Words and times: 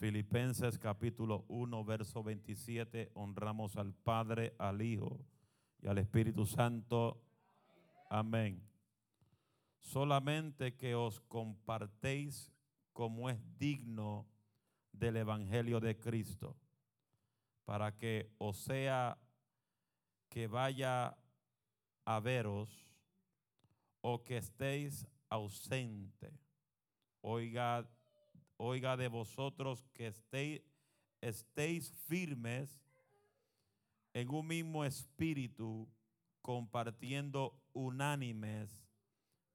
Filipenses 0.00 0.78
capítulo 0.78 1.44
1, 1.48 1.84
verso 1.84 2.22
27, 2.22 3.10
honramos 3.12 3.76
al 3.76 3.92
Padre, 3.92 4.54
al 4.56 4.80
Hijo 4.80 5.20
y 5.82 5.88
al 5.88 5.98
Espíritu 5.98 6.46
Santo. 6.46 7.22
Amén. 8.08 8.66
Solamente 9.78 10.74
que 10.74 10.94
os 10.94 11.20
compartéis 11.20 12.50
como 12.94 13.28
es 13.28 13.36
digno 13.58 14.26
del 14.90 15.18
Evangelio 15.18 15.80
de 15.80 15.98
Cristo, 15.98 16.56
para 17.66 17.94
que 17.94 18.32
o 18.38 18.54
sea 18.54 19.18
que 20.30 20.46
vaya 20.46 21.14
a 22.06 22.20
veros 22.20 22.86
o 24.00 24.24
que 24.24 24.38
estéis 24.38 25.06
ausente. 25.28 26.32
Oiga 27.20 27.86
oiga 28.60 28.96
de 28.96 29.08
vosotros 29.08 29.88
que 29.94 30.06
estéis, 30.06 31.90
firmes 32.06 32.78
en 34.12 34.28
un 34.28 34.46
mismo 34.46 34.84
espíritu, 34.84 35.88
compartiendo 36.42 37.58
unánimes 37.72 38.84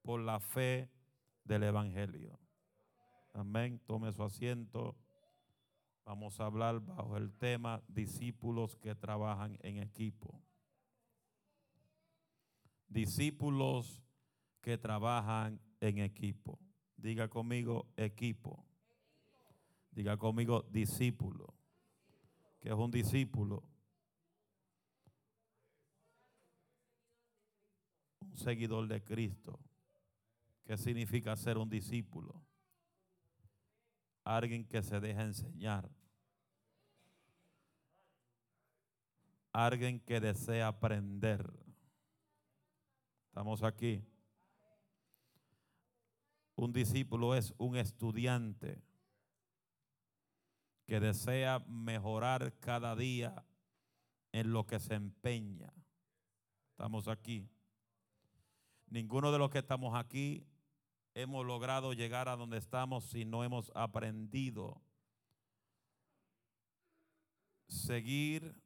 por 0.01 0.19
la 0.19 0.39
fe 0.39 0.89
del 1.43 1.63
Evangelio. 1.63 2.39
Amén. 3.33 3.79
Tome 3.85 4.11
su 4.11 4.23
asiento. 4.23 4.95
Vamos 6.03 6.39
a 6.39 6.45
hablar 6.45 6.79
bajo 6.79 7.15
el 7.17 7.31
tema 7.31 7.83
discípulos 7.87 8.75
que 8.75 8.95
trabajan 8.95 9.57
en 9.61 9.77
equipo. 9.77 10.41
Discípulos 12.87 14.01
que 14.61 14.77
trabajan 14.77 15.61
en 15.79 15.99
equipo. 15.99 16.59
Diga 16.95 17.27
conmigo 17.27 17.87
equipo. 17.97 18.65
Diga 19.95 20.17
conmigo 20.17 20.63
discípulo. 20.63 21.53
que 22.59 22.67
es 22.67 22.75
un 22.75 22.91
discípulo? 22.91 23.63
Un 28.19 28.35
seguidor 28.35 28.87
de 28.89 29.01
Cristo. 29.01 29.57
¿Qué 30.65 30.77
significa 30.77 31.33
ser 31.37 31.57
un 31.57 31.69
discípulo? 31.69 32.43
Alguien 34.25 34.67
que 34.67 34.83
se 34.83 34.99
deja 34.99 35.23
enseñar. 35.23 35.89
Alguien 39.53 40.01
que 40.01 40.19
desea 40.19 40.67
aprender. 40.67 41.49
Estamos 43.27 43.63
aquí. 43.63 44.03
Un 46.55 46.73
discípulo 46.73 47.33
es 47.33 47.53
un 47.57 47.77
estudiante 47.77 48.83
que 50.85 50.99
desea 50.99 51.59
mejorar 51.67 52.57
cada 52.59 52.95
día 52.95 53.45
en 54.31 54.51
lo 54.51 54.65
que 54.65 54.79
se 54.79 54.93
empeña. 54.93 55.73
Estamos 56.71 57.07
aquí. 57.07 57.49
Ninguno 58.87 59.31
de 59.31 59.39
los 59.39 59.49
que 59.49 59.59
estamos 59.59 59.95
aquí 59.95 60.45
hemos 61.13 61.45
logrado 61.45 61.93
llegar 61.93 62.29
a 62.29 62.35
donde 62.35 62.57
estamos 62.57 63.05
si 63.05 63.25
no 63.25 63.43
hemos 63.43 63.71
aprendido 63.73 64.81
seguir 67.67 68.61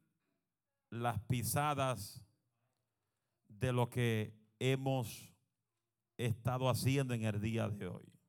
las 0.90 1.20
pisadas 1.20 2.24
de 3.48 3.72
lo 3.72 3.88
que 3.88 4.34
hemos 4.58 5.32
estado 6.16 6.68
haciendo 6.68 7.14
en 7.14 7.24
el 7.24 7.40
día 7.40 7.68
de 7.68 7.86
hoy. 7.86 8.19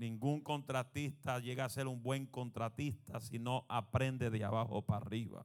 Ningún 0.00 0.40
contratista 0.40 1.40
llega 1.40 1.66
a 1.66 1.68
ser 1.68 1.86
un 1.86 2.02
buen 2.02 2.24
contratista 2.24 3.20
si 3.20 3.38
no 3.38 3.66
aprende 3.68 4.30
de 4.30 4.42
abajo 4.42 4.80
para 4.80 5.04
arriba. 5.04 5.44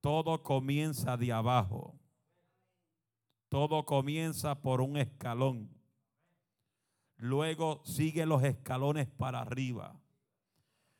Todo 0.00 0.44
comienza 0.44 1.16
de 1.16 1.32
abajo. 1.32 1.98
Todo 3.48 3.84
comienza 3.84 4.62
por 4.62 4.80
un 4.80 4.96
escalón. 4.96 5.68
Luego 7.16 7.82
sigue 7.84 8.24
los 8.24 8.44
escalones 8.44 9.08
para 9.08 9.40
arriba. 9.40 10.00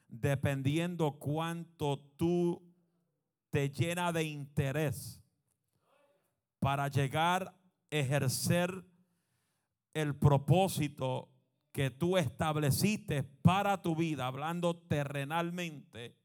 Dependiendo 0.09 1.21
cuánto 1.21 2.01
tú 2.17 2.61
te 3.51 3.71
llena 3.71 4.11
de 4.11 4.25
interés 4.25 5.23
para 6.59 6.89
llegar 6.89 7.45
a 7.47 7.55
ejercer 7.91 8.85
el 9.95 10.17
propósito 10.17 11.32
que 11.73 11.91
tú 11.91 12.17
estableciste 12.17 13.23
para 13.23 13.81
tu 13.81 13.97
vida, 13.97 14.27
hablando 14.27 14.77
terrenalmente, 14.77 16.17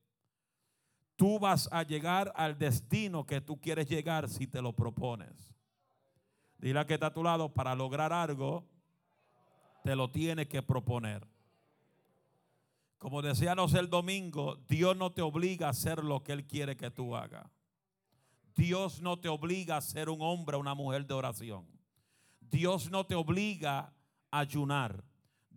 tú 1.16 1.40
vas 1.40 1.70
a 1.72 1.84
llegar 1.84 2.34
al 2.36 2.58
destino 2.58 3.26
que 3.26 3.42
tú 3.42 3.60
quieres 3.60 3.88
llegar 3.90 4.30
si 4.30 4.46
te 4.46 4.62
lo 4.62 4.74
propones. 4.74 5.56
Dile 6.58 6.80
a 6.80 6.86
que 6.86 6.96
está 6.96 7.08
a 7.08 7.14
tu 7.14 7.24
lado, 7.24 7.54
para 7.54 7.76
lograr 7.76 8.12
algo, 8.12 8.68
te 9.84 9.96
lo 9.96 10.12
tienes 10.12 10.48
que 10.48 10.62
proponer. 10.62 11.26
Como 12.98 13.22
decíamos 13.22 13.74
el 13.74 13.90
domingo, 13.90 14.56
Dios 14.68 14.98
no 14.98 15.12
te 15.12 15.22
obliga 15.22 15.68
a 15.68 15.72
hacer 15.72 16.04
lo 16.04 16.24
que 16.24 16.34
Él 16.34 16.46
quiere 16.46 16.76
que 16.76 16.92
tú 16.92 17.16
hagas. 17.16 17.50
Dios 18.56 19.02
no 19.02 19.20
te 19.20 19.30
obliga 19.30 19.78
a 19.78 19.82
ser 19.82 20.10
un 20.10 20.22
hombre 20.22 20.58
o 20.58 20.60
una 20.60 20.74
mujer 20.74 21.06
de 21.06 21.14
oración. 21.14 21.68
Dios 22.42 22.90
no 22.90 23.06
te 23.06 23.14
obliga 23.14 23.94
a 24.32 24.40
ayunar. 24.40 25.04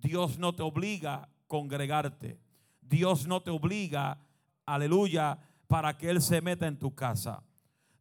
Dios 0.00 0.38
no 0.38 0.54
te 0.54 0.62
obliga 0.62 1.14
a 1.14 1.28
congregarte. 1.46 2.40
Dios 2.80 3.26
no 3.26 3.42
te 3.42 3.50
obliga, 3.50 4.18
aleluya, 4.66 5.38
para 5.68 5.96
que 5.96 6.10
Él 6.10 6.22
se 6.22 6.40
meta 6.40 6.66
en 6.66 6.78
tu 6.78 6.94
casa. 6.94 7.42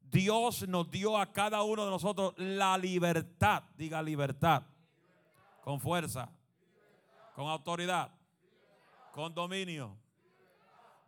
Dios 0.01 0.67
nos 0.67 0.89
dio 0.89 1.17
a 1.17 1.31
cada 1.31 1.61
uno 1.61 1.85
de 1.85 1.91
nosotros 1.91 2.33
la 2.37 2.77
libertad, 2.77 3.63
diga 3.77 4.01
libertad, 4.01 4.63
con 5.61 5.79
fuerza, 5.79 6.31
con 7.35 7.47
autoridad, 7.47 8.11
con 9.13 9.35
dominio. 9.35 9.95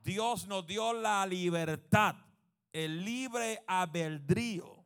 Dios 0.03 0.46
nos 0.47 0.68
dio 0.68 0.94
la 0.94 1.25
libertad, 1.25 2.16
el 2.72 3.03
libre 3.03 3.63
albedrío 3.66 4.84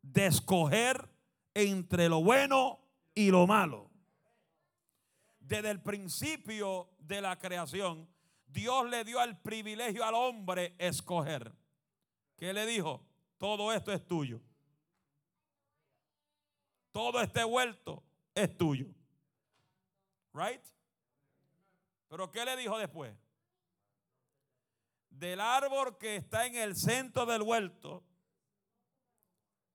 de 0.00 0.26
escoger 0.26 1.10
entre 1.52 2.08
lo 2.08 2.22
bueno 2.22 2.78
y 3.14 3.30
lo 3.30 3.46
malo 3.46 3.89
desde 5.50 5.68
el 5.68 5.82
principio 5.82 6.88
de 7.00 7.20
la 7.20 7.36
creación, 7.36 8.08
Dios 8.46 8.88
le 8.88 9.02
dio 9.02 9.20
el 9.20 9.36
privilegio 9.36 10.04
al 10.04 10.14
hombre 10.14 10.76
escoger. 10.78 11.52
¿Qué 12.36 12.52
le 12.52 12.64
dijo? 12.66 13.04
Todo 13.36 13.72
esto 13.72 13.92
es 13.92 14.06
tuyo. 14.06 14.40
Todo 16.92 17.20
este 17.20 17.42
vuelto 17.42 18.00
es 18.32 18.56
tuyo. 18.56 18.94
Right? 20.32 20.62
Pero 22.08 22.30
¿qué 22.30 22.44
le 22.44 22.56
dijo 22.56 22.78
después? 22.78 23.12
Del 25.10 25.40
árbol 25.40 25.98
que 25.98 26.14
está 26.14 26.46
en 26.46 26.54
el 26.54 26.76
centro 26.76 27.26
del 27.26 27.42
huerto, 27.42 28.04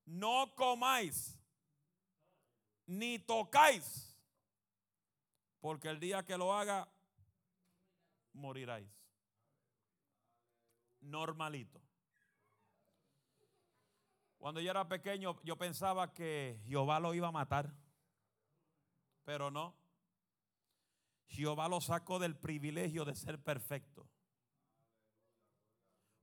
no 0.05 0.55
comáis, 0.55 1.37
ni 2.85 3.19
tocáis 3.19 4.14
porque 5.65 5.89
el 5.89 5.99
día 5.99 6.23
que 6.23 6.37
lo 6.37 6.53
haga, 6.53 6.87
moriráis. 8.33 8.87
Normalito. 11.01 11.81
Cuando 14.37 14.61
yo 14.61 14.69
era 14.69 14.87
pequeño, 14.87 15.41
yo 15.41 15.57
pensaba 15.57 16.13
que 16.13 16.61
Jehová 16.67 16.99
lo 16.99 17.15
iba 17.15 17.29
a 17.29 17.31
matar. 17.31 17.73
Pero 19.23 19.49
no. 19.49 19.75
Jehová 21.29 21.67
lo 21.67 21.81
sacó 21.81 22.19
del 22.19 22.35
privilegio 22.35 23.03
de 23.03 23.15
ser 23.15 23.41
perfecto. 23.41 24.07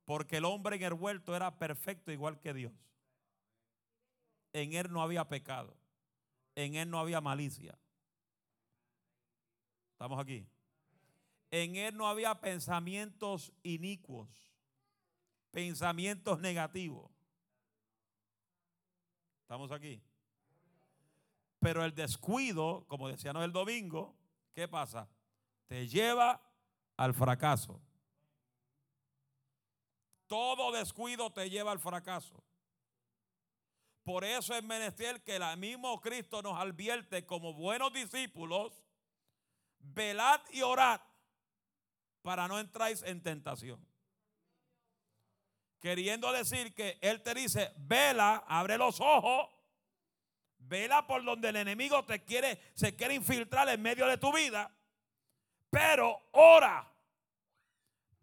Porque 0.05 0.37
el 0.37 0.45
hombre 0.45 0.77
en 0.77 0.85
el 0.85 0.93
huerto 0.93 1.35
era 1.35 1.59
perfecto 1.59 2.13
igual 2.13 2.39
que 2.39 2.55
Dios. 2.55 2.73
En 4.53 4.75
él 4.75 4.93
no 4.93 5.03
había 5.03 5.27
pecado. 5.27 5.77
En 6.55 6.77
él 6.77 6.89
no 6.89 7.01
había 7.01 7.21
malicia. 7.21 7.77
Estamos 10.03 10.19
aquí. 10.19 10.45
En 11.53 11.77
él 11.77 11.97
no 11.97 12.09
había 12.09 12.35
pensamientos 12.41 13.53
inicuos, 13.63 14.29
pensamientos 15.53 16.41
negativos. 16.41 17.09
Estamos 19.43 19.71
aquí. 19.71 20.03
Pero 21.61 21.85
el 21.85 21.95
descuido, 21.95 22.85
como 22.89 23.07
decíamos 23.07 23.45
el 23.45 23.53
domingo, 23.53 24.17
¿qué 24.53 24.67
pasa? 24.67 25.09
Te 25.69 25.87
lleva 25.87 26.43
al 26.97 27.15
fracaso. 27.15 27.81
Todo 30.27 30.73
descuido 30.73 31.33
te 31.33 31.49
lleva 31.49 31.71
al 31.71 31.79
fracaso. 31.79 32.43
Por 34.03 34.25
eso 34.25 34.53
es 34.53 34.65
menester 34.65 35.23
que 35.23 35.37
el 35.37 35.57
mismo 35.59 36.01
Cristo 36.01 36.43
nos 36.43 36.59
advierte 36.59 37.25
como 37.25 37.55
buenos 37.55 37.93
discípulos 37.93 38.82
velad 39.83 40.41
y 40.51 40.63
orad 40.63 41.01
para 42.23 42.49
no 42.49 42.59
entráis 42.59 43.03
en 43.03 43.23
tentación. 43.23 43.85
Queriendo 45.81 46.33
decir 46.33 46.75
que 46.75 46.99
Él 47.03 47.23
te 47.23 47.35
dice, 47.35 47.73
vela, 47.77 48.45
abre 48.47 48.79
los 48.79 49.01
ojos, 49.01 49.49
vela 50.59 51.07
por 51.07 51.25
donde 51.25 51.49
el 51.49 51.57
enemigo 51.57 52.05
te 52.05 52.25
quiere, 52.25 52.61
se 52.75 52.95
quiere 52.95 53.15
infiltrar 53.15 53.69
en 53.69 53.83
medio 53.83 54.07
de 54.07 54.17
tu 54.17 54.33
vida, 54.33 54.73
pero 55.71 56.29
ora 56.33 56.89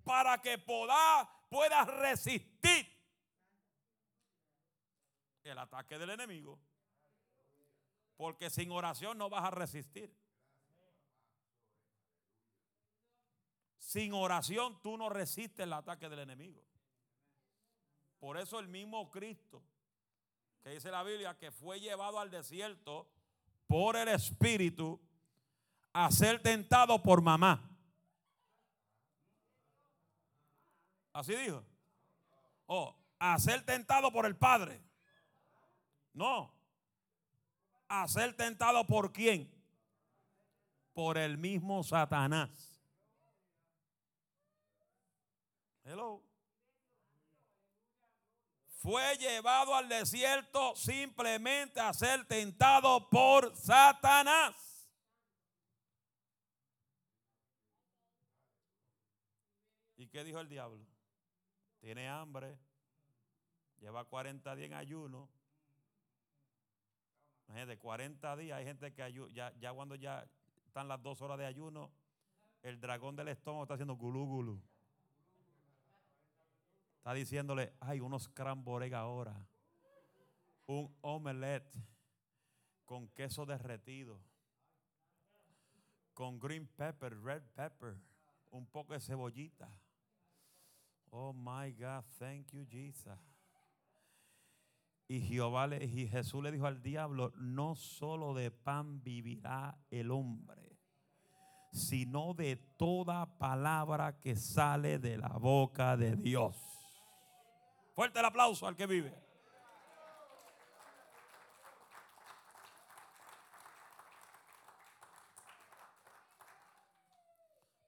para 0.03 0.41
que 0.41 0.57
puedas 0.57 1.87
resistir 1.87 2.99
el 5.43 5.57
ataque 5.57 5.97
del 5.97 6.11
enemigo. 6.11 6.59
Porque 8.15 8.49
sin 8.49 8.71
oración 8.71 9.17
no 9.17 9.29
vas 9.29 9.45
a 9.45 9.51
resistir. 9.51 10.13
Sin 13.89 14.13
oración 14.13 14.79
tú 14.83 14.99
no 14.99 15.09
resistes 15.09 15.61
el 15.61 15.73
ataque 15.73 16.09
del 16.09 16.19
enemigo. 16.19 16.63
Por 18.19 18.37
eso 18.37 18.59
el 18.59 18.67
mismo 18.67 19.09
Cristo, 19.09 19.63
que 20.61 20.69
dice 20.69 20.91
la 20.91 21.01
Biblia, 21.01 21.35
que 21.39 21.49
fue 21.49 21.79
llevado 21.79 22.19
al 22.19 22.29
desierto 22.29 23.09
por 23.65 23.95
el 23.95 24.09
Espíritu 24.09 25.01
a 25.91 26.11
ser 26.11 26.39
tentado 26.39 27.01
por 27.01 27.23
mamá. 27.23 27.67
Así 31.11 31.35
dijo. 31.35 31.65
O 32.67 32.95
a 33.17 33.39
ser 33.39 33.65
tentado 33.65 34.11
por 34.11 34.27
el 34.27 34.35
Padre. 34.35 34.83
No. 36.13 36.53
A 37.87 38.07
ser 38.07 38.37
tentado 38.37 38.85
por 38.85 39.11
quién? 39.11 39.51
Por 40.93 41.17
el 41.17 41.39
mismo 41.39 41.83
Satanás. 41.83 42.68
Hello. 45.89 46.21
Fue 48.75 49.17
llevado 49.17 49.73
al 49.73 49.89
desierto 49.89 50.75
simplemente 50.75 51.79
a 51.79 51.91
ser 51.95 52.25
tentado 52.25 53.09
por 53.09 53.55
Satanás. 53.55 54.55
¿Y 59.97 60.05
qué 60.09 60.23
dijo 60.23 60.39
el 60.39 60.47
diablo? 60.47 60.85
Tiene 61.79 62.07
hambre, 62.07 62.59
lleva 63.79 64.05
40 64.05 64.55
días 64.55 64.67
en 64.67 64.73
ayuno 64.75 65.27
de 67.47 67.77
40 67.79 68.37
días 68.37 68.59
hay 68.59 68.65
gente 68.65 68.93
que 68.93 69.11
ya, 69.33 69.51
ya 69.59 69.73
cuando 69.73 69.95
ya 69.95 70.23
están 70.67 70.87
las 70.87 71.01
dos 71.01 71.19
horas 71.21 71.39
de 71.39 71.47
ayuno, 71.47 71.91
el 72.61 72.79
dragón 72.79 73.15
del 73.15 73.29
estómago 73.29 73.63
está 73.63 73.73
haciendo 73.73 73.95
gulú 73.95 74.27
gulú. 74.27 74.61
Está 76.99 77.13
diciéndole, 77.13 77.73
hay 77.79 78.01
unos 78.01 78.27
cramboreg 78.27 78.93
ahora. 78.93 79.47
Un 80.67 80.93
omelette 80.99 81.73
con 82.83 83.07
queso 83.07 83.45
derretido. 83.45 84.19
Con 86.13 86.37
green 86.37 86.67
pepper, 86.67 87.17
red 87.23 87.41
pepper. 87.55 87.95
Un 88.51 88.67
poco 88.67 88.93
de 88.93 88.99
cebollita. 88.99 89.71
Oh 91.11 91.31
my 91.31 91.71
God, 91.71 92.03
thank 92.19 92.51
you, 92.51 92.65
Jesus. 92.69 93.17
Y 95.07 95.21
Jehová 95.21 95.67
le, 95.67 95.83
y 95.85 96.07
Jesús 96.07 96.43
le 96.43 96.51
dijo 96.51 96.67
al 96.67 96.83
diablo, 96.83 97.31
no 97.37 97.75
solo 97.75 98.33
de 98.33 98.51
pan 98.51 99.01
vivirá 99.01 99.79
el 99.89 100.11
hombre, 100.11 100.77
sino 101.71 102.33
de 102.33 102.57
toda 102.57 103.37
palabra 103.39 104.19
que 104.19 104.35
sale 104.35 104.99
de 104.99 105.17
la 105.17 105.29
boca 105.29 105.95
de 105.95 106.15
Dios. 106.17 106.78
Fuerte 107.99 108.17
el 108.19 108.23
aplauso 108.23 108.65
al 108.65 108.77
que 108.77 108.87
vive. 108.87 109.13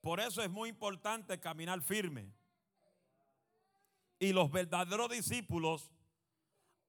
Por 0.02 0.20
eso 0.20 0.42
es 0.42 0.50
muy 0.50 0.68
importante 0.68 1.40
caminar 1.40 1.80
firme. 1.80 2.30
Y 4.18 4.34
los 4.34 4.50
verdaderos 4.50 5.08
discípulos 5.08 5.90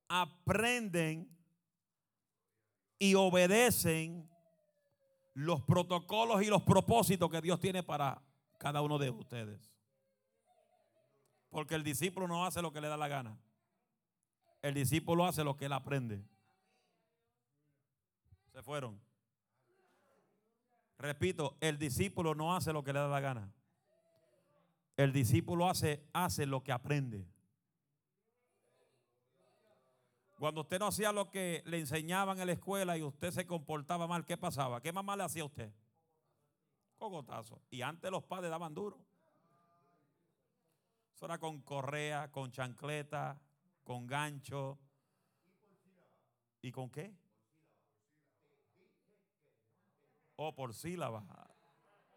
aprenden 0.09 1.33
y 2.99 3.15
obedecen 3.15 4.29
los 5.33 5.61
protocolos 5.61 6.43
y 6.43 6.47
los 6.47 6.63
propósitos 6.63 7.31
que 7.31 7.39
Dios 7.39 7.57
tiene 7.61 7.83
para 7.83 8.21
cada 8.57 8.81
uno 8.81 8.97
de 8.97 9.11
ustedes. 9.11 9.72
Porque 11.53 11.75
el 11.75 11.83
discípulo 11.83 12.27
no 12.27 12.47
hace 12.47 12.63
lo 12.63 12.73
que 12.73 12.81
le 12.81 12.87
da 12.87 12.97
la 12.97 13.07
gana. 13.07 13.37
El 14.63 14.73
discípulo 14.73 15.23
hace 15.23 15.43
lo 15.43 15.55
que 15.55 15.65
él 15.65 15.73
aprende. 15.73 16.25
Se 18.51 18.63
fueron. 18.63 18.99
Repito, 20.97 21.55
el 21.61 21.77
discípulo 21.77 22.33
no 22.33 22.55
hace 22.55 22.73
lo 22.73 22.83
que 22.83 22.91
le 22.91 22.97
da 22.97 23.07
la 23.07 23.19
gana. 23.19 23.53
El 24.97 25.13
discípulo 25.13 25.69
hace, 25.69 26.03
hace 26.11 26.47
lo 26.47 26.63
que 26.63 26.71
aprende. 26.71 27.23
Cuando 30.39 30.61
usted 30.61 30.79
no 30.79 30.87
hacía 30.87 31.11
lo 31.11 31.29
que 31.29 31.61
le 31.67 31.77
enseñaban 31.77 32.39
en 32.39 32.47
la 32.47 32.53
escuela 32.53 32.97
y 32.97 33.03
usted 33.03 33.29
se 33.29 33.45
comportaba 33.45 34.07
mal, 34.07 34.25
¿qué 34.25 34.37
pasaba? 34.37 34.81
¿Qué 34.81 34.91
mamá 34.91 35.15
le 35.15 35.23
hacía 35.23 35.43
a 35.43 35.45
usted? 35.45 35.71
Cogotazo. 36.97 37.61
Y 37.69 37.83
antes 37.83 38.09
los 38.09 38.23
padres 38.23 38.49
daban 38.49 38.73
duro. 38.73 39.12
Eso 41.13 41.25
era 41.25 41.37
con 41.37 41.61
correa, 41.61 42.31
con 42.31 42.51
chancleta, 42.51 43.39
con 43.83 44.07
gancho. 44.07 44.79
¿Y 46.61 46.71
con 46.71 46.89
qué? 46.89 47.13
O 50.35 50.47
oh, 50.47 50.55
por 50.55 50.73
sílaba. 50.73 51.23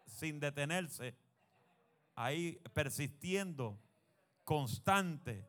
Sin 0.05 0.39
detenerse. 0.39 1.15
Ahí 2.15 2.59
persistiendo. 2.73 3.77
Constante 4.43 5.45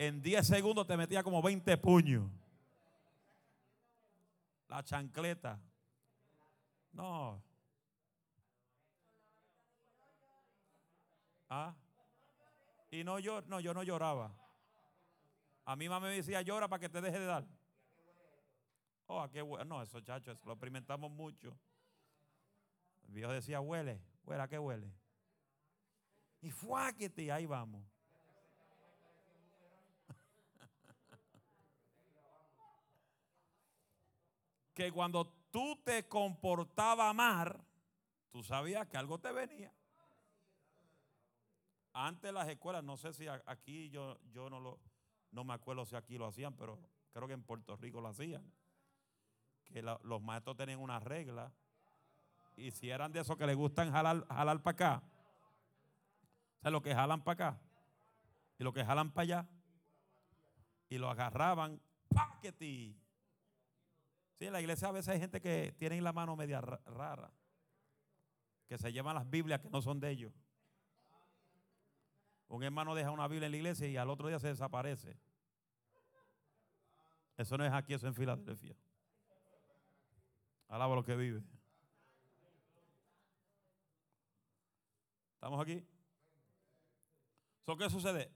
en 0.00 0.22
10 0.22 0.46
segundos 0.46 0.86
te 0.86 0.96
metía 0.96 1.22
como 1.22 1.42
20 1.42 1.76
puños. 1.76 2.26
La 4.66 4.82
chancleta. 4.82 5.60
No. 6.92 7.42
¿Ah? 11.50 11.74
Y 12.90 13.04
no 13.04 13.18
yo, 13.18 13.42
no, 13.42 13.60
yo 13.60 13.72
no 13.72 13.82
lloraba. 13.82 14.34
A 15.64 15.76
mí 15.76 15.88
mamá 15.88 16.08
me 16.08 16.16
decía, 16.16 16.42
llora 16.42 16.68
para 16.68 16.80
que 16.80 16.88
te 16.88 17.00
deje 17.00 17.20
de 17.20 17.26
dar. 17.26 17.46
Oh, 19.06 19.28
qué 19.30 19.42
bueno. 19.42 19.64
No, 19.64 19.82
eso, 19.82 20.00
chachos, 20.00 20.38
lo 20.44 20.52
experimentamos 20.52 21.10
mucho. 21.10 21.56
El 23.06 23.14
viejo 23.14 23.32
decía, 23.32 23.60
huele, 23.60 24.00
huele, 24.24 24.42
¿a 24.42 24.48
qué 24.48 24.58
huele? 24.58 24.92
Y 26.40 26.50
fuáquete, 26.50 27.30
ahí 27.30 27.46
vamos. 27.46 27.84
que 34.74 34.90
cuando 34.90 35.26
tú 35.50 35.76
te 35.84 36.08
comportabas 36.08 37.14
mal, 37.14 37.62
tú 38.30 38.42
sabías 38.42 38.88
que 38.88 38.96
algo 38.96 39.18
te 39.18 39.30
venía. 39.32 39.70
Antes 41.92 42.32
las 42.32 42.48
escuelas, 42.48 42.84
no 42.84 42.96
sé 42.96 43.12
si 43.12 43.26
aquí 43.28 43.90
yo, 43.90 44.18
yo 44.32 44.48
no, 44.48 44.60
lo, 44.60 44.78
no 45.32 45.44
me 45.44 45.54
acuerdo 45.54 45.84
si 45.84 45.96
aquí 45.96 46.18
lo 46.18 46.26
hacían, 46.26 46.54
pero 46.54 46.78
creo 47.12 47.26
que 47.26 47.34
en 47.34 47.42
Puerto 47.42 47.76
Rico 47.76 48.00
lo 48.00 48.08
hacían. 48.08 48.52
Que 49.64 49.82
los 49.82 50.22
maestros 50.22 50.56
tenían 50.56 50.80
una 50.80 51.00
regla. 51.00 51.52
Y 52.56 52.70
si 52.70 52.90
eran 52.90 53.12
de 53.12 53.20
esos 53.20 53.36
que 53.36 53.46
les 53.46 53.56
gustan 53.56 53.90
jalar, 53.90 54.26
jalar 54.28 54.62
para 54.62 54.72
acá, 54.74 55.02
o 56.58 56.62
sea, 56.62 56.70
los 56.70 56.82
que 56.82 56.94
jalan 56.94 57.22
para 57.22 57.50
acá 57.50 57.60
y 58.58 58.64
los 58.64 58.74
que 58.74 58.84
jalan 58.84 59.10
para 59.10 59.22
allá, 59.22 59.48
y 60.90 60.98
lo 60.98 61.08
agarraban, 61.08 61.80
paquete 62.08 62.94
Sí, 64.40 64.46
en 64.46 64.54
la 64.54 64.60
iglesia 64.62 64.88
a 64.88 64.92
veces 64.92 65.10
hay 65.10 65.20
gente 65.20 65.38
que 65.38 65.74
tiene 65.78 66.00
la 66.00 66.14
mano 66.14 66.34
media 66.34 66.62
rara, 66.62 67.30
que 68.66 68.78
se 68.78 68.90
llevan 68.90 69.14
las 69.14 69.28
Biblias 69.28 69.60
que 69.60 69.68
no 69.68 69.82
son 69.82 70.00
de 70.00 70.10
ellos. 70.10 70.32
Un 72.50 72.64
hermano 72.64 72.94
deja 72.94 73.10
una 73.12 73.28
Biblia 73.28 73.46
en 73.46 73.52
la 73.52 73.56
iglesia 73.56 73.86
y 73.86 73.96
al 73.96 74.10
otro 74.10 74.26
día 74.28 74.40
se 74.40 74.48
desaparece. 74.48 75.16
Eso 77.36 77.56
no 77.56 77.64
es 77.64 77.72
aquí, 77.72 77.94
eso 77.94 78.06
es 78.06 78.10
en 78.10 78.14
Filadelfia. 78.14 78.76
Alaba 80.68 80.96
lo 80.96 81.04
que 81.04 81.14
vive. 81.14 81.42
¿Estamos 85.34 85.60
aquí? 85.62 85.86
¿Qué 87.78 87.88
sucede? 87.88 88.32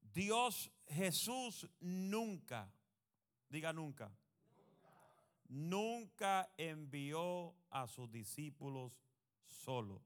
Dios, 0.00 0.72
Jesús 0.88 1.70
nunca, 1.78 2.74
diga 3.48 3.72
nunca, 3.72 4.12
nunca 5.48 6.52
envió 6.56 7.54
a 7.70 7.86
sus 7.86 8.10
discípulos 8.10 9.00
solo. 9.46 10.02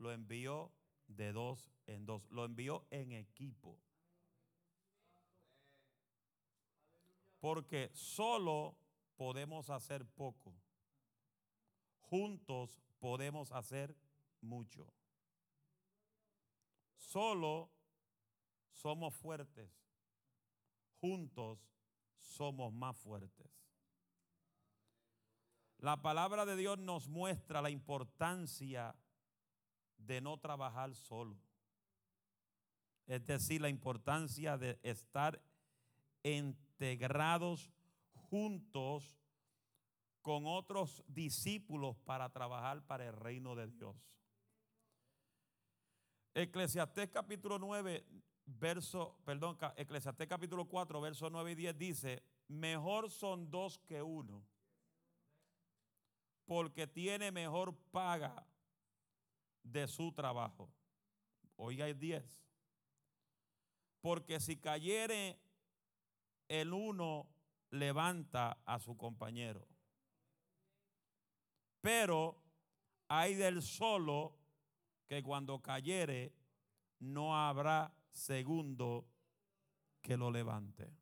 Lo 0.00 0.12
envió 0.12 0.72
de 1.08 1.30
dos 1.30 1.70
en 1.86 2.06
dos. 2.06 2.26
Lo 2.30 2.46
envió 2.46 2.86
en 2.90 3.12
equipo. 3.12 3.78
Porque 7.38 7.90
solo 7.92 8.74
podemos 9.16 9.68
hacer 9.68 10.06
poco. 10.06 10.54
Juntos 12.00 12.80
podemos 12.98 13.52
hacer 13.52 13.94
mucho. 14.40 14.90
Solo 16.96 17.70
somos 18.72 19.14
fuertes. 19.14 19.70
Juntos 20.98 21.58
somos 22.20 22.72
más 22.72 22.96
fuertes. 22.96 23.50
La 25.76 26.00
palabra 26.00 26.46
de 26.46 26.56
Dios 26.56 26.78
nos 26.78 27.06
muestra 27.06 27.60
la 27.60 27.68
importancia 27.68 28.94
de 30.06 30.20
no 30.20 30.38
trabajar 30.38 30.94
solo. 30.94 31.36
Es 33.06 33.24
decir, 33.26 33.60
la 33.60 33.68
importancia 33.68 34.56
de 34.56 34.78
estar 34.82 35.42
integrados 36.22 37.72
juntos 38.12 39.18
con 40.22 40.46
otros 40.46 41.02
discípulos 41.08 41.96
para 42.04 42.30
trabajar 42.30 42.86
para 42.86 43.06
el 43.06 43.14
reino 43.14 43.54
de 43.54 43.66
Dios. 43.66 43.96
Eclesiastés 46.34 47.10
capítulo 47.10 47.58
9, 47.58 48.06
verso, 48.46 49.18
perdón, 49.24 49.58
Eclesiastés 49.76 50.28
capítulo 50.28 50.66
4, 50.66 51.00
verso 51.00 51.28
9 51.30 51.50
y 51.50 51.54
10 51.56 51.78
dice, 51.78 52.22
mejor 52.46 53.10
son 53.10 53.50
dos 53.50 53.78
que 53.80 54.02
uno, 54.02 54.44
porque 56.46 56.86
tiene 56.86 57.32
mejor 57.32 57.76
paga 57.90 58.46
de 59.62 59.86
su 59.86 60.12
trabajo. 60.12 60.70
Hoy 61.56 61.80
hay 61.82 61.94
10. 61.94 62.24
Porque 64.00 64.40
si 64.40 64.56
cayere 64.56 65.38
el 66.48 66.72
uno, 66.72 67.28
levanta 67.70 68.58
a 68.64 68.78
su 68.78 68.96
compañero. 68.96 69.66
Pero 71.80 72.42
hay 73.08 73.34
del 73.34 73.62
solo 73.62 74.36
que 75.06 75.22
cuando 75.22 75.60
cayere 75.60 76.32
no 76.98 77.36
habrá 77.36 77.92
segundo 78.10 79.06
que 80.02 80.16
lo 80.16 80.30
levante. 80.30 80.92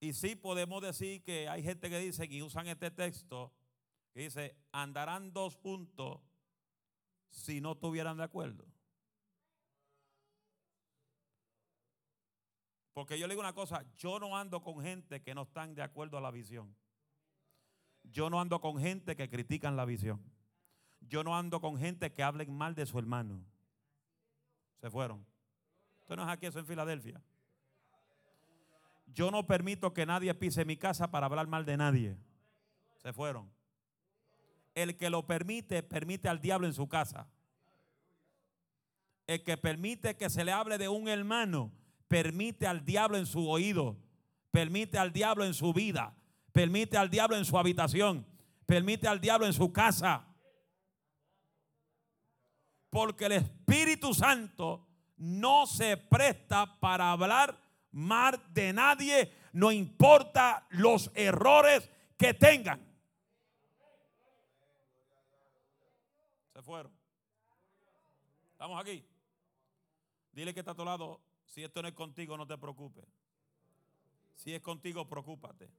Y 0.00 0.12
sí 0.12 0.36
podemos 0.36 0.80
decir 0.82 1.22
que 1.22 1.48
hay 1.48 1.62
gente 1.62 1.90
que 1.90 1.98
dice 1.98 2.28
que 2.28 2.42
usan 2.42 2.68
este 2.68 2.90
texto 2.90 3.52
dice, 4.22 4.56
andarán 4.72 5.32
dos 5.32 5.56
juntos 5.56 6.20
si 7.30 7.60
no 7.60 7.72
estuvieran 7.72 8.16
de 8.16 8.24
acuerdo. 8.24 8.64
Porque 12.94 13.18
yo 13.18 13.28
le 13.28 13.34
digo 13.34 13.42
una 13.42 13.52
cosa, 13.52 13.84
yo 13.96 14.18
no 14.18 14.36
ando 14.36 14.62
con 14.62 14.82
gente 14.82 15.22
que 15.22 15.34
no 15.34 15.42
están 15.42 15.74
de 15.74 15.82
acuerdo 15.82 16.18
a 16.18 16.20
la 16.20 16.32
visión. 16.32 16.74
Yo 18.02 18.28
no 18.28 18.40
ando 18.40 18.60
con 18.60 18.80
gente 18.80 19.14
que 19.14 19.30
critican 19.30 19.76
la 19.76 19.84
visión. 19.84 20.20
Yo 21.00 21.22
no 21.22 21.36
ando 21.36 21.60
con 21.60 21.78
gente 21.78 22.12
que 22.12 22.22
hablen 22.22 22.52
mal 22.52 22.74
de 22.74 22.86
su 22.86 22.98
hermano. 22.98 23.44
Se 24.80 24.90
fueron. 24.90 25.24
Esto 26.00 26.16
no 26.16 26.24
es 26.24 26.28
aquí, 26.28 26.46
eso 26.46 26.58
en 26.58 26.66
Filadelfia. 26.66 27.22
Yo 29.06 29.30
no 29.30 29.46
permito 29.46 29.92
que 29.92 30.04
nadie 30.04 30.34
pise 30.34 30.64
mi 30.64 30.76
casa 30.76 31.10
para 31.10 31.26
hablar 31.26 31.46
mal 31.46 31.64
de 31.64 31.76
nadie. 31.76 32.16
Se 32.96 33.12
fueron. 33.12 33.57
El 34.82 34.96
que 34.96 35.10
lo 35.10 35.26
permite, 35.26 35.82
permite 35.82 36.28
al 36.28 36.40
diablo 36.40 36.68
en 36.68 36.72
su 36.72 36.88
casa. 36.88 37.26
El 39.26 39.42
que 39.42 39.56
permite 39.56 40.16
que 40.16 40.30
se 40.30 40.44
le 40.44 40.52
hable 40.52 40.78
de 40.78 40.88
un 40.88 41.08
hermano, 41.08 41.72
permite 42.06 42.64
al 42.64 42.84
diablo 42.84 43.18
en 43.18 43.26
su 43.26 43.50
oído, 43.50 43.96
permite 44.52 44.96
al 44.96 45.12
diablo 45.12 45.44
en 45.44 45.52
su 45.52 45.72
vida, 45.72 46.14
permite 46.52 46.96
al 46.96 47.10
diablo 47.10 47.36
en 47.36 47.44
su 47.44 47.58
habitación, 47.58 48.24
permite 48.66 49.08
al 49.08 49.20
diablo 49.20 49.46
en 49.46 49.52
su 49.52 49.72
casa. 49.72 50.24
Porque 52.88 53.26
el 53.26 53.32
Espíritu 53.32 54.14
Santo 54.14 54.86
no 55.16 55.66
se 55.66 55.96
presta 55.96 56.78
para 56.78 57.10
hablar 57.10 57.60
mal 57.90 58.40
de 58.54 58.72
nadie, 58.72 59.34
no 59.52 59.72
importa 59.72 60.68
los 60.70 61.10
errores 61.16 61.90
que 62.16 62.32
tengan. 62.32 62.88
Se 66.57 66.57
fueron. 66.68 66.92
Estamos 68.52 68.78
aquí. 68.78 69.02
Dile 70.32 70.52
que 70.52 70.60
está 70.60 70.72
a 70.72 70.74
tu 70.74 70.84
lado, 70.84 71.18
si 71.46 71.64
esto 71.64 71.80
no 71.80 71.88
es 71.88 71.94
contigo, 71.94 72.36
no 72.36 72.46
te 72.46 72.58
preocupes. 72.58 73.06
Si 74.34 74.52
es 74.52 74.60
contigo, 74.60 75.08
preocúpate. 75.08 75.70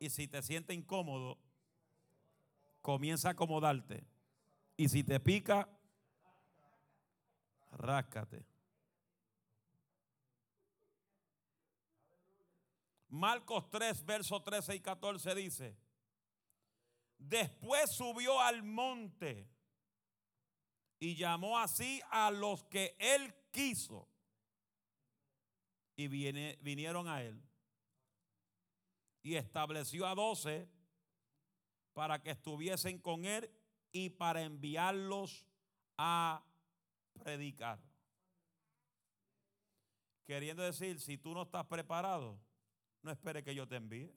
Y 0.00 0.10
si 0.10 0.26
te 0.26 0.42
sientes 0.42 0.76
incómodo, 0.76 1.38
comienza 2.80 3.28
a 3.28 3.32
acomodarte. 3.32 4.04
Y 4.76 4.88
si 4.88 5.04
te 5.04 5.20
pica, 5.20 5.68
ráscate. 7.70 8.44
Marcos 13.10 13.70
3, 13.70 14.04
versos 14.04 14.42
13 14.42 14.74
y 14.74 14.80
14 14.80 15.34
dice, 15.36 15.76
después 17.16 17.94
subió 17.94 18.40
al 18.40 18.64
monte 18.64 19.51
y 21.02 21.16
llamó 21.16 21.58
así 21.58 22.00
a 22.12 22.30
los 22.30 22.62
que 22.66 22.94
él 23.00 23.34
quiso 23.50 24.08
y 25.96 26.06
viene, 26.06 26.56
vinieron 26.62 27.08
a 27.08 27.24
él. 27.24 27.42
Y 29.20 29.34
estableció 29.34 30.06
a 30.06 30.14
doce 30.14 30.68
para 31.92 32.22
que 32.22 32.30
estuviesen 32.30 33.00
con 33.00 33.24
él 33.24 33.50
y 33.90 34.10
para 34.10 34.42
enviarlos 34.42 35.44
a 35.98 36.44
predicar. 37.14 37.80
Queriendo 40.24 40.62
decir, 40.62 41.00
si 41.00 41.18
tú 41.18 41.34
no 41.34 41.42
estás 41.42 41.66
preparado, 41.66 42.40
no 43.02 43.10
espere 43.10 43.42
que 43.42 43.56
yo 43.56 43.66
te 43.66 43.74
envíe. 43.74 44.14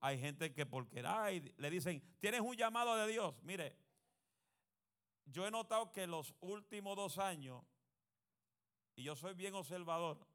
Hay 0.00 0.18
gente 0.18 0.52
que 0.52 0.64
porque 0.64 1.02
le 1.56 1.70
dicen, 1.70 2.02
tienes 2.20 2.40
un 2.40 2.56
llamado 2.56 2.94
de 2.96 3.08
Dios. 3.10 3.42
Mire, 3.42 3.76
yo 5.26 5.46
he 5.46 5.50
notado 5.50 5.92
que 5.92 6.06
los 6.06 6.34
últimos 6.40 6.96
dos 6.96 7.18
años, 7.18 7.64
y 8.94 9.02
yo 9.02 9.16
soy 9.16 9.34
bien 9.34 9.54
observador, 9.54 10.26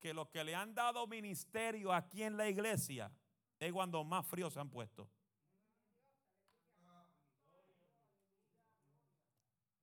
que 0.00 0.14
los 0.14 0.28
que 0.28 0.44
le 0.44 0.54
han 0.54 0.74
dado 0.74 1.06
ministerio 1.06 1.92
aquí 1.92 2.22
en 2.22 2.36
la 2.36 2.48
iglesia 2.48 3.12
es 3.58 3.72
cuando 3.72 4.04
más 4.04 4.26
fríos 4.26 4.52
se 4.52 4.60
han 4.60 4.70
puesto. 4.70 5.08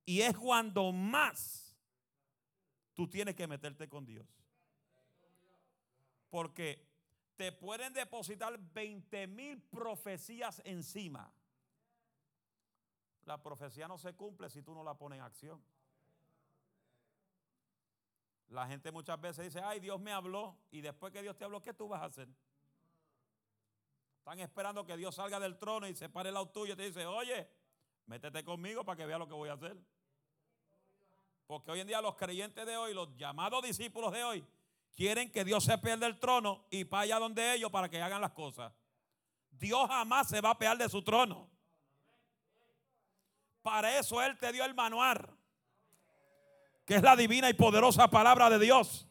Y 0.04 0.20
es 0.20 0.36
cuando 0.36 0.92
más 0.92 1.76
tú 2.94 3.08
tienes 3.08 3.34
que 3.34 3.46
meterte 3.46 3.88
con 3.88 4.06
Dios. 4.06 4.26
Porque 6.30 6.85
te 7.36 7.52
pueden 7.52 7.92
depositar 7.92 8.58
20 8.58 9.26
mil 9.26 9.60
profecías 9.62 10.60
encima. 10.64 11.32
La 13.24 13.42
profecía 13.42 13.88
no 13.88 13.98
se 13.98 14.14
cumple 14.14 14.48
si 14.48 14.62
tú 14.62 14.74
no 14.74 14.82
la 14.82 14.94
pones 14.94 15.18
en 15.18 15.24
acción. 15.24 15.62
La 18.48 18.66
gente 18.66 18.92
muchas 18.92 19.20
veces 19.20 19.44
dice, 19.44 19.60
ay, 19.60 19.80
Dios 19.80 20.00
me 20.00 20.12
habló. 20.12 20.56
Y 20.70 20.80
después 20.80 21.12
que 21.12 21.20
Dios 21.20 21.36
te 21.36 21.44
habló, 21.44 21.60
¿qué 21.60 21.74
tú 21.74 21.88
vas 21.88 22.02
a 22.02 22.06
hacer? 22.06 22.28
Están 24.18 24.38
esperando 24.40 24.84
que 24.84 24.96
Dios 24.96 25.14
salga 25.14 25.40
del 25.40 25.58
trono 25.58 25.88
y 25.88 25.94
se 25.94 26.08
pare 26.08 26.28
el 26.28 26.34
lado 26.34 26.48
tuyo 26.48 26.74
y 26.74 26.76
te 26.76 26.84
dice, 26.84 27.04
oye, 27.06 27.48
métete 28.06 28.44
conmigo 28.44 28.84
para 28.84 28.96
que 28.96 29.06
vea 29.06 29.18
lo 29.18 29.26
que 29.26 29.34
voy 29.34 29.48
a 29.48 29.54
hacer. 29.54 29.76
Porque 31.46 31.70
hoy 31.70 31.80
en 31.80 31.86
día 31.86 32.00
los 32.00 32.16
creyentes 32.16 32.64
de 32.66 32.76
hoy, 32.76 32.94
los 32.94 33.16
llamados 33.16 33.62
discípulos 33.62 34.12
de 34.12 34.24
hoy, 34.24 34.46
quieren 34.96 35.30
que 35.30 35.44
Dios 35.44 35.62
se 35.62 35.78
pierda 35.78 36.06
el 36.06 36.18
trono 36.18 36.66
y 36.70 36.84
vaya 36.84 37.18
donde 37.18 37.54
ellos 37.54 37.70
para 37.70 37.88
que 37.88 38.00
hagan 38.00 38.20
las 38.20 38.32
cosas. 38.32 38.72
Dios 39.50 39.86
jamás 39.88 40.28
se 40.28 40.40
va 40.40 40.50
a 40.50 40.58
pegar 40.58 40.76
de 40.78 40.88
su 40.88 41.02
trono. 41.02 41.48
Para 43.62 43.98
eso 43.98 44.22
Él 44.22 44.36
te 44.38 44.52
dio 44.52 44.64
el 44.64 44.74
manual, 44.74 45.28
que 46.84 46.96
es 46.96 47.02
la 47.02 47.16
divina 47.16 47.50
y 47.50 47.54
poderosa 47.54 48.08
palabra 48.08 48.48
de 48.48 48.58
Dios. 48.58 49.06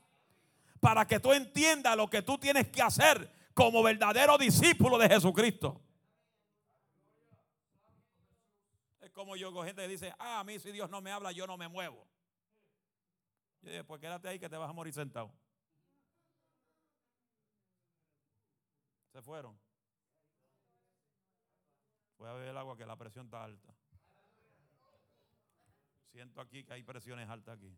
Para 0.79 1.05
que 1.07 1.19
tú 1.19 1.33
entiendas 1.33 1.95
lo 1.95 2.09
que 2.09 2.21
tú 2.21 2.37
tienes 2.37 2.67
que 2.69 2.81
hacer 2.81 3.31
como 3.53 3.81
verdadero 3.83 4.37
discípulo 4.37 4.97
de 4.97 5.07
Jesucristo. 5.09 5.81
como 9.13 9.37
yo 9.37 9.53
con 9.53 9.65
gente 9.65 9.81
que 9.81 9.87
dice, 9.87 10.13
ah, 10.19 10.41
a 10.41 10.43
mí 10.43 10.59
si 10.59 10.73
Dios 10.73 10.89
no 10.89 10.99
me 10.99 11.09
habla, 11.09 11.31
yo 11.31 11.47
no 11.47 11.55
me 11.55 11.69
muevo. 11.69 12.05
Yo 13.61 13.69
dije, 13.69 13.83
pues 13.85 14.01
quédate 14.01 14.27
ahí 14.27 14.37
que 14.37 14.49
te 14.49 14.57
vas 14.57 14.69
a 14.69 14.73
morir 14.73 14.93
sentado. 14.93 15.31
Se 19.15 19.21
fueron. 19.21 19.57
Voy 22.17 22.27
a 22.27 22.33
beber 22.33 22.49
el 22.49 22.57
agua 22.57 22.75
que 22.75 22.85
la 22.85 22.97
presión 22.97 23.27
está 23.27 23.45
alta. 23.45 23.73
Siento 26.11 26.41
aquí 26.41 26.65
que 26.65 26.73
hay 26.73 26.83
presiones 26.83 27.29
altas 27.29 27.57
aquí. 27.57 27.73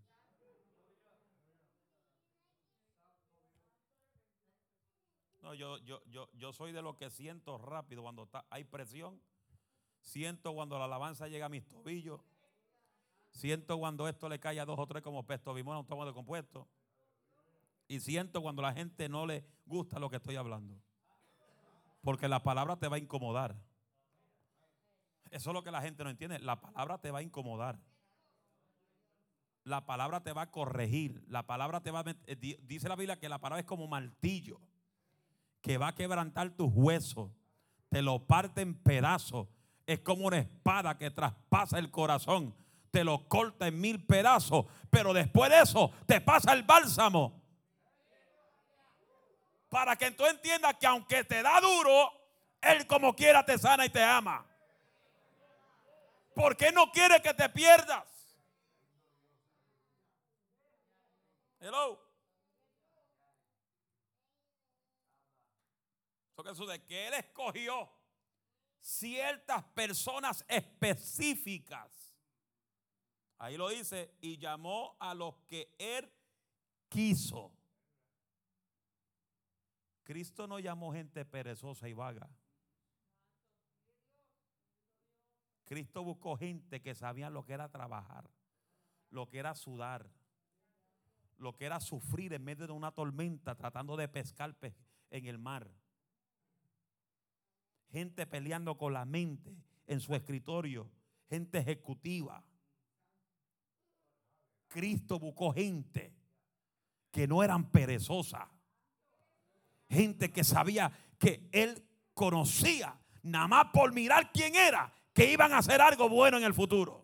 No, 5.44 5.54
yo, 5.54 5.78
yo, 5.78 6.04
yo, 6.06 6.28
yo 6.34 6.52
soy 6.54 6.72
de 6.72 6.82
lo 6.82 6.98
que 6.98 7.12
siento 7.12 7.60
rápido 7.60 8.02
cuando 8.02 8.24
está, 8.24 8.44
hay 8.50 8.64
presión. 8.64 9.22
Siento 10.02 10.56
cuando 10.56 10.80
la 10.80 10.86
alabanza 10.86 11.28
llega 11.28 11.46
a 11.46 11.50
mis 11.50 11.68
tobillos. 11.68 12.20
Siento 13.30 13.78
cuando 13.78 14.08
esto 14.08 14.28
le 14.28 14.40
cae 14.40 14.60
a 14.60 14.66
dos 14.66 14.80
o 14.80 14.88
tres 14.88 15.04
como 15.04 15.22
pesto 15.28 15.54
bimón, 15.54 15.78
un 15.78 15.86
tomo 15.86 16.04
de 16.04 16.14
compuesto. 16.14 16.68
Y 17.88 18.00
siento 18.00 18.42
cuando 18.42 18.64
la 18.64 18.74
gente 18.74 19.08
no 19.08 19.28
le 19.28 19.46
gusta 19.68 20.00
lo 20.00 20.10
que 20.10 20.16
estoy 20.16 20.36
hablando. 20.36 20.82
Porque 22.02 22.28
la 22.28 22.44
palabra 22.44 22.78
te 22.78 22.88
va 22.88 22.96
a 22.96 23.00
incomodar. 23.00 23.56
Eso 25.32 25.50
es 25.50 25.54
lo 25.54 25.64
que 25.64 25.72
la 25.72 25.82
gente 25.82 26.04
no 26.04 26.10
entiende. 26.10 26.40
La 26.40 26.60
palabra 26.60 27.00
te 27.00 27.12
va 27.12 27.20
a 27.20 27.24
incomodar. 27.24 27.80
La 29.64 29.86
palabra 29.86 30.24
te 30.24 30.32
va 30.32 30.44
a 30.44 30.52
corregir. 30.52 31.24
La 31.28 31.46
palabra 31.46 31.82
te 31.82 31.92
va 31.92 32.00
a... 32.00 32.16
Eh, 32.26 32.58
dice 32.64 32.88
la 32.88 32.96
Biblia 32.96 33.20
que 33.20 33.30
la 33.30 33.40
palabra 33.40 33.60
es 33.60 33.66
como 33.66 33.88
martillo. 33.88 34.60
Que 35.62 35.78
va 35.78 35.90
a 35.90 35.96
quebrantar 35.96 36.52
tus 36.52 36.72
huesos. 36.74 37.32
Te 37.90 38.02
lo 38.02 38.26
parte 38.26 38.62
en 38.62 38.76
pedazos. 38.76 39.48
Es 39.86 40.00
como 40.00 40.28
una 40.28 40.38
espada 40.38 40.98
que 40.98 41.12
traspasa 41.12 41.80
el 41.80 41.92
corazón. 41.92 42.56
Te 42.92 43.04
lo 43.04 43.28
corta 43.28 43.68
en 43.68 43.80
mil 43.80 44.06
pedazos. 44.06 44.66
Pero 44.90 45.14
después 45.14 45.50
de 45.50 45.62
eso 45.62 45.92
te 46.06 46.22
pasa 46.22 46.54
el 46.54 46.64
bálsamo. 46.64 47.37
Para 49.70 49.96
que 49.96 50.12
tú 50.12 50.26
entiendas 50.26 50.76
que 50.80 50.88
aunque 50.88 51.24
te 51.24 51.42
da 51.42 51.60
duro, 51.60 52.12
Él 52.62 52.88
como 52.88 53.16
quiera 53.16 53.46
te 53.46 53.58
sana 53.58 53.86
y 53.86 53.90
te 53.90 54.02
ama. 54.02 54.46
Porque 56.34 56.72
no 56.72 56.92
quiere 56.92 57.22
que 57.22 57.34
te 57.34 57.50
pierdas. 57.50 58.08
Hello. 61.60 62.08
Eso 66.52 66.66
que 66.66 66.82
que 66.86 67.08
Él 67.08 67.14
escogió 67.16 67.90
ciertas 68.80 69.64
personas 69.74 70.46
específicas. 70.48 72.16
Ahí 73.38 73.58
lo 73.58 73.70
dice, 73.70 74.16
y 74.22 74.38
llamó 74.38 74.96
a 75.00 75.14
los 75.14 75.36
que 75.48 75.76
Él 75.78 76.10
quiso. 76.88 77.57
Cristo 80.08 80.48
no 80.48 80.58
llamó 80.58 80.94
gente 80.94 81.26
perezosa 81.26 81.90
y 81.90 81.94
vaga. 81.94 82.30
Cristo 85.66 86.02
buscó 86.02 86.38
gente 86.38 86.82
que 86.82 86.96
sabía 86.96 87.30
lo 87.30 87.44
que 87.44 87.52
era 87.52 87.68
trabajar, 87.68 88.30
lo 89.10 89.28
que 89.28 89.40
era 89.40 89.54
sudar, 89.54 90.10
lo 91.36 91.58
que 91.58 91.66
era 91.66 91.82
sufrir 91.82 92.32
en 92.32 92.42
medio 92.42 92.68
de 92.68 92.72
una 92.72 92.94
tormenta 92.94 93.56
tratando 93.56 93.98
de 93.98 94.08
pescar 94.08 94.56
en 95.10 95.26
el 95.26 95.38
mar. 95.38 95.70
Gente 97.90 98.26
peleando 98.26 98.78
con 98.78 98.94
la 98.94 99.04
mente 99.04 99.58
en 99.88 100.00
su 100.00 100.16
escritorio, 100.16 100.90
gente 101.28 101.58
ejecutiva. 101.58 102.46
Cristo 104.70 105.20
buscó 105.20 105.52
gente 105.52 106.16
que 107.12 107.28
no 107.28 107.44
eran 107.44 107.70
perezosas, 107.70 108.48
gente 109.90 110.32
que 110.32 110.44
sabía 110.44 110.92
que 111.18 111.50
Él 111.52 111.84
conocía, 112.14 113.00
nada 113.24 113.48
más 113.48 113.66
por 113.74 113.94
mirar 113.94 114.32
quién 114.32 114.56
era, 114.56 114.94
que 115.14 115.32
iban 115.32 115.54
a 115.54 115.60
hacer 115.60 115.82
algo 115.82 116.10
bueno 116.10 116.38
en 116.38 116.44
el 116.44 116.54
futuro. 116.54 117.04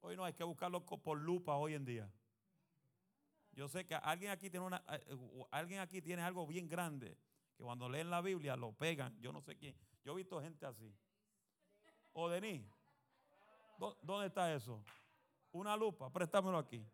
Hoy 0.00 0.16
no 0.16 0.24
hay 0.24 0.32
que 0.32 0.44
buscarlo 0.44 0.84
por 0.84 1.18
lupa 1.18 1.56
hoy 1.56 1.74
en 1.74 1.84
día. 1.84 2.10
Yo 3.52 3.68
sé 3.68 3.84
que 3.84 3.94
alguien 3.94 4.30
aquí 4.30 4.48
tiene 4.48 4.64
una, 4.64 4.82
eh, 4.88 5.16
alguien 5.50 5.80
aquí 5.80 6.00
tiene 6.00 6.22
algo 6.22 6.46
bien 6.46 6.68
grande 6.68 7.18
que 7.56 7.64
cuando 7.64 7.88
leen 7.88 8.08
la 8.08 8.20
Biblia 8.20 8.56
lo 8.56 8.72
pegan. 8.72 9.20
Yo 9.20 9.32
no 9.32 9.40
sé 9.40 9.56
quién. 9.56 9.74
Yo 10.04 10.12
he 10.12 10.16
visto 10.16 10.40
gente 10.40 10.64
así. 10.64 10.94
O 12.12 12.28
Denis, 12.28 12.62
¿dónde 14.00 14.28
está 14.28 14.54
eso? 14.54 14.82
Una 15.50 15.76
lupa, 15.76 16.08
préstamelo 16.08 16.56
aquí. 16.56 16.86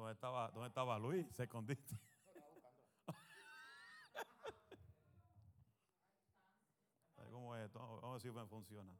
¿Dónde 0.00 0.14
estaba, 0.14 0.50
dónde 0.52 0.68
estaba 0.68 0.98
Luis? 0.98 1.26
Se 1.36 1.42
escondiste. 1.42 1.94
¿Cómo 7.30 7.54
es 7.54 7.66
esto? 7.66 7.78
Vamos 7.78 8.02
a 8.02 8.12
ver 8.12 8.22
si 8.22 8.30
funciona. 8.48 8.98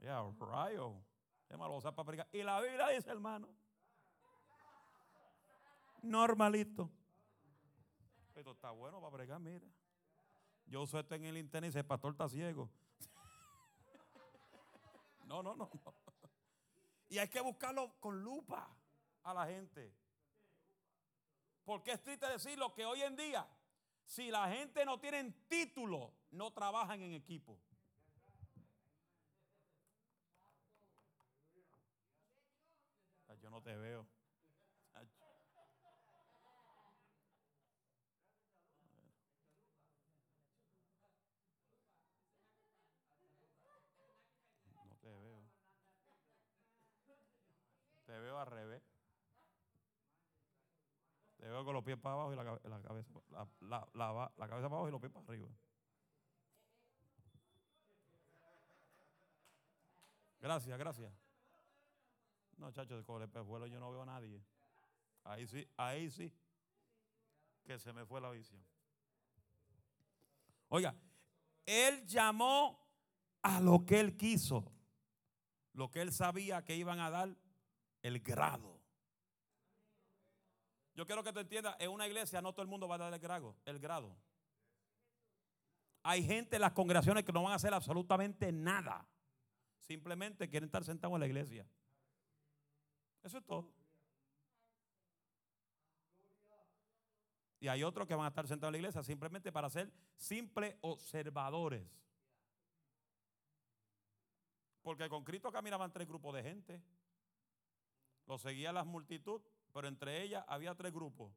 Ya, 0.00 0.20
rayo. 0.40 1.00
para 1.46 2.26
Y 2.32 2.42
la 2.42 2.60
Biblia 2.60 2.88
dice, 2.88 3.08
hermano. 3.08 3.48
Normalito. 6.02 6.90
Esto 8.34 8.50
está 8.50 8.72
bueno 8.72 9.00
para 9.00 9.12
pregar, 9.12 9.38
mira. 9.38 9.64
Yo 10.66 10.82
uso 10.82 10.98
esto 10.98 11.14
en 11.14 11.24
el 11.24 11.38
internet 11.38 11.68
y 11.68 11.70
dice, 11.70 11.78
el 11.78 11.86
pastor 11.86 12.10
está 12.10 12.28
ciego. 12.28 12.68
No, 15.24 15.40
no, 15.42 15.54
no. 15.56 15.70
Y 17.12 17.18
hay 17.18 17.28
que 17.28 17.42
buscarlo 17.42 17.92
con 18.00 18.22
lupa 18.22 18.74
a 19.24 19.34
la 19.34 19.44
gente. 19.44 19.94
Porque 21.62 21.92
es 21.92 22.02
triste 22.02 22.26
decirlo 22.26 22.72
que 22.72 22.86
hoy 22.86 23.02
en 23.02 23.14
día, 23.14 23.46
si 24.06 24.30
la 24.30 24.48
gente 24.48 24.82
no 24.86 24.98
tiene 24.98 25.30
título, 25.46 26.14
no 26.30 26.50
trabajan 26.54 27.02
en 27.02 27.12
equipo. 27.12 27.58
Yo 33.42 33.50
no 33.50 33.60
te 33.60 33.76
veo. 33.76 34.06
Te 48.12 48.20
veo 48.32 48.40
al 48.40 48.46
revés. 48.46 48.82
Te 51.36 51.48
veo 51.48 51.64
con 51.64 51.74
los 51.74 51.84
pies 51.84 51.98
para 51.98 52.14
abajo 52.14 52.32
y 52.32 52.36
la, 52.36 52.44
cabeza, 52.44 53.10
la, 53.60 54.30
cabeza 54.48 54.48
para 54.48 54.66
abajo 54.66 54.88
y 54.88 54.90
los 54.92 55.00
pies 55.00 55.12
para 55.12 55.26
arriba. 55.26 55.48
Gracias, 60.40 60.78
gracias. 60.78 61.12
No, 62.56 62.70
chacho, 62.72 63.04
con 63.04 63.22
el 63.22 63.28
pejuelo 63.28 63.66
yo 63.66 63.78
no 63.78 63.90
veo 63.90 64.02
a 64.02 64.06
nadie. 64.06 64.42
Ahí 65.24 65.46
sí, 65.46 65.68
ahí 65.76 66.10
sí. 66.10 66.32
Que 67.64 67.78
se 67.78 67.92
me 67.92 68.04
fue 68.06 68.20
la 68.20 68.30
visión. 68.30 68.60
Oiga, 70.68 70.94
él 71.66 72.06
llamó 72.06 72.80
a 73.42 73.60
lo 73.60 73.84
que 73.84 74.00
él 74.00 74.16
quiso. 74.16 74.72
Lo 75.74 75.90
que 75.90 76.00
él 76.02 76.12
sabía 76.12 76.64
que 76.64 76.76
iban 76.76 76.98
a 76.98 77.10
dar 77.10 77.36
el 78.02 78.20
grado. 78.20 78.80
Yo 80.94 81.06
quiero 81.06 81.22
que 81.22 81.32
te 81.32 81.40
entiendas, 81.40 81.76
en 81.78 81.90
una 81.90 82.06
iglesia 82.06 82.42
no 82.42 82.52
todo 82.52 82.62
el 82.62 82.68
mundo 82.68 82.86
va 82.86 82.96
a 82.96 82.98
dar 82.98 83.14
el 83.14 83.18
grado, 83.18 83.56
el 83.64 83.78
grado. 83.78 84.14
Hay 86.02 86.24
gente 86.24 86.56
en 86.56 86.62
las 86.62 86.72
congregaciones 86.72 87.24
que 87.24 87.32
no 87.32 87.42
van 87.42 87.52
a 87.52 87.56
hacer 87.56 87.72
absolutamente 87.72 88.52
nada. 88.52 89.06
Simplemente 89.78 90.48
quieren 90.48 90.66
estar 90.66 90.84
sentados 90.84 91.14
en 91.14 91.20
la 91.20 91.26
iglesia. 91.26 91.66
Eso 93.22 93.38
es 93.38 93.44
todo. 93.44 93.72
Y 97.60 97.68
hay 97.68 97.84
otros 97.84 98.08
que 98.08 98.14
van 98.16 98.24
a 98.24 98.28
estar 98.28 98.46
sentados 98.48 98.70
en 98.70 98.72
la 98.72 98.78
iglesia 98.78 99.02
simplemente 99.04 99.52
para 99.52 99.70
ser 99.70 99.92
simples 100.16 100.74
observadores. 100.80 101.86
Porque 104.82 105.08
con 105.08 105.22
Cristo 105.22 105.52
caminaban 105.52 105.92
tres 105.92 106.08
grupos 106.08 106.34
de 106.34 106.42
gente. 106.42 106.82
Lo 108.26 108.38
seguía 108.38 108.72
la 108.72 108.84
multitud, 108.84 109.42
pero 109.72 109.88
entre 109.88 110.22
ellas 110.22 110.44
había 110.48 110.74
tres 110.74 110.92
grupos. 110.92 111.32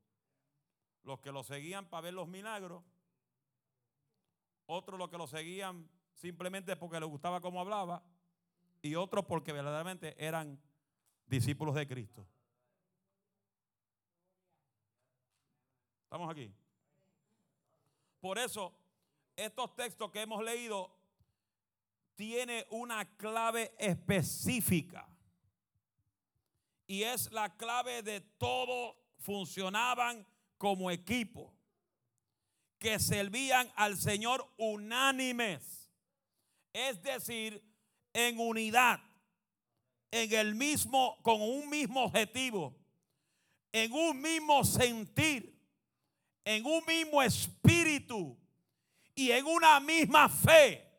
Los 1.04 1.20
que 1.20 1.32
lo 1.32 1.44
seguían 1.44 1.90
para 1.90 2.02
ver 2.02 2.14
los 2.14 2.28
milagros, 2.28 2.84
otros 4.66 4.98
los 5.00 5.10
que 5.10 5.18
lo 5.18 5.28
seguían 5.28 5.90
simplemente 6.14 6.76
porque 6.76 7.00
les 7.00 7.10
gustaba 7.10 7.42
cómo 7.42 7.60
hablaba, 7.60 8.04
y 8.82 8.96
otros 8.96 9.26
porque 9.26 9.52
verdaderamente 9.52 10.16
eran 10.24 10.62
discípulos 11.26 11.76
de 11.76 11.88
Cristo. 11.88 12.28
¿Estamos 16.04 16.30
aquí? 16.30 16.54
Por 18.20 18.38
eso, 18.38 18.74
estos 19.36 19.76
textos 19.76 20.12
que 20.12 20.22
hemos 20.22 20.44
leído 20.44 20.96
tiene 22.16 22.66
una 22.70 23.06
clave 23.18 23.76
específica. 23.78 25.15
Y 26.88 27.04
es 27.04 27.32
la 27.32 27.56
clave 27.56 28.04
de 28.04 28.22
todo 28.22 28.96
funcionaban 29.20 30.26
como 30.58 30.92
equipo, 30.92 31.54
que 32.80 33.00
servían 33.00 33.72
al 33.76 33.98
Señor 33.98 34.48
unánimes, 34.58 35.92
es 36.74 37.02
decir, 37.02 37.64
en 38.14 38.40
unidad, 38.40 39.00
en 40.12 40.32
el 40.34 40.56
mismo, 40.56 41.18
con 41.22 41.42
un 41.42 41.70
mismo 41.70 42.06
objetivo, 42.06 42.76
en 43.72 43.92
un 43.92 44.22
mismo 44.22 44.64
sentir, 44.64 45.60
en 46.46 46.66
un 46.66 46.86
mismo 46.86 47.22
espíritu 47.22 48.38
y 49.14 49.32
en 49.32 49.46
una 49.46 49.80
misma 49.80 50.30
fe. 50.30 50.95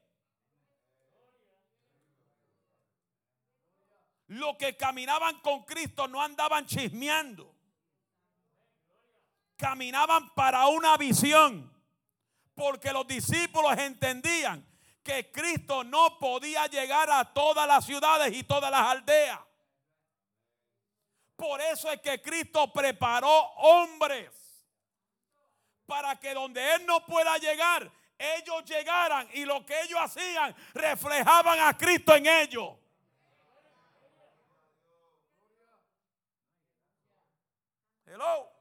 Los 4.28 4.56
que 4.56 4.76
caminaban 4.76 5.40
con 5.40 5.64
Cristo 5.64 6.08
no 6.08 6.20
andaban 6.20 6.66
chismeando. 6.66 7.54
Caminaban 9.56 10.34
para 10.34 10.66
una 10.66 10.96
visión. 10.96 11.72
Porque 12.54 12.92
los 12.92 13.06
discípulos 13.06 13.76
entendían 13.78 14.66
que 15.02 15.30
Cristo 15.30 15.84
no 15.84 16.18
podía 16.18 16.66
llegar 16.66 17.08
a 17.10 17.32
todas 17.32 17.68
las 17.68 17.84
ciudades 17.84 18.34
y 18.34 18.42
todas 18.42 18.70
las 18.70 18.80
aldeas. 18.80 19.38
Por 21.36 21.60
eso 21.60 21.92
es 21.92 22.00
que 22.00 22.20
Cristo 22.20 22.72
preparó 22.72 23.30
hombres 23.30 24.30
para 25.84 26.16
que 26.18 26.34
donde 26.34 26.74
Él 26.74 26.86
no 26.86 27.04
pueda 27.06 27.38
llegar, 27.38 27.88
ellos 28.18 28.64
llegaran 28.64 29.28
y 29.34 29.44
lo 29.44 29.64
que 29.64 29.80
ellos 29.82 30.00
hacían 30.00 30.56
reflejaban 30.74 31.60
a 31.60 31.76
Cristo 31.76 32.14
en 32.16 32.26
ellos. 32.26 32.70
Hello. 38.06 38.52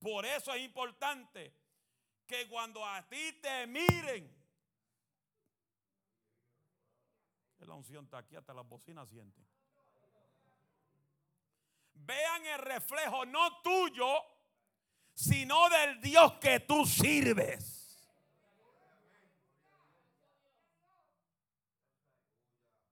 Por 0.00 0.24
eso 0.24 0.54
es 0.54 0.62
importante 0.62 1.54
que 2.26 2.48
cuando 2.48 2.84
a 2.86 3.06
ti 3.08 3.32
te 3.42 3.66
miren, 3.66 4.40
la 7.58 7.74
unción 7.74 8.04
está 8.04 8.18
aquí, 8.18 8.36
hasta 8.36 8.54
las 8.54 8.66
bocinas 8.66 9.08
sienten. 9.08 9.46
Vean 11.94 12.46
el 12.46 12.58
reflejo 12.58 13.26
no 13.26 13.60
tuyo, 13.62 14.24
sino 15.14 15.68
del 15.68 16.00
Dios 16.00 16.32
que 16.40 16.60
tú 16.60 16.86
sirves. 16.86 18.00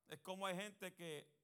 Es 0.09 0.21
como 0.21 0.47
hay 0.47 0.57
gente 0.57 0.95
que 0.95 1.38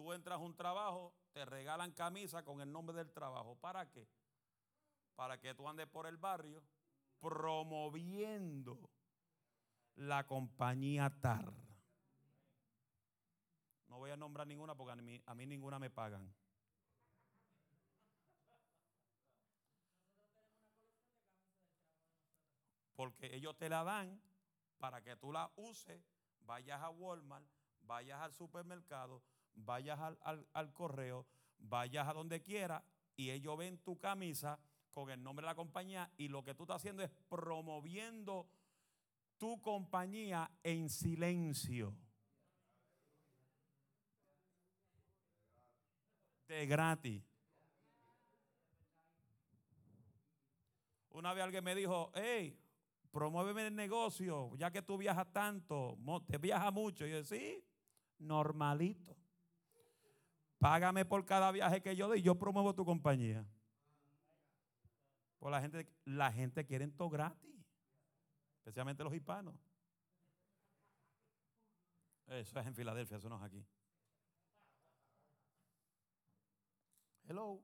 tú 0.00 0.14
entras 0.14 0.38
a 0.38 0.42
un 0.42 0.56
trabajo, 0.56 1.14
te 1.34 1.44
regalan 1.44 1.92
camisa 1.92 2.42
con 2.42 2.62
el 2.62 2.72
nombre 2.72 2.96
del 2.96 3.12
trabajo. 3.12 3.56
¿Para 3.56 3.90
qué? 3.90 4.08
Para 5.14 5.38
que 5.38 5.54
tú 5.54 5.68
andes 5.68 5.86
por 5.88 6.06
el 6.06 6.16
barrio 6.16 6.64
promoviendo 7.18 8.90
la 9.96 10.26
compañía 10.26 11.10
TAR. 11.20 11.52
No 13.88 13.98
voy 13.98 14.10
a 14.10 14.16
nombrar 14.16 14.46
ninguna 14.46 14.74
porque 14.74 14.92
a 14.92 14.96
mí, 14.96 15.22
a 15.26 15.34
mí 15.34 15.44
ninguna 15.44 15.78
me 15.78 15.90
pagan. 15.90 16.34
Porque 22.96 23.36
ellos 23.36 23.54
te 23.58 23.68
la 23.68 23.84
dan 23.84 24.18
para 24.78 25.02
que 25.02 25.14
tú 25.16 25.30
la 25.30 25.52
uses, 25.56 26.02
vayas 26.38 26.80
a 26.80 26.88
Walmart, 26.88 27.46
vayas 27.82 28.18
al 28.22 28.32
supermercado, 28.32 29.22
vayas 29.54 29.98
al, 30.22 30.72
correo, 30.72 31.26
vayas 31.58 32.08
a 32.08 32.12
donde 32.12 32.42
quiera 32.42 32.84
y 33.16 33.30
ellos 33.30 33.56
ven 33.56 33.78
tu 33.78 33.98
camisa 33.98 34.58
con 34.90 35.10
el 35.10 35.22
nombre 35.22 35.44
de 35.44 35.50
la 35.50 35.54
compañía 35.54 36.10
y 36.16 36.28
lo 36.28 36.42
que 36.42 36.54
tú 36.54 36.64
estás 36.64 36.76
haciendo 36.76 37.02
es 37.02 37.10
promoviendo 37.28 38.48
tu 39.38 39.60
compañía 39.60 40.50
en 40.62 40.88
silencio. 40.88 41.94
De 46.48 46.66
gratis. 46.66 47.22
Una 51.10 51.32
vez 51.34 51.44
alguien 51.44 51.64
me 51.64 51.74
dijo, 51.74 52.10
hey, 52.14 52.58
promuéveme 53.10 53.66
el 53.66 53.74
negocio, 53.74 54.54
ya 54.56 54.70
que 54.70 54.82
tú 54.82 54.96
viajas 54.96 55.32
tanto, 55.32 55.98
te 56.26 56.38
viajas 56.38 56.72
mucho. 56.72 57.06
Y 57.06 57.10
yo 57.10 57.24
sí, 57.24 57.64
normalito. 58.18 59.19
Págame 60.60 61.04
por 61.04 61.24
cada 61.24 61.50
viaje 61.50 61.82
que 61.82 61.96
yo 61.96 62.06
doy, 62.06 62.22
yo 62.22 62.36
promuevo 62.36 62.74
tu 62.74 62.84
compañía. 62.84 63.44
Pues 65.40 65.50
la 65.50 65.60
gente, 65.60 65.88
la 66.04 66.30
gente 66.30 66.64
quiere 66.64 66.86
todo 66.88 67.10
gratis, 67.10 67.50
especialmente 68.58 69.02
los 69.02 69.12
hispanos. 69.12 69.54
Eso 72.28 72.60
es 72.60 72.66
en 72.66 72.74
Filadelfia, 72.74 73.16
eso 73.16 73.28
no 73.28 73.36
es 73.38 73.42
aquí. 73.42 73.66
Hello. 77.24 77.60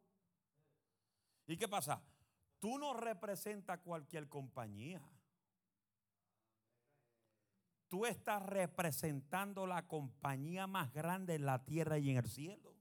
¿Y 1.46 1.56
qué 1.56 1.68
pasa? 1.68 2.02
Tú 2.58 2.78
no 2.78 2.94
representas 2.94 3.78
cualquier 3.80 4.28
compañía 4.28 5.00
tú 7.88 8.04
estás 8.04 8.42
representando 8.42 9.66
la 9.66 9.86
compañía 9.86 10.66
más 10.66 10.92
grande 10.92 11.34
en 11.34 11.46
la 11.46 11.64
tierra 11.64 11.98
y 11.98 12.10
en 12.10 12.18
el 12.18 12.26
cielo. 12.26 12.75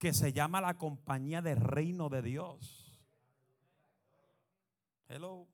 Que 0.00 0.14
se 0.14 0.32
llama 0.32 0.62
la 0.62 0.78
compañía 0.78 1.42
del 1.42 1.60
reino 1.60 2.08
de 2.08 2.22
Dios. 2.22 2.98
Hello. 5.08 5.46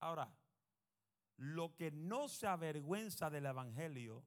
Ahora, 0.00 0.34
lo 1.36 1.76
que 1.76 1.92
no 1.92 2.26
se 2.26 2.48
avergüenza 2.48 3.30
del 3.30 3.46
Evangelio, 3.46 4.24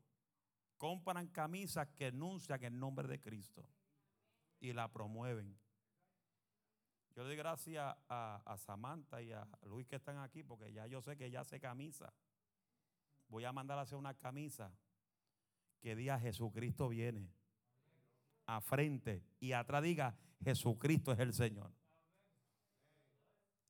compran 0.78 1.28
camisas 1.28 1.90
que 1.90 2.06
anuncian 2.06 2.64
el 2.64 2.80
nombre 2.80 3.10
de 3.10 3.20
Cristo 3.20 3.68
y 4.62 4.72
la 4.72 4.88
promueven. 4.88 5.60
Yo 7.14 7.26
doy 7.26 7.36
gracias 7.36 7.94
a, 8.08 8.56
Samantha 8.58 9.22
y 9.22 9.34
a 9.34 9.46
Luis 9.64 9.86
que 9.86 9.98
están 9.98 10.18
aquí 10.20 10.44
porque 10.44 10.72
ya 10.72 10.88
yo 10.88 11.02
sé 11.02 11.18
que 11.18 11.30
ya 11.30 11.42
hace 11.42 11.60
camisa. 11.60 12.14
Voy 13.28 13.44
a 13.44 13.52
mandar 13.52 13.78
a 13.78 13.82
hacer 13.82 13.98
una 13.98 14.14
camisa 14.14 14.72
que 15.82 15.96
diga 15.96 16.20
Jesucristo 16.20 16.90
viene. 16.90 17.30
A 18.46 18.60
frente 18.62 19.24
y 19.40 19.54
atrás 19.54 19.84
diga 19.84 20.16
Jesucristo 20.44 21.12
es 21.12 21.20
el 21.20 21.34
Señor. 21.34 21.72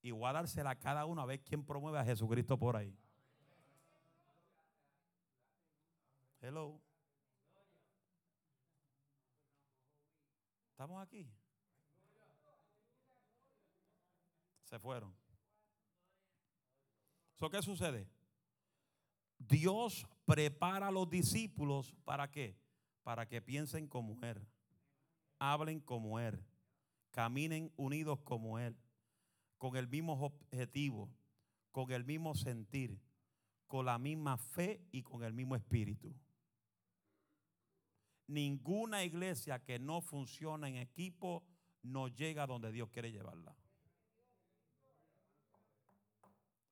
Y 0.02 0.12
voy 0.12 0.28
a 0.28 0.76
cada 0.76 1.06
uno 1.06 1.22
a 1.22 1.26
ver 1.26 1.42
quién 1.42 1.64
promueve 1.64 2.00
a 2.00 2.06
Jesucristo 2.06 2.58
por 2.58 2.76
ahí. 2.76 2.98
Hello. 6.42 6.82
¿Estamos 10.72 11.04
aquí? 11.04 11.30
Se 14.64 14.80
fueron. 14.80 15.14
¿Qué 17.52 17.62
sucede? 17.62 18.08
Dios 19.48 20.08
prepara 20.26 20.88
a 20.88 20.92
los 20.92 21.10
discípulos 21.10 21.94
para 22.04 22.30
qué? 22.30 22.58
Para 23.04 23.28
que 23.28 23.42
piensen 23.42 23.88
como 23.88 24.18
Él, 24.24 24.46
hablen 25.40 25.80
como 25.80 26.20
Él, 26.20 26.44
caminen 27.10 27.72
unidos 27.76 28.20
como 28.22 28.60
Él, 28.60 28.78
con 29.58 29.76
el 29.76 29.88
mismo 29.88 30.14
objetivo, 30.14 31.10
con 31.72 31.92
el 31.92 32.04
mismo 32.04 32.36
sentir, 32.36 33.00
con 33.68 33.86
la 33.86 33.98
misma 33.98 34.38
fe 34.38 34.82
y 34.92 35.02
con 35.02 35.24
el 35.24 35.34
mismo 35.34 35.56
espíritu. 35.56 36.14
Ninguna 38.28 39.04
iglesia 39.04 39.64
que 39.64 39.80
no 39.80 40.02
funciona 40.02 40.70
en 40.70 40.78
equipo 40.78 41.44
no 41.82 42.08
llega 42.08 42.48
donde 42.48 42.72
Dios 42.72 42.90
quiere 42.90 43.12
llevarla. 43.12 43.56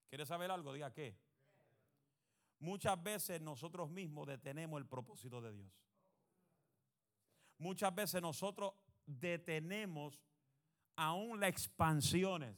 ¿Quiere 0.08 0.26
saber 0.26 0.52
algo? 0.52 0.74
Diga 0.74 0.94
qué. 0.94 1.18
Muchas 2.60 3.02
veces 3.02 3.42
nosotros 3.42 3.90
mismos 3.90 4.28
detenemos 4.28 4.80
el 4.80 4.86
propósito 4.86 5.42
de 5.42 5.54
Dios. 5.54 5.72
Muchas 7.58 7.94
veces 7.96 8.22
nosotros 8.22 8.74
detenemos 9.06 10.20
aún 10.96 11.40
las 11.40 11.50
expansiones 11.50 12.58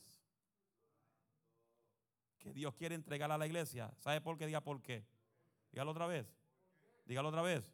que 2.40 2.52
Dios 2.52 2.74
quiere 2.76 2.96
entregar 2.96 3.32
a 3.32 3.38
la 3.38 3.46
iglesia. 3.46 3.94
¿Sabe 4.00 4.20
por 4.22 4.38
qué? 4.38 4.48
Diga 4.48 4.62
por 4.62 4.82
qué. 4.82 5.06
Dígalo 5.72 5.92
otra 5.92 6.08
vez. 6.08 6.28
Dígalo 7.06 7.30
otra 7.30 7.44
vez. 7.44 7.72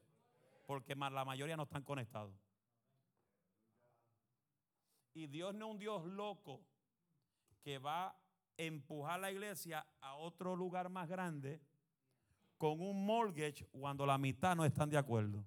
Porque 0.65 0.95
la 0.95 1.23
mayoría 1.23 1.55
no 1.55 1.63
están 1.63 1.83
conectados. 1.83 2.35
Y 5.13 5.27
Dios 5.27 5.55
no 5.55 5.67
es 5.67 5.71
un 5.71 5.79
Dios 5.79 6.05
loco 6.05 6.61
que 7.61 7.79
va 7.79 8.09
a 8.09 8.19
empujar 8.57 9.19
la 9.19 9.31
iglesia 9.31 9.87
a 10.01 10.15
otro 10.15 10.55
lugar 10.55 10.89
más 10.89 11.07
grande 11.07 11.61
con 12.57 12.81
un 12.81 13.05
mortgage 13.05 13.65
cuando 13.67 14.05
la 14.05 14.17
mitad 14.17 14.55
no 14.55 14.65
están 14.65 14.89
de 14.89 14.97
acuerdo. 14.97 15.45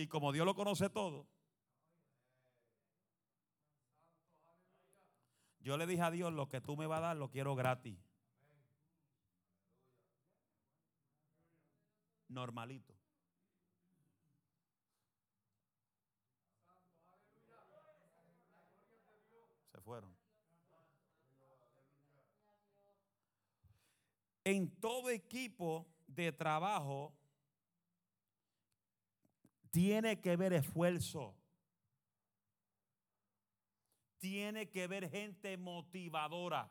Y 0.00 0.06
como 0.06 0.32
Dios 0.32 0.46
lo 0.46 0.54
conoce 0.54 0.88
todo, 0.88 1.26
yo 5.60 5.76
le 5.76 5.86
dije 5.86 6.00
a 6.00 6.10
Dios, 6.10 6.32
lo 6.32 6.48
que 6.48 6.62
tú 6.62 6.74
me 6.74 6.86
vas 6.86 7.00
a 7.00 7.08
dar 7.08 7.16
lo 7.18 7.30
quiero 7.30 7.54
gratis. 7.54 7.98
Normalito. 12.28 12.94
Se 19.70 19.80
fueron. 19.82 20.16
En 24.44 24.70
todo 24.80 25.10
equipo 25.10 25.86
de 26.06 26.32
trabajo 26.32 27.14
tiene 29.70 30.20
que 30.20 30.36
ver 30.36 30.52
esfuerzo. 30.52 31.36
Tiene 34.18 34.68
que 34.70 34.86
ver 34.86 35.10
gente 35.10 35.56
motivadora. 35.56 36.70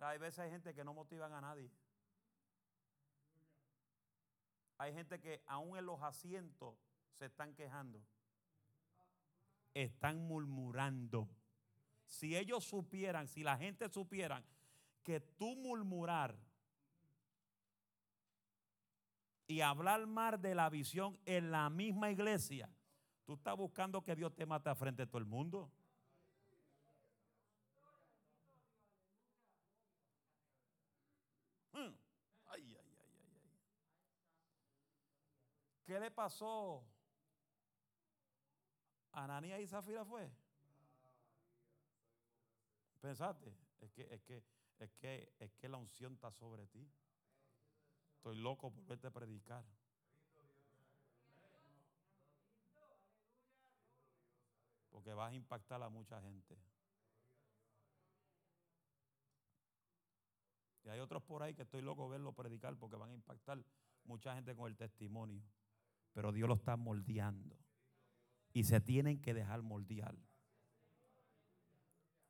Hay 0.00 0.18
veces 0.18 0.38
hay 0.40 0.50
gente 0.50 0.74
que 0.74 0.84
no 0.84 0.94
motivan 0.94 1.32
a 1.32 1.40
nadie. 1.40 1.70
Hay 4.78 4.92
gente 4.94 5.20
que 5.20 5.42
aún 5.46 5.76
en 5.76 5.86
los 5.86 6.00
asientos 6.02 6.76
se 7.18 7.26
están 7.26 7.54
quejando. 7.54 8.00
Están 9.74 10.18
murmurando. 10.18 11.28
Si 12.06 12.36
ellos 12.36 12.64
supieran, 12.64 13.26
si 13.26 13.42
la 13.42 13.56
gente 13.56 13.88
supieran 13.88 14.44
que 15.08 15.20
tú 15.20 15.56
murmurar 15.56 16.36
y 19.46 19.62
hablar 19.62 20.06
mal 20.06 20.38
de 20.38 20.54
la 20.54 20.68
visión 20.68 21.18
en 21.24 21.50
la 21.50 21.70
misma 21.70 22.10
iglesia, 22.10 22.70
tú 23.24 23.32
estás 23.32 23.56
buscando 23.56 24.04
que 24.04 24.14
Dios 24.14 24.36
te 24.36 24.44
mate 24.44 24.68
a 24.68 24.74
frente 24.74 25.00
de 25.00 25.06
todo 25.06 25.16
el 25.16 25.24
mundo. 25.24 25.72
Hmm. 31.72 31.94
Ay, 32.48 32.76
ay, 32.78 32.98
ay. 33.00 33.50
¿Qué 35.86 35.98
le 35.98 36.10
pasó? 36.10 36.84
Ananía 39.12 39.58
y 39.58 39.66
Zafira 39.66 40.04
fue. 40.04 40.30
Pensaste, 43.00 43.56
es 43.80 43.90
que, 43.92 44.02
es 44.02 44.22
que, 44.24 44.57
es 44.78 44.92
que, 44.94 45.32
es 45.38 45.52
que 45.54 45.68
la 45.68 45.76
unción 45.76 46.14
está 46.14 46.30
sobre 46.32 46.66
ti. 46.66 46.88
Estoy 48.16 48.36
loco 48.36 48.72
por 48.72 48.84
verte 48.86 49.10
predicar. 49.10 49.64
Porque 54.90 55.12
vas 55.12 55.32
a 55.32 55.34
impactar 55.34 55.82
a 55.82 55.88
mucha 55.88 56.20
gente. 56.20 56.58
Y 60.84 60.88
hay 60.88 61.00
otros 61.00 61.22
por 61.22 61.42
ahí 61.42 61.54
que 61.54 61.62
estoy 61.62 61.82
loco 61.82 62.08
verlo 62.08 62.32
predicar 62.32 62.76
porque 62.76 62.96
van 62.96 63.10
a 63.10 63.14
impactar 63.14 63.62
mucha 64.04 64.34
gente 64.34 64.56
con 64.56 64.68
el 64.68 64.76
testimonio. 64.76 65.42
Pero 66.12 66.32
Dios 66.32 66.48
lo 66.48 66.54
está 66.54 66.76
moldeando. 66.76 67.56
Y 68.52 68.64
se 68.64 68.80
tienen 68.80 69.20
que 69.20 69.34
dejar 69.34 69.62
moldear. 69.62 70.16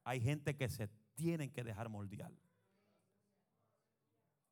Hay 0.04 0.20
gente 0.20 0.56
que 0.56 0.68
se 0.68 0.88
tienen 1.18 1.50
que 1.50 1.64
dejar 1.64 1.88
moldear. 1.88 2.33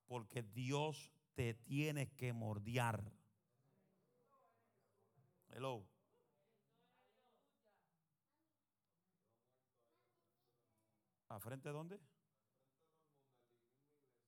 Porque 0.07 0.43
Dios 0.43 1.13
te 1.35 1.55
tienes 1.55 2.11
que 2.11 2.33
mordear. 2.33 3.13
Hello. 5.51 5.87
¿A 11.29 11.39
frente 11.39 11.69
de 11.69 11.73
dónde? 11.73 12.01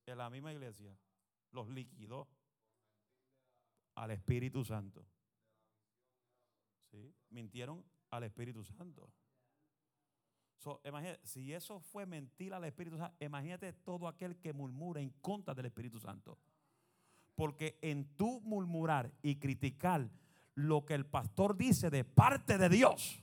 En 0.06 0.18
la 0.18 0.30
misma 0.30 0.52
iglesia. 0.52 0.96
Los 1.50 1.68
liquidó 1.68 2.28
al 3.96 4.12
Espíritu 4.12 4.64
Santo. 4.64 5.04
¿Sí? 6.92 7.12
Mintieron 7.30 7.84
al 8.10 8.22
Espíritu 8.22 8.62
Santo. 8.62 9.10
Si 11.22 11.52
eso 11.52 11.80
fue 11.80 12.06
mentir 12.06 12.52
al 12.52 12.64
Espíritu 12.64 12.98
Santo, 12.98 13.16
imagínate 13.24 13.72
todo 13.72 14.08
aquel 14.08 14.36
que 14.36 14.52
murmura 14.52 15.00
en 15.00 15.10
contra 15.20 15.54
del 15.54 15.66
Espíritu 15.66 16.00
Santo. 16.00 16.38
Porque 17.34 17.78
en 17.82 18.16
tu 18.16 18.40
murmurar 18.40 19.12
y 19.22 19.36
criticar 19.36 20.08
lo 20.54 20.84
que 20.84 20.94
el 20.94 21.06
pastor 21.06 21.56
dice 21.56 21.88
de 21.88 22.04
parte 22.04 22.58
de 22.58 22.68
Dios, 22.68 23.22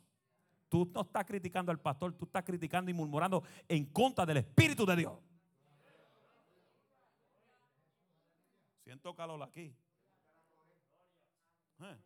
tú 0.69 0.89
no 0.93 1.01
estás 1.01 1.25
criticando 1.25 1.71
al 1.71 1.79
pastor, 1.79 2.13
tú 2.13 2.25
estás 2.25 2.43
criticando 2.43 2.89
y 2.89 2.93
murmurando 2.93 3.43
en 3.67 3.85
contra 3.85 4.25
del 4.25 4.37
Espíritu 4.37 4.85
de 4.85 4.95
Dios. 4.95 5.19
Siento 8.85 9.13
calor 9.15 9.43
aquí. 9.43 9.75
¿Eh? 11.79 11.97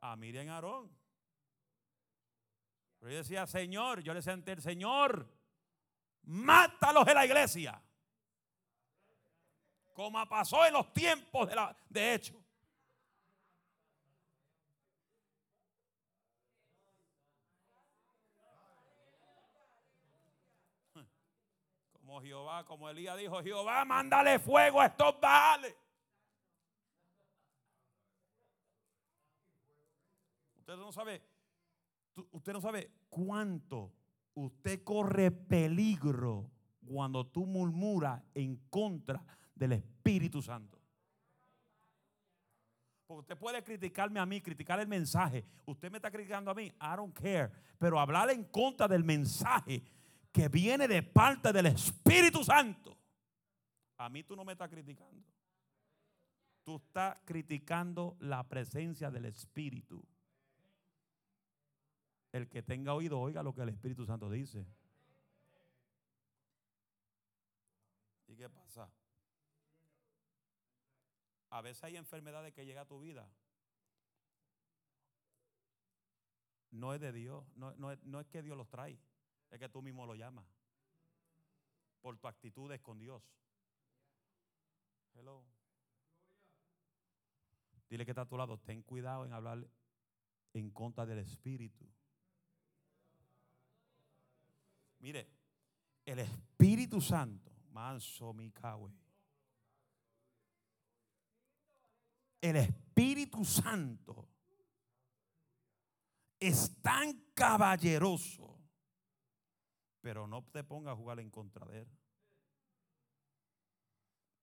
A 0.00 0.16
Miriam 0.16 0.48
Aarón. 0.48 1.01
Pero 3.02 3.10
yo 3.10 3.18
decía, 3.18 3.46
Señor, 3.46 4.00
yo 4.02 4.14
le 4.14 4.20
decía 4.20 4.32
ante 4.32 4.52
el 4.52 4.62
Señor, 4.62 5.28
mátalos 6.22 7.06
en 7.08 7.14
la 7.14 7.26
iglesia 7.26 7.82
como 9.92 10.26
pasó 10.26 10.64
en 10.64 10.72
los 10.72 10.92
tiempos 10.92 11.48
de, 11.48 11.54
la, 11.54 11.76
de 11.88 12.14
hecho. 12.14 12.34
Como 21.92 22.20
Jehová, 22.20 22.64
como 22.64 22.88
Elías 22.88 23.16
dijo, 23.16 23.42
Jehová, 23.42 23.84
mándale 23.84 24.38
fuego 24.38 24.80
a 24.80 24.86
estos 24.86 25.18
baales. 25.20 25.74
Usted 30.56 30.76
no 30.76 30.92
sabe, 30.92 31.22
usted 32.32 32.52
no 32.52 32.60
sabe 32.60 32.90
cuánto 33.08 33.92
usted 34.34 34.82
corre 34.82 35.30
peligro 35.30 36.50
cuando 36.84 37.26
tú 37.26 37.46
murmuras 37.46 38.22
en 38.34 38.56
contra 38.70 39.24
del 39.54 39.72
Espíritu 39.72 40.42
Santo. 40.42 40.78
Porque 43.06 43.20
usted 43.20 43.38
puede 43.38 43.62
criticarme 43.62 44.20
a 44.20 44.26
mí, 44.26 44.40
criticar 44.40 44.80
el 44.80 44.88
mensaje. 44.88 45.44
Usted 45.66 45.90
me 45.90 45.98
está 45.98 46.10
criticando 46.10 46.50
a 46.50 46.54
mí, 46.54 46.64
I 46.64 46.96
don't 46.96 47.14
care. 47.14 47.50
Pero 47.78 48.00
hablar 48.00 48.30
en 48.30 48.44
contra 48.44 48.88
del 48.88 49.04
mensaje 49.04 49.82
que 50.32 50.48
viene 50.48 50.88
de 50.88 51.02
parte 51.02 51.52
del 51.52 51.66
Espíritu 51.66 52.42
Santo. 52.42 52.96
A 53.98 54.08
mí 54.08 54.22
tú 54.22 54.34
no 54.34 54.44
me 54.44 54.52
estás 54.52 54.70
criticando. 54.70 55.22
Tú 56.64 56.76
estás 56.76 57.20
criticando 57.24 58.16
la 58.20 58.48
presencia 58.48 59.10
del 59.10 59.26
Espíritu. 59.26 60.02
El 62.32 62.48
que 62.48 62.62
tenga 62.62 62.94
oído, 62.94 63.20
oiga 63.20 63.42
lo 63.42 63.54
que 63.54 63.60
el 63.60 63.68
Espíritu 63.68 64.06
Santo 64.06 64.30
dice. 64.30 64.66
¿Y 68.26 68.36
qué 68.36 68.48
pasa? 68.48 68.90
A 71.50 71.60
veces 71.60 71.84
hay 71.84 71.98
enfermedades 71.98 72.54
que 72.54 72.64
llegan 72.64 72.84
a 72.84 72.88
tu 72.88 72.98
vida. 73.00 73.30
No 76.70 76.94
es 76.94 77.00
de 77.02 77.12
Dios, 77.12 77.44
no, 77.54 77.92
es, 77.92 78.26
que 78.28 78.42
Dios 78.42 78.56
los 78.56 78.70
trae, 78.70 78.98
es 79.50 79.58
que 79.58 79.68
tú 79.68 79.82
mismo 79.82 80.06
lo 80.06 80.14
llamas. 80.14 80.46
Por 82.00 82.16
tu 82.16 82.26
actitudes 82.26 82.80
con 82.80 82.98
Dios. 82.98 83.22
Hello. 85.12 85.44
Dile 87.90 88.06
que 88.06 88.12
está 88.12 88.22
a 88.22 88.26
tu 88.26 88.38
lado, 88.38 88.56
ten 88.58 88.82
cuidado 88.82 89.26
en 89.26 89.34
hablar 89.34 89.68
en 90.54 90.70
contra 90.70 91.04
del 91.04 91.18
Espíritu. 91.18 91.86
Mire, 95.02 95.28
el 96.04 96.20
Espíritu 96.20 97.00
Santo 97.00 97.50
Manso 97.72 98.32
mi 98.32 98.52
El 102.40 102.56
Espíritu 102.56 103.44
Santo 103.44 104.28
es 106.38 106.80
tan 106.82 107.32
caballeroso, 107.34 108.58
pero 110.00 110.26
no 110.26 110.44
te 110.44 110.62
pongas 110.64 110.92
a 110.92 110.96
jugar 110.96 111.20
en 111.20 111.30
contra 111.30 111.66
de 111.66 111.80
él. 111.80 111.88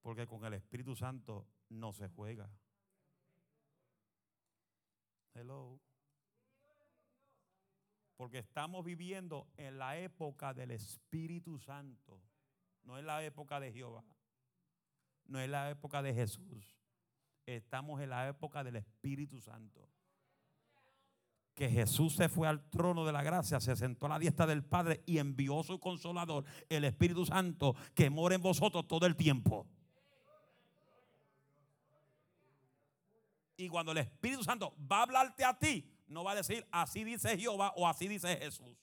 Porque 0.01 0.25
con 0.27 0.43
el 0.45 0.53
Espíritu 0.53 0.95
Santo 0.95 1.47
no 1.69 1.93
se 1.93 2.07
juega. 2.09 2.49
Hello. 5.33 5.79
Porque 8.19 8.39
estamos 8.39 8.83
viviendo 8.83 9.47
en 9.55 9.79
la 9.79 9.97
época 9.97 10.53
del 10.53 10.71
Espíritu 10.71 11.57
Santo. 11.57 12.21
No 12.83 12.97
es 12.97 13.05
la 13.05 13.23
época 13.23 13.61
de 13.61 13.71
Jehová. 13.71 14.03
No 15.27 15.39
es 15.39 15.49
la 15.49 15.69
época 15.69 16.01
de 16.01 16.13
Jesús. 16.13 16.77
Estamos 17.45 18.01
en 18.01 18.09
la 18.09 18.27
época 18.27 18.61
del 18.61 18.75
Espíritu 18.75 19.39
Santo. 19.39 19.87
Que 21.55 21.69
Jesús 21.69 22.13
se 22.17 22.27
fue 22.27 22.49
al 22.49 22.69
trono 22.69 23.05
de 23.05 23.13
la 23.13 23.23
gracia, 23.23 23.61
se 23.61 23.77
sentó 23.77 24.07
a 24.07 24.09
la 24.09 24.19
diestra 24.19 24.45
del 24.45 24.65
Padre 24.65 25.01
y 25.05 25.19
envió 25.19 25.63
su 25.63 25.79
consolador, 25.79 26.43
el 26.67 26.83
Espíritu 26.83 27.25
Santo, 27.25 27.73
que 27.95 28.09
mora 28.09 28.35
en 28.35 28.41
vosotros 28.41 28.85
todo 28.85 29.05
el 29.05 29.15
tiempo. 29.15 29.65
Y 33.55 33.69
cuando 33.69 33.93
el 33.93 33.99
Espíritu 33.99 34.43
Santo 34.43 34.75
va 34.91 34.99
a 34.99 35.03
hablarte 35.03 35.45
a 35.45 35.57
ti, 35.57 35.89
no 36.09 36.23
va 36.23 36.31
a 36.31 36.35
decir 36.35 36.67
así 36.71 37.03
dice 37.03 37.37
Jehová 37.37 37.71
o 37.75 37.87
así 37.87 38.07
dice 38.07 38.35
Jesús. 38.35 38.75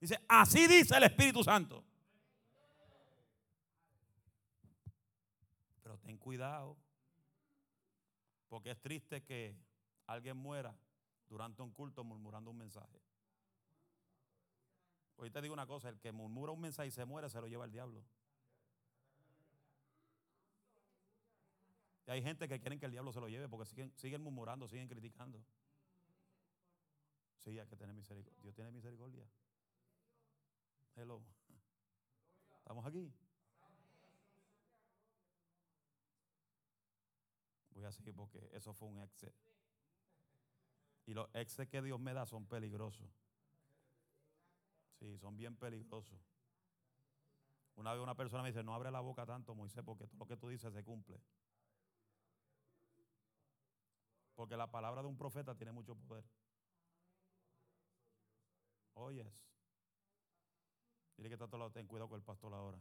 Dice, 0.00 0.18
así 0.28 0.66
dice 0.66 0.96
el 0.96 1.04
Espíritu 1.04 1.44
Santo. 1.44 1.84
Pero 5.82 5.96
ten 5.98 6.18
cuidado, 6.18 6.76
porque 8.48 8.72
es 8.72 8.80
triste 8.80 9.22
que 9.22 9.56
alguien 10.06 10.36
muera 10.36 10.76
durante 11.28 11.62
un 11.62 11.70
culto 11.70 12.02
murmurando 12.02 12.50
un 12.50 12.58
mensaje. 12.58 13.00
Hoy 15.16 15.30
te 15.30 15.40
digo 15.40 15.54
una 15.54 15.66
cosa, 15.66 15.88
el 15.88 16.00
que 16.00 16.10
murmura 16.10 16.50
un 16.50 16.60
mensaje 16.60 16.88
y 16.88 16.90
se 16.90 17.04
muere 17.04 17.30
se 17.30 17.40
lo 17.40 17.46
lleva 17.46 17.64
el 17.64 17.70
diablo. 17.70 18.02
Y 22.06 22.10
hay 22.10 22.22
gente 22.22 22.48
que 22.48 22.58
quieren 22.58 22.80
que 22.80 22.86
el 22.86 22.92
diablo 22.92 23.12
se 23.12 23.20
lo 23.20 23.28
lleve 23.28 23.48
porque 23.48 23.66
siguen, 23.66 23.92
siguen 23.96 24.22
murmurando, 24.22 24.66
siguen 24.66 24.88
criticando. 24.88 25.44
Sí, 27.44 27.58
hay 27.58 27.66
que 27.66 27.76
tener 27.76 27.94
misericordia. 27.94 28.40
Dios 28.42 28.54
tiene 28.54 28.70
misericordia. 28.70 29.26
Hello. 30.94 31.22
¿Estamos 32.58 32.86
aquí? 32.86 33.12
Voy 37.70 37.84
a 37.84 37.92
seguir 37.92 38.14
porque 38.14 38.48
eso 38.52 38.72
fue 38.72 38.88
un 38.88 39.00
exceso. 39.00 39.50
Y 41.06 41.14
los 41.14 41.28
exes 41.34 41.68
que 41.68 41.82
Dios 41.82 41.98
me 41.98 42.12
da 42.12 42.26
son 42.26 42.46
peligrosos. 42.46 43.10
Sí, 45.00 45.18
son 45.18 45.36
bien 45.36 45.56
peligrosos. 45.56 46.20
Una 47.74 47.92
vez 47.92 48.02
una 48.02 48.14
persona 48.14 48.42
me 48.42 48.50
dice, 48.50 48.62
no 48.62 48.74
abre 48.74 48.92
la 48.92 49.00
boca 49.00 49.26
tanto, 49.26 49.54
Moisés, 49.54 49.82
porque 49.84 50.06
todo 50.06 50.18
lo 50.18 50.26
que 50.26 50.36
tú 50.36 50.48
dices 50.48 50.72
se 50.72 50.84
cumple. 50.84 51.20
Porque 54.36 54.56
la 54.56 54.70
palabra 54.70 55.02
de 55.02 55.08
un 55.08 55.16
profeta 55.16 55.56
tiene 55.56 55.72
mucho 55.72 55.96
poder. 55.96 56.24
Oyes. 58.94 59.26
Oh, 59.26 59.42
Dile 61.16 61.28
que 61.28 61.34
está 61.34 61.46
todo 61.46 61.58
lado, 61.58 61.70
ten 61.70 61.86
cuidado 61.86 62.08
con 62.08 62.16
el 62.16 62.24
pastor 62.24 62.52
ahora. 62.54 62.78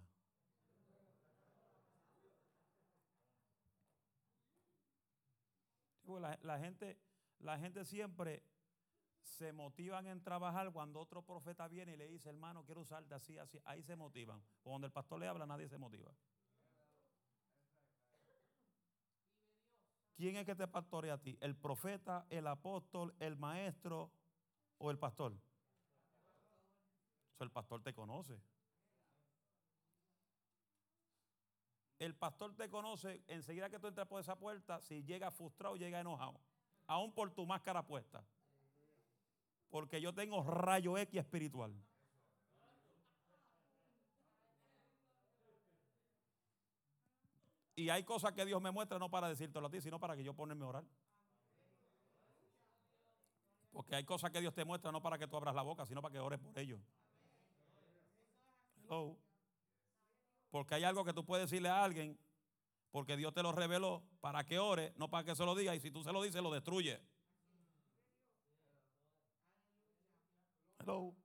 La, 6.19 6.37
la, 6.41 6.59
gente, 6.59 6.97
la 7.39 7.57
gente 7.57 7.85
siempre 7.85 8.43
se 9.21 9.53
motivan 9.53 10.07
en 10.07 10.21
trabajar 10.21 10.71
cuando 10.73 10.99
otro 10.99 11.21
profeta 11.21 11.67
viene 11.67 11.93
y 11.93 11.97
le 11.97 12.07
dice, 12.07 12.29
hermano, 12.29 12.65
quiero 12.65 12.81
usarte 12.81 13.13
así, 13.13 13.37
así. 13.37 13.61
Ahí 13.63 13.81
se 13.81 13.95
motivan. 13.95 14.43
Cuando 14.61 14.87
el 14.87 14.91
pastor 14.91 15.19
le 15.19 15.27
habla, 15.27 15.45
nadie 15.45 15.69
se 15.69 15.77
motiva. 15.77 16.11
¿Quién 20.15 20.35
es 20.35 20.45
que 20.45 20.55
te 20.55 20.67
pastorea 20.67 21.13
a 21.13 21.17
ti? 21.17 21.37
¿El 21.41 21.55
profeta, 21.55 22.25
el 22.29 22.45
apóstol, 22.45 23.15
el 23.19 23.37
maestro 23.37 24.11
o 24.77 24.91
el 24.91 24.99
pastor? 24.99 25.33
El 27.43 27.51
pastor 27.51 27.81
te 27.81 27.93
conoce. 27.93 28.39
El 31.99 32.15
pastor 32.15 32.55
te 32.55 32.69
conoce 32.69 33.21
enseguida 33.27 33.69
que 33.69 33.79
tú 33.79 33.87
entras 33.87 34.07
por 34.07 34.19
esa 34.19 34.35
puerta, 34.35 34.81
si 34.81 35.03
llega 35.03 35.29
frustrado, 35.29 35.75
llega 35.75 35.99
enojado. 35.99 36.39
Aún 36.87 37.13
por 37.13 37.29
tu 37.31 37.45
máscara 37.45 37.85
puesta. 37.85 38.25
Porque 39.69 40.01
yo 40.01 40.13
tengo 40.13 40.43
rayo 40.43 40.97
X 40.97 41.19
espiritual. 41.19 41.73
Y 47.75 47.89
hay 47.89 48.03
cosas 48.03 48.33
que 48.33 48.45
Dios 48.45 48.61
me 48.61 48.71
muestra 48.71 48.99
no 48.99 49.09
para 49.09 49.29
decírtelo 49.29 49.67
a 49.67 49.69
ti, 49.69 49.79
sino 49.79 49.99
para 49.99 50.15
que 50.15 50.23
yo 50.23 50.33
ponerme 50.33 50.65
a 50.65 50.69
orar. 50.69 50.83
Porque 53.71 53.95
hay 53.95 54.03
cosas 54.03 54.31
que 54.31 54.41
Dios 54.41 54.53
te 54.53 54.65
muestra 54.65 54.91
no 54.91 55.01
para 55.01 55.17
que 55.17 55.27
tú 55.27 55.37
abras 55.37 55.55
la 55.55 55.61
boca, 55.61 55.85
sino 55.85 56.01
para 56.01 56.11
que 56.11 56.19
ores 56.19 56.39
por 56.39 56.57
ellos. 56.59 56.79
Hello. 58.91 59.17
Porque 60.49 60.75
hay 60.75 60.83
algo 60.83 61.05
que 61.05 61.13
tú 61.13 61.23
puedes 61.23 61.49
decirle 61.49 61.69
a 61.69 61.81
alguien, 61.81 62.19
porque 62.91 63.15
Dios 63.15 63.33
te 63.33 63.41
lo 63.41 63.53
reveló, 63.53 64.03
para 64.19 64.43
que 64.43 64.59
ore, 64.59 64.93
no 64.97 65.09
para 65.09 65.23
que 65.23 65.33
se 65.33 65.45
lo 65.45 65.55
diga. 65.55 65.73
Y 65.73 65.79
si 65.79 65.91
tú 65.91 66.03
se 66.03 66.11
lo 66.11 66.21
dices, 66.21 66.43
lo 66.43 66.51
destruye. 66.51 67.01
Hello. 70.79 71.15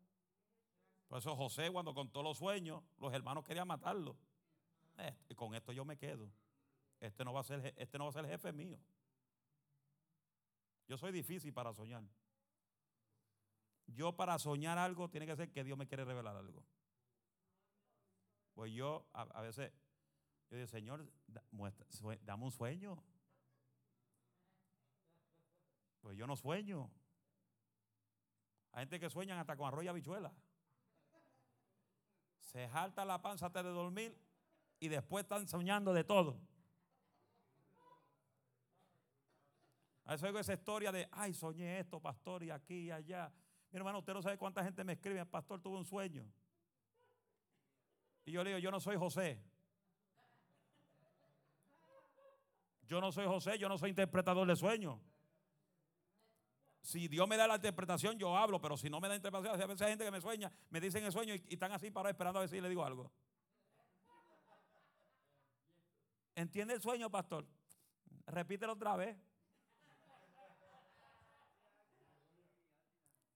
Por 1.08 1.18
eso 1.18 1.34
José, 1.34 1.72
cuando 1.72 1.92
contó 1.92 2.22
los 2.22 2.38
sueños, 2.38 2.84
los 2.98 3.12
hermanos 3.12 3.44
querían 3.44 3.66
matarlo. 3.66 4.16
Eh, 4.98 5.16
con 5.34 5.54
esto 5.56 5.72
yo 5.72 5.84
me 5.84 5.96
quedo. 5.96 6.30
Este 7.00 7.24
no 7.24 7.32
va 7.32 7.40
a 7.40 7.44
ser, 7.44 7.74
este 7.76 7.98
no 7.98 8.04
va 8.04 8.10
a 8.10 8.12
ser 8.12 8.24
el 8.26 8.30
jefe 8.30 8.52
mío. 8.52 8.78
Yo 10.86 10.96
soy 10.96 11.10
difícil 11.10 11.52
para 11.52 11.74
soñar. 11.74 12.04
Yo 13.88 14.14
para 14.14 14.38
soñar 14.38 14.78
algo 14.78 15.10
tiene 15.10 15.26
que 15.26 15.34
ser 15.34 15.50
que 15.50 15.64
Dios 15.64 15.76
me 15.76 15.88
quiere 15.88 16.04
revelar 16.04 16.36
algo. 16.36 16.62
Pues 18.56 18.72
yo 18.72 19.06
a, 19.12 19.42
veces, 19.42 19.70
yo 20.50 20.56
digo, 20.56 20.66
Señor, 20.66 21.06
dame 21.28 22.44
un 22.44 22.50
sueño. 22.50 22.96
Pues 26.00 26.16
yo 26.16 26.26
no 26.26 26.36
sueño. 26.36 26.90
Hay 28.72 28.80
gente 28.80 28.98
que 28.98 29.10
sueñan 29.10 29.38
hasta 29.38 29.58
con 29.58 29.68
arroz 29.68 29.84
y 29.84 29.88
habichuela. 29.88 30.32
Se 32.40 32.66
jalta 32.70 33.04
la 33.04 33.20
panza 33.20 33.44
antes 33.44 33.62
de 33.62 33.68
dormir 33.68 34.18
y 34.80 34.88
después 34.88 35.24
están 35.24 35.46
soñando 35.46 35.92
de 35.92 36.04
todo. 36.04 36.40
A 40.04 40.12
veces 40.12 40.24
oigo 40.24 40.38
esa 40.38 40.54
historia 40.54 40.90
de, 40.92 41.06
ay, 41.12 41.34
soñé 41.34 41.78
esto, 41.78 42.00
pastor, 42.00 42.42
y 42.42 42.50
aquí 42.50 42.86
y 42.86 42.90
allá. 42.90 43.30
Mi 43.70 43.76
hermano, 43.76 43.98
usted 43.98 44.14
no 44.14 44.22
sabe 44.22 44.38
cuánta 44.38 44.64
gente 44.64 44.82
me 44.82 44.94
escribe, 44.94 45.26
pastor, 45.26 45.60
tuvo 45.60 45.76
un 45.76 45.84
sueño. 45.84 46.26
Y 48.26 48.32
yo 48.32 48.42
le 48.42 48.50
digo, 48.50 48.58
yo 48.58 48.70
no 48.72 48.80
soy 48.80 48.96
José. 48.96 49.40
Yo 52.88 53.00
no 53.00 53.12
soy 53.12 53.26
José, 53.26 53.56
yo 53.56 53.68
no 53.68 53.78
soy 53.78 53.90
interpretador 53.90 54.46
de 54.46 54.56
sueños. 54.56 55.00
Si 56.80 57.08
Dios 57.08 57.26
me 57.28 57.36
da 57.36 57.46
la 57.46 57.56
interpretación, 57.56 58.18
yo 58.18 58.36
hablo, 58.36 58.60
pero 58.60 58.76
si 58.76 58.90
no 58.90 59.00
me 59.00 59.08
da 59.08 59.16
interpretación, 59.16 59.60
a 59.60 59.66
veces 59.66 59.82
hay 59.82 59.90
gente 59.90 60.04
que 60.04 60.10
me 60.10 60.20
sueña, 60.20 60.52
me 60.70 60.80
dicen 60.80 61.04
el 61.04 61.12
sueño 61.12 61.34
y, 61.34 61.44
están 61.48 61.72
así 61.72 61.90
para 61.90 62.10
esperando 62.10 62.38
a 62.38 62.42
ver 62.42 62.48
si 62.48 62.60
le 62.60 62.68
digo 62.68 62.84
algo. 62.84 63.12
¿Entiende 66.34 66.74
el 66.74 66.80
sueño, 66.80 67.10
pastor? 67.10 67.46
Repítelo 68.26 68.74
otra 68.74 68.96
vez. 68.96 69.16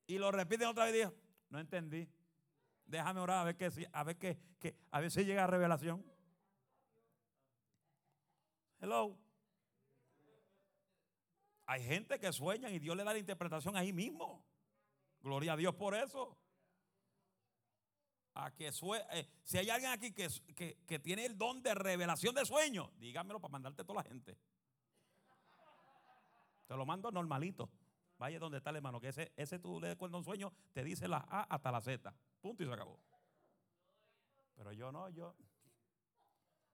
Y 0.07 0.19
lo 0.19 0.33
repiten 0.33 0.69
otra 0.69 0.85
vez 0.85 0.95
y 0.95 0.99
digo, 0.99 1.15
no 1.49 1.61
entendí. 1.61 2.09
Déjame 2.91 3.21
orar 3.21 3.39
a 3.39 3.45
ver 3.45 3.57
que 3.57 3.89
a 3.93 4.03
ver 4.03 4.19
que, 4.19 4.37
a 4.91 5.01
ver 5.01 5.11
si 5.13 5.25
llega 5.25 5.47
revelación. 5.47 6.05
Hello. 8.81 9.17
Hay 11.67 11.85
gente 11.85 12.19
que 12.19 12.33
sueña 12.33 12.69
y 12.71 12.81
Dios 12.81 12.97
le 12.97 13.05
da 13.05 13.13
la 13.13 13.19
interpretación 13.19 13.77
ahí 13.77 13.93
mismo. 13.93 14.45
Gloria 15.21 15.53
a 15.53 15.57
Dios 15.57 15.75
por 15.77 15.95
eso 15.95 16.37
a 18.35 18.51
que 18.53 18.69
eh, 18.69 19.29
si 19.45 19.59
hay 19.59 19.71
alguien 19.71 19.93
aquí 19.93 20.13
que, 20.13 20.29
que, 20.87 20.99
tiene 20.99 21.27
el 21.27 21.37
don 21.37 21.63
de 21.63 21.75
revelación 21.75 22.35
de 22.35 22.45
sueños, 22.45 22.91
dígamelo 22.99 23.41
para 23.41 23.53
mandarte 23.53 23.83
a 23.83 23.85
toda 23.85 24.03
la 24.03 24.09
gente. 24.09 24.37
Te 26.67 26.77
lo 26.77 26.87
mando 26.87 27.11
normalito. 27.11 27.71
Vaya 28.21 28.39
donde 28.39 28.59
está 28.59 28.69
el 28.69 28.77
hermano, 28.77 29.01
que 29.01 29.09
ese, 29.09 29.33
ese 29.35 29.59
tú 29.59 29.81
le 29.81 29.97
cuenta 29.97 30.19
un 30.19 30.25
sueño, 30.25 30.53
te 30.75 30.85
dice 30.85 31.09
la 31.09 31.25
A 31.27 31.45
hasta 31.45 31.73
la 31.73 31.81
Z. 31.81 32.15
Punto 32.43 32.63
y 32.63 32.67
se 32.67 32.73
acabó. 32.75 33.01
Pero 34.57 34.73
yo 34.73 34.93
no, 34.93 35.09
yo. 35.09 35.35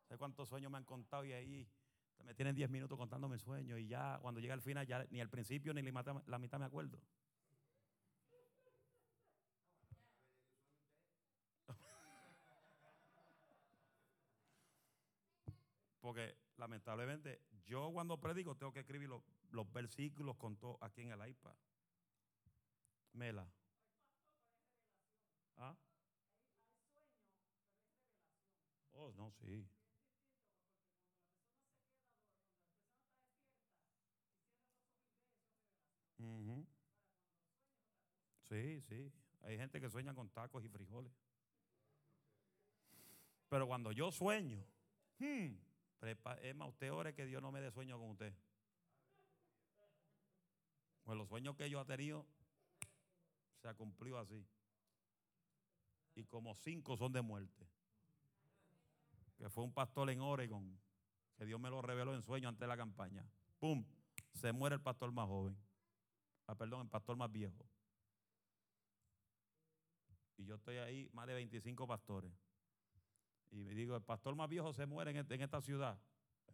sé 0.09 0.19
cuántos 0.19 0.49
sueños 0.49 0.73
me 0.73 0.79
han 0.79 0.85
contado 0.85 1.25
y 1.25 1.31
ahí 1.31 1.69
me 2.25 2.35
tienen 2.35 2.57
10 2.57 2.69
minutos 2.69 2.99
contándome 2.99 3.39
sueños 3.39 3.79
y 3.79 3.87
ya 3.87 4.19
cuando 4.21 4.41
llega 4.41 4.55
el 4.55 4.61
final, 4.61 4.89
ya 4.89 5.07
ni 5.11 5.21
al 5.21 5.31
principio 5.31 5.73
ni 5.73 5.83
la 5.83 6.39
mitad 6.41 6.59
me 6.59 6.65
acuerdo. 6.65 7.01
Porque 16.01 16.35
lamentablemente 16.57 17.41
yo 17.65 17.91
cuando 17.93 18.19
predico 18.19 18.57
tengo 18.57 18.73
que 18.73 18.81
escribir 18.81 19.09
los, 19.09 19.73
versículos 19.73 20.37
con 20.37 20.57
todo 20.57 20.79
aquí 20.81 21.03
en 21.03 21.13
el 21.13 21.29
iPad. 21.29 21.55
Mela. 23.13 23.47
¿Ah? 25.57 25.77
Oh, 28.93 29.13
no, 29.13 29.31
sí. 29.33 29.67
Sí, 38.49 38.81
sí. 38.83 39.13
Hay 39.43 39.57
gente 39.57 39.81
que 39.81 39.91
sueña 39.91 40.15
con 40.15 40.29
tacos 40.31 40.65
y 40.65 40.69
frijoles. 40.69 41.13
Pero 43.49 43.67
cuando 43.67 43.93
yo 43.93 44.11
sueño, 44.11 44.65
hmm, 45.19 45.55
más, 46.55 46.69
usted 46.69 46.93
ore 46.93 47.15
que 47.15 47.27
Dios 47.27 47.43
no 47.43 47.51
me 47.51 47.61
dé 47.61 47.71
sueño 47.71 47.99
con 47.99 48.11
usted. 48.11 48.33
Pues 51.05 51.17
los 51.17 51.29
sueños 51.29 51.57
que 51.57 51.71
yo 51.71 51.81
he 51.81 51.85
tenido 51.85 52.27
se 53.63 53.69
ha 53.69 53.75
cumplido 53.75 54.19
así. 54.19 54.45
Y 56.15 56.25
como 56.25 56.55
cinco 56.55 56.97
son 56.97 57.13
de 57.13 57.23
muerte. 57.23 57.69
Que 59.37 59.49
fue 59.51 59.65
un 59.65 59.73
pastor 59.73 60.11
en 60.11 60.21
Oregon, 60.21 60.79
que 61.37 61.45
Dios 61.45 61.61
me 61.61 61.71
lo 61.71 61.83
reveló 61.83 62.15
en 62.15 62.23
sueño 62.23 62.49
antes 62.49 62.61
de 62.61 62.67
la 62.67 62.77
campaña. 62.77 63.25
¡Pum! 63.59 63.85
Se 64.33 64.53
muere 64.53 64.77
el 64.77 64.83
pastor 64.83 65.13
más 65.13 65.27
joven. 65.27 65.57
Ah, 66.47 66.55
perdón, 66.55 66.83
el 66.83 66.89
pastor 66.89 67.17
más 67.17 67.31
viejo. 67.31 67.67
Y 70.39 70.45
yo 70.45 70.57
estoy 70.57 70.77
ahí, 70.77 71.09
más 71.13 71.27
de 71.27 71.35
25 71.35 71.87
pastores. 71.87 72.33
Y 73.51 73.65
me 73.65 73.75
digo, 73.75 73.97
el 73.97 74.03
pastor 74.03 74.35
más 74.35 74.49
viejo 74.49 74.73
se 74.73 74.87
muere 74.87 75.11
en, 75.13 75.19
este, 75.19 75.43
esta 75.43 75.61
ciudad. 75.61 75.99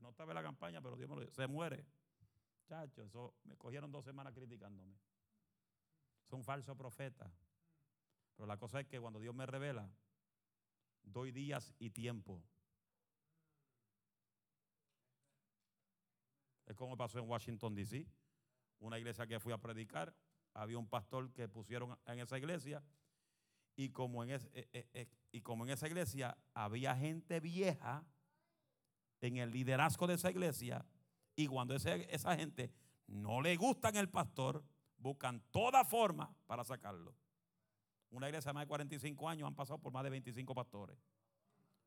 No 0.01 0.11
estaba 0.11 0.33
en 0.33 0.37
la 0.37 0.43
campaña, 0.43 0.81
pero 0.81 0.97
Dios 0.97 1.09
me 1.09 1.15
lo 1.17 1.21
dijo. 1.21 1.33
Se 1.33 1.47
muere. 1.47 1.87
Chacho, 2.67 3.03
eso 3.03 3.35
me 3.45 3.57
cogieron 3.57 3.91
dos 3.91 4.05
semanas 4.05 4.33
criticándome. 4.33 4.97
Son 6.29 6.43
falsos 6.43 6.77
profetas. 6.77 7.33
Pero 8.37 8.47
la 8.47 8.57
cosa 8.57 8.81
es 8.81 8.87
que 8.87 9.01
cuando 9.01 9.21
Dios 9.21 9.35
me 9.35 9.47
revela, 9.47 9.89
doy 11.03 11.31
días 11.31 11.75
y 11.79 11.91
tiempo. 11.91 12.43
Es 16.67 16.77
como 16.77 16.97
pasó 16.97 17.19
en 17.19 17.29
Washington, 17.29 17.75
D.C. 17.75 18.07
Una 18.81 18.99
iglesia 18.99 19.27
que 19.27 19.39
fui 19.39 19.53
a 19.53 19.59
predicar. 19.59 20.15
Había 20.55 20.79
un 20.79 20.89
pastor 20.89 21.33
que 21.33 21.49
pusieron 21.49 21.97
en 22.07 22.21
esa 22.21 22.39
iglesia 22.39 22.83
y 23.77 23.91
como, 23.91 24.23
en 24.23 24.31
eh, 24.31 24.41
eh, 24.53 24.89
eh, 24.93 25.09
y 25.31 25.41
como 25.41 25.65
en 25.65 25.71
esa 25.71 25.87
iglesia 25.87 26.37
había 26.55 26.95
gente 26.97 27.41
vieja 27.41 28.05
en 29.21 29.37
el 29.37 29.51
liderazgo 29.51 30.07
de 30.07 30.15
esa 30.15 30.31
iglesia, 30.31 30.85
y 31.37 31.47
cuando 31.47 31.75
esa 31.75 32.37
gente 32.37 32.73
no 33.07 33.41
le 33.41 33.57
gustan 33.57 33.97
el 33.97 34.09
pastor, 34.09 34.65
buscan 34.99 35.43
toda 35.51 35.85
forma 35.85 36.35
para 36.47 36.65
sacarlo. 36.65 37.15
Una 38.11 38.29
iglesia 38.29 38.51
de 38.51 38.55
más 38.55 38.63
de 38.65 38.69
45 38.69 39.29
años 39.29 39.49
han 39.49 39.55
pasado 39.55 39.79
por 39.79 39.93
más 39.93 40.05
de 40.05 40.11
25 40.11 40.55
pastores. 40.55 40.99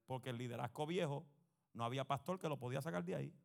Porque 0.05 0.31
el 0.31 0.37
liderazgo 0.37 0.87
viejo 0.87 1.27
no 1.73 1.83
había 1.83 2.05
pastor 2.05 2.39
que 2.39 2.49
lo 2.49 2.57
podía 2.57 2.81
sacar 2.81 3.03
de 3.03 3.15
ahí. 3.15 3.35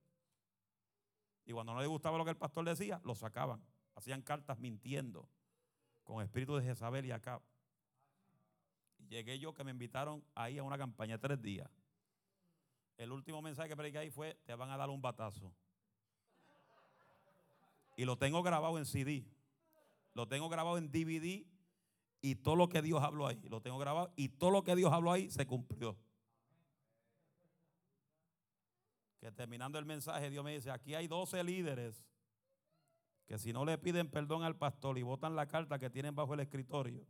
Y 1.45 1.53
cuando 1.53 1.74
no 1.74 1.80
le 1.80 1.86
gustaba 1.86 2.16
lo 2.16 2.24
que 2.24 2.30
el 2.30 2.36
pastor 2.36 2.64
decía, 2.64 3.01
lo 3.05 3.14
sacaban. 3.14 3.62
Hacían 3.95 4.22
cartas 4.22 4.59
mintiendo 4.59 5.28
con 6.05 6.22
espíritu 6.22 6.57
de 6.57 6.64
Jezabel 6.64 7.05
y 7.05 7.11
Acab 7.11 7.43
llegué 9.11 9.38
yo 9.38 9.52
que 9.52 9.64
me 9.64 9.72
invitaron 9.72 10.24
ahí 10.34 10.56
a 10.56 10.62
una 10.62 10.78
campaña 10.78 11.18
tres 11.18 11.42
días. 11.42 11.68
El 12.96 13.12
último 13.12 13.42
mensaje 13.42 13.68
que 13.68 13.76
prediqué 13.76 13.98
ahí 13.98 14.11
fue, 14.11 14.34
te 14.46 14.54
van 14.54 14.70
a 14.70 14.76
dar 14.76 14.88
un 14.88 15.02
batazo. 15.02 15.52
Y 17.96 18.04
lo 18.04 18.16
tengo 18.16 18.42
grabado 18.42 18.78
en 18.78 18.86
CD. 18.86 19.26
Lo 20.14 20.28
tengo 20.28 20.48
grabado 20.48 20.78
en 20.78 20.90
DVD 20.90 21.44
y 22.22 22.34
todo 22.36 22.56
lo 22.56 22.68
que 22.68 22.82
Dios 22.82 23.02
habló 23.02 23.26
ahí. 23.26 23.40
Lo 23.48 23.61
tengo 23.61 23.78
grabado 23.78 24.12
y 24.16 24.28
todo 24.28 24.50
lo 24.50 24.62
que 24.62 24.76
Dios 24.76 24.92
habló 24.92 25.12
ahí 25.12 25.30
se 25.30 25.46
cumplió. 25.46 25.96
Que 29.18 29.30
terminando 29.32 29.78
el 29.78 29.84
mensaje, 29.84 30.30
Dios 30.30 30.44
me 30.44 30.54
dice, 30.54 30.70
aquí 30.70 30.94
hay 30.94 31.06
12 31.06 31.44
líderes 31.44 32.06
que 33.26 33.38
si 33.38 33.52
no 33.52 33.64
le 33.64 33.78
piden 33.78 34.11
perdón 34.11 34.42
al 34.42 34.56
pastor 34.56 34.98
y 34.98 35.02
votan 35.02 35.36
la 35.36 35.46
carta 35.46 35.78
que 35.78 35.90
tienen 35.90 36.14
bajo 36.14 36.34
el 36.34 36.40
escritorio, 36.40 37.06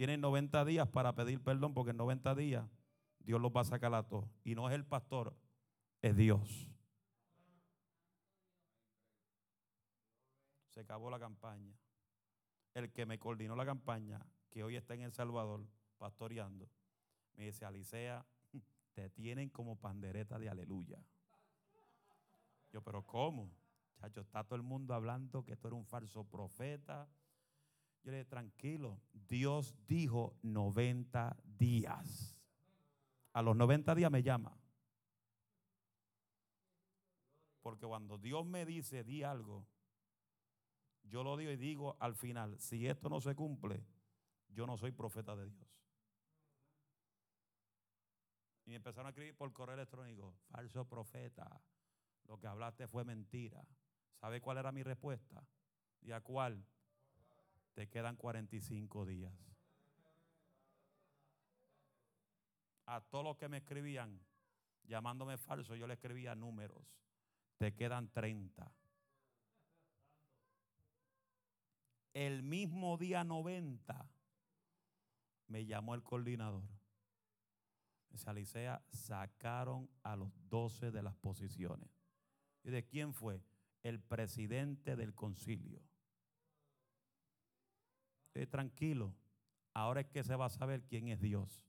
tienen 0.00 0.22
90 0.22 0.64
días 0.64 0.88
para 0.88 1.14
pedir 1.14 1.42
perdón 1.42 1.74
porque 1.74 1.90
en 1.90 1.98
90 1.98 2.34
días 2.34 2.66
Dios 3.18 3.38
los 3.38 3.52
va 3.54 3.60
a 3.60 3.64
sacar 3.64 3.92
a 3.92 4.02
todos. 4.02 4.30
Y 4.44 4.54
no 4.54 4.66
es 4.66 4.74
el 4.74 4.82
pastor, 4.82 5.36
es 6.00 6.16
Dios. 6.16 6.70
Se 10.70 10.80
acabó 10.80 11.10
la 11.10 11.18
campaña. 11.18 11.76
El 12.72 12.90
que 12.90 13.04
me 13.04 13.18
coordinó 13.18 13.54
la 13.56 13.66
campaña, 13.66 14.24
que 14.48 14.64
hoy 14.64 14.76
está 14.76 14.94
en 14.94 15.02
El 15.02 15.12
Salvador 15.12 15.66
pastoreando, 15.98 16.70
me 17.34 17.44
dice, 17.44 17.66
Alicea, 17.66 18.24
te 18.94 19.10
tienen 19.10 19.50
como 19.50 19.76
pandereta 19.76 20.38
de 20.38 20.48
aleluya. 20.48 21.04
Yo, 22.72 22.80
pero 22.80 23.06
¿cómo? 23.06 23.50
Chacho, 24.00 24.22
está 24.22 24.44
todo 24.44 24.56
el 24.56 24.62
mundo 24.62 24.94
hablando 24.94 25.44
que 25.44 25.58
tú 25.58 25.68
eres 25.68 25.78
un 25.78 25.84
falso 25.84 26.24
profeta, 26.24 27.06
yo 28.02 28.10
le 28.10 28.18
dije, 28.18 28.30
tranquilo, 28.30 29.00
Dios 29.12 29.74
dijo 29.86 30.36
90 30.42 31.36
días. 31.58 32.36
A 33.32 33.42
los 33.42 33.54
90 33.56 33.94
días 33.94 34.10
me 34.10 34.22
llama. 34.22 34.56
Porque 37.62 37.86
cuando 37.86 38.16
Dios 38.18 38.46
me 38.46 38.64
dice, 38.64 39.04
di 39.04 39.22
algo, 39.22 39.66
yo 41.04 41.22
lo 41.22 41.36
digo 41.36 41.50
y 41.50 41.56
digo 41.56 41.96
al 42.00 42.14
final, 42.14 42.58
si 42.58 42.86
esto 42.86 43.08
no 43.08 43.20
se 43.20 43.34
cumple, 43.34 43.84
yo 44.48 44.66
no 44.66 44.76
soy 44.76 44.92
profeta 44.92 45.36
de 45.36 45.48
Dios. 45.48 45.68
Y 48.64 48.70
me 48.70 48.76
empezaron 48.76 49.06
a 49.06 49.10
escribir 49.10 49.36
por 49.36 49.52
correo 49.52 49.74
electrónico, 49.74 50.34
falso 50.48 50.86
profeta, 50.86 51.60
lo 52.24 52.38
que 52.38 52.46
hablaste 52.46 52.86
fue 52.88 53.04
mentira. 53.04 53.62
¿Sabe 54.14 54.40
cuál 54.40 54.58
era 54.58 54.72
mi 54.72 54.82
respuesta? 54.82 55.44
¿Y 56.00 56.12
a 56.12 56.20
cuál? 56.20 56.64
Te 57.80 57.88
quedan 57.88 58.14
45 58.14 59.06
días. 59.06 59.32
A 62.84 63.00
todos 63.00 63.24
los 63.24 63.38
que 63.38 63.48
me 63.48 63.56
escribían 63.56 64.20
llamándome 64.84 65.38
falso, 65.38 65.74
yo 65.74 65.86
le 65.86 65.94
escribía 65.94 66.34
números. 66.34 66.84
Te 67.56 67.72
quedan 67.72 68.10
30. 68.12 68.70
El 72.12 72.42
mismo 72.42 72.98
día 72.98 73.24
90 73.24 74.10
me 75.46 75.64
llamó 75.64 75.94
el 75.94 76.02
coordinador. 76.02 76.68
Dice, 78.10 78.28
Alicea, 78.28 78.84
sacaron 78.90 79.88
a 80.02 80.16
los 80.16 80.30
12 80.50 80.90
de 80.90 81.02
las 81.02 81.14
posiciones. 81.14 81.88
¿Y 82.62 82.68
de 82.68 82.84
quién 82.84 83.14
fue? 83.14 83.42
El 83.82 84.02
presidente 84.02 84.96
del 84.96 85.14
concilio 85.14 85.89
tranquilo. 88.48 89.14
Ahora 89.74 90.00
es 90.00 90.08
que 90.08 90.22
se 90.22 90.36
va 90.36 90.46
a 90.46 90.50
saber 90.50 90.82
quién 90.84 91.08
es 91.08 91.20
Dios. 91.20 91.64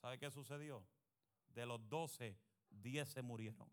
¿Sabe 0.00 0.18
qué 0.18 0.30
sucedió? 0.30 0.84
De 1.48 1.66
los 1.66 1.88
12, 1.88 2.36
10 2.70 3.08
se 3.08 3.22
murieron. 3.22 3.68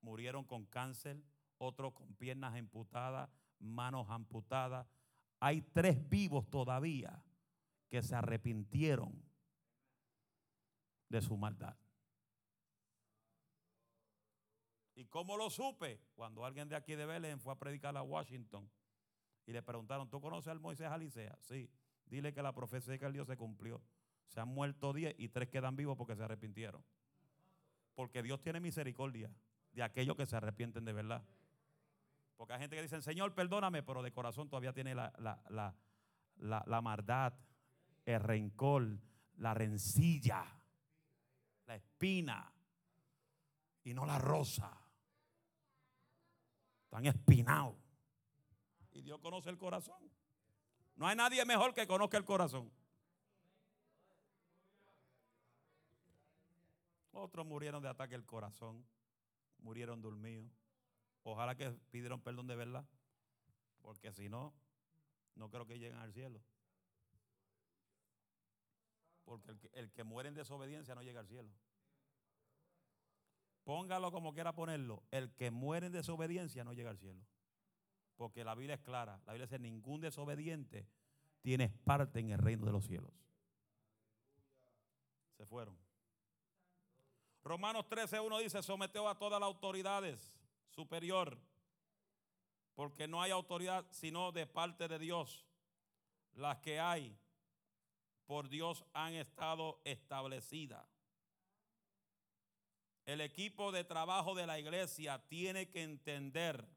Murieron 0.00 0.44
con 0.44 0.66
cáncer, 0.66 1.22
otros 1.58 1.92
con 1.92 2.14
piernas 2.14 2.54
amputadas, 2.54 3.30
manos 3.58 4.08
amputadas. 4.10 4.86
Hay 5.40 5.62
tres 5.62 6.08
vivos 6.08 6.48
todavía 6.48 7.22
que 7.88 8.02
se 8.02 8.14
arrepintieron 8.14 9.22
de 11.08 11.20
su 11.22 11.36
maldad. 11.36 11.76
¿Y 14.96 15.04
cómo 15.04 15.36
lo 15.36 15.50
supe? 15.50 16.00
Cuando 16.14 16.44
alguien 16.44 16.68
de 16.68 16.74
aquí 16.74 16.94
de 16.94 17.04
Belén 17.04 17.38
fue 17.38 17.52
a 17.52 17.58
predicar 17.58 17.94
a 17.96 18.02
Washington 18.02 18.68
y 19.46 19.52
le 19.52 19.62
preguntaron, 19.62 20.08
¿tú 20.08 20.20
conoces 20.20 20.48
al 20.48 20.58
Moisés 20.58 20.88
Alicea? 20.88 21.38
Sí. 21.42 21.70
Dile 22.06 22.32
que 22.32 22.42
la 22.42 22.52
profecía 22.52 22.98
que 22.98 23.12
Dios 23.12 23.26
se 23.26 23.36
cumplió. 23.36 23.82
Se 24.26 24.40
han 24.40 24.48
muerto 24.48 24.92
diez 24.94 25.14
y 25.18 25.28
tres 25.28 25.50
quedan 25.50 25.76
vivos 25.76 25.96
porque 25.98 26.16
se 26.16 26.22
arrepintieron. 26.22 26.82
Porque 27.94 28.22
Dios 28.22 28.40
tiene 28.40 28.58
misericordia 28.58 29.30
de 29.72 29.82
aquellos 29.82 30.16
que 30.16 30.24
se 30.24 30.34
arrepienten 30.34 30.84
de 30.84 30.92
verdad. 30.94 31.22
Porque 32.36 32.54
hay 32.54 32.60
gente 32.60 32.76
que 32.76 32.82
dice, 32.82 33.02
Señor, 33.02 33.34
perdóname, 33.34 33.82
pero 33.82 34.02
de 34.02 34.12
corazón 34.12 34.48
todavía 34.48 34.72
tiene 34.72 34.94
la, 34.94 35.12
la, 35.18 35.74
la, 36.38 36.64
la 36.66 36.80
maldad, 36.80 37.34
el 38.06 38.20
rencor, 38.20 38.98
la 39.36 39.52
rencilla, 39.52 40.44
la 41.66 41.76
espina 41.76 42.50
y 43.84 43.92
no 43.92 44.06
la 44.06 44.18
rosa. 44.18 44.85
Están 46.96 47.14
espinados. 47.14 47.76
Y 48.92 49.02
Dios 49.02 49.20
conoce 49.20 49.50
el 49.50 49.58
corazón. 49.58 50.10
No 50.94 51.06
hay 51.06 51.14
nadie 51.14 51.44
mejor 51.44 51.74
que 51.74 51.86
conozca 51.86 52.16
el 52.16 52.24
corazón. 52.24 52.72
Otros 57.12 57.44
murieron 57.44 57.82
de 57.82 57.90
ataque 57.90 58.14
al 58.14 58.24
corazón, 58.24 58.82
murieron 59.58 60.00
dormidos. 60.00 60.50
Ojalá 61.22 61.54
que 61.54 61.70
pidieron 61.90 62.22
perdón 62.22 62.46
de 62.46 62.56
verdad, 62.56 62.86
porque 63.82 64.10
si 64.10 64.30
no, 64.30 64.54
no 65.34 65.50
creo 65.50 65.66
que 65.66 65.78
lleguen 65.78 65.98
al 65.98 66.14
cielo. 66.14 66.40
Porque 69.26 69.50
el 69.50 69.58
que, 69.58 69.68
el 69.74 69.92
que 69.92 70.02
muere 70.02 70.30
en 70.30 70.34
desobediencia 70.34 70.94
no 70.94 71.02
llega 71.02 71.20
al 71.20 71.28
cielo. 71.28 71.50
Póngalo 73.66 74.12
como 74.12 74.32
quiera 74.32 74.54
ponerlo. 74.54 75.02
El 75.10 75.34
que 75.34 75.50
muere 75.50 75.86
en 75.86 75.92
desobediencia 75.92 76.62
no 76.62 76.72
llega 76.72 76.88
al 76.88 76.98
cielo. 76.98 77.20
Porque 78.14 78.44
la 78.44 78.54
Biblia 78.54 78.76
es 78.76 78.80
clara. 78.80 79.20
La 79.26 79.32
Biblia 79.32 79.46
dice, 79.46 79.58
ningún 79.58 80.00
desobediente 80.00 80.86
tiene 81.42 81.68
parte 81.68 82.20
en 82.20 82.30
el 82.30 82.38
reino 82.38 82.64
de 82.64 82.70
los 82.70 82.86
cielos. 82.86 83.10
Se 85.36 85.44
fueron. 85.44 85.76
Romanos 87.42 87.88
13, 87.88 88.20
1 88.20 88.38
dice, 88.38 88.62
sometió 88.62 89.08
a 89.08 89.18
todas 89.18 89.40
las 89.40 89.48
autoridades 89.48 90.32
superior. 90.68 91.36
Porque 92.76 93.08
no 93.08 93.20
hay 93.20 93.32
autoridad 93.32 93.84
sino 93.90 94.30
de 94.30 94.46
parte 94.46 94.86
de 94.86 95.00
Dios. 95.00 95.44
Las 96.34 96.58
que 96.58 96.78
hay 96.78 97.18
por 98.26 98.48
Dios 98.48 98.84
han 98.92 99.14
estado 99.14 99.80
establecidas. 99.82 100.95
El 103.06 103.20
equipo 103.20 103.70
de 103.70 103.84
trabajo 103.84 104.34
de 104.34 104.48
la 104.48 104.58
iglesia 104.58 105.22
tiene 105.28 105.70
que 105.70 105.84
entender 105.84 106.68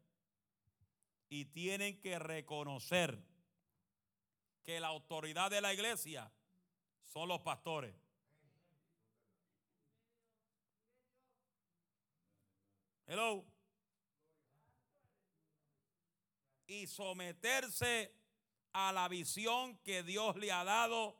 y 1.27 1.45
tienen 1.45 1.99
que 1.99 2.19
reconocer 2.19 3.19
que 4.63 4.79
la 4.79 4.89
autoridad 4.89 5.49
de 5.49 5.59
la 5.59 5.73
iglesia 5.73 6.31
son 7.03 7.29
los 7.29 7.41
pastores. 7.41 7.95
Hello. 13.07 13.43
Y 16.67 16.85
someterse 16.85 18.13
a 18.71 18.91
la 18.91 19.07
visión 19.07 19.79
que 19.79 20.03
Dios 20.03 20.35
le 20.35 20.51
ha 20.51 20.63
dado 20.63 21.17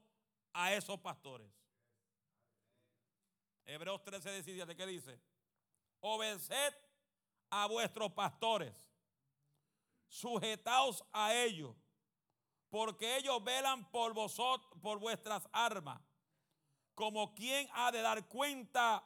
a 0.54 0.76
esos 0.76 1.00
pastores. 1.00 1.59
Hebreos 3.70 4.04
13, 4.04 4.32
17, 4.32 4.76
¿qué 4.76 4.86
dice? 4.88 5.22
Obedeced 6.00 6.74
a 7.52 7.68
vuestros 7.68 8.12
pastores, 8.14 8.74
sujetaos 10.08 11.04
a 11.14 11.36
ellos, 11.36 11.76
porque 12.72 13.18
ellos 13.18 13.44
velan 13.44 13.88
por 13.92 14.16
vosotros, 14.16 14.74
por 14.82 14.98
vuestras 14.98 15.48
armas, 15.52 16.02
como 16.96 17.36
quien 17.36 17.70
ha 17.74 17.92
de 17.92 18.02
dar 18.02 18.28
cuenta 18.28 19.04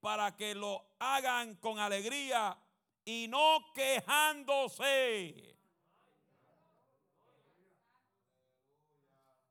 para 0.00 0.36
que 0.36 0.54
lo 0.54 0.84
hagan 0.98 1.54
con 1.54 1.78
alegría 1.78 2.58
y 3.06 3.28
no 3.28 3.72
quejándose. 3.72 5.56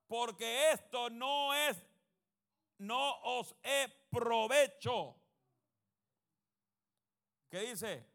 Porque 0.07 0.71
esto 0.71 1.09
no 1.09 1.51
es, 1.55 1.83
no 2.81 3.21
os 3.21 3.55
es 3.61 3.89
provecho. 4.09 5.15
¿Qué 7.49 7.59
dice? 7.61 8.07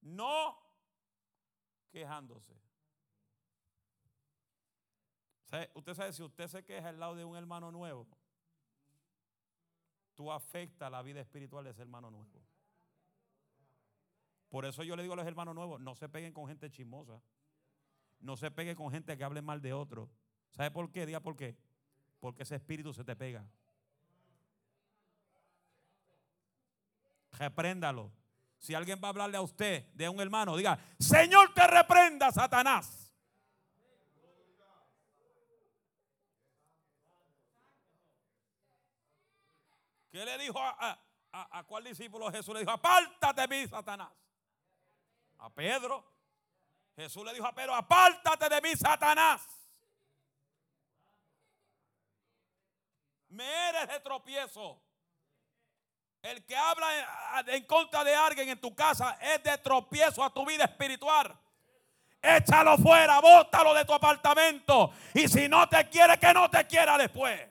No 0.00 0.58
quejándose. 1.90 2.54
Usted 5.74 5.94
sabe, 5.94 6.12
si 6.12 6.22
usted 6.22 6.48
se 6.48 6.64
queja 6.64 6.88
al 6.88 6.98
lado 6.98 7.14
de 7.14 7.24
un 7.24 7.36
hermano 7.36 7.70
nuevo, 7.70 8.08
tú 10.14 10.32
afectas 10.32 10.90
la 10.90 11.02
vida 11.02 11.20
espiritual 11.20 11.64
de 11.64 11.70
ese 11.70 11.82
hermano 11.82 12.10
nuevo. 12.10 12.42
Por 14.48 14.64
eso 14.64 14.82
yo 14.82 14.96
le 14.96 15.02
digo 15.02 15.14
a 15.14 15.16
los 15.16 15.26
hermanos 15.26 15.54
nuevos, 15.54 15.80
no 15.80 15.94
se 15.94 16.08
peguen 16.08 16.32
con 16.32 16.48
gente 16.48 16.70
chismosa. 16.70 17.20
No 18.20 18.36
se 18.36 18.50
peguen 18.50 18.76
con 18.76 18.90
gente 18.90 19.16
que 19.18 19.24
hable 19.24 19.42
mal 19.42 19.60
de 19.60 19.72
otro. 19.72 20.10
¿Sabe 20.50 20.70
por 20.70 20.90
qué? 20.90 21.04
Diga 21.04 21.20
por 21.20 21.36
qué. 21.36 21.56
Porque 22.18 22.44
ese 22.44 22.56
espíritu 22.56 22.94
se 22.94 23.04
te 23.04 23.14
pega. 23.14 23.46
Repréndalo. 27.38 28.12
Si 28.58 28.74
alguien 28.74 29.00
va 29.02 29.08
a 29.08 29.10
hablarle 29.10 29.36
a 29.36 29.42
usted 29.42 29.84
de 29.92 30.08
un 30.08 30.20
hermano, 30.20 30.56
diga, 30.56 30.78
Señor 30.98 31.52
te 31.52 31.66
reprenda, 31.66 32.32
Satanás. 32.32 33.12
¿Qué 40.10 40.24
le 40.24 40.38
dijo 40.38 40.60
a, 40.60 40.98
a, 41.32 41.64
cuál 41.64 41.84
discípulo 41.84 42.30
Jesús? 42.30 42.54
Le 42.54 42.60
dijo, 42.60 42.70
apártate 42.70 43.40
de 43.40 43.48
mí, 43.48 43.66
Satanás. 43.66 44.12
A 45.38 45.50
Pedro. 45.50 46.04
Jesús 46.94 47.24
le 47.24 47.34
dijo 47.34 47.46
a 47.46 47.52
Pedro, 47.52 47.74
apártate 47.74 48.48
de 48.48 48.60
mí, 48.60 48.76
Satanás. 48.76 49.42
Me 53.28 53.68
eres 53.70 53.88
de 53.88 53.98
tropiezo. 53.98 54.83
El 56.24 56.42
que 56.46 56.56
habla 56.56 56.88
en, 57.48 57.64
contra 57.64 58.02
de 58.02 58.14
alguien 58.14 58.48
en 58.48 58.58
tu 58.58 58.74
casa 58.74 59.18
es 59.20 59.42
de 59.42 59.58
tropiezo 59.58 60.24
a 60.24 60.32
tu 60.32 60.46
vida 60.46 60.64
espiritual. 60.64 61.38
Échalo 62.22 62.78
fuera, 62.78 63.20
bótalo 63.20 63.74
de 63.74 63.84
tu 63.84 63.92
apartamento. 63.92 64.90
Y 65.12 65.28
si 65.28 65.50
no 65.50 65.68
te 65.68 65.86
quiere, 65.90 66.18
que 66.18 66.32
no 66.32 66.48
te 66.48 66.66
quiera 66.66 66.96
después. 66.96 67.46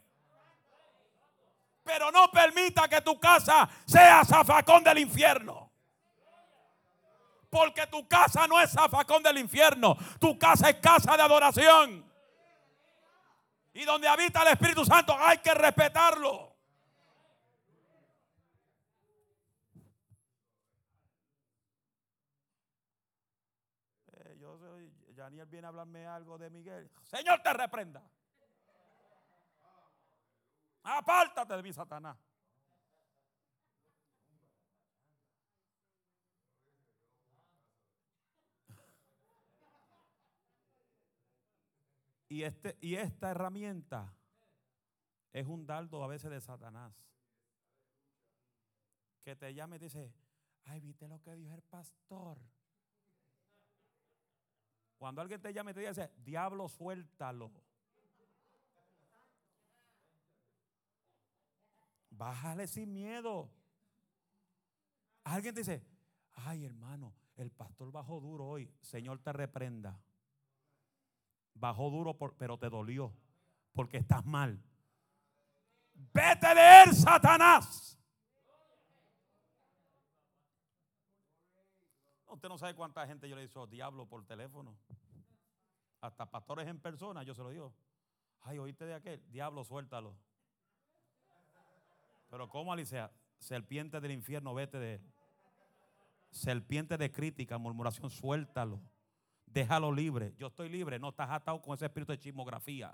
Pero 1.83 2.11
no 2.11 2.31
permita 2.31 2.87
que 2.87 3.01
tu 3.01 3.19
casa 3.19 3.69
sea 3.85 4.25
zafacón 4.25 4.83
del 4.83 4.97
infierno. 4.97 5.71
Porque 7.51 7.85
tu 7.85 8.07
casa 8.07 8.47
no 8.47 8.59
es 8.59 8.71
zafacón 8.71 9.21
del 9.21 9.37
infierno. 9.37 9.95
Tu 10.19 10.35
casa 10.39 10.71
es 10.71 10.77
casa 10.77 11.15
de 11.15 11.21
adoración. 11.21 12.11
Y 13.75 13.85
donde 13.85 14.07
habita 14.07 14.41
el 14.41 14.47
Espíritu 14.47 14.83
Santo 14.83 15.15
hay 15.15 15.37
que 15.37 15.53
respetarlo. 15.53 16.53
Eh, 24.13 24.37
yo 24.39 24.57
soy, 24.57 24.91
Daniel 25.15 25.42
viene 25.53 25.67
a 25.67 25.69
hablarme 25.69 26.07
algo 26.07 26.37
de 26.37 26.49
Miguel. 26.49 26.89
Señor, 27.03 27.41
te 27.43 27.53
reprenda. 27.53 28.03
Apártate 30.81 31.55
de 31.55 31.63
mí, 31.63 31.71
Satanás. 31.71 32.17
Y, 42.29 42.41
este, 42.41 42.75
y 42.81 42.95
esta 42.95 43.29
herramienta 43.29 44.11
es 45.31 45.45
un 45.45 45.67
dardo 45.67 46.03
a 46.03 46.07
veces 46.07 46.31
de 46.31 46.41
Satanás. 46.41 46.91
Que 49.23 49.35
te 49.35 49.53
llame 49.53 49.75
y 49.75 49.79
dice, 49.79 50.11
ay, 50.65 50.79
viste 50.79 51.07
lo 51.07 51.21
que 51.21 51.35
dijo 51.35 51.53
el 51.53 51.61
pastor. 51.61 52.39
Cuando 55.03 55.19
alguien 55.19 55.41
te 55.41 55.51
llame 55.51 55.71
y 55.71 55.73
te 55.73 55.85
dice, 55.85 56.13
diablo, 56.23 56.69
suéltalo. 56.69 57.51
Bájale 62.09 62.67
sin 62.67 62.93
miedo. 62.93 63.51
Alguien 65.25 65.55
dice, 65.55 65.85
ay 66.35 66.63
hermano, 66.63 67.13
el 67.35 67.51
pastor 67.51 67.91
bajó 67.91 68.21
duro 68.21 68.47
hoy. 68.47 68.73
Señor 68.79 69.19
te 69.19 69.33
reprenda. 69.33 69.99
Bajó 71.53 71.89
duro, 71.89 72.17
pero 72.37 72.57
te 72.57 72.69
dolió. 72.69 73.13
Porque 73.73 73.97
estás 73.97 74.25
mal. 74.25 74.63
Vete 76.13 76.55
de 76.55 76.83
él, 76.83 76.95
Satanás. 76.95 77.99
Usted 82.43 82.51
no 82.51 82.57
sabe 82.57 82.75
cuánta 82.75 83.07
gente 83.07 83.29
yo 83.29 83.37
le 83.37 83.45
hizo 83.45 83.65
diablo 83.67 84.05
por 84.05 84.25
teléfono. 84.25 84.75
Hasta 86.01 86.29
pastores 86.29 86.67
en 86.67 86.77
persona, 86.77 87.23
yo 87.23 87.33
se 87.33 87.41
lo 87.41 87.49
digo. 87.49 87.73
Ay, 88.41 88.57
oíste 88.57 88.83
de 88.83 88.93
aquel, 88.93 89.23
diablo, 89.31 89.63
suéltalo. 89.63 90.13
Pero 92.29 92.49
¿cómo, 92.49 92.73
Alicia? 92.73 93.09
Serpiente 93.37 94.01
del 94.01 94.11
infierno, 94.11 94.53
vete 94.53 94.77
de 94.77 94.95
él. 94.95 95.01
Serpiente 96.31 96.97
de 96.97 97.09
crítica, 97.13 97.57
murmuración, 97.57 98.09
suéltalo. 98.09 98.81
Déjalo 99.45 99.89
libre. 99.93 100.33
Yo 100.37 100.47
estoy 100.47 100.67
libre. 100.67 100.99
No 100.99 101.11
estás 101.11 101.29
atado 101.29 101.61
con 101.61 101.73
ese 101.73 101.85
espíritu 101.85 102.11
de 102.11 102.19
chismografía. 102.19 102.93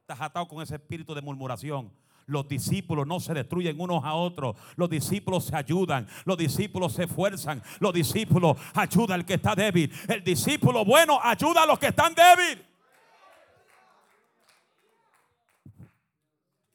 Estás 0.00 0.18
atado 0.18 0.48
con 0.48 0.62
ese 0.62 0.76
espíritu 0.76 1.14
de 1.14 1.20
murmuración. 1.20 1.92
Los 2.26 2.48
discípulos 2.48 3.06
no 3.06 3.20
se 3.20 3.34
destruyen 3.34 3.80
unos 3.80 4.04
a 4.04 4.14
otros. 4.14 4.56
Los 4.76 4.88
discípulos 4.90 5.46
se 5.46 5.56
ayudan. 5.56 6.08
Los 6.24 6.36
discípulos 6.36 6.92
se 6.92 7.04
esfuerzan. 7.04 7.62
Los 7.80 7.92
discípulos 7.92 8.56
ayudan 8.74 9.20
al 9.20 9.26
que 9.26 9.34
está 9.34 9.54
débil. 9.54 9.92
El 10.08 10.22
discípulo 10.24 10.84
bueno 10.84 11.18
ayuda 11.22 11.62
a 11.62 11.66
los 11.66 11.78
que 11.78 11.88
están 11.88 12.14
débiles. 12.14 12.66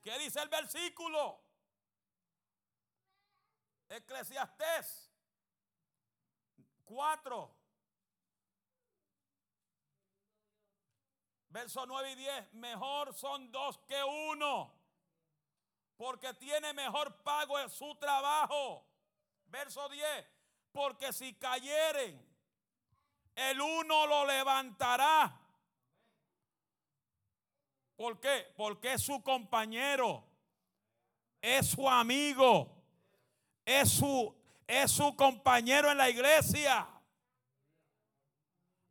¿Qué 0.04 0.18
dice 0.20 0.40
el 0.42 0.50
versículo? 0.50 1.42
Eclesiastés 3.90 5.12
4. 6.86 7.56
Verso 11.50 11.86
9 11.86 12.12
y 12.12 12.16
10. 12.16 12.54
Mejor 12.54 13.14
son 13.14 13.52
dos 13.52 13.80
que 13.80 14.02
uno. 14.04 14.77
Porque 15.98 16.34
tiene 16.36 16.74
mejor 16.74 17.22
pago 17.24 17.60
en 17.60 17.70
su 17.70 17.96
trabajo. 17.96 18.86
Verso 19.48 19.90
10. 19.90 20.06
Porque 20.72 21.12
si 21.12 21.34
cayeren, 21.34 22.26
el 23.36 23.60
uno 23.60 24.08
lo 24.08 24.26
levantará. 24.26 25.42
¿Por 27.96 28.20
qué? 28.20 28.54
Porque 28.56 28.94
es 28.94 29.02
su 29.02 29.22
compañero. 29.24 30.24
Es 31.42 31.72
su 31.72 31.90
amigo 31.90 32.78
es 33.68 33.92
su, 33.92 34.34
es 34.66 34.90
su 34.90 35.14
compañero 35.18 35.92
en 35.92 35.98
la 35.98 36.10
iglesia. 36.10 36.88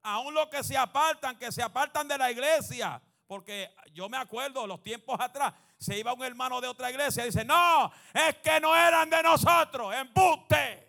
Aún 0.03 0.35
los 0.35 0.49
que 0.49 0.63
se 0.63 0.77
apartan, 0.77 1.39
que 1.39 1.51
se 1.51 1.63
apartan 1.63 2.07
de 2.07 2.19
la 2.19 2.31
iglesia. 2.31 3.03
Porque 3.27 3.75
yo 3.95 4.11
me 4.11 4.19
acuerdo 4.19 4.67
los 4.67 4.83
tiempos 4.83 5.19
atrás, 5.19 5.55
se 5.79 5.99
iba 5.99 6.13
un 6.15 6.23
hermano 6.25 6.61
de 6.61 6.69
otra 6.69 6.91
iglesia 6.91 7.25
y 7.25 7.27
dice, 7.27 7.45
no, 7.45 7.93
es 8.13 8.37
que 8.39 8.61
no 8.61 8.75
eran 8.75 9.11
de 9.11 9.23
nosotros, 9.23 9.95
embuste. 9.95 10.87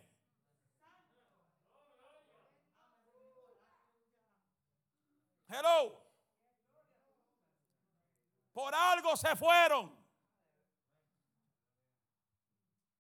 Hello. 5.50 6.02
Por 8.54 8.74
algo 8.74 9.16
se 9.16 9.36
fueron. 9.36 9.96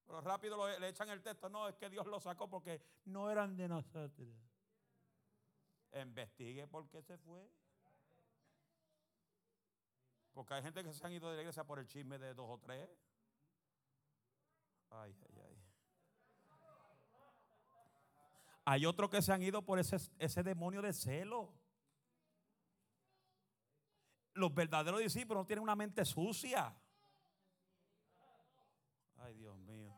Pero 0.05 0.21
rápido 0.21 0.79
le 0.79 0.87
echan 0.87 1.09
el 1.09 1.21
texto. 1.21 1.49
No, 1.49 1.67
es 1.67 1.75
que 1.75 1.89
Dios 1.89 2.07
lo 2.07 2.19
sacó 2.19 2.49
porque 2.49 2.81
no 3.05 3.29
eran 3.29 3.57
de 3.57 3.67
nosotros. 3.67 4.29
Investigue 5.93 6.67
por 6.67 6.87
qué 6.89 7.01
se 7.01 7.17
fue. 7.17 7.49
Porque 10.37 10.53
hay 10.53 10.61
gente 10.61 10.83
que 10.83 10.93
se 10.93 11.03
han 11.03 11.11
ido 11.11 11.31
de 11.31 11.35
la 11.35 11.41
iglesia 11.41 11.63
por 11.63 11.79
el 11.79 11.87
chisme 11.87 12.19
de 12.19 12.31
dos 12.35 12.45
o 12.47 12.59
tres. 12.59 12.87
Ay, 14.91 15.11
ay, 15.27 15.41
ay. 15.43 15.57
Hay 18.63 18.85
otros 18.85 19.09
que 19.09 19.19
se 19.23 19.33
han 19.33 19.41
ido 19.41 19.63
por 19.63 19.79
ese, 19.79 19.97
ese 20.19 20.43
demonio 20.43 20.83
de 20.83 20.93
celo. 20.93 21.51
Los 24.35 24.53
verdaderos 24.53 24.99
discípulos 24.99 25.41
no 25.41 25.47
tienen 25.47 25.63
una 25.63 25.75
mente 25.75 26.05
sucia. 26.05 26.71
Ay, 29.17 29.33
Dios 29.33 29.57
mío. 29.57 29.91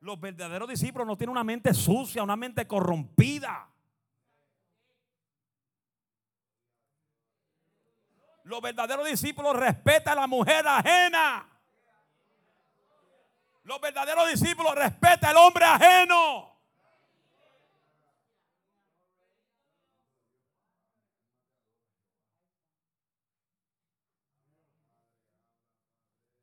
Los 0.00 0.20
verdaderos 0.20 0.68
discípulos 0.68 1.06
no 1.06 1.16
tienen 1.16 1.30
una 1.30 1.44
mente 1.44 1.72
sucia, 1.72 2.24
una 2.24 2.34
mente 2.34 2.66
corrompida. 2.66 3.72
Los 8.52 8.60
verdaderos 8.60 9.06
discípulos 9.06 9.56
respetan 9.56 10.18
a 10.18 10.20
la 10.20 10.26
mujer 10.26 10.68
ajena. 10.68 11.48
Los 13.62 13.80
verdaderos 13.80 14.28
discípulos 14.30 14.74
respetan 14.74 15.30
al 15.30 15.36
hombre 15.38 15.64
ajeno. 15.64 16.54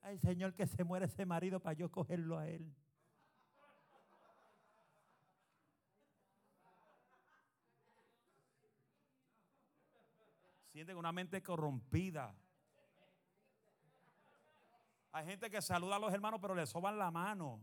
Ay, 0.01 0.17
Señor, 0.17 0.55
que 0.55 0.65
se 0.65 0.83
muere 0.83 1.05
ese 1.05 1.27
marido 1.27 1.59
para 1.59 1.73
yo 1.73 1.91
cogerlo 1.91 2.39
a 2.39 2.47
él. 2.47 2.75
Sienten 10.79 10.95
una 10.95 11.11
mente 11.11 11.43
corrompida. 11.43 12.33
Hay 15.11 15.25
gente 15.25 15.49
que 15.49 15.61
saluda 15.61 15.97
a 15.97 15.99
los 15.99 16.13
hermanos, 16.13 16.39
pero 16.41 16.55
le 16.55 16.65
soban 16.65 16.97
la 16.97 17.11
mano. 17.11 17.61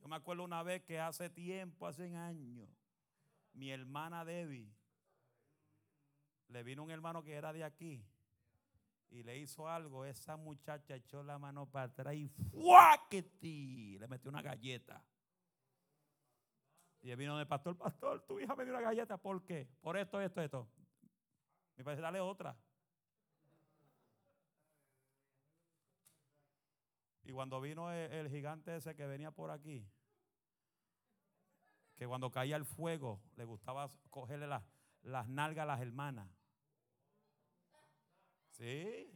Yo 0.00 0.06
me 0.06 0.14
acuerdo 0.14 0.44
una 0.44 0.62
vez 0.62 0.84
que 0.84 1.00
hace 1.00 1.28
tiempo, 1.28 1.88
hace 1.88 2.14
años, 2.14 2.68
mi 3.52 3.72
hermana 3.72 4.24
Debbie, 4.24 4.72
le 6.46 6.62
vino 6.62 6.84
un 6.84 6.92
hermano 6.92 7.24
que 7.24 7.34
era 7.34 7.52
de 7.52 7.64
aquí 7.64 8.06
y 9.10 9.24
le 9.24 9.38
hizo 9.38 9.68
algo. 9.68 10.04
Esa 10.04 10.36
muchacha 10.36 10.94
echó 10.94 11.24
la 11.24 11.40
mano 11.40 11.66
para 11.66 11.86
atrás 11.86 12.14
y 12.14 12.28
¡fuaqueti! 12.28 13.98
Le 13.98 14.06
metió 14.06 14.30
una 14.30 14.42
galleta. 14.42 15.02
Y 17.08 17.14
vino 17.14 17.38
del 17.38 17.46
pastor, 17.46 17.74
pastor, 17.74 18.20
tu 18.26 18.38
hija 18.38 18.54
me 18.54 18.64
dio 18.64 18.74
una 18.74 18.82
galleta. 18.82 19.16
¿Por 19.16 19.42
qué? 19.42 19.66
Por 19.80 19.96
esto, 19.96 20.20
esto, 20.20 20.42
esto. 20.42 20.68
Me 21.74 21.82
parece 21.82 22.02
darle 22.02 22.20
otra. 22.20 22.54
Y 27.22 27.32
cuando 27.32 27.62
vino 27.62 27.90
el, 27.90 28.28
gigante 28.28 28.76
ese 28.76 28.94
que 28.94 29.06
venía 29.06 29.30
por 29.30 29.50
aquí, 29.50 29.88
que 31.96 32.06
cuando 32.06 32.30
caía 32.30 32.56
el 32.56 32.66
fuego 32.66 33.22
le 33.36 33.46
gustaba 33.46 33.88
cogerle 34.10 34.46
las 35.00 35.28
nalgas 35.28 35.62
a 35.62 35.66
las 35.66 35.80
hermanas. 35.80 36.28
Sí. 38.50 39.10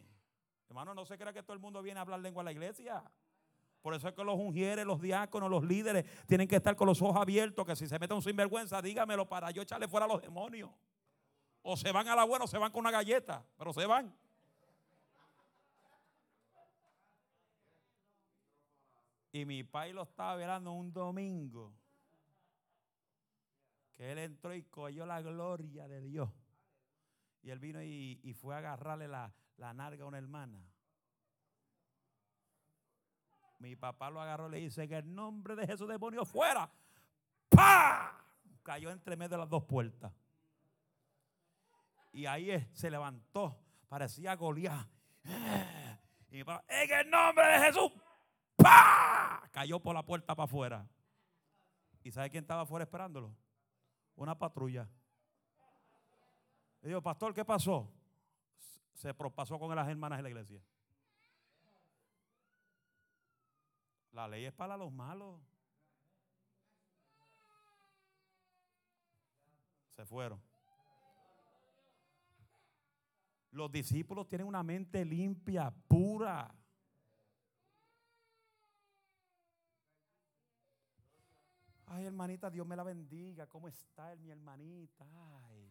Hermano, 0.66 0.94
no 0.94 1.04
se 1.04 1.18
crea 1.18 1.34
que 1.34 1.42
todo 1.42 1.52
el 1.52 1.60
mundo 1.60 1.82
viene 1.82 1.98
a 1.98 2.02
hablar 2.04 2.20
lengua 2.20 2.40
a 2.40 2.44
la 2.44 2.52
iglesia. 2.52 3.04
Por 3.82 3.94
eso 3.94 4.08
es 4.08 4.14
que 4.14 4.22
los 4.22 4.36
ungieres, 4.36 4.86
los 4.86 5.00
diáconos, 5.00 5.50
los 5.50 5.64
líderes 5.64 6.06
tienen 6.26 6.46
que 6.46 6.56
estar 6.56 6.76
con 6.76 6.86
los 6.86 7.02
ojos 7.02 7.16
abiertos. 7.16 7.66
Que 7.66 7.74
si 7.74 7.88
se 7.88 7.98
meten 7.98 8.16
un 8.16 8.22
sinvergüenza, 8.22 8.80
dígamelo 8.80 9.28
para 9.28 9.50
yo 9.50 9.60
echarle 9.60 9.88
fuera 9.88 10.06
a 10.06 10.08
los 10.08 10.22
demonios. 10.22 10.70
O 11.62 11.76
se 11.76 11.90
van 11.90 12.06
a 12.06 12.14
la 12.14 12.24
buena 12.24 12.44
o 12.44 12.48
se 12.48 12.58
van 12.58 12.70
con 12.70 12.80
una 12.80 12.92
galleta, 12.92 13.44
pero 13.58 13.72
se 13.72 13.84
van. 13.84 14.16
Y 19.32 19.44
mi 19.44 19.64
padre 19.64 19.94
lo 19.94 20.02
estaba 20.02 20.36
velando 20.36 20.72
un 20.72 20.92
domingo. 20.92 21.74
Que 23.94 24.12
él 24.12 24.18
entró 24.18 24.54
y 24.54 24.62
cogió 24.62 25.06
la 25.06 25.20
gloria 25.22 25.88
de 25.88 26.00
Dios. 26.02 26.30
Y 27.42 27.50
él 27.50 27.58
vino 27.58 27.82
y, 27.82 28.36
fue 28.40 28.54
a 28.54 28.58
agarrarle 28.58 29.08
la, 29.08 29.34
la 29.56 29.74
narga 29.74 30.04
a 30.04 30.06
una 30.06 30.18
hermana. 30.18 30.71
Mi 33.62 33.76
papá 33.76 34.10
lo 34.10 34.20
agarró 34.20 34.48
y 34.48 34.50
le 34.50 34.58
dice 34.58 34.88
que 34.88 34.96
el 34.96 35.14
nombre 35.14 35.54
de 35.54 35.64
Jesús 35.68 35.86
demonio 35.86 36.24
fuera. 36.24 36.68
¡Pah! 37.48 38.12
Cayó 38.64 38.90
entre 38.90 39.16
medio 39.16 39.30
de 39.30 39.38
las 39.38 39.48
dos 39.48 39.62
puertas. 39.62 40.12
Y 42.10 42.26
ahí 42.26 42.68
se 42.72 42.90
levantó. 42.90 43.56
Parecía 43.88 44.34
Goliat. 44.34 44.88
Y 46.28 46.38
mi 46.38 46.44
papá, 46.44 46.64
en 46.66 46.90
el 46.90 47.08
nombre 47.08 47.46
de 47.46 47.58
Jesús. 47.60 47.92
¡Pah! 48.56 49.48
Cayó 49.52 49.78
por 49.78 49.94
la 49.94 50.02
puerta 50.02 50.34
para 50.34 50.44
afuera. 50.44 50.88
¿Y 52.02 52.10
sabe 52.10 52.30
quién 52.30 52.42
estaba 52.42 52.62
afuera 52.62 52.82
esperándolo? 52.82 53.32
Una 54.16 54.36
patrulla. 54.36 54.88
Y 56.82 56.88
dijo, 56.88 57.00
pastor, 57.00 57.32
¿qué 57.32 57.44
pasó? 57.44 57.88
Se 58.94 59.14
propasó 59.14 59.56
con 59.60 59.72
las 59.76 59.88
hermanas 59.88 60.18
de 60.18 60.22
la 60.24 60.30
iglesia. 60.30 60.60
La 64.12 64.28
ley 64.28 64.44
es 64.44 64.52
para 64.52 64.76
los 64.76 64.92
malos. 64.92 65.40
Se 69.96 70.04
fueron. 70.04 70.40
Los 73.50 73.70
discípulos 73.70 74.28
tienen 74.28 74.46
una 74.46 74.62
mente 74.62 75.04
limpia, 75.04 75.70
pura. 75.88 76.54
Ay, 81.86 82.06
hermanita, 82.06 82.50
Dios 82.50 82.66
me 82.66 82.76
la 82.76 82.82
bendiga. 82.82 83.46
¿Cómo 83.46 83.68
está 83.68 84.16
mi 84.16 84.30
hermanita? 84.30 85.04
Ay. 85.48 85.70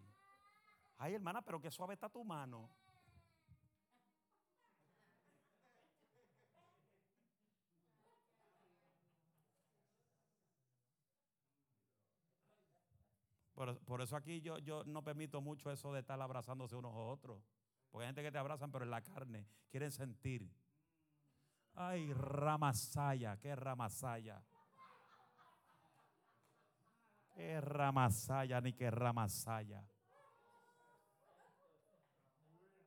Ay, 0.97 1.15
hermana, 1.15 1.41
pero 1.41 1.59
qué 1.59 1.71
suave 1.71 1.95
está 1.95 2.09
tu 2.09 2.23
mano. 2.23 2.69
Por, 13.85 14.01
eso 14.01 14.15
aquí 14.15 14.41
yo, 14.41 14.57
yo 14.57 14.83
no 14.85 15.03
permito 15.03 15.39
mucho 15.39 15.69
eso 15.69 15.93
de 15.93 15.99
estar 15.99 16.19
abrazándose 16.19 16.75
unos 16.75 16.95
a 16.95 16.97
otros. 16.97 17.43
Porque 17.91 18.05
hay 18.05 18.07
gente 18.07 18.23
que 18.23 18.31
te 18.31 18.39
abrazan, 18.39 18.71
pero 18.71 18.85
en 18.85 18.89
la 18.89 19.01
carne. 19.01 19.45
Quieren 19.69 19.91
sentir. 19.91 20.49
Ay, 21.75 22.11
ramasaya, 22.13 23.37
qué 23.37 23.55
ramasaya. 23.55 24.41
Qué 27.35 27.61
ramasaya, 27.61 28.61
ni 28.61 28.73
qué 28.73 28.89
ramasaya. 28.89 29.83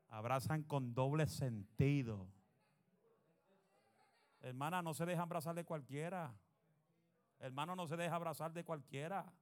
Abrazan 0.09 0.65
con 0.65 0.93
doble 0.93 1.29
sentido. 1.29 2.29
Hermana, 4.41 4.83
no 4.83 4.93
se 4.93 5.07
deja 5.07 5.23
abrazar 5.23 5.55
de 5.55 5.65
cualquiera. 5.65 6.35
Hermano, 7.39 7.77
no 7.77 7.87
se 7.87 7.97
deja 7.97 8.17
abrazar 8.17 8.53
de 8.53 8.65
cualquiera. 8.65 9.33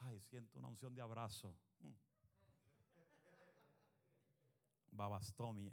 Ay, 0.00 0.19
siento 0.30 0.60
una 0.60 0.68
unción 0.68 0.94
de 0.94 1.02
abrazo. 1.02 1.52
Mm. 1.80 1.92
Babastomia. 4.92 5.72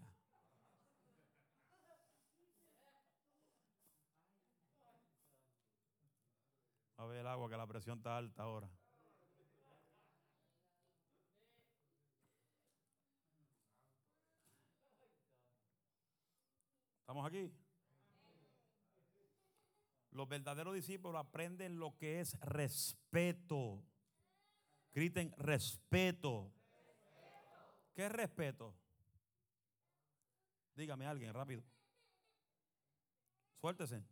A 6.98 7.06
ver 7.06 7.20
el 7.20 7.28
agua 7.28 7.48
que 7.48 7.58
la 7.58 7.68
presión 7.68 8.00
está 8.00 8.18
alta 8.18 8.42
ahora. 8.42 8.68
¿Estamos 17.02 17.28
aquí? 17.28 17.54
Los 20.12 20.28
verdaderos 20.28 20.74
discípulos 20.74 21.24
aprenden 21.24 21.78
lo 21.78 21.96
que 21.96 22.20
es 22.20 22.40
respeto. 22.40 23.84
Griten 24.94 25.32
respeto. 25.38 26.52
¿Qué 27.94 28.06
es 28.06 28.12
respeto? 28.12 28.76
Dígame 30.76 31.08
alguien 31.08 31.34
rápido. 31.34 31.64
Suéltese. 33.60 34.04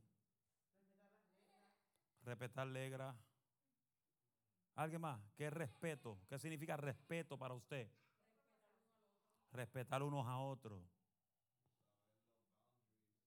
Respetar 2.24 2.68
legra. 2.68 3.16
¿Alguien 4.76 5.02
más? 5.02 5.22
¿Qué 5.36 5.48
es 5.48 5.54
respeto? 5.54 6.20
¿Qué 6.28 6.38
significa 6.40 6.76
respeto 6.76 7.38
para 7.38 7.54
usted? 7.54 7.90
Respetar 9.52 10.04
unos 10.04 10.26
a 10.28 10.40
otros. 10.40 10.84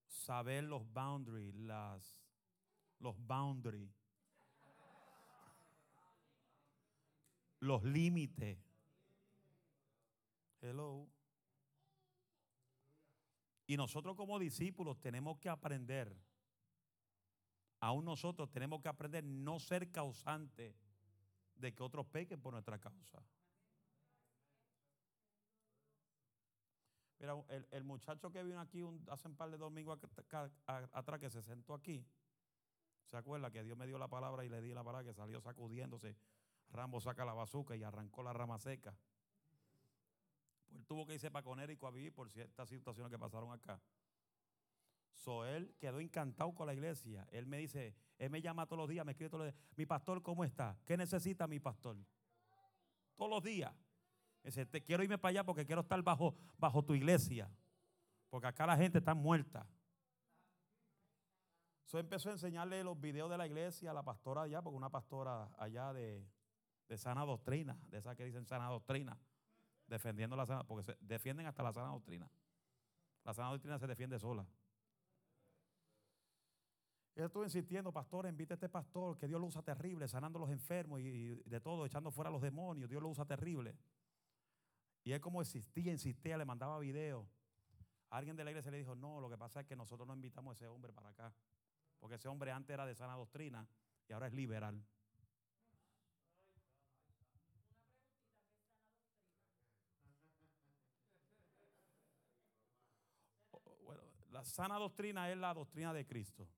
Saber 0.07 0.65
los 0.65 0.83
boundaries, 0.93 1.55
las, 1.55 2.21
los 2.99 3.17
boundaries. 3.27 3.98
Los 7.61 7.83
límites. 7.85 8.59
Hello. 10.61 11.09
Y 13.67 13.77
nosotros 13.77 14.17
como 14.17 14.39
discípulos 14.39 14.99
tenemos 15.01 15.39
que 15.39 15.49
aprender, 15.49 16.17
aún 17.81 18.05
nosotros 18.05 18.51
tenemos 18.51 18.81
que 18.81 18.89
aprender 18.89 19.25
no 19.25 19.61
ser 19.61 19.91
causante 19.91 20.75
de 21.55 21.75
que 21.75 21.83
otros 21.83 22.07
pequen 22.07 22.41
por 22.41 22.53
nuestra 22.53 22.79
causa. 22.79 23.23
Mira, 27.19 27.35
el, 27.73 27.85
muchacho 27.85 28.31
que 28.31 28.43
vino 28.45 28.61
aquí 28.61 28.83
hace 29.09 29.29
un 29.29 29.37
par 29.37 29.51
de 29.51 29.59
domingos 29.59 29.99
atrás 30.93 31.21
que 31.21 31.29
se 31.29 31.43
sentó 31.43 31.75
aquí, 31.75 32.07
¿se 33.07 33.17
acuerda 33.17 33.51
que 33.51 33.65
Dios 33.65 33.77
me 33.77 33.89
dio 33.89 33.99
la 33.99 34.07
palabra 34.07 34.45
y 34.45 34.49
le 34.49 34.61
di 34.61 34.73
la 34.73 34.85
palabra 34.85 35.05
que 35.05 35.15
salió 35.15 35.41
sacudiéndose? 35.41 36.17
Rambo 36.71 37.01
saca 37.01 37.25
la 37.25 37.35
bazuca 37.35 37.77
y 37.77 37.83
arrancó 37.83 38.23
la 38.23 38.33
rama 38.33 38.59
seca. 38.59 38.95
Pues 40.71 40.85
tuvo 40.87 41.07
que 41.07 41.14
irse 41.14 41.31
para 41.31 41.43
Conérico 41.43 41.87
a 41.87 41.91
vivir 41.91 42.12
por 42.12 42.31
ciertas 42.31 42.69
situaciones 42.69 43.11
que 43.11 43.19
pasaron 43.19 43.53
acá. 43.53 43.81
So, 45.14 45.45
él 45.45 45.75
quedó 45.81 45.99
encantado 45.99 46.55
con 46.55 46.66
la 46.66 46.75
iglesia. 46.75 47.27
Él 47.33 47.47
me 47.47 47.59
dice, 47.59 47.95
él 48.19 48.31
me 48.31 48.41
llama 48.41 48.66
todos 48.66 48.79
los 48.79 48.89
días, 48.89 49.05
me 49.05 49.12
escribe 49.12 49.31
todos 49.31 49.47
los 49.47 49.53
días. 49.53 49.66
Mi 49.77 49.85
pastor, 49.85 50.23
¿cómo 50.23 50.45
está? 50.45 50.79
¿Qué 50.85 50.97
necesita 50.97 51.49
mi 51.49 51.59
pastor? 51.59 51.97
Todos 53.16 53.31
los 53.31 53.43
días. 53.43 53.75
Dice, 54.45 54.64
te 54.64 54.83
quiero 54.83 55.03
irme 55.03 55.19
para 55.19 55.31
allá 55.31 55.45
porque 55.45 55.66
quiero 55.66 55.81
estar 55.81 56.01
bajo, 56.03 56.37
bajo 56.57 56.85
tu 56.85 56.95
iglesia. 56.95 57.51
Porque 58.31 58.47
acá 58.47 58.66
la 58.66 58.77
gente 58.77 58.99
está 58.99 59.14
muerta. 59.14 59.66
So, 61.83 61.99
empezó 61.99 62.29
a 62.29 62.33
enseñarle 62.33 62.85
los 62.85 63.01
videos 63.01 63.29
de 63.29 63.39
la 63.39 63.47
iglesia 63.47 63.91
a 63.91 63.95
la 63.95 64.05
pastora 64.05 64.43
allá, 64.43 64.62
porque 64.62 64.77
una 64.77 64.91
pastora 64.91 65.51
allá 65.59 65.93
de, 65.93 66.25
de 66.89 66.97
sana 66.97 67.24
doctrina, 67.24 67.78
de 67.89 67.99
esas 67.99 68.16
que 68.16 68.24
dicen 68.24 68.47
sana 68.47 68.68
doctrina 68.68 69.18
defendiendo 69.89 70.36
la 70.36 70.47
sana, 70.47 70.64
porque 70.64 70.84
se 70.84 70.97
defienden 71.01 71.47
hasta 71.47 71.62
la 71.62 71.72
sana 71.72 71.89
doctrina. 71.89 72.30
La 73.24 73.34
sana 73.34 73.51
doctrina 73.51 73.78
se 73.78 73.86
defiende 73.86 74.18
sola. 74.18 74.47
Yo 77.16 77.24
estuve 77.24 77.47
insistiendo, 77.47 77.91
pastor, 77.91 78.26
invite 78.26 78.53
a 78.53 78.57
este 78.57 78.68
pastor, 78.68 79.18
que 79.18 79.26
Dios 79.26 79.41
lo 79.41 79.47
usa 79.49 79.62
terrible, 79.62 80.07
sanando 80.07 80.39
a 80.39 80.43
los 80.43 80.51
enfermos 80.51 81.01
y, 81.01 81.34
de 81.34 81.61
todo, 81.61 81.84
echando 81.84 82.12
fuera 82.12 82.28
a 82.28 82.32
los 82.32 82.43
demonios. 82.43 82.89
Dios 82.89 83.03
lo 83.03 83.09
usa 83.09 83.24
terrible. 83.24 83.74
Y 85.03 85.12
él 85.12 85.20
como 85.20 85.41
insistía, 85.41 85.91
insistía, 85.91 86.36
le 86.36 86.45
mandaba 86.45 86.78
videos. 86.78 87.26
Alguien 88.11 88.36
de 88.36 88.45
la 88.45 88.51
iglesia 88.51 88.70
le 88.70 88.78
dijo, 88.78 88.95
no, 88.95 89.20
lo 89.20 89.28
que 89.28 89.36
pasa 89.36 89.61
es 89.61 89.66
que 89.66 89.74
nosotros 89.74 90.07
no 90.07 90.14
invitamos 90.14 90.53
a 90.53 90.55
ese 90.55 90.68
hombre 90.68 90.93
para 90.93 91.09
acá. 91.09 91.34
Porque 91.99 92.16
ese 92.16 92.28
hombre 92.28 92.53
antes 92.53 92.72
era 92.72 92.86
de 92.86 92.95
sana 92.95 93.14
doctrina 93.14 93.66
y 94.07 94.12
ahora 94.12 94.28
es 94.28 94.32
liberal. 94.32 94.80
La 104.39 104.45
sana 104.45 104.78
doctrina 104.78 105.28
es 105.32 105.36
la 105.36 105.53
doctrina 105.53 105.93
de 105.93 106.07
Cristo, 106.07 106.49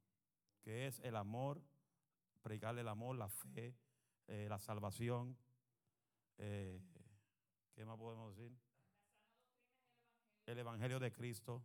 que 0.60 0.86
es 0.86 1.00
el 1.00 1.16
amor, 1.16 1.62
predicarle 2.42 2.82
el 2.82 2.88
amor, 2.88 3.16
la 3.16 3.30
fe, 3.30 3.74
eh, 4.26 4.48
la 4.50 4.58
salvación. 4.58 5.34
Eh, 6.36 6.78
¿Qué 7.72 7.86
más 7.86 7.96
podemos 7.96 8.36
decir? 8.36 8.54
El 10.44 10.58
Evangelio 10.58 11.00
de 11.00 11.10
Cristo. 11.10 11.64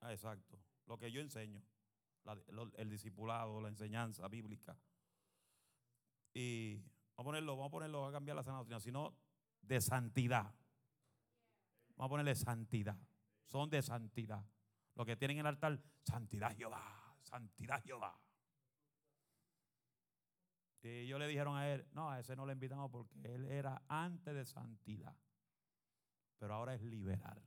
Ah, 0.00 0.10
exacto. 0.10 0.58
Lo 0.88 0.98
que 0.98 1.12
yo 1.12 1.20
enseño. 1.20 1.62
el 2.78 2.90
discipulado, 2.90 3.60
la 3.60 3.68
enseñanza 3.68 4.26
bíblica. 4.26 4.76
Y 6.34 6.78
vamos 6.78 7.18
a 7.18 7.22
ponerlo, 7.22 7.52
vamos 7.52 7.68
a 7.68 7.70
ponerlo, 7.70 7.98
vamos 7.98 8.12
a 8.12 8.16
cambiar 8.16 8.34
la 8.34 8.42
sana 8.42 8.58
doctrina, 8.58 8.80
sino 8.80 9.14
de 9.60 9.80
santidad. 9.80 10.52
Vamos 11.94 12.06
a 12.06 12.08
ponerle 12.08 12.34
santidad 12.34 12.98
son 13.52 13.68
de 13.68 13.82
santidad. 13.82 14.42
Los 14.94 15.06
que 15.06 15.14
tienen 15.14 15.38
el 15.38 15.46
altar, 15.46 15.78
santidad 16.02 16.56
Jehová, 16.56 17.14
santidad 17.20 17.82
Jehová. 17.84 18.18
Y 20.80 20.88
ellos 20.88 21.18
le 21.18 21.28
dijeron 21.28 21.56
a 21.56 21.68
él, 21.70 21.86
no, 21.92 22.10
a 22.10 22.18
ese 22.18 22.34
no 22.34 22.46
le 22.46 22.54
invitamos 22.54 22.90
porque 22.90 23.34
él 23.34 23.44
era 23.44 23.82
antes 23.88 24.34
de 24.34 24.44
santidad, 24.46 25.14
pero 26.38 26.54
ahora 26.54 26.74
es 26.74 26.82
liberal. 26.82 27.46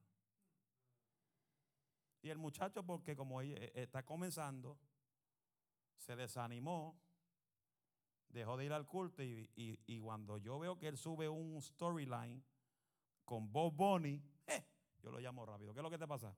Y 2.22 2.30
el 2.30 2.38
muchacho, 2.38 2.84
porque 2.84 3.16
como 3.16 3.42
eh, 3.42 3.72
está 3.74 4.06
comenzando, 4.06 4.80
se 5.98 6.16
desanimó, 6.16 7.00
dejó 8.30 8.58
de 8.58 8.66
ir 8.66 8.74
al 8.74 8.86
culto 8.86 9.24
y, 9.24 9.50
y 9.56 10.00
cuando 10.00 10.38
yo 10.38 10.60
veo 10.60 10.78
que 10.78 10.88
él 10.88 10.98
sube 10.98 11.28
un 11.28 11.62
storyline 11.62 12.44
con 13.26 13.52
Bob 13.52 13.76
Bonnie, 13.76 14.24
eh, 14.48 14.64
yo 15.06 15.12
lo 15.12 15.20
llamo 15.20 15.46
rápido. 15.46 15.72
¿Qué 15.72 15.80
es 15.80 15.84
lo 15.84 15.92
que 15.92 16.00
te 16.00 16.08
pasa? 16.08 16.36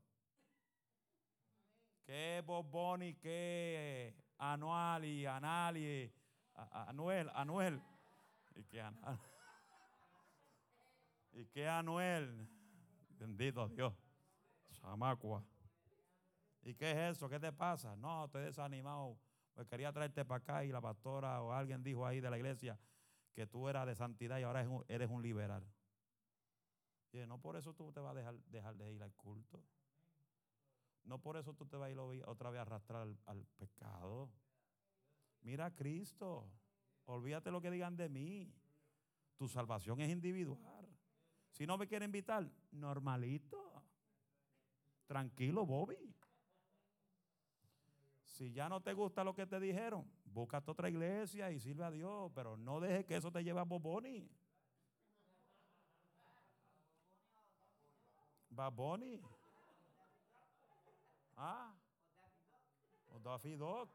¿Qué 2.05 2.43
Bob 2.45 2.99
¿Qué 3.21 4.13
Anual 4.37 5.05
y 5.05 5.25
Anal 5.25 5.77
y 5.77 6.13
Anuel? 6.53 7.31
Anuel. 7.33 7.81
¿Y 8.55 8.65
qué 8.65 8.81
Anuel? 8.81 9.19
¿Y 11.31 11.45
qué 11.45 11.67
Anuel? 11.69 12.49
Bendito 13.11 13.69
Dios. 13.69 13.93
Chamacua. 14.73 15.45
¿Y 16.63 16.75
qué 16.75 16.91
es 16.91 17.15
eso? 17.15 17.29
¿Qué 17.29 17.39
te 17.39 17.53
pasa? 17.53 17.95
No, 17.95 18.25
estoy 18.25 18.43
desanimado. 18.43 19.17
Pues 19.53 19.65
quería 19.69 19.93
traerte 19.93 20.25
para 20.25 20.39
acá 20.39 20.65
y 20.65 20.73
la 20.73 20.81
pastora 20.81 21.41
o 21.41 21.53
alguien 21.53 21.83
dijo 21.83 22.05
ahí 22.05 22.19
de 22.19 22.29
la 22.29 22.37
iglesia 22.37 22.77
que 23.33 23.47
tú 23.47 23.69
eras 23.69 23.87
de 23.87 23.95
santidad 23.95 24.39
y 24.39 24.43
ahora 24.43 24.67
eres 24.89 25.09
un 25.09 25.21
liberal 25.21 25.65
no 27.25 27.39
por 27.39 27.55
eso 27.55 27.73
tú 27.73 27.91
te 27.91 27.99
vas 27.99 28.11
a 28.11 28.15
dejar, 28.15 28.35
dejar 28.49 28.75
de 28.75 28.93
ir 28.93 29.01
al 29.01 29.13
culto. 29.13 29.63
No 31.05 31.19
por 31.19 31.37
eso 31.37 31.53
tú 31.53 31.65
te 31.65 31.77
vas 31.77 31.87
a 31.87 31.91
ir 31.91 31.99
otra 32.25 32.49
vez 32.49 32.59
a 32.59 32.63
arrastrar 32.63 33.07
al, 33.25 33.45
pecado. 33.57 34.29
Mira 35.41 35.67
a 35.67 35.73
Cristo. 35.73 36.51
Olvídate 37.05 37.49
lo 37.49 37.61
que 37.61 37.71
digan 37.71 37.95
de 37.95 38.09
mí. 38.09 38.53
Tu 39.37 39.47
salvación 39.47 40.01
es 40.01 40.09
individual. 40.09 40.85
Si 41.49 41.65
no 41.65 41.77
me 41.77 41.87
quiere 41.87 42.03
invitar, 42.03 42.51
normalito. 42.71 43.81
Tranquilo, 45.05 45.65
Bobby. 45.65 46.13
Si 48.23 48.51
ya 48.51 48.67
no 48.67 48.81
te 48.81 48.93
gusta 48.93 49.23
lo 49.23 49.33
que 49.33 49.47
te 49.47 49.59
dijeron, 49.59 50.05
búscate 50.25 50.69
otra 50.69 50.89
iglesia 50.89 51.49
y 51.51 51.59
sirve 51.59 51.85
a 51.85 51.91
Dios, 51.91 52.31
pero 52.35 52.57
no 52.57 52.81
dejes 52.81 53.05
que 53.05 53.15
eso 53.15 53.31
te 53.31 53.43
lleve 53.43 53.61
a 53.61 53.63
Boboni. 53.63 54.29
Baboni. 58.57 59.21
Ah. 61.37 61.71
O 63.13 63.19
Daffy 63.19 63.55
Doc. 63.55 63.89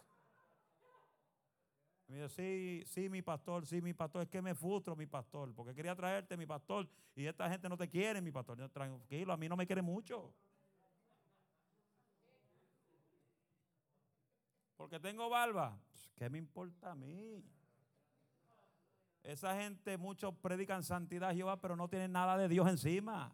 Dice, 2.07 2.29
sí, 2.29 2.85
sí, 2.87 3.09
mi 3.09 3.23
pastor, 3.23 3.67
sí, 3.67 3.81
mi 3.81 3.93
pastor, 3.93 4.23
es 4.23 4.29
que 4.29 4.41
me 4.41 4.55
frustro, 4.55 4.95
mi 4.95 5.07
pastor, 5.07 5.53
porque 5.55 5.75
quería 5.75 5.97
traerte, 5.97 6.37
mi 6.37 6.47
pastor, 6.47 6.89
y 7.17 7.25
esta 7.25 7.49
gente 7.49 7.69
no 7.69 7.77
te 7.77 7.89
quiere, 7.89 8.21
mi 8.21 8.31
pastor. 8.31 8.69
Tranquilo, 8.71 9.33
a 9.33 9.37
mí 9.37 9.49
no 9.49 9.57
me 9.57 9.67
quiere 9.67 9.83
mucho. 9.83 10.33
Porque 14.77 15.01
tengo 15.01 15.29
barba. 15.29 15.79
¿Qué 16.15 16.29
me 16.29 16.39
importa 16.39 16.93
a 16.93 16.95
mí? 16.95 17.43
Esa 19.23 19.57
gente, 19.57 19.97
muchos 19.97 20.35
predican 20.35 20.83
santidad 20.83 21.31
a 21.31 21.35
Jehová, 21.35 21.61
pero 21.61 21.77
no 21.77 21.89
tienen 21.89 22.13
nada 22.13 22.37
de 22.37 22.49
Dios 22.49 22.69
encima. 22.69 23.33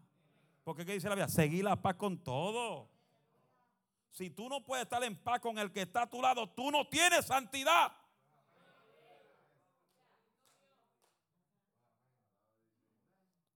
Porque 0.68 0.84
¿qué 0.84 0.92
dice 0.92 1.08
la 1.08 1.14
Biblia? 1.14 1.28
Seguir 1.28 1.64
la 1.64 1.76
paz 1.80 1.94
con 1.94 2.22
todo. 2.22 2.90
Si 4.10 4.28
tú 4.28 4.50
no 4.50 4.62
puedes 4.62 4.82
estar 4.82 5.02
en 5.02 5.16
paz 5.16 5.40
con 5.40 5.58
el 5.58 5.72
que 5.72 5.80
está 5.80 6.02
a 6.02 6.10
tu 6.10 6.20
lado, 6.20 6.46
tú 6.50 6.70
no 6.70 6.86
tienes 6.86 7.24
santidad. 7.24 7.90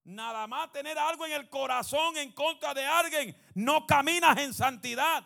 Nada 0.04 0.46
más 0.46 0.72
tener 0.72 0.98
algo 0.98 1.26
en 1.26 1.32
el 1.32 1.50
corazón 1.50 2.16
en 2.16 2.32
contra 2.32 2.72
de 2.72 2.86
alguien, 2.86 3.36
no 3.56 3.86
caminas 3.86 4.38
en 4.38 4.54
santidad. 4.54 5.22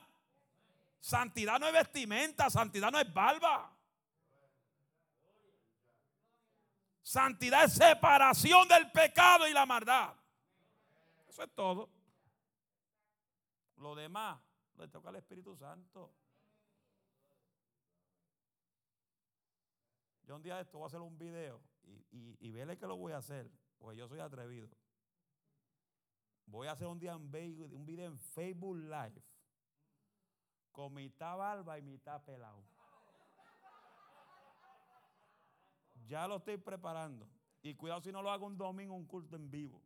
Santidad 0.98 1.60
no 1.60 1.68
es 1.68 1.72
vestimenta, 1.72 2.50
santidad 2.50 2.90
no 2.90 2.98
es 2.98 3.14
barba. 3.14 3.72
Santidad 7.04 7.62
es 7.62 7.74
separación 7.74 8.66
del 8.66 8.90
pecado 8.90 9.46
y 9.46 9.52
la 9.52 9.64
maldad. 9.64 10.25
Eso 11.36 11.42
es 11.42 11.54
todo. 11.54 11.90
Lo 13.76 13.94
demás 13.94 14.40
le 14.78 14.88
toca 14.88 15.10
al 15.10 15.16
Espíritu 15.16 15.54
Santo. 15.54 16.10
Yo 20.22 20.34
un 20.34 20.42
día 20.42 20.56
de 20.56 20.62
esto 20.62 20.78
voy 20.78 20.84
a 20.84 20.86
hacer 20.86 21.02
un 21.02 21.18
video 21.18 21.60
y, 22.10 22.38
y, 22.40 22.50
vele 22.52 22.78
que 22.78 22.86
lo 22.86 22.96
voy 22.96 23.12
a 23.12 23.18
hacer, 23.18 23.50
porque 23.76 23.98
yo 23.98 24.08
soy 24.08 24.20
atrevido. 24.20 24.70
Voy 26.46 26.68
a 26.68 26.72
hacer 26.72 26.86
un 26.86 26.98
día 26.98 27.14
un 27.14 27.30
video 27.30 28.06
en 28.06 28.18
Facebook 28.18 28.78
Live 28.78 29.22
con 30.72 30.94
mitad 30.94 31.36
barba 31.36 31.78
y 31.78 31.82
mitad 31.82 32.24
pelado. 32.24 32.64
Ya 36.06 36.26
lo 36.26 36.36
estoy 36.36 36.56
preparando. 36.56 37.28
Y 37.60 37.74
cuidado 37.74 38.00
si 38.00 38.10
no 38.10 38.22
lo 38.22 38.30
hago 38.30 38.46
un 38.46 38.56
domingo, 38.56 38.94
un 38.94 39.04
culto 39.04 39.36
en 39.36 39.50
vivo. 39.50 39.85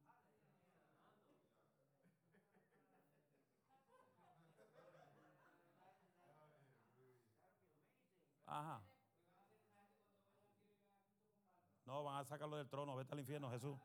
Ajá. 8.51 8.83
No, 11.85 12.03
van 12.03 12.17
a 12.19 12.25
sacarlo 12.25 12.57
del 12.57 12.69
trono. 12.69 12.97
Vete 12.97 13.13
al 13.13 13.21
infierno, 13.21 13.49
Jesús. 13.51 13.79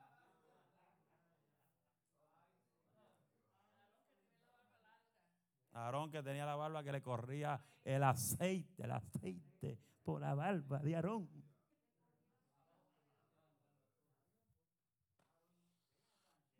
Aarón 5.74 6.10
que 6.10 6.24
tenía 6.24 6.46
la 6.46 6.56
barba 6.56 6.84
que 6.84 6.92
le 6.92 7.02
corría 7.02 7.62
el 7.84 8.04
aceite, 8.04 8.84
el 8.84 8.92
aceite 8.92 9.78
por 10.04 10.22
la 10.22 10.34
barba 10.34 10.80
de 10.80 10.96
Aarón. 10.96 11.30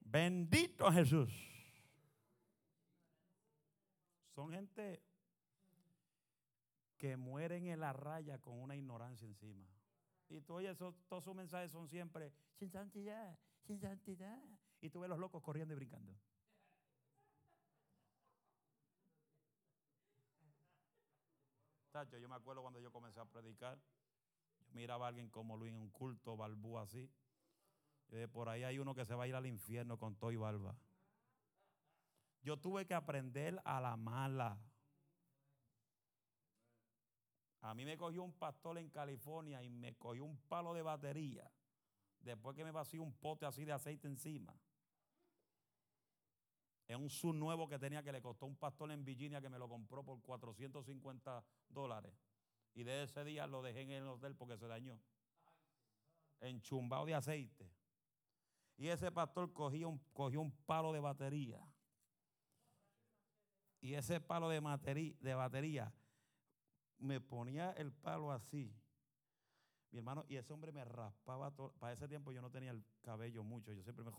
Bendito 0.02 0.92
Jesús. 0.92 1.34
Son 4.36 4.52
gente 4.52 5.02
que 6.98 7.18
mueren 7.18 7.68
en 7.68 7.80
la 7.80 7.94
raya 7.94 8.40
con 8.40 8.60
una 8.60 8.76
ignorancia 8.76 9.26
encima. 9.26 9.68
Y 10.30 10.42
tú 10.42 10.56
oyes, 10.56 10.78
todos 10.78 11.24
sus 11.24 11.36
mensajes 11.36 11.72
son 11.72 11.88
siempre, 11.88 12.34
sin 12.56 12.72
santidad, 12.72 13.38
sin 13.62 13.80
santidad. 13.80 14.42
Y 14.82 14.90
tú 14.90 15.00
ves 15.00 15.10
los 15.10 15.20
locos 15.20 15.42
corriendo 15.42 15.74
y 15.74 15.78
brincando. 15.78 16.16
yo 22.04 22.28
me 22.28 22.36
acuerdo 22.36 22.62
cuando 22.62 22.80
yo 22.80 22.92
comencé 22.92 23.22
a 23.22 23.26
predicar, 23.26 23.80
yo 24.60 24.74
miraba 24.74 25.06
a 25.06 25.10
alguien 25.10 25.30
como 25.30 25.56
Luis 25.56 25.72
en 25.72 25.80
un 25.80 25.90
culto, 25.92 26.36
balbú 26.36 26.78
así. 26.78 27.10
Yo 28.10 28.30
por 28.30 28.50
ahí 28.50 28.64
hay 28.64 28.80
uno 28.80 28.94
que 28.94 29.06
se 29.06 29.16
va 29.16 29.24
a 29.24 29.28
ir 29.28 29.36
al 29.36 29.46
infierno 29.46 29.98
con 29.98 30.16
todo 30.16 30.32
y 30.32 30.36
barba. 30.36 30.76
Yo 32.42 32.58
tuve 32.58 32.86
que 32.86 32.94
aprender 32.94 33.62
a 33.64 33.80
la 33.80 33.96
mala. 33.96 34.60
A 37.66 37.74
mí 37.74 37.84
me 37.84 37.98
cogió 37.98 38.22
un 38.22 38.34
pastor 38.34 38.78
en 38.78 38.92
California 38.92 39.64
y 39.64 39.72
me 39.72 39.96
cogió 39.96 40.24
un 40.24 40.38
palo 40.38 40.72
de 40.76 40.84
batería. 40.84 41.50
Después 42.20 42.56
que 42.56 42.64
me 42.64 42.70
vació 42.70 43.02
un 43.02 43.12
pote 43.14 43.48
así 43.48 43.66
de 43.66 43.72
aceite 43.72 44.08
encima. 44.08 44.56
Es 46.88 46.96
un 46.96 47.10
sub 47.10 47.34
nuevo 47.34 47.68
que 47.68 47.80
tenía 47.80 48.04
que 48.04 48.12
le 48.12 48.22
costó 48.22 48.46
un 48.46 48.56
pastor 48.56 48.92
en 48.92 49.04
Virginia 49.04 49.42
que 49.42 49.50
me 49.50 49.58
lo 49.58 49.68
compró 49.68 50.04
por 50.04 50.22
450 50.22 51.44
dólares. 51.70 52.14
Y 52.76 52.84
de 52.84 53.02
ese 53.02 53.24
día 53.24 53.48
lo 53.48 53.64
dejé 53.64 53.82
en 53.82 53.92
el 53.92 54.08
hotel 54.10 54.36
porque 54.36 54.58
se 54.58 54.68
dañó. 54.68 55.00
Enchumbado 56.42 57.08
de 57.08 57.16
aceite. 57.16 57.74
Y 58.78 58.90
ese 58.90 59.12
pastor 59.12 59.52
cogió 59.54 59.90
un, 59.90 59.98
cogió 60.14 60.40
un 60.40 60.52
palo 60.52 60.94
de 60.94 61.00
batería. 61.00 61.60
Y 63.82 63.96
ese 63.96 64.22
palo 64.22 64.50
de 64.50 64.60
batería 64.60 65.92
me 67.00 67.20
ponía 67.20 67.72
el 67.72 67.92
palo 67.92 68.32
así. 68.32 68.74
Mi 69.92 70.00
hermano, 70.00 70.26
y 70.28 70.36
ese 70.36 70.52
hombre 70.54 70.72
me 70.72 70.84
raspaba 70.84 71.52
todo. 71.52 71.72
Para 71.80 71.94
ese 71.94 72.08
tiempo 72.08 72.32
yo 72.32 72.42
no 72.42 72.52
tenía 72.52 72.72
el 72.72 72.84
cabello 73.02 73.44
mucho. 73.44 73.72
Yo 73.74 73.84
siempre 73.84 74.04
me 74.04 74.12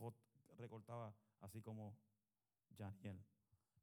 recortaba 0.57 1.15
así 1.41 1.61
como 1.61 1.95
Janiel. 2.79 3.21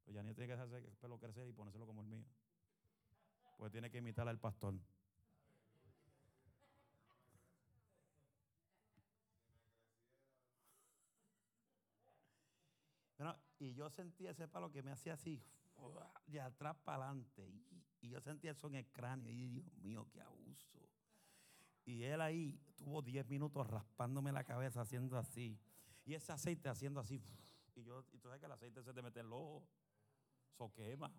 Pues 0.04 0.16
Janiel 0.16 0.34
tiene 0.34 0.48
que 0.54 0.60
hacer 0.60 0.84
el 0.84 0.96
pelo 0.96 1.18
crecer 1.18 1.48
y 1.48 1.52
ponérselo 1.52 1.86
como 1.86 2.02
el 2.02 2.08
mío. 2.08 2.24
Pues 3.58 3.70
tiene 3.70 3.90
que 3.90 3.98
imitar 3.98 4.28
al 4.28 4.38
pastor. 4.38 4.74
y 13.58 13.72
yo 13.74 13.88
sentía 13.88 14.30
ese 14.30 14.48
palo 14.48 14.70
que 14.70 14.82
me 14.82 14.90
hacía 14.90 15.14
así, 15.14 15.42
de 16.26 16.40
atrás 16.40 16.76
para 16.84 17.08
adelante. 17.08 17.50
Y, 18.04 18.08
yo 18.10 18.20
sentía 18.20 18.52
eso 18.52 18.66
en 18.66 18.76
el 18.76 18.86
cráneo. 18.86 19.30
Y 19.30 19.48
Dios 19.48 19.72
mío, 19.76 20.06
qué 20.12 20.20
abuso. 20.20 20.78
Y 21.84 22.02
él 22.02 22.20
ahí 22.20 22.58
tuvo 22.76 23.02
10 23.02 23.28
minutos 23.28 23.66
raspándome 23.66 24.32
la 24.32 24.44
cabeza 24.44 24.82
haciendo 24.82 25.16
así. 25.16 25.58
Y 26.04 26.14
ese 26.14 26.32
aceite 26.32 26.68
haciendo 26.68 27.00
así. 27.00 27.22
Y 27.74 27.82
yo, 27.82 28.04
y 28.12 28.18
tú 28.18 28.28
sabes 28.28 28.40
que 28.40 28.46
el 28.46 28.52
aceite 28.52 28.82
se 28.82 28.92
te 28.92 29.02
mete 29.02 29.20
en 29.20 29.26
el 29.26 29.32
ojo. 29.32 29.66
Eso 30.52 30.72
quema. 30.72 31.12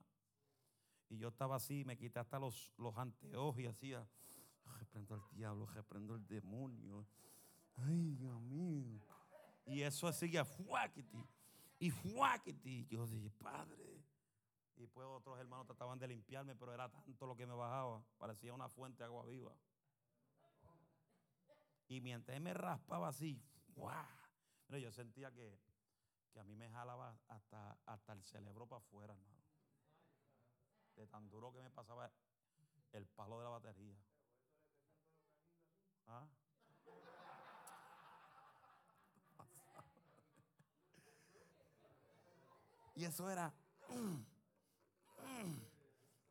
Y 1.10 1.18
yo 1.18 1.28
estaba 1.28 1.56
así, 1.56 1.84
me 1.86 1.98
quité 1.98 2.20
hasta 2.20 2.40
los, 2.40 2.74
los 2.78 2.98
anteojos 2.98 3.60
y 3.60 3.66
hacía, 3.68 4.08
reprendo 4.80 5.16
al 5.16 5.22
diablo, 5.32 5.66
reprendo 5.68 6.16
el 6.16 6.26
demonio. 6.26 7.06
Ay, 7.76 8.16
Dios 8.16 8.40
mío. 8.42 9.02
Y 9.66 9.82
eso 9.82 10.12
seguía 10.14 10.46
fuáquiti. 10.46 11.24
Y 11.80 11.92
fuáquiti. 11.92 12.86
Yo 12.88 13.06
dije, 13.08 13.30
Padre. 13.32 14.04
Y 14.76 14.82
después 14.82 15.08
otros 15.08 15.40
hermanos 15.40 15.66
trataban 15.66 16.00
de 16.00 16.08
limpiarme, 16.08 16.56
pero 16.56 16.74
era 16.74 16.90
tanto 16.90 17.26
lo 17.26 17.36
que 17.36 17.46
me 17.46 17.54
bajaba. 17.54 18.04
Parecía 18.18 18.54
una 18.54 18.68
fuente 18.68 19.00
de 19.00 19.06
agua 19.06 19.26
viva. 19.26 19.56
Y 21.88 22.02
mientras 22.02 22.42
me 22.42 22.54
raspaba 22.54 23.10
así, 23.10 23.42
¡guau! 23.76 24.06
yo 24.70 24.92
sentía 24.92 25.32
que 25.32 25.58
que 26.36 26.42
a 26.42 26.44
mí 26.44 26.56
me 26.58 26.70
jalaba 26.70 27.18
hasta, 27.30 27.80
hasta 27.86 28.12
el 28.12 28.22
cerebro 28.22 28.68
para 28.68 28.80
afuera, 28.80 29.14
hermano. 29.14 29.40
De 30.98 31.08
tan 31.08 31.30
duro 31.30 31.54
que 31.54 31.62
me 31.62 31.70
pasaba 31.70 32.12
el 32.92 33.08
palo 33.08 33.38
de 33.38 33.46
la 33.46 33.52
batería. 33.52 33.98
¿Ah? 36.08 36.28
Y 42.96 43.06
eso 43.06 43.30
era. 43.30 43.54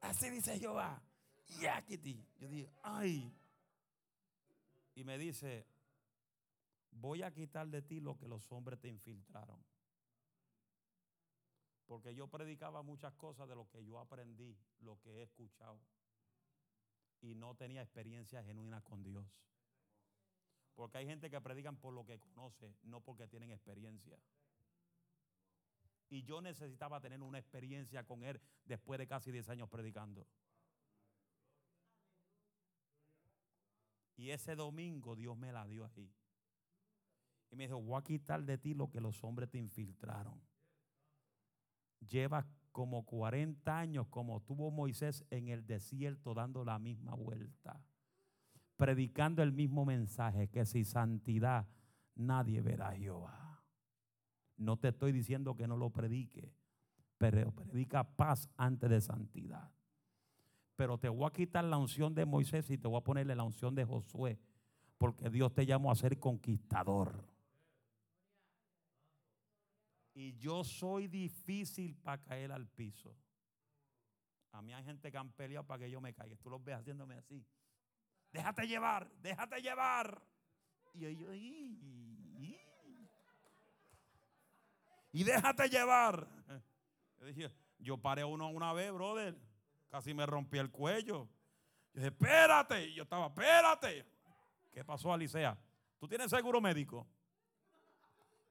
así 0.05 0.31
dice 0.31 0.59
Jehová. 0.59 1.03
Yo 2.39 2.49
digo, 2.49 2.71
ay. 2.83 3.33
Y 4.95 5.05
me 5.05 5.19
dice, 5.19 5.67
voy 6.91 7.23
a 7.23 7.33
quitar 7.33 7.69
de 7.69 7.83
ti 7.83 8.01
lo 8.01 8.17
que 8.17 8.29
los 8.29 8.51
hombres 8.53 8.81
te 8.81 8.89
infiltraron. 8.89 9.63
Porque 11.87 12.15
yo 12.15 12.29
predicaba 12.29 12.83
muchas 12.83 13.13
cosas 13.15 13.49
de 13.49 13.57
lo 13.57 13.69
que 13.69 13.85
yo 13.85 13.99
aprendí, 13.99 14.57
lo 14.81 14.99
que 15.01 15.11
he 15.19 15.23
escuchado. 15.23 15.81
y 17.21 17.35
no 17.35 17.55
tenía 17.55 17.81
experiencia 17.83 18.43
genuina 18.45 18.83
con 18.83 19.03
Dios. 19.03 19.27
Porque 20.75 20.99
hay 20.99 21.07
gente 21.07 21.31
que 21.31 21.41
predican 21.41 21.77
por 21.77 21.95
lo 21.95 22.05
que 22.05 22.19
conoce, 22.19 22.75
no 22.83 23.01
porque 23.01 23.27
tienen 23.27 23.51
experiencia. 23.51 24.19
Y 26.09 26.23
yo 26.23 26.41
necesitaba 26.41 27.01
tener 27.01 27.23
una 27.23 27.39
experiencia 27.39 28.05
con 28.05 28.23
Él 28.25 28.41
después 28.65 28.99
de 28.99 29.07
casi 29.07 29.33
10 29.33 29.49
años 29.49 29.69
predicando. 29.69 30.27
Y 34.17 34.31
ese 34.31 34.55
domingo 34.55 35.17
Dios 35.17 35.37
me 35.37 35.53
la 35.53 35.67
dio 35.67 35.85
ahí. 35.85 36.13
Y 37.51 37.57
me 37.57 37.65
dijo, 37.65 37.81
voy 37.81 37.99
a 37.99 38.05
quitar 38.05 38.43
de 38.45 38.59
ti 38.59 38.75
lo 38.75 38.91
que 38.91 39.01
los 39.01 39.23
hombres 39.25 39.51
te 39.51 39.59
infiltraron. 39.59 40.41
Llevas 42.01 42.47
como 42.73 43.07
40 43.07 43.79
años 43.79 44.09
como 44.09 44.41
tuvo 44.43 44.71
Moisés 44.73 45.25
en 45.31 45.49
el 45.49 45.65
desierto 45.65 46.35
dando 46.35 46.65
la 46.65 46.79
misma 46.79 47.15
vuelta. 47.15 47.81
Predicando 48.77 49.43
el 49.43 49.53
mismo 49.53 49.85
mensaje, 49.85 50.49
que 50.49 50.67
sin 50.67 50.85
santidad 50.85 51.69
nadie 52.17 52.61
verá 52.61 52.89
a 52.89 52.97
Jehová. 52.97 53.44
No 54.57 54.77
te 54.77 54.89
estoy 54.89 55.13
diciendo 55.13 55.57
que 55.57 55.67
no 55.67 55.77
lo 55.77 55.91
predique, 55.91 56.53
pero 57.19 57.53
predica 57.53 58.05
paz 58.05 58.49
antes 58.57 58.91
de 58.91 59.01
santidad. 59.01 59.71
Pero 60.77 60.99
te 60.99 61.09
voy 61.09 61.27
a 61.27 61.33
quitar 61.33 61.65
la 61.65 61.79
unción 61.79 62.15
de 62.15 62.25
Moisés 62.25 62.69
y 62.71 62.79
te 62.79 62.89
voy 62.89 62.99
a 62.99 63.05
ponerle 63.05 63.35
la 63.35 63.45
unción 63.45 63.75
de 63.75 63.85
Josué, 63.85 64.39
porque 64.99 65.31
Dios 65.31 65.53
te 65.53 65.67
llamó 65.67 65.91
a 65.91 65.95
ser 65.95 66.19
conquistador. 66.19 67.29
Y 70.15 70.37
yo 70.37 70.63
soy 70.63 71.09
difícil 71.09 71.97
para 71.97 72.23
caer 72.23 72.53
al 72.53 72.69
piso. 72.69 73.17
A 74.53 74.63
mí 74.63 74.73
hay 74.73 74.85
gente 74.85 75.11
que 75.11 75.19
han 75.19 75.33
peleado 75.33 75.67
para 75.67 75.85
que 75.85 75.91
yo 75.91 76.01
me 76.01 76.15
caiga. 76.15 76.37
Tú 76.37 76.49
los 76.49 76.63
ves 76.63 76.77
haciéndome 76.77 77.17
así. 77.17 77.45
Déjate 78.33 78.67
llevar, 78.69 79.11
déjate 79.21 79.61
llevar. 79.61 80.23
Y 80.93 81.01
yo, 81.01 81.35
y, 81.35 82.14
y 85.15 85.23
déjate 85.23 85.69
llevar. 85.69 86.27
Yo 87.21 87.27
dije, 87.27 87.51
yo 87.79 87.97
paré 87.97 88.25
uno 88.25 88.49
una 88.49 88.73
vez, 88.73 88.93
brother. 88.93 89.39
Casi 89.89 90.13
me 90.13 90.27
rompí 90.27 90.59
el 90.59 90.71
cuello. 90.71 91.29
Yo 91.93 92.01
dije, 92.01 92.07
espérate. 92.09 92.89
Y 92.89 92.95
yo 92.95 93.05
estaba, 93.05 93.27
espérate. 93.27 94.05
¿Qué 94.73 94.85
pasó, 94.85 95.13
Alicia? 95.13 95.57
¿Tú 96.01 96.09
tienes 96.09 96.29
seguro 96.29 96.61
médico? 96.61 97.07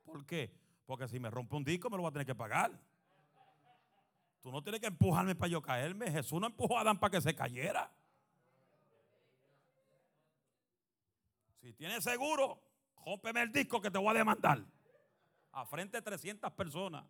¿Por 0.03 0.25
qué? 0.25 0.55
Porque 0.85 1.07
si 1.07 1.19
me 1.19 1.29
rompe 1.29 1.55
un 1.55 1.65
disco 1.65 1.89
me 1.89 1.97
lo 1.97 2.03
voy 2.03 2.09
a 2.09 2.13
tener 2.13 2.25
que 2.25 2.35
pagar. 2.35 2.71
Tú 4.41 4.49
no 4.49 4.63
tienes 4.63 4.79
que 4.79 4.87
empujarme 4.87 5.35
para 5.35 5.49
yo 5.49 5.61
caerme. 5.61 6.09
Jesús 6.11 6.39
no 6.39 6.47
empujó 6.47 6.77
a 6.77 6.81
Adán 6.81 6.97
para 6.97 7.11
que 7.11 7.21
se 7.21 7.35
cayera. 7.35 7.91
Si 11.61 11.73
tienes 11.73 12.03
seguro, 12.03 12.61
rómpeme 13.05 13.41
el 13.41 13.51
disco 13.51 13.81
que 13.81 13.91
te 13.91 13.97
voy 13.97 14.15
a 14.15 14.19
demandar. 14.19 14.63
A 15.53 15.65
frente 15.65 15.97
de 15.97 16.01
300 16.01 16.51
personas. 16.51 17.05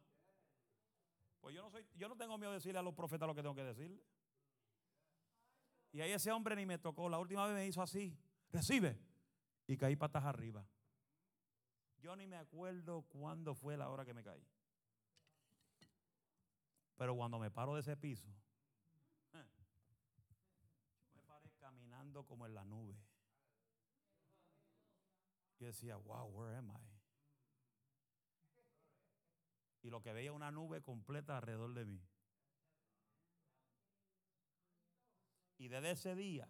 Pues 1.42 1.56
yo 1.56 1.62
no, 1.62 1.70
soy, 1.70 1.86
yo 1.96 2.08
no 2.08 2.16
tengo 2.16 2.38
miedo 2.38 2.52
de 2.52 2.58
decirle 2.58 2.80
a 2.80 2.84
los 2.84 2.94
profetas 2.94 3.28
lo 3.28 3.36
que 3.36 3.42
tengo 3.42 3.56
que 3.56 3.64
decirle. 3.64 4.02
Y 5.92 6.02
ahí 6.02 6.12
ese 6.12 6.32
hombre 6.32 6.56
ni 6.56 6.66
me 6.66 6.78
tocó. 6.78 7.10
La 7.10 7.20
última 7.20 7.46
vez 7.46 7.56
me 7.56 7.68
hizo 7.68 7.82
así. 7.82 8.18
Recibe. 8.50 8.98
Y 9.68 9.78
caí 9.78 9.96
patas 9.96 10.24
arriba. 10.24 10.66
Yo 12.00 12.16
ni 12.16 12.28
me 12.28 12.36
acuerdo 12.36 13.04
cuándo 13.04 13.56
fue 13.56 13.78
la 13.78 13.90
hora 13.90 14.04
que 14.04 14.14
me 14.14 14.24
caí. 14.24 14.46
Pero 16.98 17.16
cuando 17.16 17.40
me 17.40 17.50
paro 17.50 17.74
de 17.76 17.82
ese 17.82 17.96
piso, 17.98 18.28
eh, 19.34 19.46
me 21.14 21.22
paré 21.24 21.50
caminando 21.60 22.26
como 22.26 22.46
en 22.46 22.56
la 22.56 22.66
nube. 22.66 22.96
Y 25.60 25.66
decía, 25.66 25.96
wow, 25.96 26.28
where 26.28 26.58
am 26.58 26.72
I? 26.72 26.93
Y 29.84 29.90
lo 29.90 30.02
que 30.02 30.14
veía 30.14 30.34
una 30.34 30.52
nube 30.52 30.82
completa 30.82 31.38
alrededor 31.38 31.74
de 31.74 31.86
mí. 31.86 32.02
Y 35.58 35.68
desde 35.68 35.92
ese 35.92 36.16
día, 36.16 36.48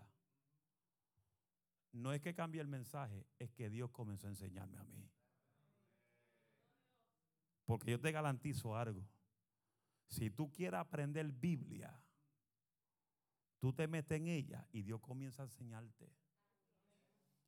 no 1.92 2.14
es 2.14 2.22
que 2.22 2.34
cambie 2.34 2.62
el 2.62 2.68
mensaje, 2.68 3.28
es 3.38 3.52
que 3.52 3.70
Dios 3.70 3.92
comenzó 3.92 4.28
a 4.28 4.32
enseñarme 4.32 4.80
a 4.80 4.84
mí. 4.86 5.10
Porque 7.66 7.92
yo 7.92 8.00
te 8.00 8.12
garantizo 8.12 8.76
algo. 8.76 9.08
Si 10.08 10.30
tú 10.30 10.52
quieres 10.52 10.80
aprender 10.80 11.32
Biblia, 11.32 12.00
tú 13.60 13.74
te 13.74 13.88
metes 13.88 14.18
en 14.18 14.28
ella 14.28 14.68
y 14.72 14.84
Dios 14.84 15.00
comienza 15.02 15.42
a 15.42 15.46
enseñarte. 15.46 16.12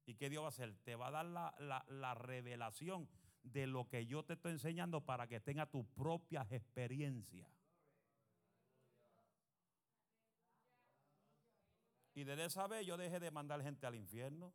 ¿Y 0.06 0.16
qué 0.16 0.30
Dios 0.30 0.44
va 0.44 0.48
a 0.48 0.50
hacer? 0.50 0.76
Te 0.84 0.96
va 0.96 1.08
a 1.08 1.12
dar 1.12 1.26
la, 1.26 2.16
revelación 2.16 3.10
de 3.46 3.68
lo 3.68 3.88
que 3.88 4.06
yo 4.06 4.24
te 4.24 4.34
estoy 4.34 4.54
enseñando 4.54 5.02
para 5.02 5.28
que 5.28 5.40
tenga 5.40 5.66
tus 5.66 5.86
propias 5.88 6.52
experiencias. 6.52 7.48
Y 12.14 12.24
desde 12.24 12.46
esa 12.46 12.68
vez 12.68 12.86
yo 12.86 12.98
dejé 12.98 13.20
de 13.20 13.32
mandar 13.32 13.62
gente 13.62 13.86
al 13.86 13.96
infierno. 13.96 14.54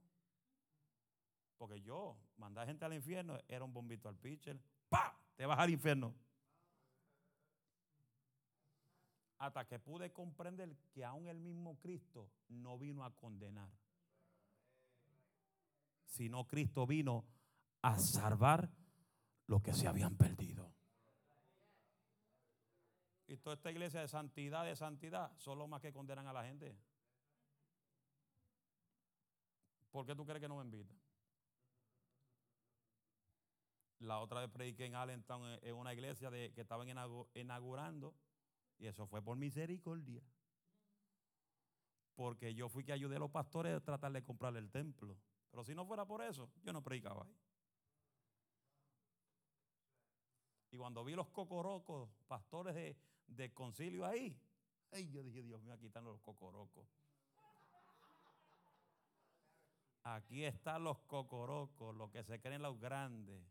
Porque 1.59 1.80
yo, 1.82 2.16
mandar 2.38 2.66
gente 2.66 2.84
al 2.86 2.95
infierno 2.95 3.38
era 3.47 3.64
un 3.64 3.72
bombito 3.72 4.09
al 4.09 4.16
pitcher. 4.16 4.59
¡Pah! 4.88 5.14
te 5.41 5.47
vas 5.47 5.59
al 5.59 5.70
infierno. 5.70 6.14
Hasta 9.38 9.66
que 9.66 9.78
pude 9.78 10.12
comprender 10.12 10.76
que 10.93 11.03
aún 11.03 11.28
el 11.28 11.41
mismo 11.41 11.78
Cristo 11.78 12.30
no 12.49 12.78
vino 12.78 13.05
a 13.05 13.16
condenar, 13.16 13.70
sino 16.05 16.47
Cristo 16.47 16.86
vino 16.86 17.24
a 17.80 17.99
salvar 17.99 18.68
lo 19.51 19.61
que 19.61 19.74
se 19.74 19.88
habían 19.88 20.16
perdido. 20.16 20.72
Y 23.26 23.36
toda 23.36 23.55
esta 23.57 23.72
iglesia 23.72 24.01
de 24.01 24.07
santidad, 24.07 24.64
de 24.64 24.76
santidad, 24.76 25.36
solo 25.38 25.66
más 25.66 25.80
que 25.80 25.92
condenan 25.92 26.28
a 26.28 26.32
la 26.32 26.44
gente. 26.44 26.78
¿Por 29.90 30.07
qué 30.07 30.14
tú 30.14 30.24
crees 30.24 30.40
que 30.40 30.48
no 30.48 30.57
me 30.57 30.64
invitan? 30.64 30.96
La 33.98 34.20
otra 34.20 34.40
vez 34.40 34.51
prediqué 34.51 34.86
en 34.86 34.94
Allentown 34.94 35.59
en 35.62 35.74
una 35.74 35.92
iglesia 35.92 36.30
de, 36.30 36.53
que 36.53 36.61
estaban 36.61 36.88
inaugurando 37.34 38.14
y 38.78 38.86
eso 38.86 39.09
fue 39.09 39.20
por 39.20 39.36
misericordia. 39.36 40.22
Porque 42.14 42.55
yo 42.55 42.68
fui 42.68 42.84
que 42.84 42.92
ayudé 42.92 43.16
a 43.16 43.18
los 43.18 43.32
pastores 43.32 43.76
a 43.76 43.80
tratar 43.80 44.12
de 44.12 44.22
comprarle 44.22 44.61
el 44.61 44.70
templo. 44.70 45.18
Pero 45.51 45.64
si 45.64 45.74
no 45.74 45.84
fuera 45.84 46.07
por 46.07 46.22
eso, 46.22 46.48
yo 46.62 46.72
no 46.72 46.84
predicaba 46.84 47.24
ahí. 47.24 47.36
Y 50.71 50.77
cuando 50.77 51.05
vi 51.05 51.14
los 51.14 51.29
cocorocos, 51.29 52.09
pastores 52.29 52.75
de, 52.75 52.97
de 53.27 53.53
concilio 53.53 54.07
ahí, 54.07 54.37
ay, 54.93 55.11
yo 55.11 55.23
dije, 55.23 55.43
Dios 55.43 55.61
mío, 55.62 55.75
aquí 55.75 55.87
están 55.87 56.05
los 56.05 56.21
cocorocos. 56.21 56.87
Aquí 60.03 60.45
están 60.45 60.85
los 60.85 60.99
cocorocos, 61.01 61.95
los 61.95 62.11
que 62.11 62.25
se 62.25 62.41
creen 62.41 62.62
los 62.62 62.79
grandes. 62.79 63.45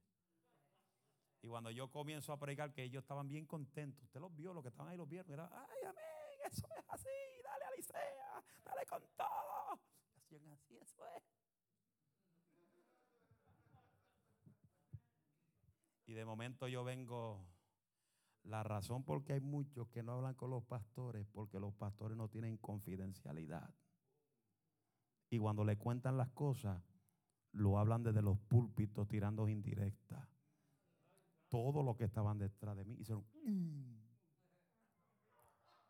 Y 1.41 1.47
cuando 1.47 1.71
yo 1.71 1.89
comienzo 1.89 2.33
a 2.33 2.39
predicar, 2.39 2.73
que 2.73 2.83
ellos 2.83 3.03
estaban 3.03 3.27
bien 3.27 3.45
contentos. 3.45 4.03
Usted 4.03 4.19
los 4.19 4.35
vio, 4.35 4.53
los 4.53 4.63
que 4.63 4.69
estaban 4.69 4.91
ahí 4.91 4.97
los 4.97 5.07
vieron. 5.07 5.31
Era, 5.31 5.49
ay, 5.53 5.83
amén, 5.87 6.39
eso 6.51 6.67
es 6.77 6.83
así, 6.89 7.07
dale 7.43 7.65
Alicia, 7.65 8.43
dale 8.65 8.85
con 8.85 9.03
todo. 9.15 9.79
Hacían 10.17 10.51
así, 10.51 10.77
eso 10.77 11.05
es. 11.15 11.38
Y 16.09 16.15
de 16.15 16.25
momento 16.25 16.67
yo 16.67 16.83
vengo, 16.83 17.45
la 18.41 18.63
razón 18.63 19.03
por 19.03 19.23
qué 19.23 19.33
hay 19.33 19.41
muchos 19.41 19.87
que 19.89 20.01
no 20.01 20.13
hablan 20.13 20.33
con 20.33 20.49
los 20.49 20.63
pastores, 20.63 21.27
porque 21.27 21.59
los 21.59 21.71
pastores 21.75 22.17
no 22.17 22.27
tienen 22.27 22.57
confidencialidad. 22.57 23.75
Y 25.29 25.37
cuando 25.37 25.63
le 25.63 25.77
cuentan 25.77 26.17
las 26.17 26.31
cosas, 26.31 26.81
lo 27.51 27.77
hablan 27.77 28.01
desde 28.01 28.23
los 28.23 28.39
púlpitos 28.39 29.07
tirando 29.07 29.47
indirectas 29.47 30.27
todos 31.47 31.85
los 31.85 31.95
que 31.95 32.05
estaban 32.05 32.39
detrás 32.39 32.75
de 32.75 32.85
mí 32.85 32.95
hicieron, 32.99 33.23
mm". 33.43 34.01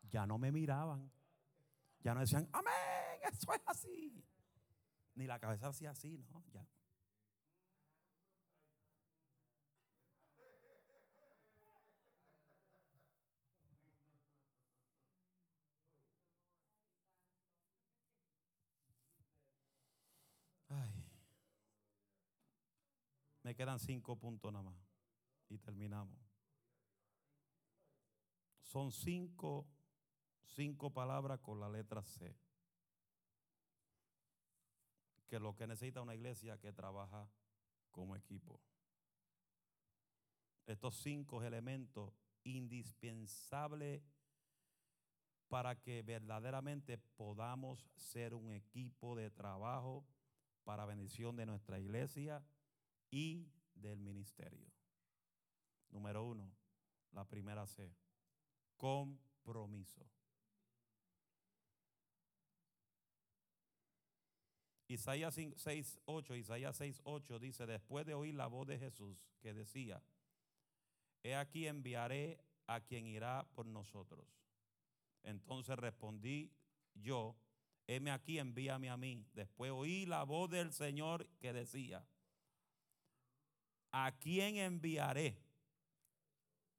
ya 0.02 0.26
no 0.26 0.36
me 0.36 0.52
miraban, 0.52 1.10
ya 2.00 2.12
no 2.12 2.20
decían, 2.20 2.46
amén, 2.52 2.74
eso 3.32 3.54
es 3.54 3.62
así. 3.64 4.22
Ni 5.14 5.26
la 5.26 5.38
cabeza 5.38 5.68
hacía 5.68 5.92
así, 5.92 6.22
no, 6.30 6.44
ya. 6.52 6.66
Me 23.50 23.56
quedan 23.56 23.80
cinco 23.80 24.14
puntos 24.14 24.52
nada 24.52 24.62
más 24.62 24.78
y 25.48 25.58
terminamos. 25.58 26.16
Son 28.60 28.92
cinco, 28.92 29.66
cinco 30.44 30.90
palabras 30.90 31.40
con 31.40 31.58
la 31.58 31.68
letra 31.68 32.00
C. 32.00 32.32
que 35.26 35.40
lo 35.40 35.56
que 35.56 35.66
necesita 35.66 36.00
una 36.00 36.14
iglesia 36.14 36.58
que 36.58 36.72
trabaja 36.72 37.28
como 37.90 38.14
equipo. 38.14 38.60
Estos 40.64 40.94
cinco 41.02 41.42
elementos 41.42 42.14
indispensables 42.44 44.00
para 45.48 45.74
que 45.74 46.02
verdaderamente 46.02 46.98
podamos 46.98 47.84
ser 47.96 48.32
un 48.32 48.52
equipo 48.52 49.16
de 49.16 49.28
trabajo 49.28 50.04
para 50.62 50.86
bendición 50.86 51.34
de 51.34 51.46
nuestra 51.46 51.80
iglesia 51.80 52.44
y 53.10 53.48
del 53.74 53.98
ministerio. 54.00 54.70
Número 55.90 56.24
uno, 56.24 56.50
la 57.12 57.24
primera 57.24 57.66
C, 57.66 57.94
compromiso. 58.76 60.06
Isaías 64.86 65.38
6.8, 65.38 66.36
Isaías 66.36 66.80
6.8 66.80 67.38
dice, 67.38 67.66
después 67.66 68.04
de 68.06 68.14
oír 68.14 68.34
la 68.34 68.48
voz 68.48 68.66
de 68.66 68.78
Jesús 68.78 69.30
que 69.40 69.54
decía, 69.54 70.02
he 71.22 71.36
aquí 71.36 71.68
enviaré 71.68 72.40
a 72.66 72.80
quien 72.80 73.06
irá 73.06 73.48
por 73.54 73.66
nosotros. 73.66 74.26
Entonces 75.22 75.76
respondí 75.76 76.50
yo, 76.94 77.36
heme 77.86 78.10
aquí, 78.10 78.38
envíame 78.38 78.90
a 78.90 78.96
mí. 78.96 79.26
Después 79.32 79.70
oí 79.70 80.06
la 80.06 80.24
voz 80.24 80.50
del 80.50 80.72
Señor 80.72 81.28
que 81.38 81.52
decía, 81.52 82.04
¿a 83.92 84.12
quién 84.18 84.56
enviaré? 84.56 85.42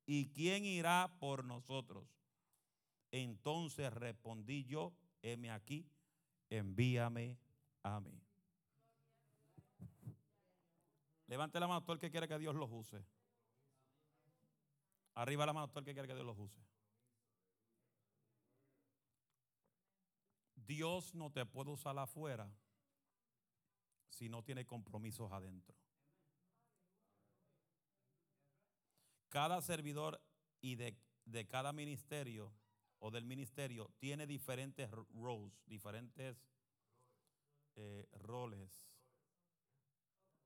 ¿Y 0.06 0.30
quién 0.32 0.64
irá 0.64 1.16
por 1.20 1.44
nosotros? 1.44 2.06
Entonces 3.10 3.92
respondí 3.92 4.64
yo, 4.64 4.92
heme 5.22 5.50
aquí, 5.50 5.86
envíame 6.50 7.38
a 7.82 8.00
mí. 8.00 8.22
Levante 11.26 11.60
la 11.60 11.66
mano 11.66 11.82
todo 11.82 11.94
el 11.94 11.98
que 11.98 12.10
quiere 12.10 12.28
que 12.28 12.38
Dios 12.38 12.54
los 12.54 12.70
use. 12.70 13.04
Arriba 15.14 15.46
la 15.46 15.52
mano 15.52 15.68
todo 15.68 15.80
el 15.80 15.84
que 15.84 15.92
quiere 15.92 16.08
que 16.08 16.14
Dios 16.14 16.26
los 16.26 16.38
use. 16.38 16.60
Dios 20.56 21.14
no 21.14 21.30
te 21.30 21.44
puede 21.44 21.70
usar 21.70 21.98
afuera 21.98 22.50
si 24.08 24.28
no 24.28 24.42
tiene 24.42 24.64
compromisos 24.64 25.30
adentro. 25.32 25.81
Cada 29.32 29.62
servidor 29.62 30.20
y 30.60 30.74
de, 30.76 30.94
de 31.24 31.46
cada 31.46 31.72
ministerio 31.72 32.52
o 32.98 33.10
del 33.10 33.24
ministerio 33.24 33.90
tiene 33.98 34.26
diferentes 34.26 34.90
roles, 34.90 35.54
diferentes 35.64 36.36
eh, 37.76 38.06
roles, 38.12 38.70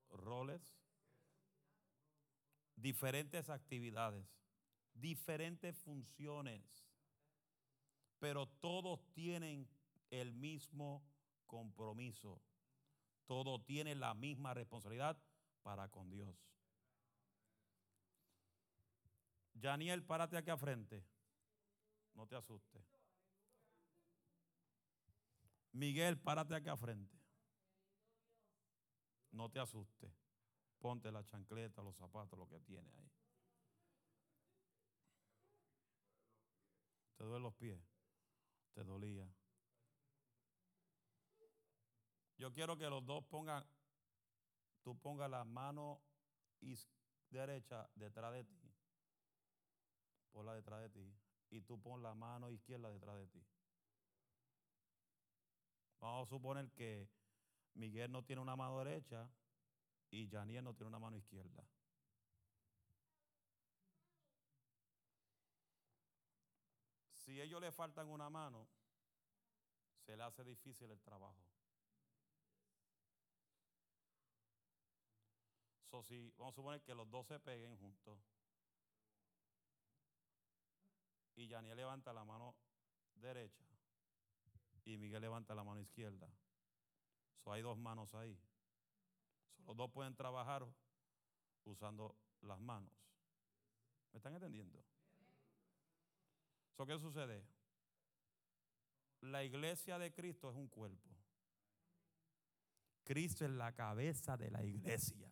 roles, 0.09 0.61
diferentes 2.77 3.49
actividades, 3.49 4.25
diferentes 4.93 5.77
funciones, 5.79 6.63
pero 8.19 8.47
todos 8.47 9.01
tienen 9.11 9.67
el 10.11 10.31
mismo 10.31 11.03
compromiso, 11.45 12.41
todos 13.25 13.65
tienen 13.65 13.99
la 13.99 14.13
misma 14.13 14.53
responsabilidad 14.53 15.21
para 15.61 15.89
con 15.89 16.09
Dios. 16.09 16.56
Janiel, 19.61 20.03
párate 20.03 20.37
aquí 20.37 20.49
a 20.49 20.57
frente. 20.57 21.03
No 22.13 22.27
te 22.27 22.35
asustes. 22.35 22.83
Miguel, 25.71 26.17
párate 26.17 26.55
aquí 26.55 26.69
a 26.69 26.77
frente. 26.77 27.17
No 29.31 29.49
te 29.49 29.59
asustes. 29.59 30.11
Ponte 30.79 31.11
la 31.11 31.23
chancleta, 31.23 31.81
los 31.81 31.95
zapatos, 31.95 32.37
lo 32.37 32.47
que 32.47 32.59
tiene 32.59 32.91
ahí. 32.97 33.11
¿Te 37.15 37.23
duelen 37.23 37.43
los 37.43 37.53
pies? 37.55 37.79
¿Te 38.73 38.83
dolía? 38.83 39.27
Yo 42.37 42.53
quiero 42.53 42.77
que 42.77 42.87
los 42.87 43.03
dos 43.03 43.23
pongan, 43.25 43.65
tú 44.83 44.95
pongas 44.99 45.29
la 45.29 45.43
mano 45.43 46.01
derecha 47.29 47.89
detrás 47.95 48.33
de 48.33 48.43
ti. 48.43 48.66
Ponla 50.31 50.53
detrás 50.53 50.81
de 50.81 50.89
ti. 50.89 51.13
Y 51.49 51.61
tú 51.61 51.79
pon 51.81 52.03
la 52.03 52.13
mano 52.13 52.49
izquierda 52.49 52.89
detrás 52.91 53.17
de 53.17 53.27
ti. 53.27 53.45
Vamos 55.99 56.27
a 56.27 56.29
suponer 56.29 56.69
que 56.71 57.09
Miguel 57.73 58.11
no 58.11 58.23
tiene 58.23 58.41
una 58.41 58.55
mano 58.55 58.77
derecha 58.79 59.29
y 60.09 60.27
Janiel 60.29 60.63
no 60.63 60.73
tiene 60.73 60.89
una 60.89 60.99
mano 60.99 61.17
izquierda. 61.17 61.63
Si 67.15 67.41
ellos 67.41 67.59
le 67.59 67.71
faltan 67.71 68.07
una 68.07 68.29
mano, 68.29 68.67
se 70.05 70.15
le 70.15 70.23
hace 70.23 70.43
difícil 70.43 70.89
el 70.91 71.01
trabajo. 71.01 71.43
So, 75.89 76.03
si, 76.03 76.31
vamos 76.37 76.53
a 76.53 76.55
suponer 76.55 76.81
que 76.81 76.95
los 76.95 77.09
dos 77.09 77.27
se 77.27 77.39
peguen 77.39 77.77
juntos 77.77 78.19
y 81.37 81.47
Janiel 81.47 81.77
levanta 81.77 82.11
la 82.11 82.25
mano 82.25 82.55
derecha 83.13 83.63
y 84.83 84.97
Miguel 84.97 85.21
levanta 85.21 85.53
la 85.53 85.63
mano 85.63 85.79
izquierda. 85.79 86.27
So, 87.43 87.53
hay 87.53 87.61
dos 87.61 87.77
manos 87.77 88.13
ahí. 88.15 88.37
los 89.65 89.75
dos 89.75 89.91
pueden 89.91 90.15
trabajar 90.15 90.65
usando 91.65 92.15
las 92.41 92.59
manos. 92.59 92.91
¿Me 94.11 94.17
están 94.17 94.33
entendiendo? 94.33 94.83
So, 96.75 96.85
¿Qué 96.85 96.97
sucede? 96.97 97.45
La 99.21 99.43
iglesia 99.43 99.99
de 99.99 100.13
Cristo 100.13 100.49
es 100.49 100.55
un 100.55 100.67
cuerpo. 100.67 101.09
Cristo 103.03 103.45
es 103.45 103.51
la 103.51 103.73
cabeza 103.73 104.37
de 104.37 104.51
la 104.51 104.63
iglesia. 104.63 105.31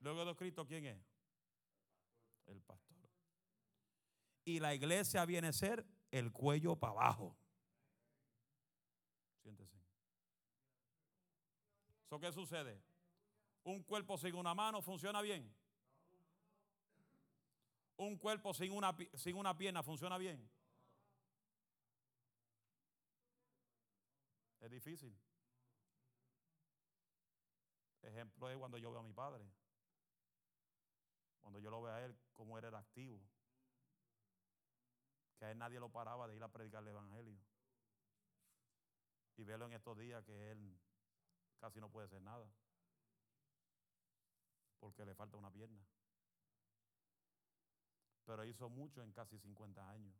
Luego 0.00 0.24
de 0.24 0.34
Cristo, 0.36 0.66
¿quién 0.66 0.86
es? 0.86 1.02
El 2.46 2.60
pastor. 2.60 3.03
Y 4.44 4.60
la 4.60 4.74
iglesia 4.74 5.24
viene 5.24 5.48
a 5.48 5.52
ser 5.52 5.86
el 6.10 6.32
cuello 6.32 6.76
para 6.76 6.92
abajo. 6.92 7.36
Siéntese. 9.42 9.78
¿So 12.08 12.20
qué 12.20 12.32
sucede? 12.32 12.82
Un 13.64 13.82
cuerpo 13.82 14.18
sin 14.18 14.34
una 14.34 14.54
mano 14.54 14.82
funciona 14.82 15.22
bien. 15.22 15.54
Un 17.96 18.18
cuerpo 18.18 18.52
sin 18.52 18.72
una, 18.72 18.94
sin 19.14 19.36
una 19.36 19.56
pierna 19.56 19.82
funciona 19.82 20.18
bien. 20.18 20.50
Es 24.60 24.70
difícil. 24.70 25.16
Ejemplo 28.02 28.50
es 28.50 28.56
cuando 28.58 28.78
yo 28.78 28.90
veo 28.90 29.00
a 29.00 29.02
mi 29.04 29.12
padre. 29.12 29.44
Cuando 31.42 31.58
yo 31.58 31.70
lo 31.70 31.82
veo 31.82 31.92
a 31.92 32.04
él, 32.04 32.16
como 32.32 32.58
él 32.58 32.64
era 32.64 32.78
activo. 32.78 33.20
Que 35.44 35.48
a 35.48 35.50
él 35.50 35.58
nadie 35.58 35.78
lo 35.78 35.90
paraba 35.90 36.26
de 36.26 36.36
ir 36.36 36.42
a 36.42 36.48
predicar 36.48 36.82
el 36.82 36.88
Evangelio. 36.88 37.38
Y 39.36 39.44
verlo 39.44 39.66
en 39.66 39.74
estos 39.74 39.98
días 39.98 40.24
que 40.24 40.50
él 40.50 40.80
casi 41.58 41.80
no 41.80 41.90
puede 41.90 42.06
hacer 42.06 42.22
nada. 42.22 42.50
Porque 44.78 45.04
le 45.04 45.14
falta 45.14 45.36
una 45.36 45.50
pierna. 45.50 45.84
Pero 48.24 48.42
hizo 48.46 48.70
mucho 48.70 49.02
en 49.02 49.12
casi 49.12 49.38
50 49.38 49.86
años. 49.86 50.16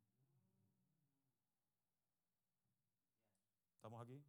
¿Estamos 3.76 4.02
aquí? 4.02 4.22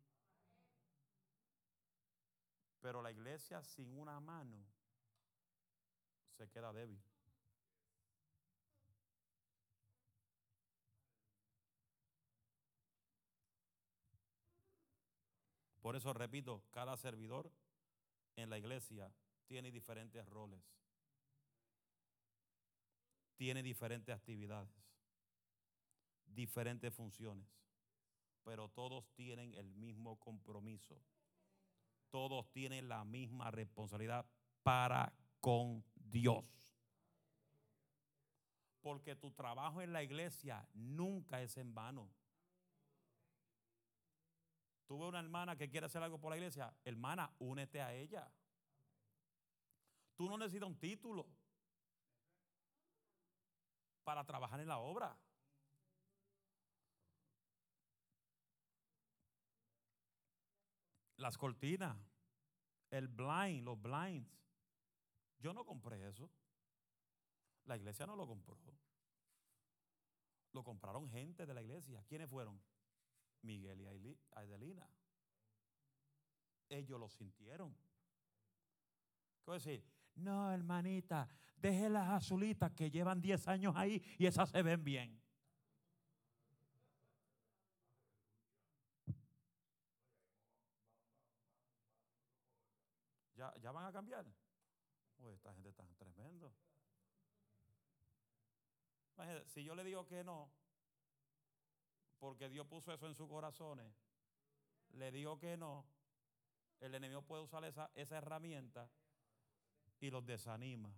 Pero 2.80 3.02
la 3.02 3.12
iglesia 3.12 3.62
sin 3.66 4.00
una 4.00 4.22
mano 4.22 4.66
se 6.38 6.48
queda 6.48 6.72
débil. 6.72 7.04
Por 15.86 15.96
eso 15.96 16.12
repito, 16.14 16.64
cada 16.72 16.98
servidor 16.98 17.52
en 18.38 18.50
la 18.50 18.58
iglesia 18.58 19.14
tiene 19.46 19.72
diferentes 19.72 20.26
roles, 20.26 20.60
tiene 23.36 23.62
diferentes 23.62 24.16
actividades, 24.16 24.74
diferentes 26.26 26.92
funciones, 26.92 27.46
pero 28.44 28.68
todos 28.70 29.06
tienen 29.14 29.54
el 29.54 29.76
mismo 29.76 30.18
compromiso, 30.18 31.00
todos 32.10 32.52
tienen 32.52 32.90
la 32.90 33.06
misma 33.06 33.52
responsabilidad 33.52 34.26
para 34.64 35.14
con 35.40 35.86
Dios. 35.94 36.80
Porque 38.82 39.16
tu 39.16 39.30
trabajo 39.30 39.84
en 39.84 39.94
la 39.94 40.02
iglesia 40.02 40.68
nunca 40.74 41.44
es 41.44 41.58
en 41.58 41.76
vano. 41.76 42.10
Tuve 44.88 45.08
una 45.08 45.20
hermana 45.20 45.56
que 45.56 45.70
quiere 45.70 45.88
hacer 45.88 46.04
algo 46.04 46.20
por 46.20 46.30
la 46.30 46.38
iglesia. 46.38 46.74
Hermana, 46.84 47.34
únete 47.40 47.82
a 47.82 47.94
ella. 47.94 48.32
Tú 50.16 50.30
no 50.30 50.38
necesitas 50.38 50.70
un 50.70 50.80
título 50.80 51.28
para 54.04 54.24
trabajar 54.24 54.60
en 54.60 54.68
la 54.68 54.78
obra. 54.78 55.18
Las 61.18 61.38
cortinas, 61.38 61.98
el 62.92 63.08
blind, 63.08 63.64
los 63.64 63.82
blinds. 63.82 64.30
Yo 65.40 65.54
no 65.54 65.66
compré 65.66 66.08
eso. 66.08 66.30
La 67.66 67.76
iglesia 67.76 68.06
no 68.06 68.16
lo 68.16 68.28
compró. 68.28 68.58
Lo 70.52 70.64
compraron 70.64 71.10
gente 71.10 71.46
de 71.46 71.54
la 71.54 71.64
iglesia. 71.64 72.04
¿Quiénes 72.08 72.30
fueron? 72.30 72.62
Miguel 73.46 73.80
y 73.82 74.18
Adelina. 74.32 74.90
Ellos 76.68 77.00
lo 77.00 77.10
sintieron. 77.10 77.74
¿Qué 77.74 79.52
voy 79.52 79.56
a 79.56 79.60
decir? 79.60 79.86
No, 80.16 80.52
hermanita, 80.52 81.28
deje 81.56 81.90
las 81.90 82.10
azulitas 82.10 82.72
que 82.72 82.90
llevan 82.90 83.22
10 83.22 83.48
años 83.48 83.76
ahí 83.76 84.02
y 84.18 84.26
esas 84.26 84.50
se 84.50 84.62
ven 84.62 84.84
bien. 84.84 85.22
¿Ya, 93.36 93.54
ya 93.60 93.72
van 93.72 93.86
a 93.86 93.92
cambiar? 93.92 94.26
Uy, 95.20 95.34
esta 95.34 95.54
gente 95.54 95.72
tan 95.74 95.94
tremendo. 95.96 96.54
Si 99.46 99.64
yo 99.64 99.76
le 99.76 99.84
digo 99.84 100.06
que 100.06 100.24
no, 100.24 100.52
porque 102.26 102.50
Dios 102.50 102.66
puso 102.66 102.92
eso 102.92 103.06
en 103.06 103.14
sus 103.14 103.30
corazones, 103.30 103.86
le 104.94 105.12
digo 105.12 105.38
que 105.38 105.58
no, 105.58 105.86
el 106.80 106.96
enemigo 106.96 107.22
puede 107.22 107.44
usar 107.44 107.64
esa, 107.66 107.92
esa 107.94 108.18
herramienta 108.18 108.90
y 110.00 110.10
los 110.10 110.26
desanima. 110.26 110.92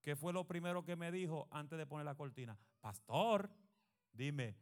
¿Qué 0.00 0.14
fue 0.14 0.32
lo 0.32 0.46
primero 0.46 0.84
que 0.84 0.94
me 0.94 1.10
dijo 1.10 1.48
antes 1.50 1.76
de 1.76 1.86
poner 1.86 2.04
la 2.04 2.14
cortina? 2.14 2.56
Pastor, 2.80 3.50
dime, 4.12 4.56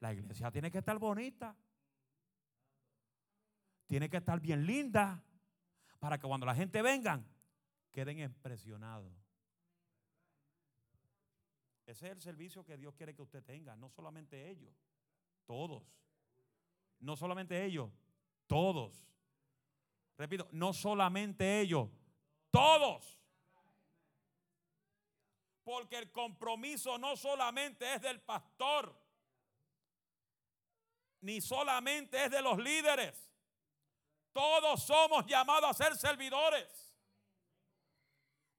la 0.00 0.14
iglesia 0.14 0.50
tiene 0.50 0.70
que 0.70 0.78
estar 0.78 0.98
bonita. 0.98 1.54
Tiene 3.86 4.08
que 4.08 4.16
estar 4.16 4.40
bien 4.40 4.64
linda 4.64 5.22
para 5.98 6.16
que 6.16 6.26
cuando 6.26 6.46
la 6.46 6.54
gente 6.54 6.80
venga 6.80 7.22
queden 7.90 8.18
impresionados. 8.18 9.12
Ese 11.88 12.04
es 12.04 12.12
el 12.12 12.20
servicio 12.20 12.66
que 12.66 12.76
Dios 12.76 12.94
quiere 12.94 13.14
que 13.14 13.22
usted 13.22 13.42
tenga, 13.42 13.74
no 13.74 13.88
solamente 13.88 14.50
ellos, 14.50 14.74
todos. 15.46 15.82
No 17.00 17.16
solamente 17.16 17.64
ellos, 17.64 17.90
todos. 18.46 19.08
Repito, 20.18 20.46
no 20.52 20.74
solamente 20.74 21.62
ellos, 21.62 21.88
todos. 22.50 23.18
Porque 25.64 25.96
el 25.96 26.12
compromiso 26.12 26.98
no 26.98 27.16
solamente 27.16 27.94
es 27.94 28.02
del 28.02 28.20
pastor, 28.20 28.94
ni 31.22 31.40
solamente 31.40 32.22
es 32.22 32.30
de 32.30 32.42
los 32.42 32.58
líderes. 32.58 33.32
Todos 34.34 34.82
somos 34.82 35.24
llamados 35.24 35.70
a 35.70 35.72
ser 35.72 35.96
servidores 35.96 36.87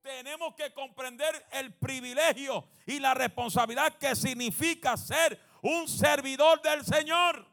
tenemos 0.02 0.56
que 0.56 0.74
comprender 0.74 1.46
el 1.52 1.74
privilegio 1.74 2.68
y 2.86 3.00
la 3.00 3.14
responsabilidad 3.14 3.98
que 3.98 4.16
significa 4.16 4.98
ser 4.98 5.40
un 5.62 5.88
servidor 5.88 6.62
del 6.62 6.84
Señor. 6.86 7.46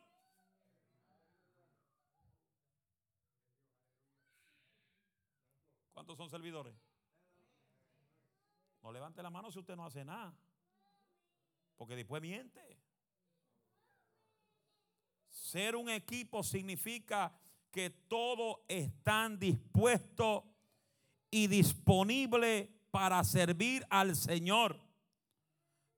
¿Cuántos 5.92 6.16
son 6.16 6.30
servidores? 6.30 6.74
No 8.82 8.92
levante 8.92 9.22
la 9.22 9.30
mano 9.30 9.50
si 9.50 9.58
usted 9.58 9.74
no 9.74 9.84
hace 9.84 10.04
nada. 10.04 10.32
Porque 11.76 11.96
después 11.96 12.22
miente. 12.22 12.78
Ser 15.28 15.74
un 15.74 15.88
equipo 15.88 16.42
significa 16.42 17.32
que 17.70 17.90
todos 17.90 18.58
están 18.68 19.38
dispuestos 19.38 20.44
y 21.36 21.48
disponible 21.48 22.70
para 22.90 23.22
servir 23.22 23.86
al 23.90 24.16
Señor. 24.16 24.80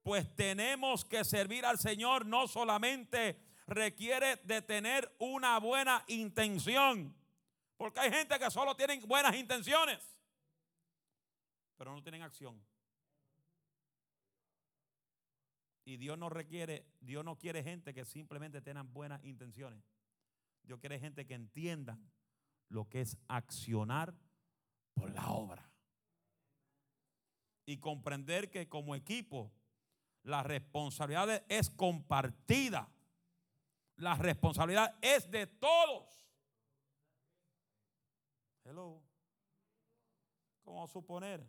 Pues 0.02 0.35
tenemos 0.35 1.05
que 1.05 1.24
servir 1.24 1.65
al 1.65 1.78
Señor 1.78 2.27
no 2.27 2.48
solamente 2.48 3.39
requiere 3.69 4.35
de 4.43 4.62
tener 4.62 5.15
una 5.20 5.60
buena 5.60 6.02
intención, 6.09 7.15
porque 7.77 8.01
hay 8.01 8.10
gente 8.10 8.36
que 8.36 8.51
solo 8.51 8.74
tienen 8.74 9.01
buenas 9.06 9.36
intenciones, 9.36 10.01
pero 11.77 11.94
no 11.94 12.02
tienen 12.02 12.23
acción. 12.23 12.60
Y 15.85 15.98
Dios 15.98 16.19
no 16.19 16.31
requiere, 16.31 16.85
Dios 16.98 17.24
no 17.24 17.39
quiere 17.39 17.62
gente 17.62 17.94
que 17.94 18.05
simplemente 18.05 18.60
tengan 18.60 18.93
buenas 18.93 19.23
intenciones. 19.24 19.85
Dios 20.65 20.81
quiere 20.81 20.98
gente 20.98 21.28
que 21.28 21.35
entiendan 21.35 22.10
lo 22.69 22.89
que 22.89 23.02
es 23.02 23.16
accionar 23.28 24.16
por 24.99 25.11
la 25.11 25.31
obra. 25.31 25.70
Y 27.66 27.79
comprender 27.79 28.51
que 28.51 28.69
como 28.69 28.95
equipo 28.95 29.53
la 30.23 30.43
responsabilidad 30.43 31.45
es 31.49 31.70
compartida. 31.70 32.89
La 33.97 34.15
responsabilidad 34.15 34.97
es 35.03 35.31
de 35.31 35.47
todos. 35.47 36.27
Hello. 38.65 39.03
¿Cómo 40.62 40.87
suponer? 40.87 41.47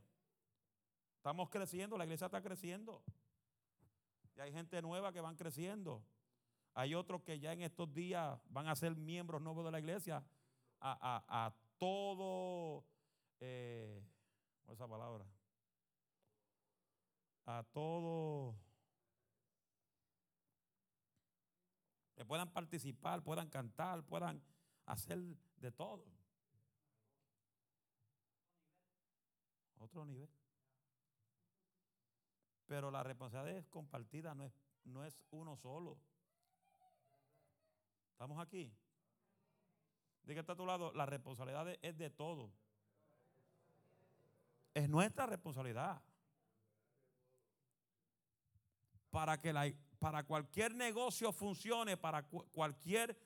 Estamos 1.17 1.49
creciendo, 1.49 1.97
la 1.97 2.05
iglesia 2.05 2.25
está 2.25 2.41
creciendo. 2.41 3.03
Y 4.35 4.39
hay 4.39 4.53
gente 4.53 4.81
nueva 4.81 5.11
que 5.11 5.19
van 5.19 5.35
creciendo. 5.35 6.01
Hay 6.73 6.95
otros 6.95 7.21
que 7.23 7.39
ya 7.39 7.51
en 7.51 7.61
estos 7.61 7.93
días 7.93 8.39
van 8.49 8.67
a 8.67 8.75
ser 8.75 8.95
miembros 8.95 9.41
nuevos 9.41 9.65
de 9.65 9.71
la 9.71 9.79
iglesia. 9.79 10.23
A, 10.79 11.25
a, 11.27 11.45
a 11.45 11.53
todo 11.77 12.85
eh, 13.39 14.03
esa 14.67 14.87
palabra, 14.87 15.25
a 17.45 17.63
todo, 17.71 18.55
que 22.15 22.25
puedan 22.25 22.51
participar, 22.51 23.23
puedan 23.23 23.49
cantar, 23.49 24.03
puedan 24.03 24.43
hacer 24.85 25.19
de 25.57 25.71
todo. 25.71 26.05
Otro 29.77 30.05
nivel. 30.05 30.29
Pero 32.65 32.91
la 32.91 33.01
responsabilidad 33.03 33.57
es 33.57 33.67
compartida, 33.67 34.35
no 34.35 34.43
es, 34.43 34.53
no 34.83 35.05
es 35.05 35.23
uno 35.31 35.55
solo. 35.57 35.97
¿Estamos 38.11 38.37
aquí? 38.39 38.71
Diga 40.23 40.41
está 40.41 40.53
a 40.53 40.57
tu 40.57 40.65
lado, 40.65 40.91
la 40.93 41.05
responsabilidad 41.05 41.67
es 41.81 41.97
de 41.97 42.09
todos. 42.09 42.51
Es 44.73 44.89
nuestra 44.89 45.25
responsabilidad. 45.25 46.01
Para 49.09 49.41
que 49.41 49.51
la, 49.51 49.71
para 49.99 50.23
cualquier 50.23 50.75
negocio 50.75 51.31
funcione, 51.31 51.97
para 51.97 52.23
cualquier 52.27 53.17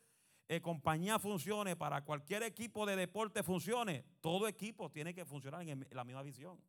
eh, 0.48 0.62
compañía 0.62 1.20
funcione, 1.20 1.76
para 1.76 2.04
cualquier 2.04 2.44
equipo 2.44 2.86
de 2.86 2.96
deporte 2.96 3.44
funcione, 3.44 4.04
todo 4.20 4.48
equipo 4.48 4.92
tiene 4.92 5.14
que 5.14 5.26
funcionar 5.26 5.68
en, 5.68 5.88
la 5.92 6.04
misma 6.04 6.22
visión. 6.24 6.62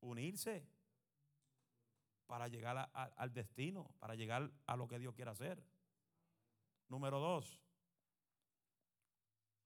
Unirse 0.00 0.68
para 2.26 2.48
llegar 2.48 2.90
al 2.92 3.32
destino, 3.32 3.94
para 3.98 4.14
llegar 4.14 4.50
a 4.66 4.76
lo 4.76 4.86
que 4.86 4.98
Dios 4.98 5.14
quiere 5.14 5.30
hacer. 5.30 5.62
Número 6.88 7.18
dos, 7.18 7.60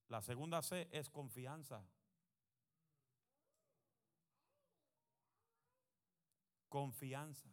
la 0.07 0.21
segunda 0.21 0.61
C 0.61 0.87
es 0.91 1.09
confianza. 1.09 1.85
Confianza. 6.71 7.51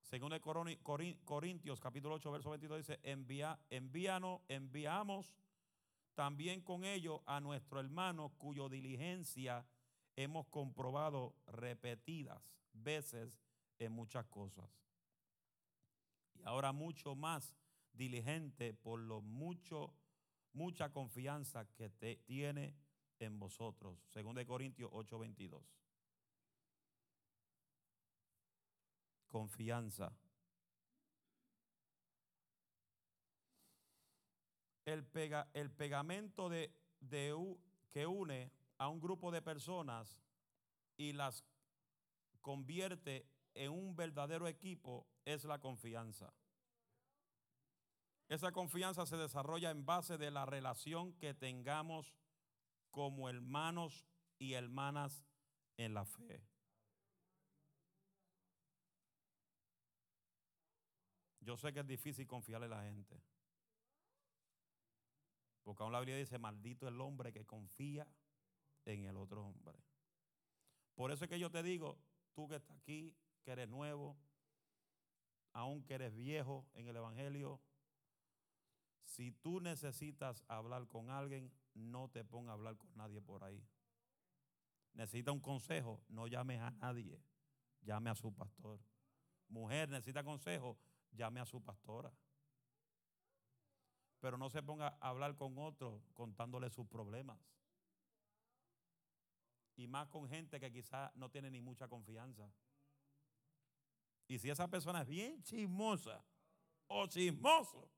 Según 0.00 0.32
el 0.32 0.40
Corintios 0.40 1.80
capítulo 1.80 2.14
8 2.14 2.30
verso 2.30 2.50
22 2.50 2.78
dice, 2.78 3.00
envía, 3.02 3.58
envíanos, 3.68 4.42
enviamos 4.46 5.34
también 6.14 6.60
con 6.60 6.84
ellos 6.84 7.20
a 7.26 7.40
nuestro 7.40 7.80
hermano 7.80 8.30
cuyo 8.38 8.68
diligencia 8.68 9.66
hemos 10.14 10.46
comprobado 10.46 11.34
repetidas 11.46 12.40
veces 12.72 13.36
en 13.78 13.90
muchas 13.90 14.24
cosas. 14.26 14.70
Y 16.34 16.42
ahora 16.44 16.70
mucho 16.72 17.16
más 17.16 17.56
diligente 17.92 18.72
por 18.72 19.00
lo 19.00 19.20
mucho, 19.20 19.92
mucha 20.52 20.92
confianza 20.92 21.66
que 21.72 21.90
te 21.90 22.18
tiene 22.18 22.76
en 23.18 23.40
vosotros. 23.40 23.98
Según 24.10 24.36
de 24.36 24.46
Corintios 24.46 24.90
8, 24.92 25.18
confianza. 29.32 30.12
el, 34.84 35.04
pega, 35.04 35.48
el 35.54 35.70
pegamento 35.70 36.48
de, 36.48 36.72
de 37.00 37.34
que 37.90 38.06
une 38.06 38.50
a 38.78 38.88
un 38.88 39.00
grupo 39.00 39.30
de 39.30 39.42
personas 39.42 40.20
y 40.96 41.12
las 41.12 41.44
convierte 42.40 43.26
en 43.54 43.70
un 43.70 43.94
verdadero 43.94 44.48
equipo 44.48 45.06
es 45.24 45.44
la 45.44 45.60
confianza. 45.60 46.32
Esa 48.28 48.50
confianza 48.50 49.06
se 49.06 49.16
desarrolla 49.16 49.70
en 49.70 49.84
base 49.84 50.16
de 50.16 50.30
la 50.30 50.46
relación 50.46 51.12
que 51.14 51.34
tengamos 51.34 52.14
como 52.90 53.28
hermanos 53.28 54.06
y 54.38 54.54
hermanas 54.54 55.24
en 55.76 55.94
la 55.94 56.04
fe. 56.04 56.42
Yo 61.42 61.56
sé 61.56 61.72
que 61.72 61.80
es 61.80 61.86
difícil 61.86 62.26
confiarle 62.26 62.66
a 62.66 62.70
la 62.70 62.82
gente. 62.82 63.20
Porque 65.62 65.82
aún 65.82 65.92
la 65.92 66.00
Biblia 66.00 66.16
dice, 66.16 66.38
maldito 66.38 66.88
el 66.88 67.00
hombre 67.00 67.32
que 67.32 67.44
confía 67.44 68.06
en 68.84 69.04
el 69.04 69.16
otro 69.16 69.44
hombre. 69.44 69.78
Por 70.94 71.10
eso 71.10 71.24
es 71.24 71.30
que 71.30 71.38
yo 71.38 71.50
te 71.50 71.62
digo, 71.62 71.98
tú 72.34 72.48
que 72.48 72.56
estás 72.56 72.76
aquí, 72.76 73.14
que 73.42 73.52
eres 73.52 73.68
nuevo, 73.68 74.16
aún 75.52 75.82
que 75.84 75.94
eres 75.94 76.14
viejo 76.14 76.66
en 76.74 76.88
el 76.88 76.96
Evangelio, 76.96 77.60
si 79.02 79.32
tú 79.32 79.60
necesitas 79.60 80.44
hablar 80.48 80.86
con 80.86 81.10
alguien, 81.10 81.52
no 81.74 82.08
te 82.08 82.24
pongas 82.24 82.50
a 82.50 82.54
hablar 82.54 82.76
con 82.76 82.94
nadie 82.96 83.20
por 83.20 83.44
ahí. 83.44 83.64
Necesita 84.94 85.32
un 85.32 85.40
consejo, 85.40 86.02
no 86.08 86.26
llames 86.26 86.60
a 86.60 86.70
nadie, 86.70 87.20
llame 87.82 88.10
a 88.10 88.14
su 88.14 88.32
pastor. 88.32 88.80
Mujer 89.48 89.88
necesita 89.88 90.22
consejo, 90.22 90.78
llame 91.12 91.40
a 91.40 91.46
su 91.46 91.62
pastora. 91.62 92.12
Pero 94.20 94.38
no 94.38 94.48
se 94.50 94.62
ponga 94.62 94.96
a 95.00 95.08
hablar 95.08 95.36
con 95.36 95.58
otro 95.58 96.02
contándole 96.14 96.70
sus 96.70 96.86
problemas. 96.86 97.38
Y 99.76 99.86
más 99.86 100.08
con 100.08 100.28
gente 100.28 100.60
que 100.60 100.70
quizás 100.70 101.14
no 101.16 101.30
tiene 101.30 101.50
ni 101.50 101.60
mucha 101.60 101.88
confianza. 101.88 102.50
Y 104.28 104.38
si 104.38 104.48
esa 104.50 104.68
persona 104.68 105.02
es 105.02 105.08
bien 105.08 105.42
chismosa 105.42 106.24
o 106.86 107.06
chismoso, 107.06 107.90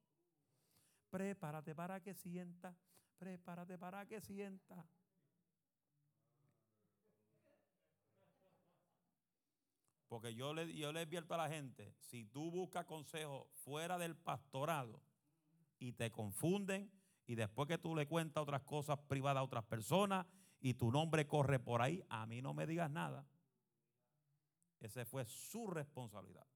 prepárate 1.11 1.74
para 1.74 2.01
que 2.01 2.15
sienta, 2.15 2.77
prepárate 3.19 3.78
para 3.78 4.07
que 4.07 4.20
sienta. 4.20 4.89
Porque 10.15 10.32
yo 10.32 10.55
le, 10.55 10.73
yo 10.73 10.93
le 10.93 11.01
advierto 11.01 11.35
a 11.35 11.39
la 11.39 11.49
gente, 11.49 11.93
si 11.99 12.24
tú 12.24 12.49
buscas 12.49 12.85
consejo 12.85 13.49
fuera 13.65 13.99
del 13.99 14.15
pastorado 14.15 15.03
y 15.81 15.91
te 15.91 16.12
confunden 16.12 16.89
y 17.27 17.35
después 17.35 17.66
que 17.66 17.78
tú 17.78 17.97
le 17.97 18.07
cuentas 18.07 18.41
otras 18.41 18.62
cosas 18.62 18.97
privadas 19.09 19.41
a 19.41 19.43
otras 19.43 19.65
personas 19.65 20.24
y 20.61 20.74
tu 20.74 20.93
nombre 20.93 21.27
corre 21.27 21.59
por 21.59 21.82
ahí, 21.82 22.01
a 22.09 22.27
mí 22.27 22.41
no 22.41 22.55
me 22.55 22.65
digas 22.65 22.89
nada. 22.93 23.27
Esa 24.78 25.05
fue 25.05 25.24
su 25.24 25.66
responsabilidad. 25.66 26.47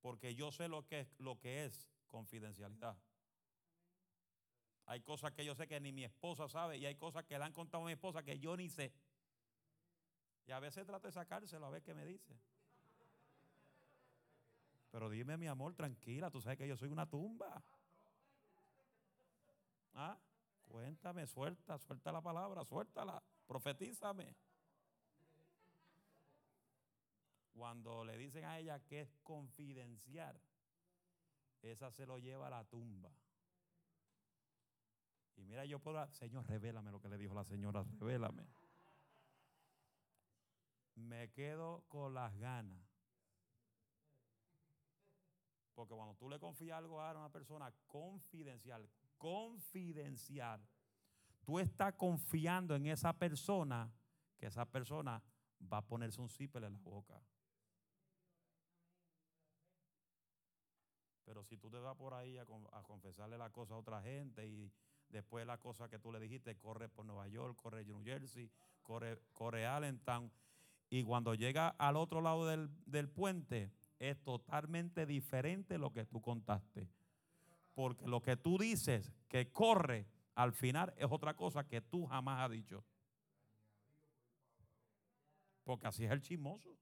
Porque 0.00 0.34
yo 0.34 0.50
sé 0.50 0.66
lo 0.66 0.88
que 0.88 1.06
lo 1.18 1.38
que 1.38 1.66
es 1.66 1.88
confidencialidad. 2.08 2.98
Hay 4.86 5.02
cosas 5.02 5.30
que 5.30 5.44
yo 5.44 5.54
sé 5.54 5.68
que 5.68 5.78
ni 5.78 5.92
mi 5.92 6.02
esposa 6.02 6.48
sabe 6.48 6.78
y 6.78 6.84
hay 6.84 6.96
cosas 6.96 7.24
que 7.24 7.38
le 7.38 7.44
han 7.44 7.52
contado 7.52 7.84
a 7.84 7.86
mi 7.86 7.92
esposa 7.92 8.24
que 8.24 8.40
yo 8.40 8.56
ni 8.56 8.68
sé. 8.68 8.92
Y 10.50 10.52
a 10.52 10.58
veces 10.58 10.84
trato 10.84 11.06
de 11.06 11.12
sacárselo 11.12 11.64
a 11.64 11.70
ver 11.70 11.80
qué 11.80 11.94
me 11.94 12.04
dice. 12.04 12.36
Pero 14.90 15.08
dime, 15.08 15.36
mi 15.36 15.46
amor, 15.46 15.76
tranquila, 15.76 16.28
tú 16.28 16.40
sabes 16.40 16.58
que 16.58 16.66
yo 16.66 16.76
soy 16.76 16.88
una 16.88 17.08
tumba. 17.08 17.62
¿Ah? 19.94 20.18
Cuéntame, 20.66 21.28
suelta, 21.28 21.78
suelta 21.78 22.10
la 22.10 22.20
palabra, 22.20 22.64
suéltala, 22.64 23.22
profetízame. 23.46 24.34
Cuando 27.52 28.04
le 28.04 28.18
dicen 28.18 28.44
a 28.44 28.58
ella 28.58 28.80
que 28.80 29.02
es 29.02 29.14
confidencial, 29.22 30.36
esa 31.62 31.92
se 31.92 32.06
lo 32.06 32.18
lleva 32.18 32.48
a 32.48 32.50
la 32.50 32.64
tumba. 32.64 33.12
Y 35.36 35.44
mira, 35.44 35.64
yo 35.64 35.78
puedo, 35.78 36.04
Señor, 36.10 36.44
revélame 36.48 36.90
lo 36.90 37.00
que 37.00 37.08
le 37.08 37.18
dijo 37.18 37.34
la 37.34 37.44
señora, 37.44 37.84
revélame. 38.00 38.48
Me 41.00 41.30
quedo 41.30 41.84
con 41.88 42.14
las 42.14 42.36
ganas. 42.36 42.80
Porque 45.74 45.94
cuando 45.94 46.14
tú 46.14 46.28
le 46.28 46.38
confías 46.38 46.76
algo 46.78 47.00
a 47.00 47.12
una 47.12 47.30
persona 47.30 47.72
confidencial, 47.86 48.88
confidencial, 49.16 50.60
tú 51.44 51.58
estás 51.58 51.94
confiando 51.94 52.74
en 52.74 52.86
esa 52.86 53.12
persona 53.12 53.90
que 54.36 54.46
esa 54.46 54.66
persona 54.66 55.22
va 55.72 55.78
a 55.78 55.86
ponerse 55.86 56.20
un 56.20 56.28
zipper 56.28 56.64
en 56.64 56.74
la 56.74 56.78
boca. 56.80 57.20
Pero 61.24 61.44
si 61.44 61.56
tú 61.56 61.70
te 61.70 61.78
vas 61.78 61.96
por 61.96 62.12
ahí 62.12 62.36
a 62.36 62.44
confesarle 62.44 63.38
la 63.38 63.50
cosa 63.50 63.74
a 63.74 63.78
otra 63.78 64.02
gente 64.02 64.46
y 64.46 64.72
después 65.08 65.46
la 65.46 65.58
cosa 65.58 65.88
que 65.88 65.98
tú 65.98 66.10
le 66.10 66.18
dijiste, 66.18 66.56
corre 66.56 66.88
por 66.88 67.04
Nueva 67.04 67.28
York, 67.28 67.56
corre 67.56 67.84
New 67.84 68.02
Jersey, 68.02 68.50
corre, 68.82 69.18
corre 69.32 69.66
Allentown, 69.66 70.30
y 70.90 71.04
cuando 71.04 71.34
llega 71.34 71.68
al 71.78 71.96
otro 71.96 72.20
lado 72.20 72.46
del, 72.46 72.68
del 72.84 73.08
puente, 73.08 73.70
es 74.00 74.20
totalmente 74.22 75.06
diferente 75.06 75.78
lo 75.78 75.92
que 75.92 76.04
tú 76.04 76.20
contaste. 76.20 76.88
Porque 77.74 78.06
lo 78.06 78.22
que 78.22 78.36
tú 78.36 78.58
dices 78.58 79.12
que 79.28 79.50
corre 79.52 80.06
al 80.34 80.52
final 80.52 80.92
es 80.96 81.06
otra 81.10 81.34
cosa 81.34 81.66
que 81.66 81.80
tú 81.80 82.06
jamás 82.06 82.40
has 82.40 82.50
dicho. 82.50 82.84
Porque 85.64 85.86
así 85.86 86.04
es 86.04 86.10
el 86.10 86.20
chismoso. 86.20 86.76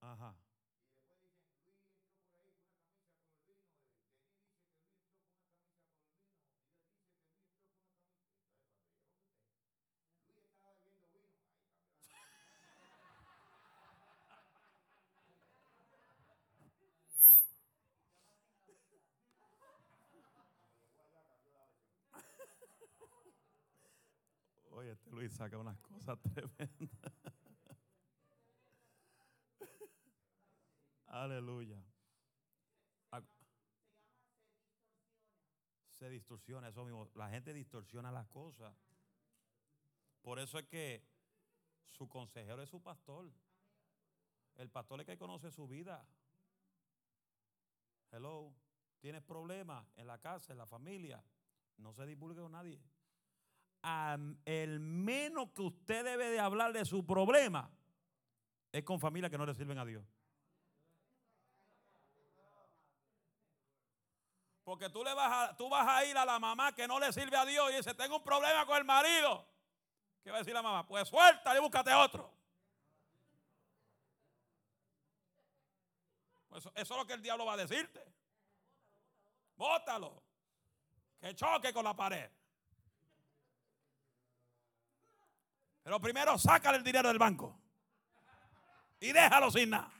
Ajá. 0.00 0.34
Oye, 24.76 24.94
Luis 25.06 25.32
saca 25.32 25.58
unas 25.58 25.78
cosas 25.78 26.18
tremendas. 26.34 27.12
Aleluya. 31.06 31.82
Se 35.90 36.10
distorsiona 36.10 36.68
eso 36.68 36.84
mismo. 36.84 37.08
La 37.14 37.30
gente 37.30 37.54
distorsiona 37.54 38.12
las 38.12 38.28
cosas. 38.28 38.74
Por 40.20 40.38
eso 40.38 40.58
es 40.58 40.66
que 40.66 41.02
su 41.84 42.06
consejero 42.08 42.60
es 42.60 42.68
su 42.68 42.82
pastor. 42.82 43.32
El 44.56 44.68
pastor 44.68 45.00
es 45.00 45.06
que 45.06 45.16
conoce 45.16 45.50
su 45.50 45.66
vida. 45.66 46.06
Hello. 48.10 48.52
¿Tienes 49.00 49.22
problemas 49.22 49.86
en 49.96 50.06
la 50.06 50.18
casa, 50.18 50.52
en 50.52 50.58
la 50.58 50.66
familia? 50.66 51.24
No 51.78 51.94
se 51.94 52.04
divulgue 52.06 52.40
con 52.42 52.52
nadie. 52.52 52.82
El 54.44 54.80
menos 54.80 55.50
que 55.50 55.62
usted 55.62 56.04
debe 56.04 56.30
de 56.30 56.40
hablar 56.40 56.72
de 56.72 56.84
su 56.84 57.06
problema 57.06 57.70
es 58.72 58.82
con 58.82 58.98
familia 58.98 59.30
que 59.30 59.38
no 59.38 59.46
le 59.46 59.54
sirven 59.54 59.78
a 59.78 59.84
Dios. 59.84 60.04
Porque 64.64 64.90
tú, 64.90 65.04
le 65.04 65.14
vas 65.14 65.50
a, 65.50 65.56
tú 65.56 65.68
vas 65.68 65.86
a 65.86 66.04
ir 66.04 66.18
a 66.18 66.24
la 66.24 66.40
mamá 66.40 66.74
que 66.74 66.88
no 66.88 66.98
le 66.98 67.12
sirve 67.12 67.36
a 67.36 67.44
Dios 67.44 67.70
y 67.70 67.76
dice, 67.76 67.94
tengo 67.94 68.16
un 68.16 68.24
problema 68.24 68.66
con 68.66 68.76
el 68.76 68.84
marido. 68.84 69.46
¿Qué 70.24 70.30
va 70.32 70.38
a 70.38 70.40
decir 70.40 70.52
la 70.52 70.62
mamá? 70.62 70.84
Pues 70.84 71.08
suéltale 71.08 71.60
y 71.60 71.62
búscate 71.62 71.94
otro. 71.94 72.34
Pues 76.48 76.66
eso 76.66 76.72
es 76.74 76.90
lo 76.90 77.06
que 77.06 77.12
el 77.12 77.22
diablo 77.22 77.46
va 77.46 77.52
a 77.52 77.58
decirte. 77.58 78.04
Bótalo. 79.56 80.20
Que 81.20 81.32
choque 81.36 81.72
con 81.72 81.84
la 81.84 81.94
pared. 81.94 82.28
Pero 85.86 86.00
primero 86.00 86.36
sácale 86.36 86.78
el 86.78 86.82
dinero 86.82 87.06
del 87.06 87.16
banco. 87.16 87.56
Y 88.98 89.12
déjalo 89.12 89.52
sin 89.52 89.70
nada. 89.70 89.92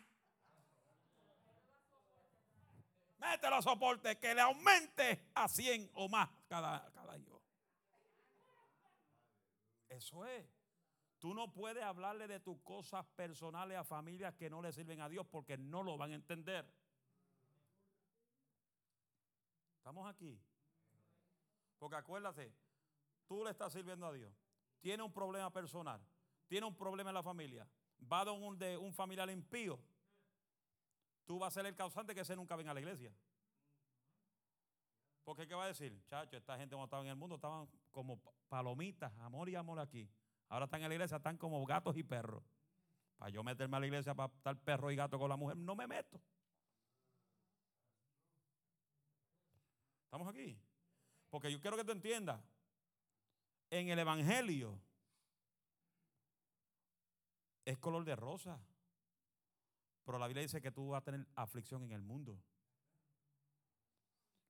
Mételo 3.19 3.55
a 3.55 3.63
soporte 3.63 4.19
que 4.19 4.35
le 4.35 4.41
aumente 4.41 5.31
a 5.33 5.47
100 5.47 5.93
o 5.95 6.09
más 6.09 6.29
cada, 6.49 6.91
cada 6.91 7.17
hijo. 7.17 7.41
Eso 9.89 10.27
es. 10.27 10.45
Tú 11.21 11.33
no 11.35 11.53
puedes 11.53 11.85
hablarle 11.85 12.27
de 12.27 12.41
tus 12.41 12.61
cosas 12.63 13.07
personales 13.15 13.79
a 13.79 13.85
familias 13.85 14.35
que 14.35 14.51
no 14.51 14.61
le 14.61 14.73
sirven 14.73 15.01
a 15.01 15.09
Dios 15.09 15.25
porque 15.31 15.57
no 15.57 15.85
lo 15.85 15.97
van 15.97 16.11
a 16.11 16.17
entender. 16.17 16.69
¿Estamos 19.77 20.13
aquí? 20.13 20.37
Porque 21.79 21.95
acuérdate, 21.95 22.53
tú 23.29 23.45
le 23.45 23.53
estás 23.53 23.73
sirviendo 23.73 24.05
a 24.09 24.13
Dios. 24.13 24.46
Tiene 24.81 25.03
un 25.03 25.13
problema 25.13 25.53
personal. 25.53 26.01
Tiene 26.47 26.67
un 26.67 26.77
problema 26.77 27.11
en 27.11 27.15
la 27.15 27.23
familia. 27.23 27.69
Va 28.11 28.25
de 28.25 28.31
un, 28.31 28.59
de 28.59 28.77
un 28.77 28.93
familiar 28.93 29.29
impío. 29.31 29.81
Tú 31.25 31.39
vas 31.39 31.53
a 31.53 31.61
ser 31.61 31.67
el 31.67 31.75
causante 31.75 32.15
que 32.15 32.21
ese 32.21 32.37
nunca 32.37 32.55
venga 32.57 32.71
a 32.71 32.75
la 32.75 32.81
iglesia. 32.81 33.13
Porque 35.25 35.49
¿qué 35.49 35.55
va 35.55 35.65
a 35.65 35.69
decir? 35.69 36.01
Chacho, 36.07 36.37
esta 36.37 36.57
gente 36.57 36.77
cuando 36.77 36.85
estaba 36.85 37.03
en 37.03 37.09
el 37.09 37.17
mundo 37.17 37.35
estaban 37.35 37.69
como 37.91 38.21
palomitas, 38.49 39.13
amor 39.19 39.49
y 39.49 39.57
amor 39.57 39.81
aquí. 39.81 40.09
Ahora 40.49 40.67
están 40.67 40.83
en 40.83 40.89
la 40.89 40.95
iglesia, 40.95 41.17
están 41.17 41.37
como 41.37 41.65
gatos 41.67 41.97
y 41.97 42.05
perros. 42.05 42.45
Para 43.17 43.31
yo 43.31 43.43
meterme 43.43 43.77
a 43.77 43.81
la 43.81 43.87
iglesia 43.87 44.15
para 44.15 44.33
estar 44.33 44.57
perro 44.57 44.91
y 44.93 44.97
gato 44.97 45.19
con 45.19 45.29
la 45.29 45.37
mujer, 45.37 45.57
no 45.57 45.75
me 45.75 45.89
meto. 45.89 46.21
¿Estamos 50.05 50.29
aquí? 50.29 50.57
Porque 51.29 51.51
yo 51.51 51.61
quiero 51.61 51.77
que 51.77 51.85
tú 51.85 51.91
entiendas. 51.91 52.41
En 53.71 53.89
el 53.89 53.99
Evangelio 53.99 54.81
es 57.65 57.79
color 57.79 58.05
de 58.05 58.17
rosa. 58.17 58.59
Pero 60.05 60.19
la 60.19 60.29
Biblia 60.29 60.43
dice 60.43 60.63
que 60.63 60.71
tú 60.71 60.91
vas 60.91 61.03
a 61.03 61.05
tener 61.05 61.27
aflicción 61.35 61.83
en 61.83 61.93
el 61.93 62.03
mundo. 62.03 62.41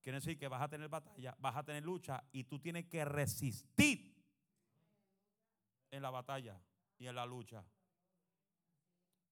Quiere 0.02 0.18
decir 0.18 0.38
que 0.38 0.46
vas 0.46 0.62
a 0.62 0.68
tener 0.68 0.88
batalla, 0.88 1.34
vas 1.40 1.56
a 1.56 1.64
tener 1.64 1.82
lucha 1.82 2.22
y 2.30 2.44
tú 2.44 2.60
tienes 2.60 2.84
que 2.86 3.04
resistir 3.04 4.14
en 5.90 6.02
la 6.02 6.10
batalla 6.10 6.60
y 6.98 7.06
en 7.06 7.14
la 7.14 7.26
lucha. 7.26 7.64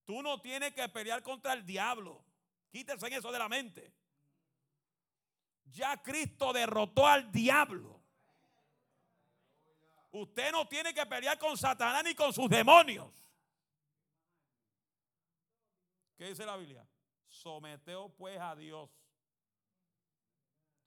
Tú 0.05 0.23
no 0.23 0.40
tienes 0.40 0.74
que 0.74 0.89
pelear 0.89 1.23
contra 1.23 1.52
el 1.52 1.65
diablo. 1.65 2.24
Quítese 2.70 3.06
eso 3.15 3.31
de 3.31 3.39
la 3.39 3.48
mente. 3.48 3.94
Ya 5.66 6.02
Cristo 6.02 6.52
derrotó 6.52 7.06
al 7.06 7.31
diablo. 7.31 7.94
Usted 10.16 10.53
no 10.53 10.69
tiene 10.69 10.95
que 10.95 11.05
pelear 11.07 11.36
con 11.36 11.57
Satanás 11.59 12.05
ni 12.05 12.15
con 12.15 12.32
sus 12.32 12.49
demonios. 12.49 13.11
¿Qué 16.16 16.28
dice 16.28 16.47
la 16.47 16.57
Biblia? 16.57 16.86
Someteo 17.27 18.11
pues 18.11 18.39
a 18.39 18.55
Dios. 18.55 18.89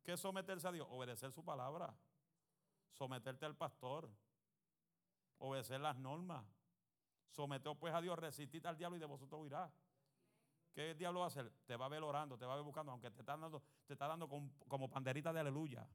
¿Qué 0.02 0.14
es 0.14 0.20
someterse 0.22 0.66
a 0.70 0.72
Dios? 0.72 0.88
Obedecer 0.90 1.34
su 1.34 1.44
palabra. 1.44 1.94
Someterte 2.94 3.46
al 3.46 3.58
pastor 3.58 4.10
obedecer 5.40 5.82
las 5.82 5.98
normas. 5.98 6.46
Someteo 7.30 7.76
pues 7.76 7.94
a 7.94 8.00
Dios, 8.00 8.18
resistid 8.18 8.66
al 8.66 8.78
diablo 8.78 8.96
y 8.96 9.00
de 9.02 9.06
vosotros 9.08 9.42
huirá. 9.42 9.70
¿Qué 10.74 10.92
el 10.92 10.98
diablo 10.98 11.20
va 11.20 11.26
a 11.26 11.28
hacer? 11.28 11.52
Te 11.66 11.76
va 11.76 11.88
a 11.88 11.90
ver 11.90 12.02
orando, 12.02 12.38
te 12.38 12.46
va 12.46 12.54
a 12.54 12.56
ver 12.56 12.64
buscando, 12.64 12.94
aunque 12.94 13.12
te 13.12 13.20
está 13.20 13.36
dando, 13.36 13.62
te 13.86 13.92
está 13.92 14.08
dando 14.08 14.30
como 14.30 14.90
panderita 14.90 15.34
de 15.34 15.42
aleluya. 15.42 15.86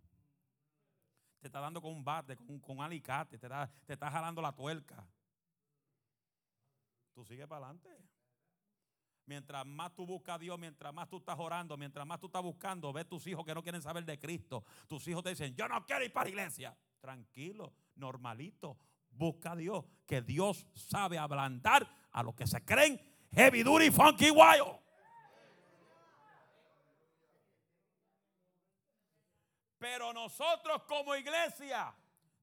Te 1.42 1.48
está 1.48 1.58
dando 1.58 1.82
con 1.82 1.90
un 1.92 2.04
bate, 2.04 2.36
con, 2.36 2.60
con 2.60 2.78
un 2.78 2.84
alicate, 2.84 3.36
te 3.36 3.46
está, 3.46 3.68
te 3.84 3.94
está 3.94 4.08
jalando 4.08 4.40
la 4.40 4.52
tuerca. 4.52 5.04
Tú 7.12 7.24
sigues 7.24 7.48
para 7.48 7.66
adelante. 7.66 7.90
Mientras 9.26 9.66
más 9.66 9.92
tú 9.92 10.06
buscas 10.06 10.36
a 10.36 10.38
Dios, 10.38 10.56
mientras 10.56 10.94
más 10.94 11.08
tú 11.08 11.16
estás 11.16 11.36
orando, 11.36 11.76
mientras 11.76 12.06
más 12.06 12.20
tú 12.20 12.26
estás 12.26 12.42
buscando, 12.42 12.92
ve 12.92 13.04
tus 13.04 13.26
hijos 13.26 13.44
que 13.44 13.54
no 13.54 13.62
quieren 13.64 13.82
saber 13.82 14.04
de 14.04 14.20
Cristo. 14.20 14.64
Tus 14.86 15.08
hijos 15.08 15.24
te 15.24 15.30
dicen, 15.30 15.52
yo 15.56 15.66
no 15.66 15.84
quiero 15.84 16.04
ir 16.04 16.12
para 16.12 16.26
la 16.26 16.30
iglesia. 16.30 16.76
Tranquilo, 17.00 17.72
normalito. 17.96 18.78
Busca 19.10 19.52
a 19.52 19.56
Dios, 19.56 19.84
que 20.06 20.22
Dios 20.22 20.64
sabe 20.74 21.18
ablandar 21.18 21.88
a 22.12 22.22
los 22.22 22.36
que 22.36 22.46
se 22.46 22.64
creen 22.64 23.00
heavy 23.32 23.64
duty, 23.64 23.90
funky, 23.90 24.30
wild. 24.30 24.78
Pero 29.82 30.12
nosotros 30.12 30.84
como 30.84 31.16
iglesia 31.16 31.92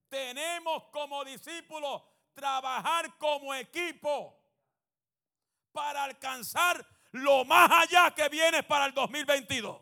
tenemos 0.09 0.83
como 0.91 1.23
discípulos 1.23 2.03
trabajar 2.33 3.17
como 3.17 3.55
equipo 3.55 4.37
para 5.71 6.03
alcanzar 6.03 6.85
lo 7.11 7.45
más 7.45 7.71
allá 7.71 8.13
que 8.13 8.27
viene 8.27 8.61
para 8.63 8.87
el 8.87 8.93
2022. 8.93 9.81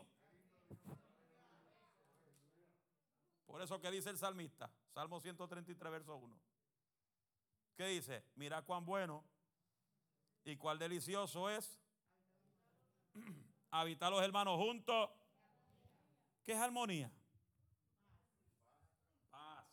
Por 3.44 3.60
eso 3.60 3.80
que 3.80 3.90
dice 3.90 4.10
el 4.10 4.18
salmista, 4.18 4.70
Salmo 4.94 5.20
133, 5.20 5.90
verso 5.90 6.14
1. 6.14 6.38
¿Qué 7.76 7.86
dice? 7.86 8.24
Mira 8.36 8.62
cuán 8.62 8.84
bueno 8.84 9.24
y 10.44 10.56
cuán 10.56 10.78
delicioso 10.78 11.50
es 11.50 11.76
habitar 13.72 14.12
los 14.12 14.22
hermanos 14.22 14.58
juntos. 14.58 15.10
¿Qué 16.44 16.52
es 16.52 16.58
armonía? 16.60 17.10
Paz. 19.30 19.64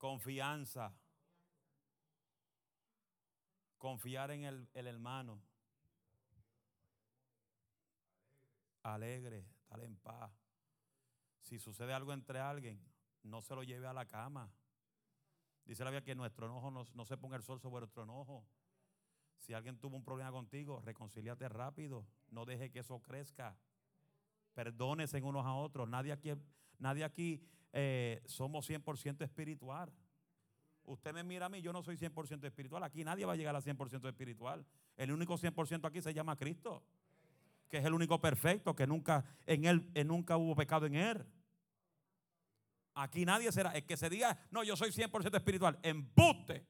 Confianza. 0.00 0.96
Confiar 3.76 4.30
en 4.30 4.44
el, 4.44 4.68
el 4.72 4.86
hermano. 4.86 5.42
Alegre, 8.82 9.46
estar 9.60 9.78
en 9.84 9.98
paz. 9.98 10.32
Si 11.42 11.58
sucede 11.58 11.92
algo 11.92 12.14
entre 12.14 12.40
alguien, 12.40 12.82
no 13.24 13.42
se 13.42 13.54
lo 13.54 13.62
lleve 13.62 13.86
a 13.86 13.92
la 13.92 14.06
cama. 14.06 14.50
Dice 15.66 15.84
la 15.84 15.90
Biblia 15.90 16.02
que 16.02 16.14
nuestro 16.14 16.46
enojo 16.46 16.70
no, 16.70 17.04
se 17.04 17.18
ponga 17.18 17.36
el 17.36 17.42
sol 17.42 17.60
sobre 17.60 17.80
nuestro 17.80 18.04
enojo. 18.04 18.46
Si 19.36 19.52
alguien 19.52 19.78
tuvo 19.78 19.96
un 19.96 20.02
problema 20.02 20.32
contigo, 20.32 20.80
reconcíliate 20.80 21.46
rápido. 21.50 22.06
No 22.30 22.46
deje 22.46 22.70
que 22.70 22.78
eso 22.78 23.00
crezca. 23.02 23.54
Perdónese 24.54 25.20
unos 25.20 25.44
a 25.44 25.52
otros. 25.52 25.86
Nadie 25.86 26.12
aquí, 26.12 26.32
nadie 26.78 27.04
aquí 27.04 27.46
eh, 27.72 28.22
somos 28.26 28.68
100% 28.68 29.22
espiritual. 29.22 29.92
Usted 30.84 31.12
me 31.12 31.22
mira 31.22 31.46
a 31.46 31.48
mí, 31.48 31.62
yo 31.62 31.72
no 31.72 31.82
soy 31.82 31.96
100% 31.96 32.44
espiritual. 32.44 32.82
Aquí 32.82 33.04
nadie 33.04 33.24
va 33.24 33.34
a 33.34 33.36
llegar 33.36 33.54
a 33.54 33.60
100% 33.60 34.08
espiritual. 34.08 34.64
El 34.96 35.12
único 35.12 35.36
100% 35.36 35.86
aquí 35.86 36.00
se 36.00 36.12
llama 36.12 36.36
Cristo, 36.36 36.82
que 37.68 37.78
es 37.78 37.84
el 37.84 37.94
único 37.94 38.20
perfecto, 38.20 38.74
que 38.74 38.86
nunca 38.86 39.24
en 39.46 39.64
él 39.64 39.90
nunca 40.06 40.36
hubo 40.36 40.56
pecado 40.56 40.86
en 40.86 40.96
él. 40.96 41.24
Aquí 42.94 43.24
nadie 43.24 43.52
será. 43.52 43.70
El 43.72 43.84
que 43.84 43.96
se 43.96 44.10
diga, 44.10 44.38
no, 44.50 44.62
yo 44.64 44.76
soy 44.76 44.90
100% 44.90 45.34
espiritual. 45.36 45.78
Embuste. 45.82 46.66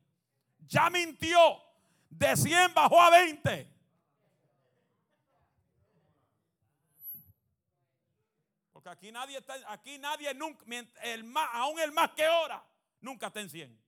Ya 0.67 0.91
mintió. 0.91 1.39
De 2.09 2.37
100 2.37 2.75
bajó 2.75 3.01
a 3.01 3.11
20. 3.11 3.80
Porque 8.81 8.89
aquí 8.89 9.13
nadie 9.13 9.37
está, 9.37 9.57
aquí 9.71 9.99
nadie 9.99 10.33
nunca, 10.33 10.65
el 11.03 11.23
más, 11.25 11.51
aún 11.53 11.79
el 11.81 11.93
más 11.93 12.13
que 12.13 12.27
ora, 12.27 12.65
nunca 13.03 13.27
está 13.27 13.43
en 13.43 13.51
100. 13.51 13.83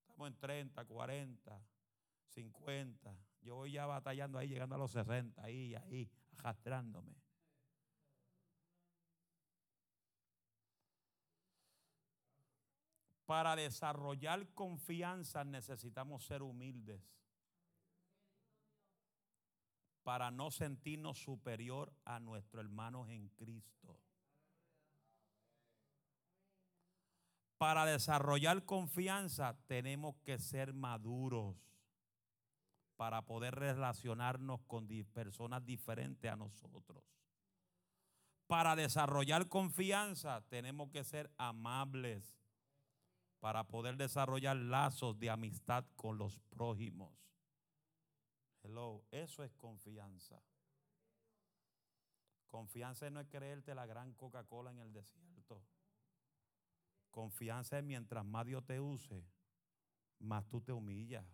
Estamos 0.00 0.28
en 0.28 0.38
30, 0.38 0.84
40, 0.86 1.60
50. 2.28 3.16
Yo 3.42 3.56
voy 3.56 3.72
ya 3.72 3.84
batallando 3.84 4.38
ahí, 4.38 4.48
llegando 4.48 4.76
a 4.76 4.78
los 4.78 4.92
60, 4.92 5.42
ahí, 5.42 5.74
ahí, 5.74 6.10
arrastrándome. 6.38 7.14
Para 13.26 13.56
desarrollar 13.56 14.54
confianza 14.54 15.44
necesitamos 15.44 16.24
ser 16.24 16.42
humildes. 16.42 17.02
Para 20.06 20.30
no 20.30 20.52
sentirnos 20.52 21.18
superior 21.18 21.92
a 22.04 22.20
nuestros 22.20 22.64
hermanos 22.64 23.08
en 23.08 23.28
Cristo. 23.30 23.98
Para 27.58 27.84
desarrollar 27.84 28.64
confianza 28.64 29.58
tenemos 29.66 30.14
que 30.22 30.38
ser 30.38 30.72
maduros 30.74 31.56
para 32.94 33.22
poder 33.22 33.56
relacionarnos 33.56 34.60
con 34.68 34.86
personas 35.12 35.66
diferentes 35.66 36.30
a 36.30 36.36
nosotros. 36.36 37.02
Para 38.46 38.76
desarrollar 38.76 39.48
confianza 39.48 40.40
tenemos 40.48 40.88
que 40.90 41.02
ser 41.02 41.32
amables 41.36 42.38
para 43.40 43.64
poder 43.64 43.96
desarrollar 43.96 44.54
lazos 44.54 45.18
de 45.18 45.30
amistad 45.30 45.84
con 45.96 46.16
los 46.16 46.38
prójimos. 46.48 47.25
Hello, 48.66 49.04
eso 49.12 49.44
es 49.44 49.52
confianza. 49.52 50.42
Confianza 52.48 53.08
no 53.10 53.20
es 53.20 53.28
creerte 53.28 53.76
la 53.76 53.86
gran 53.86 54.12
Coca-Cola 54.14 54.72
en 54.72 54.80
el 54.80 54.92
desierto. 54.92 55.62
Confianza 57.12 57.78
es 57.78 57.84
mientras 57.84 58.24
más 58.24 58.44
Dios 58.44 58.66
te 58.66 58.80
use, 58.80 59.24
más 60.18 60.48
tú 60.48 60.60
te 60.60 60.72
humillas, 60.72 61.24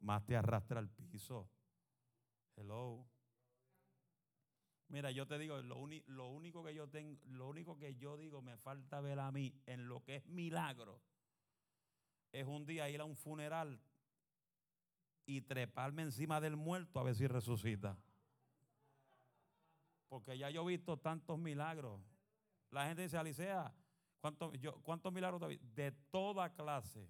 más 0.00 0.26
te 0.26 0.34
arrastra 0.34 0.80
al 0.80 0.88
piso. 0.88 1.48
Hello. 2.56 3.06
Mira, 4.88 5.12
yo 5.12 5.28
te 5.28 5.38
digo, 5.38 5.62
lo, 5.62 5.86
lo, 6.06 6.28
único 6.30 6.64
que 6.64 6.74
yo 6.74 6.88
tengo, 6.88 7.16
lo 7.26 7.48
único 7.48 7.78
que 7.78 7.94
yo 7.94 8.16
digo 8.16 8.42
me 8.42 8.56
falta 8.56 9.00
ver 9.00 9.20
a 9.20 9.30
mí 9.30 9.54
en 9.66 9.86
lo 9.86 10.02
que 10.02 10.16
es 10.16 10.26
milagro 10.26 11.00
es 12.32 12.44
un 12.44 12.66
día 12.66 12.90
ir 12.90 13.00
a 13.00 13.04
un 13.04 13.16
funeral 13.16 13.80
y 15.26 15.40
treparme 15.40 16.02
encima 16.02 16.40
del 16.40 16.56
muerto 16.56 17.00
a 17.00 17.02
ver 17.02 17.14
si 17.14 17.26
resucita. 17.26 17.96
Porque 20.08 20.36
ya 20.38 20.50
yo 20.50 20.62
he 20.62 20.76
visto 20.76 20.98
tantos 20.98 21.38
milagros. 21.38 22.00
La 22.70 22.86
gente 22.86 23.02
dice, 23.02 23.16
Alicia, 23.16 23.74
¿cuántos, 24.20 24.52
¿cuántos 24.82 25.12
milagros 25.12 25.40
te 25.40 25.58
De 25.82 25.92
toda 26.10 26.52
clase. 26.52 27.08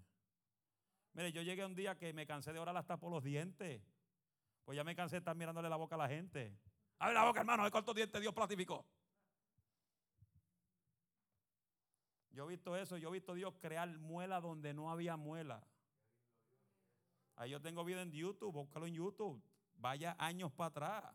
Mire, 1.12 1.32
yo 1.32 1.42
llegué 1.42 1.64
un 1.64 1.74
día 1.74 1.96
que 1.96 2.12
me 2.12 2.26
cansé 2.26 2.52
de 2.52 2.58
orar 2.58 2.76
hasta 2.76 2.98
por 2.98 3.10
los 3.10 3.22
dientes. 3.22 3.82
Pues 4.64 4.76
ya 4.76 4.84
me 4.84 4.96
cansé 4.96 5.16
de 5.16 5.18
estar 5.18 5.36
mirándole 5.36 5.68
la 5.68 5.76
boca 5.76 5.94
a 5.94 5.98
la 5.98 6.08
gente. 6.08 6.56
Abre 6.98 7.14
la 7.14 7.24
boca, 7.24 7.40
hermano, 7.40 7.64
de 7.64 7.70
cuántos 7.70 7.94
dientes 7.94 8.20
Dios 8.20 8.32
platificó. 8.32 8.86
Yo 12.30 12.46
he 12.46 12.48
visto 12.48 12.76
eso, 12.76 12.96
yo 12.96 13.10
he 13.10 13.12
visto 13.12 13.34
Dios 13.34 13.54
crear 13.60 13.88
muela 13.98 14.40
donde 14.40 14.74
no 14.74 14.90
había 14.90 15.16
muela. 15.16 15.64
Ahí 17.36 17.50
yo 17.50 17.60
tengo 17.60 17.84
video 17.84 18.00
en 18.00 18.12
YouTube, 18.12 18.52
búscalo 18.52 18.86
en 18.86 18.94
YouTube. 18.94 19.42
Vaya 19.76 20.14
años 20.18 20.52
para 20.52 20.68
atrás. 20.68 21.14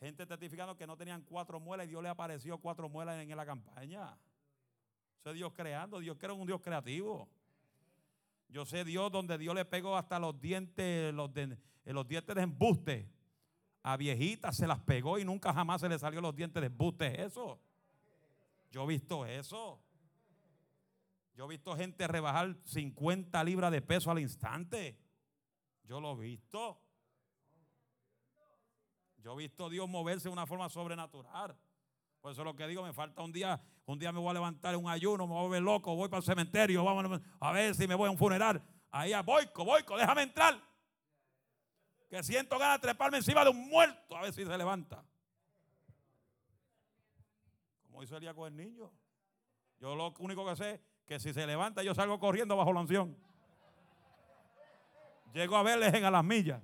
Gente 0.00 0.26
testificando 0.26 0.76
que 0.76 0.86
no 0.86 0.96
tenían 0.96 1.22
cuatro 1.22 1.60
muelas 1.60 1.86
y 1.86 1.90
Dios 1.90 2.02
le 2.02 2.08
apareció 2.08 2.58
cuatro 2.58 2.88
muelas 2.88 3.22
en 3.22 3.36
la 3.36 3.46
campaña. 3.46 4.16
Eso 5.20 5.30
es 5.30 5.34
Dios 5.36 5.52
creando. 5.54 6.00
Dios 6.00 6.16
crea 6.18 6.32
un 6.32 6.46
Dios 6.46 6.60
creativo. 6.60 7.28
Yo 8.48 8.64
sé 8.64 8.84
Dios 8.84 9.10
donde 9.10 9.38
Dios 9.38 9.54
le 9.54 9.64
pegó 9.64 9.96
hasta 9.96 10.18
los 10.18 10.40
dientes, 10.40 11.12
los, 11.14 11.30
los 11.84 12.08
dientes 12.08 12.36
de 12.36 12.42
embuste. 12.42 13.10
A 13.82 13.96
viejitas 13.96 14.56
se 14.56 14.66
las 14.66 14.80
pegó 14.80 15.18
y 15.18 15.24
nunca 15.24 15.52
jamás 15.52 15.80
se 15.80 15.88
le 15.88 15.98
salió 15.98 16.20
los 16.20 16.34
dientes 16.34 16.60
de 16.60 16.66
embuste. 16.66 17.22
Eso. 17.22 17.60
Yo 18.70 18.84
he 18.84 18.86
visto 18.86 19.26
eso. 19.26 19.80
Yo 21.34 21.46
he 21.46 21.48
visto 21.48 21.76
gente 21.76 22.06
rebajar 22.06 22.56
50 22.64 23.42
libras 23.44 23.72
de 23.72 23.82
peso 23.82 24.10
al 24.10 24.20
instante. 24.20 24.96
Yo 25.82 26.00
lo 26.00 26.12
he 26.12 26.20
visto. 26.20 26.80
Yo 29.18 29.32
he 29.32 29.36
visto 29.36 29.66
a 29.66 29.70
Dios 29.70 29.88
moverse 29.88 30.28
de 30.28 30.32
una 30.32 30.46
forma 30.46 30.68
sobrenatural. 30.68 31.56
Por 32.20 32.32
eso 32.32 32.44
lo 32.44 32.54
que 32.54 32.66
digo, 32.66 32.82
me 32.82 32.92
falta 32.92 33.22
un 33.22 33.32
día, 33.32 33.60
un 33.84 33.98
día 33.98 34.12
me 34.12 34.18
voy 34.18 34.30
a 34.30 34.34
levantar 34.34 34.76
un 34.76 34.88
ayuno, 34.88 35.26
me 35.26 35.34
voy 35.34 35.46
a 35.46 35.48
ver 35.48 35.62
loco, 35.62 35.94
voy 35.94 36.08
para 36.08 36.18
el 36.18 36.24
cementerio, 36.24 36.84
vamos 36.84 37.20
a 37.40 37.52
ver 37.52 37.74
si 37.74 37.86
me 37.86 37.94
voy 37.94 38.08
a 38.08 38.10
un 38.12 38.18
funeral. 38.18 38.62
Ahí 38.90 39.12
a 39.12 39.22
Boico, 39.22 39.64
Boico, 39.64 39.96
déjame 39.96 40.22
entrar. 40.22 40.58
Que 42.08 42.22
siento 42.22 42.58
ganas 42.58 42.80
de 42.80 42.88
treparme 42.88 43.18
encima 43.18 43.42
de 43.44 43.50
un 43.50 43.68
muerto, 43.68 44.16
a 44.16 44.22
ver 44.22 44.32
si 44.32 44.44
se 44.44 44.56
levanta. 44.56 45.04
Como 47.82 48.02
hizo 48.02 48.16
Elías 48.16 48.34
con 48.34 48.46
el 48.46 48.56
niño. 48.56 48.90
Yo 49.80 49.96
lo 49.96 50.14
único 50.18 50.46
que 50.46 50.56
sé 50.56 50.93
que 51.06 51.20
si 51.20 51.32
se 51.32 51.46
levanta 51.46 51.82
yo 51.82 51.94
salgo 51.94 52.18
corriendo 52.18 52.56
bajo 52.56 52.72
la 52.72 52.80
unción. 52.80 53.16
Llego 55.32 55.56
a 55.56 55.62
verles 55.62 55.92
en 55.94 56.04
a 56.04 56.10
las 56.10 56.24
millas. 56.24 56.62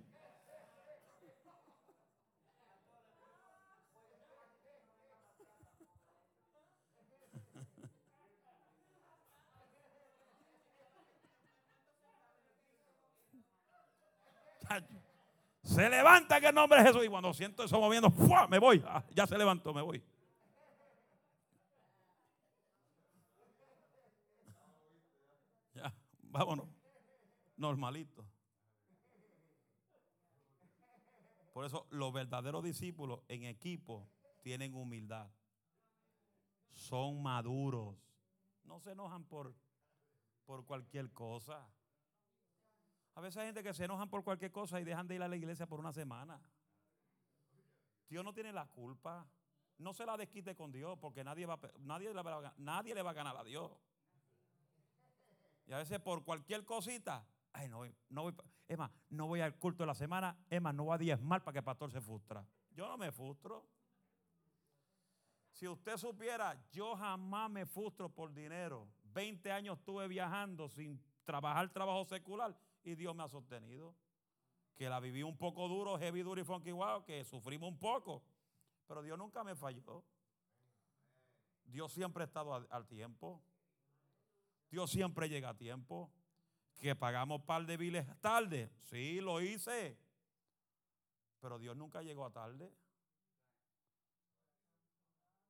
Se 15.63 15.89
levanta 15.89 16.41
que 16.41 16.49
el 16.49 16.55
nombre 16.55 16.81
de 16.81 16.89
Jesús. 16.89 17.05
Y 17.05 17.09
cuando 17.09 17.33
siento 17.33 17.63
eso 17.65 17.81
moviendo, 17.81 18.13
me 18.49 18.59
voy. 18.59 18.83
Ah, 18.87 19.05
ya 19.15 19.27
se 19.27 19.39
levantó, 19.39 19.73
me 19.73 19.83
voy. 19.83 20.03
Vámonos. 26.31 26.69
Normalito. 27.57 28.25
Por 31.53 31.65
eso 31.65 31.87
los 31.91 32.13
verdaderos 32.13 32.63
discípulos 32.63 33.21
en 33.29 33.45
equipo 33.45 34.09
tienen 34.43 34.75
humildad. 34.75 35.29
Son 36.73 37.21
maduros. 37.23 37.97
No 38.65 38.79
se 38.81 38.93
enojan 38.93 39.25
por, 39.25 39.55
por 40.45 40.65
cualquier 40.65 41.13
cosa. 41.13 41.69
A 43.15 43.21
veces 43.21 43.39
hay 43.39 43.47
gente 43.47 43.63
que 43.63 43.75
se 43.75 43.85
enojan 43.85 44.09
por 44.09 44.23
cualquier 44.23 44.53
cosa 44.53 44.81
y 44.81 44.85
dejan 44.85 45.09
de 45.09 45.17
ir 45.17 45.23
a 45.23 45.29
la 45.29 45.37
iglesia 45.37 45.67
por 45.67 45.81
una 45.81 45.93
semana. 45.93 46.41
Dios 48.09 48.25
no 48.25 48.33
tiene 48.33 48.53
la 48.53 48.67
culpa. 48.67 49.27
No 49.79 49.93
se 49.93 50.07
la 50.07 50.17
desquite 50.17 50.55
con 50.55 50.71
Dios 50.71 50.99
porque 51.01 51.25
nadie, 51.25 51.47
va, 51.47 51.59
nadie, 51.81 52.13
nadie 52.59 52.95
le 52.95 53.03
va 53.03 53.11
a 53.11 53.15
ganar 53.15 53.37
a 53.37 53.45
Dios. 53.45 53.73
Y 55.71 55.73
a 55.73 55.79
veces 55.79 56.01
por 56.01 56.25
cualquier 56.25 56.65
cosita, 56.65 57.25
ay, 57.53 57.69
no 57.69 57.77
voy, 57.77 57.95
no 58.09 58.23
voy, 58.23 58.35
es 58.67 58.77
más, 58.77 58.91
no 59.09 59.29
voy 59.29 59.41
al 59.41 59.57
culto 59.57 59.85
de 59.85 59.87
la 59.87 59.95
semana, 59.95 60.37
es 60.51 60.61
más, 60.61 60.75
no 60.75 60.83
voy 60.83 60.97
a 60.97 60.99
diezmar 60.99 61.45
para 61.45 61.53
que 61.53 61.59
el 61.59 61.65
pastor 61.65 61.93
se 61.93 62.01
frustra. 62.01 62.45
Yo 62.73 62.89
no 62.89 62.99
me 62.99 63.13
frustro. 63.13 63.65
Si 65.53 65.69
usted 65.69 65.97
supiera, 65.97 66.61
yo 66.73 66.97
jamás 66.97 67.49
me 67.53 67.67
frustro 67.67 68.09
por 68.09 68.35
dinero. 68.35 68.89
20 69.05 69.53
años 69.53 69.79
estuve 69.79 70.09
viajando 70.09 70.69
sin 70.69 71.01
trabajar 71.25 71.73
trabajo 71.73 72.05
secular 72.05 72.59
y 72.83 72.97
Dios 72.97 73.15
me 73.15 73.23
ha 73.23 73.29
sostenido. 73.29 73.95
Que 74.75 74.89
la 74.89 74.99
viví 74.99 75.23
un 75.23 75.39
poco 75.39 75.69
duro, 75.69 75.97
heavy, 76.01 76.23
duro 76.23 76.41
y 76.41 76.45
funky 76.45 76.73
wow, 76.73 77.05
que 77.05 77.23
sufrimos 77.23 77.69
un 77.69 77.79
poco. 77.79 78.25
Pero 78.89 79.05
Dios 79.05 79.17
nunca 79.17 79.45
me 79.45 79.55
falló. 79.55 80.03
Dios 81.63 81.93
siempre 81.93 82.25
ha 82.25 82.27
estado 82.27 82.55
al 82.55 82.89
tiempo. 82.89 83.41
Dios 84.71 84.91
siempre 84.91 85.29
llega 85.29 85.51
a 85.51 85.57
tiempo. 85.57 86.11
Que 86.79 86.97
pagamos 86.97 87.43
par 87.43 87.67
de 87.67 87.77
biles 87.77 88.07
tarde. 88.21 88.71
Sí, 88.79 89.21
lo 89.21 89.41
hice. 89.43 89.99
Pero 91.41 91.59
Dios 91.59 91.77
nunca 91.77 92.03
llegó 92.03 92.25
a 92.25 92.33
tarde. 92.33 92.73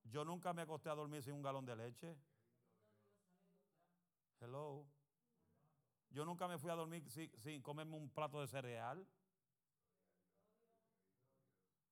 Yo 0.05 0.25
nunca 0.25 0.53
me 0.53 0.63
acosté 0.63 0.89
a 0.89 0.95
dormir 0.95 1.23
sin 1.23 1.35
un 1.35 1.43
galón 1.43 1.65
de 1.65 1.77
leche. 1.77 2.17
Hello. 4.41 4.85
Yo 6.11 6.25
nunca 6.25 6.49
me 6.49 6.59
fui 6.59 6.71
a 6.71 6.75
dormir 6.75 7.09
sin, 7.09 7.31
sin, 7.39 7.63
comerme 7.63 7.97
un 7.97 8.11
plato 8.11 8.41
de 8.41 8.49
cereal. 8.49 9.07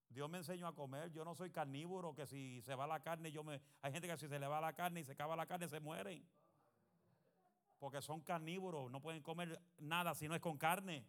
Dios 0.09 0.29
me 0.29 0.39
enseñó 0.39 0.67
a 0.67 0.75
comer. 0.75 1.13
Yo 1.13 1.25
no 1.25 1.37
soy 1.37 1.51
carnívoro 1.51 2.13
que 2.13 2.27
si 2.27 2.61
se 2.63 2.75
va 2.75 2.89
la 2.89 3.01
carne, 3.01 3.31
yo 3.31 3.45
me. 3.45 3.61
Hay 3.83 3.93
gente 3.93 4.09
que 4.09 4.17
si 4.17 4.27
se 4.27 4.39
le 4.41 4.49
va 4.49 4.61
la 4.61 4.73
carne 4.73 5.01
y 5.01 5.05
se 5.05 5.13
acaba 5.13 5.37
la 5.37 5.47
carne, 5.47 5.69
se 5.69 5.79
mueren 5.79 6.27
porque 7.79 8.03
son 8.03 8.21
carnívoros, 8.21 8.91
no 8.91 9.01
pueden 9.01 9.23
comer 9.23 9.61
nada 9.79 10.15
si 10.15 10.29
no 10.29 10.35
es 10.35 10.41
con 10.41 10.59
carne. 10.59 11.05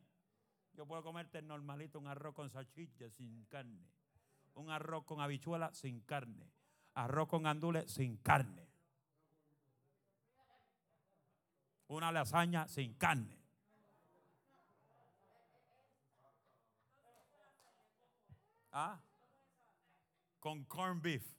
Yo 0.73 0.85
puedo 0.85 1.03
comerte 1.03 1.41
normalito 1.41 1.99
un 1.99 2.07
arroz 2.07 2.35
con 2.35 2.49
salchicha 2.49 3.09
sin 3.09 3.45
carne, 3.45 3.89
un 4.53 4.69
arroz 4.69 5.03
con 5.03 5.19
habichuela 5.19 5.73
sin 5.73 6.01
carne, 6.01 6.51
arroz 6.93 7.27
con 7.27 7.47
andules 7.47 7.91
sin 7.91 8.17
carne, 8.17 8.69
una 11.87 12.11
lasaña 12.11 12.67
sin 12.67 12.93
carne. 12.93 13.37
¿Ah? 18.71 19.01
Con 20.39 20.63
corn 20.65 21.01
beef. 21.01 21.38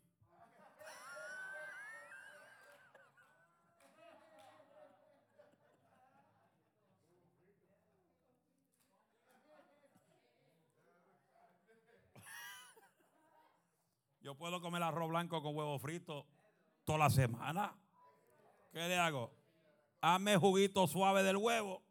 Yo 14.21 14.35
puedo 14.35 14.61
comer 14.61 14.83
arroz 14.83 15.09
blanco 15.09 15.43
con 15.43 15.57
huevo 15.57 15.79
frito 15.79 16.27
toda 16.85 16.99
la 16.99 17.11
semana. 17.11 17.75
¿Qué 18.71 18.79
le 18.79 18.99
hago? 18.99 19.33
Hazme 20.03 20.37
juguito 20.37 20.87
suave 20.87 21.23
del 21.23 21.37
huevo, 21.37 21.83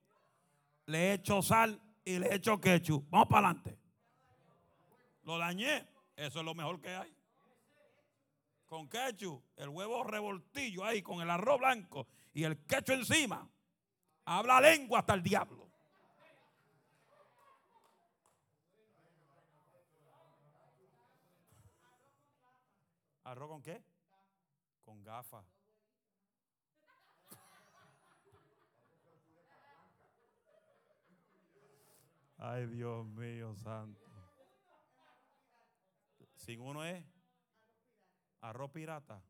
le 0.86 1.14
echo 1.14 1.42
sal 1.42 1.82
y 2.06 2.20
le 2.20 2.34
echo 2.34 2.60
ketchup. 2.60 3.06
Vamos 3.10 3.28
para 3.28 3.48
adelante. 3.48 3.78
Lo 5.24 5.38
dañé. 5.38 5.88
Eso 6.16 6.40
es 6.40 6.46
lo 6.46 6.54
mejor 6.54 6.82
que 6.82 6.90
hay. 6.90 7.16
Con 8.66 8.88
ketchup, 8.88 9.44
el 9.56 9.70
huevo 9.70 10.04
revoltillo 10.04 10.84
ahí 10.84 11.02
con 11.02 11.22
el 11.22 11.30
arroz 11.30 11.60
blanco 11.60 12.08
y 12.34 12.44
el 12.44 12.66
ketchup 12.66 12.96
encima. 12.96 13.50
Habla 14.26 14.62
lengua 14.62 15.00
hasta 15.00 15.16
el 15.16 15.24
diablo. 15.24 15.59
¿Arroz 23.30 23.48
con 23.48 23.62
qué? 23.62 23.84
Con 24.82 25.04
gafas. 25.04 25.46
Ay, 32.40 32.66
Dios 32.66 33.06
mío, 33.06 33.54
santo. 33.54 34.02
Sin 36.38 36.60
uno 36.60 36.84
es 36.84 37.06
arroz 38.42 38.72
pirata. 38.72 39.22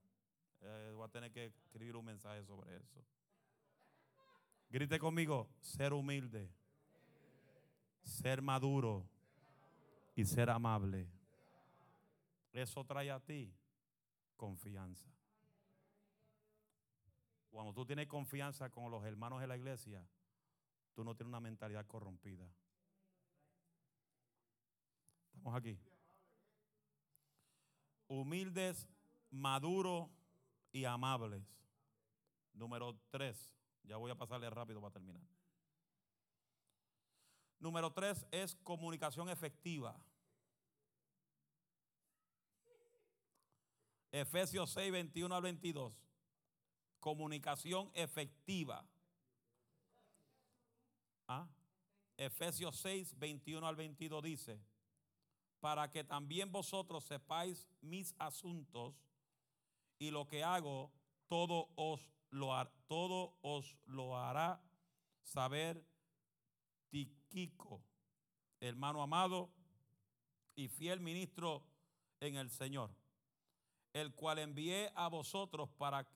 Eh, 0.62 0.94
voy 0.96 1.06
a 1.06 1.12
tener 1.12 1.30
que 1.34 1.48
escribir 1.48 1.98
un 1.98 2.06
mensaje 2.06 2.42
sobre 2.46 2.78
eso. 2.78 3.06
Grite 4.70 4.98
conmigo, 4.98 5.50
ser 5.60 5.92
humilde, 5.92 6.50
ser 8.02 8.42
maduro 8.42 9.06
y 10.16 10.24
ser 10.24 10.50
amable. 10.50 11.06
Eso 12.54 12.86
trae 12.86 13.12
a 13.12 13.20
ti 13.20 13.59
confianza. 14.40 15.06
Cuando 17.52 17.74
tú 17.74 17.86
tienes 17.86 18.08
confianza 18.08 18.70
con 18.70 18.90
los 18.90 19.04
hermanos 19.04 19.42
de 19.42 19.48
la 19.48 19.58
iglesia, 19.58 20.08
tú 20.94 21.04
no 21.04 21.14
tienes 21.14 21.30
una 21.30 21.42
mentalidad 21.42 21.86
corrompida. 21.86 22.50
Estamos 25.26 25.54
aquí. 25.54 25.78
Humildes, 28.08 28.88
maduros 29.30 30.10
y 30.72 30.86
amables. 30.86 31.44
Número 32.54 32.98
tres. 33.10 33.54
Ya 33.84 33.98
voy 33.98 34.10
a 34.10 34.16
pasarle 34.16 34.50
rápido 34.50 34.80
para 34.80 34.94
terminar. 34.94 35.22
Número 37.60 37.92
tres 37.92 38.26
es 38.32 38.56
comunicación 38.64 39.30
efectiva. 39.30 40.00
Efesios 44.12 44.72
6, 44.72 44.92
21 44.92 45.36
al 45.36 45.42
22. 45.42 45.94
Comunicación 47.00 47.92
efectiva. 47.94 48.86
¿Ah? 51.28 51.48
Efesios 52.18 52.76
6, 52.78 53.18
21 53.18 53.66
al 53.66 53.76
22 53.76 54.24
dice, 54.24 54.60
para 55.60 55.90
que 55.90 56.04
también 56.04 56.52
vosotros 56.52 57.06
sepáis 57.06 57.68
mis 57.82 58.14
asuntos 58.18 58.96
y 60.00 60.12
lo 60.12 60.28
que 60.28 60.44
hago, 60.44 60.92
todo 61.28 61.70
os 61.76 62.12
lo, 62.32 62.52
todo 62.88 63.38
os 63.42 63.78
lo 63.86 64.18
hará 64.18 64.62
saber 65.24 65.86
Tiquico, 66.90 67.84
hermano 68.60 69.02
amado 69.02 69.54
y 70.56 70.68
fiel 70.68 71.00
ministro 71.00 71.64
en 72.20 72.36
el 72.36 72.50
Señor, 72.50 72.92
el 73.94 74.14
cual 74.14 74.40
envié 74.40 74.92
a 74.96 75.08
vosotros 75.08 75.70
para 75.78 76.08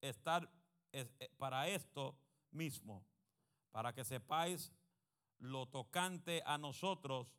estar 0.00 0.50
eh, 0.92 1.30
para 1.36 1.68
esto 1.68 2.18
mismo, 2.50 3.04
para 3.70 3.92
que 3.92 4.04
sepáis 4.04 4.72
lo 5.38 5.66
tocante 5.66 6.42
a 6.46 6.56
nosotros 6.58 7.34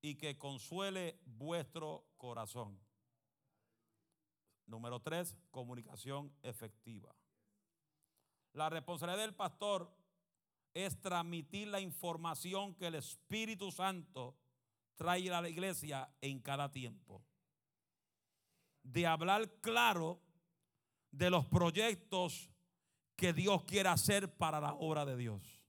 y 0.00 0.14
que 0.14 0.38
consuele 0.38 1.20
vuestro 1.24 2.06
corazón. 2.16 2.80
Número 4.66 5.00
tres, 5.00 5.36
comunicación 5.50 6.32
efectiva. 6.42 7.14
La 8.52 8.70
responsabilidad 8.70 9.22
del 9.22 9.34
pastor 9.34 9.94
es 10.72 11.00
transmitir 11.00 11.68
la 11.68 11.80
información 11.80 12.74
que 12.74 12.86
el 12.86 12.94
Espíritu 12.96 13.70
Santo 13.70 14.36
trae 14.96 15.30
a 15.30 15.40
la 15.40 15.48
iglesia 15.48 16.10
en 16.20 16.40
cada 16.40 16.70
tiempo. 16.70 17.22
De 18.86 19.06
hablar 19.06 19.60
claro 19.60 20.20
de 21.10 21.30
los 21.30 21.46
proyectos 21.46 22.50
que 23.16 23.32
Dios 23.32 23.64
quiere 23.64 23.88
hacer 23.88 24.36
para 24.36 24.60
la 24.60 24.74
obra 24.74 25.04
de 25.04 25.16
Dios. 25.16 25.62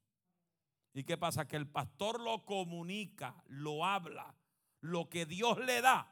¿Y 0.94 1.04
qué 1.04 1.18
pasa? 1.18 1.48
Que 1.48 1.56
el 1.56 1.68
pastor 1.68 2.20
lo 2.20 2.44
comunica, 2.44 3.42
lo 3.48 3.86
habla, 3.86 4.36
lo 4.82 5.10
que 5.10 5.26
Dios 5.26 5.58
le 5.60 5.82
da 5.82 6.12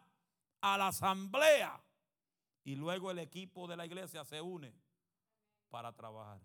a 0.61 0.77
la 0.77 0.87
asamblea. 0.87 1.83
Y 2.63 2.75
luego 2.75 3.11
el 3.11 3.19
equipo 3.19 3.67
de 3.67 3.77
la 3.77 3.85
iglesia 3.85 4.23
se 4.23 4.41
une 4.41 4.73
para 5.69 5.91
trabajar. 5.91 6.41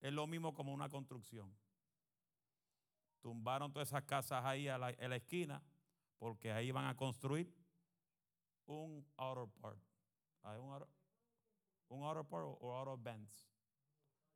Es 0.00 0.12
lo 0.12 0.26
mismo 0.26 0.52
como 0.52 0.72
una 0.72 0.88
construcción. 0.88 1.54
Tumbaron 3.20 3.72
todas 3.72 3.88
esas 3.88 4.04
casas 4.04 4.44
ahí 4.44 4.68
a 4.68 4.76
la, 4.76 4.90
esquina 4.90 5.62
porque 6.18 6.52
ahí 6.52 6.70
van 6.70 6.86
a 6.86 6.96
construir 6.96 7.50
un 8.66 9.04
outer 9.16 9.46
part. 9.60 9.78
un 10.44 10.72
outer, 10.72 10.88
un 11.88 12.02
outer 12.02 12.24
part 12.24 12.44
o 12.44 12.72
outer 12.72 12.96
bands. 12.96 13.48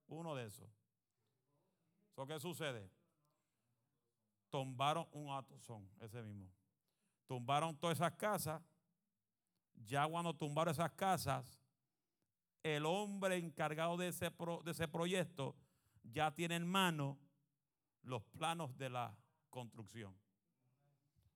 Uno 0.09 0.35
de 0.35 0.47
esos. 0.47 0.69
¿Qué 2.27 2.41
sucede? 2.41 2.91
Tumbaron 4.51 5.07
un 5.13 5.29
son 5.61 5.89
ese 6.01 6.23
mismo. 6.23 6.51
Tumbaron 7.27 7.77
todas 7.77 7.99
esas 7.99 8.13
casas. 8.13 8.63
Ya 9.75 10.07
cuando 10.07 10.35
tumbaron 10.35 10.73
esas 10.73 10.91
casas, 10.93 11.61
el 12.63 12.85
hombre 12.87 13.37
encargado 13.37 13.97
de 13.97 14.09
ese, 14.09 14.31
de 14.65 14.71
ese 14.71 14.89
proyecto 14.89 15.55
ya 16.03 16.35
tiene 16.35 16.57
en 16.57 16.67
mano 16.67 17.19
los 18.03 18.25
planos 18.25 18.77
de 18.77 18.91
la 18.91 19.17
construcción. 19.51 20.17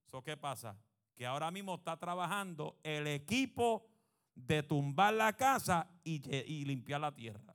¿So 0.07 0.23
qué 0.23 0.37
pasa? 0.37 0.77
Que 1.15 1.27
ahora 1.27 1.51
mismo 1.51 1.75
está 1.75 1.97
trabajando 1.97 2.79
el 2.83 3.07
equipo 3.07 3.87
de 4.35 4.63
tumbar 4.63 5.15
la 5.15 5.33
casa 5.35 5.89
y, 6.05 6.65
limpiar 6.65 7.01
la 7.01 7.15
tierra. 7.15 7.55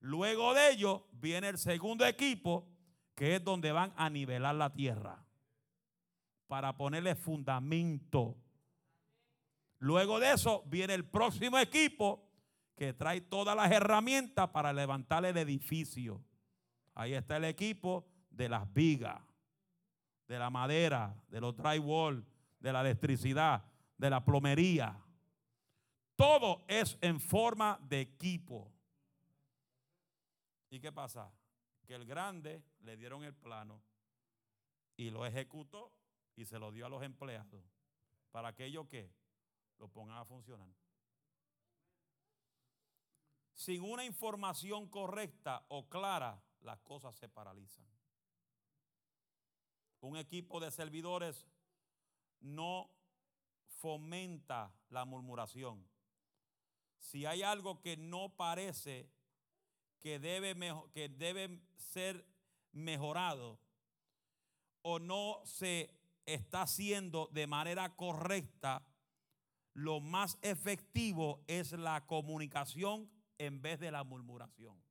Luego 0.00 0.54
de 0.54 0.72
ello 0.72 1.06
viene 1.12 1.48
el 1.48 1.58
segundo 1.58 2.06
equipo, 2.06 2.68
que 3.14 3.36
es 3.36 3.44
donde 3.44 3.72
van 3.72 3.92
a 3.96 4.08
nivelar 4.08 4.54
la 4.54 4.72
tierra 4.72 5.24
para 6.46 6.76
ponerle 6.76 7.14
fundamento. 7.14 8.36
Luego 9.78 10.18
de 10.18 10.32
eso 10.32 10.64
viene 10.66 10.94
el 10.94 11.04
próximo 11.04 11.58
equipo 11.58 12.26
que 12.76 12.92
trae 12.94 13.20
todas 13.20 13.54
las 13.54 13.70
herramientas 13.70 14.48
para 14.48 14.72
levantar 14.72 15.24
el 15.24 15.36
edificio. 15.36 16.24
Ahí 16.94 17.14
está 17.14 17.36
el 17.36 17.44
equipo 17.44 18.06
de 18.30 18.48
las 18.48 18.72
vigas, 18.72 19.20
de 20.26 20.38
la 20.38 20.50
madera, 20.50 21.14
de 21.28 21.40
los 21.40 21.56
drywall, 21.56 22.26
de 22.60 22.72
la 22.72 22.80
electricidad, 22.82 23.64
de 23.96 24.10
la 24.10 24.24
plomería. 24.24 24.96
Todo 26.14 26.64
es 26.68 26.96
en 27.00 27.18
forma 27.18 27.78
de 27.82 28.02
equipo. 28.02 28.70
¿Y 30.70 30.78
qué 30.78 30.92
pasa? 30.92 31.32
Que 31.86 31.94
el 31.94 32.04
grande 32.04 32.62
le 32.80 32.96
dieron 32.96 33.24
el 33.24 33.34
plano 33.34 33.82
y 34.96 35.10
lo 35.10 35.26
ejecutó 35.26 35.92
y 36.36 36.44
se 36.44 36.58
lo 36.58 36.70
dio 36.70 36.86
a 36.86 36.88
los 36.88 37.02
empleados 37.02 37.64
para 38.30 38.54
que 38.54 38.66
ellos 38.66 38.86
que 38.86 39.10
lo 39.78 39.88
pongan 39.88 40.18
a 40.18 40.24
funcionar 40.24 40.68
sin 43.60 43.82
una 43.82 44.06
información 44.06 44.88
correcta 44.88 45.66
o 45.68 45.86
clara, 45.86 46.42
las 46.62 46.80
cosas 46.80 47.14
se 47.14 47.28
paralizan. 47.28 47.84
Un 50.00 50.16
equipo 50.16 50.60
de 50.60 50.70
servidores 50.70 51.46
no 52.40 52.90
fomenta 53.66 54.74
la 54.90 55.04
murmuración. 55.04 55.88
Si 56.98 57.26
hay 57.26 57.42
algo 57.42 57.80
que 57.80 57.96
no 57.96 58.36
parece 58.36 59.10
que 60.00 60.18
debe, 60.18 60.54
que 60.92 61.08
debe 61.08 61.60
ser 61.76 62.26
mejorado 62.72 63.58
o 64.82 64.98
no 64.98 65.40
se 65.44 65.94
está 66.26 66.62
haciendo 66.62 67.28
de 67.32 67.46
manera 67.46 67.96
correcta, 67.96 68.86
lo 69.74 70.00
más 70.00 70.38
efectivo 70.42 71.42
es 71.46 71.72
la 71.72 72.06
comunicación 72.06 73.10
en 73.38 73.62
vez 73.62 73.80
de 73.80 73.90
la 73.90 74.04
murmuración. 74.04 74.82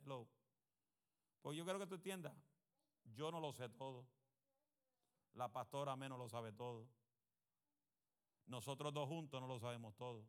Hello. 0.00 0.28
Pues 1.42 1.56
yo 1.56 1.64
quiero 1.64 1.78
que 1.78 1.86
tú 1.86 1.94
entiendas, 1.96 2.34
yo 3.14 3.30
no 3.30 3.40
lo 3.40 3.52
sé 3.52 3.68
todo. 3.68 4.06
La 5.38 5.46
pastora 5.46 5.94
menos 5.94 6.18
lo 6.18 6.28
sabe 6.28 6.52
todo. 6.52 6.88
Nosotros 8.46 8.92
dos 8.92 9.06
juntos 9.06 9.40
no 9.40 9.46
lo 9.46 9.60
sabemos 9.60 9.94
todo. 9.94 10.26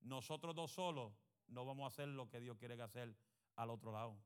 Nosotros 0.00 0.54
dos 0.54 0.72
solos 0.72 1.12
no 1.48 1.66
vamos 1.66 1.84
a 1.84 1.88
hacer 1.88 2.08
lo 2.08 2.26
que 2.26 2.40
Dios 2.40 2.56
quiere 2.56 2.80
hacer 2.80 3.14
al 3.54 3.68
otro 3.68 3.92
lado. 3.92 4.16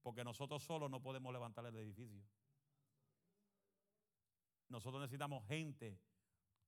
Porque 0.00 0.24
nosotros 0.24 0.62
solos 0.62 0.90
no 0.90 1.02
podemos 1.02 1.30
levantar 1.30 1.66
el 1.66 1.76
edificio. 1.76 2.24
Nosotros 4.68 5.02
necesitamos 5.02 5.46
gente 5.46 6.00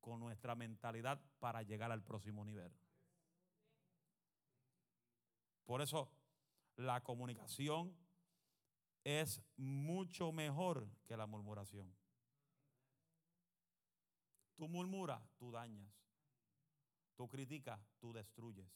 con 0.02 0.20
nuestra 0.20 0.54
mentalidad 0.54 1.18
para 1.38 1.62
llegar 1.62 1.90
al 1.90 2.02
próximo 2.02 2.44
nivel. 2.44 2.76
Por 5.64 5.80
eso 5.80 6.10
la 6.76 7.02
comunicación 7.02 7.96
es 9.04 9.42
mucho 9.56 10.32
mejor 10.32 10.88
que 11.06 11.16
la 11.16 11.26
murmuración. 11.26 11.94
Tú 14.56 14.68
murmuras, 14.68 15.22
tú 15.36 15.52
dañas. 15.52 15.92
Tú 17.14 17.28
criticas, 17.28 17.80
tú 18.00 18.12
destruyes. 18.12 18.66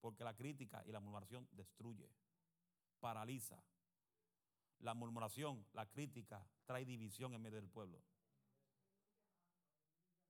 Porque 0.00 0.24
la 0.24 0.34
crítica 0.34 0.82
y 0.86 0.90
la 0.90 1.00
murmuración 1.00 1.46
destruye, 1.52 2.10
paraliza. 2.98 3.62
La 4.80 4.94
murmuración, 4.94 5.64
la 5.74 5.86
crítica, 5.86 6.44
trae 6.64 6.84
división 6.84 7.34
en 7.34 7.42
medio 7.42 7.60
del 7.60 7.68
pueblo. 7.68 8.02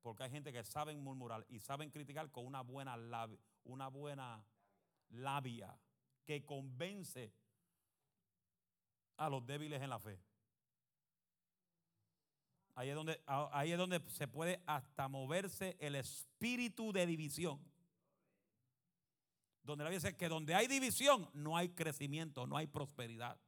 Porque 0.02 0.24
hay 0.24 0.30
gente 0.30 0.52
que 0.52 0.64
saben 0.64 1.00
murmurar 1.00 1.46
y 1.48 1.60
saben 1.60 1.90
criticar 1.90 2.30
con 2.30 2.44
una 2.44 2.60
buena 2.60 2.96
labia, 2.96 3.38
una 3.64 3.88
buena 3.88 4.44
labia 5.08 5.78
que 6.24 6.44
convence 6.44 7.32
a 9.22 9.30
los 9.30 9.46
débiles 9.46 9.80
en 9.80 9.90
la 9.90 10.00
fe. 10.00 10.18
Ahí 12.74 12.88
es 12.88 12.94
donde, 12.94 13.22
ahí 13.26 13.70
es 13.70 13.78
donde 13.78 14.02
se 14.10 14.26
puede 14.26 14.62
hasta 14.66 15.06
moverse 15.06 15.76
el 15.78 15.94
espíritu 15.94 16.92
de 16.92 17.06
división. 17.06 17.60
Donde 19.62 19.84
la 19.84 19.90
dice 19.90 20.16
que 20.16 20.28
donde 20.28 20.54
hay 20.54 20.66
división 20.66 21.30
no 21.34 21.56
hay 21.56 21.68
crecimiento, 21.68 22.46
no 22.46 22.56
hay 22.56 22.66
prosperidad. 22.66 23.38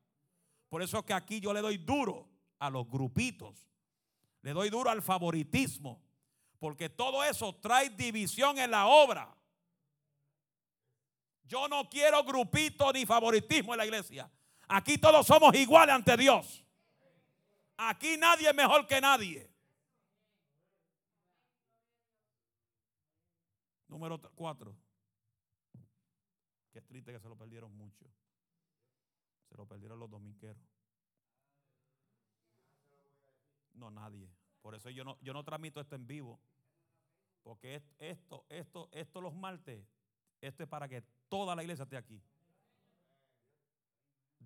Por 0.69 0.81
eso 0.81 0.99
es 0.99 1.05
que 1.05 1.13
aquí 1.13 1.41
yo 1.41 1.53
le 1.53 1.61
doy 1.61 1.79
duro 1.79 2.29
a 2.61 2.71
los 2.71 2.89
grupitos. 2.89 3.67
Le 4.43 4.53
doy 4.53 4.71
duro 4.71 4.91
al 4.91 5.03
favoritismo. 5.03 6.01
Porque 6.61 6.89
todo 6.89 7.25
eso 7.25 7.53
trae 7.57 7.91
división 7.91 8.59
en 8.59 8.71
la 8.71 8.87
obra. 8.87 9.37
Yo 11.43 11.67
no 11.67 11.89
quiero 11.91 12.23
grupito 12.23 12.93
ni 12.93 13.05
favoritismo 13.05 13.75
en 13.75 13.79
la 13.79 13.85
iglesia. 13.85 14.31
Aquí 14.69 14.99
todos 14.99 15.27
somos 15.27 15.55
iguales 15.55 15.95
ante 15.95 16.17
Dios. 16.17 16.65
Aquí 17.77 18.17
nadie 18.17 18.49
es 18.49 18.55
mejor 18.55 18.87
que 18.87 19.01
nadie. 19.01 19.51
Número 23.89 24.21
cuatro. 24.35 24.77
Qué 26.73 26.81
triste 26.81 27.13
que 27.13 27.21
se 27.21 27.29
lo 27.29 27.37
perdieron 27.37 27.77
mucho. 27.77 28.05
Se 29.49 29.57
lo 29.57 29.67
perdieron 29.67 29.99
los 29.99 30.11
domingueros. 30.11 30.63
No, 33.75 33.91
nadie. 33.91 34.29
Por 34.63 34.75
eso 34.75 34.91
yo 34.91 35.05
no, 35.05 35.19
yo 35.21 35.33
no 35.33 35.45
transmito 35.45 35.81
esto 35.81 35.95
en 35.95 36.07
vivo. 36.07 36.41
Porque 37.43 37.83
esto, 37.99 38.45
esto, 38.49 38.89
esto 38.91 39.21
los 39.21 39.35
martes, 39.35 39.87
esto 40.41 40.63
es 40.63 40.69
para 40.69 40.89
que 40.89 41.03
toda 41.29 41.55
la 41.55 41.63
iglesia 41.63 41.83
esté 41.83 41.97
aquí. 41.97 42.21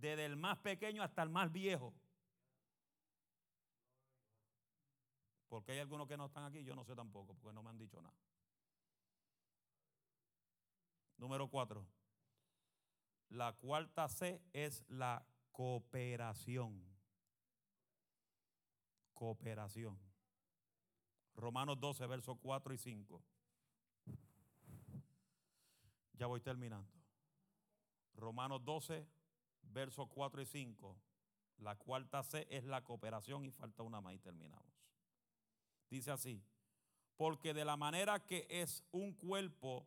Desde 0.00 0.24
el 0.24 0.36
más 0.36 0.58
pequeño 0.58 1.02
hasta 1.02 1.22
el 1.22 1.28
más 1.28 1.50
viejo. 1.50 1.94
Porque 5.48 5.72
hay 5.72 5.78
algunos 5.78 6.06
que 6.06 6.16
no 6.16 6.26
están 6.26 6.44
aquí, 6.44 6.62
yo 6.62 6.74
no 6.74 6.84
sé 6.84 6.94
tampoco, 6.94 7.34
porque 7.34 7.54
no 7.54 7.62
me 7.62 7.70
han 7.70 7.78
dicho 7.78 8.00
nada. 8.00 8.14
Número 11.16 11.48
cuatro. 11.48 11.86
La 13.30 13.52
cuarta 13.54 14.08
C 14.08 14.40
es 14.52 14.84
la 14.88 15.26
cooperación. 15.52 16.84
Cooperación. 19.14 19.98
Romanos 21.34 21.78
12, 21.80 22.06
versos 22.06 22.36
4 22.40 22.74
y 22.74 22.78
5. 22.78 23.22
Ya 26.14 26.26
voy 26.26 26.40
terminando. 26.40 26.92
Romanos 28.14 28.64
12, 28.64 29.06
versos 29.72 30.08
4 30.08 30.42
y 30.42 30.46
5. 30.46 30.96
La 31.58 31.74
cuarta 31.76 32.22
C 32.22 32.46
es 32.50 32.64
la 32.64 32.84
cooperación 32.84 33.44
y 33.44 33.50
falta 33.50 33.82
una 33.82 34.00
más 34.00 34.14
y 34.14 34.18
terminamos. 34.18 34.72
Dice 35.90 36.10
así, 36.10 36.42
porque 37.16 37.52
de 37.52 37.64
la 37.64 37.76
manera 37.76 38.24
que 38.24 38.46
es 38.48 38.84
un 38.92 39.12
cuerpo, 39.12 39.86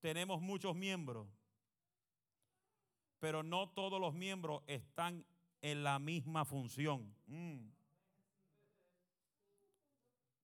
tenemos 0.00 0.40
muchos 0.40 0.74
miembros, 0.74 1.28
pero 3.18 3.42
no 3.42 3.68
todos 3.70 4.00
los 4.00 4.14
miembros 4.14 4.62
están 4.66 5.24
en 5.60 5.82
la 5.82 5.98
misma 5.98 6.44
función. 6.44 7.14
Mm. 7.26 7.68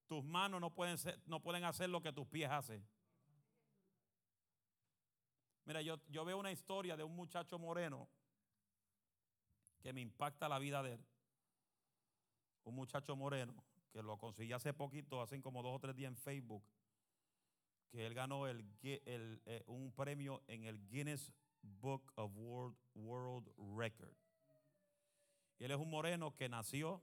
Tus 0.07 0.24
manos 0.24 0.61
no 0.61 0.74
pueden, 0.74 0.97
no 1.27 1.40
pueden 1.40 1.65
hacer 1.65 1.89
lo 1.89 2.02
que 2.02 2.12
tus 2.12 2.27
pies 2.27 2.51
hacen. 2.51 2.86
Mira, 5.65 5.82
yo, 5.82 5.98
yo 6.09 6.24
veo 6.24 6.39
una 6.39 6.51
historia 6.51 6.97
de 6.97 7.05
un 7.05 7.15
muchacho 7.15 7.59
moreno 7.59 8.09
que 9.81 9.93
me 9.93 10.01
impacta 10.01 10.48
la 10.48 10.59
vida 10.59 10.82
de 10.82 10.94
él. 10.94 11.05
Un 12.65 12.74
muchacho 12.74 13.16
moreno 13.16 13.65
que 13.93 14.02
lo 14.02 14.19
conseguí 14.19 14.52
hace 14.52 14.73
poquito, 14.73 15.20
hace 15.20 15.40
como 15.40 15.62
dos 15.62 15.74
o 15.74 15.81
tres 15.81 15.97
días 15.97 16.11
en 16.11 16.16
Facebook, 16.16 16.62
que 17.90 18.07
él 18.07 18.15
ganó 18.15 18.47
el, 18.47 18.65
eh, 18.82 19.65
un 19.66 19.93
premio 19.93 20.43
en 20.47 20.65
el 20.65 20.86
Guinness 20.89 21.32
Book 21.62 22.12
of 22.15 22.32
World, 22.36 22.77
World 22.94 23.48
Record. 23.77 24.15
Y 25.59 25.65
él 25.65 25.73
es 25.73 25.77
un 25.77 25.90
moreno 25.90 26.35
que 26.36 26.48
nació 26.48 27.02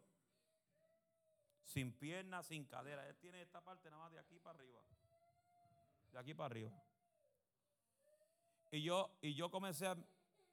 sin 1.65 1.91
piernas, 1.91 2.47
sin 2.47 2.65
cadera. 2.65 3.07
Él 3.07 3.17
tiene 3.17 3.41
esta 3.41 3.61
parte 3.61 3.89
nada 3.89 4.03
más 4.03 4.11
de 4.11 4.19
aquí 4.19 4.39
para 4.39 4.57
arriba. 4.57 4.81
De 6.11 6.19
aquí 6.19 6.33
para 6.33 6.47
arriba. 6.47 6.71
Y 8.71 8.81
yo, 8.81 9.11
y 9.21 9.33
yo 9.33 9.51
comencé 9.51 9.87
a, 9.87 9.97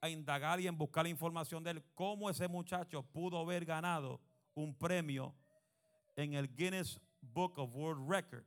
a 0.05 0.10
indagar 0.10 0.60
y 0.60 0.66
en 0.66 0.76
buscar 0.76 1.05
la 1.05 1.09
información 1.09 1.64
de 1.64 1.70
él, 1.70 1.85
cómo 1.94 2.28
ese 2.28 2.47
muchacho 2.47 3.02
pudo 3.02 3.39
haber 3.39 3.64
ganado 3.64 4.20
un 4.52 4.76
premio 4.76 5.35
en 6.14 6.35
el 6.35 6.55
Guinness 6.55 7.01
Book 7.22 7.59
of 7.59 7.74
World 7.74 8.06
Record. 8.06 8.44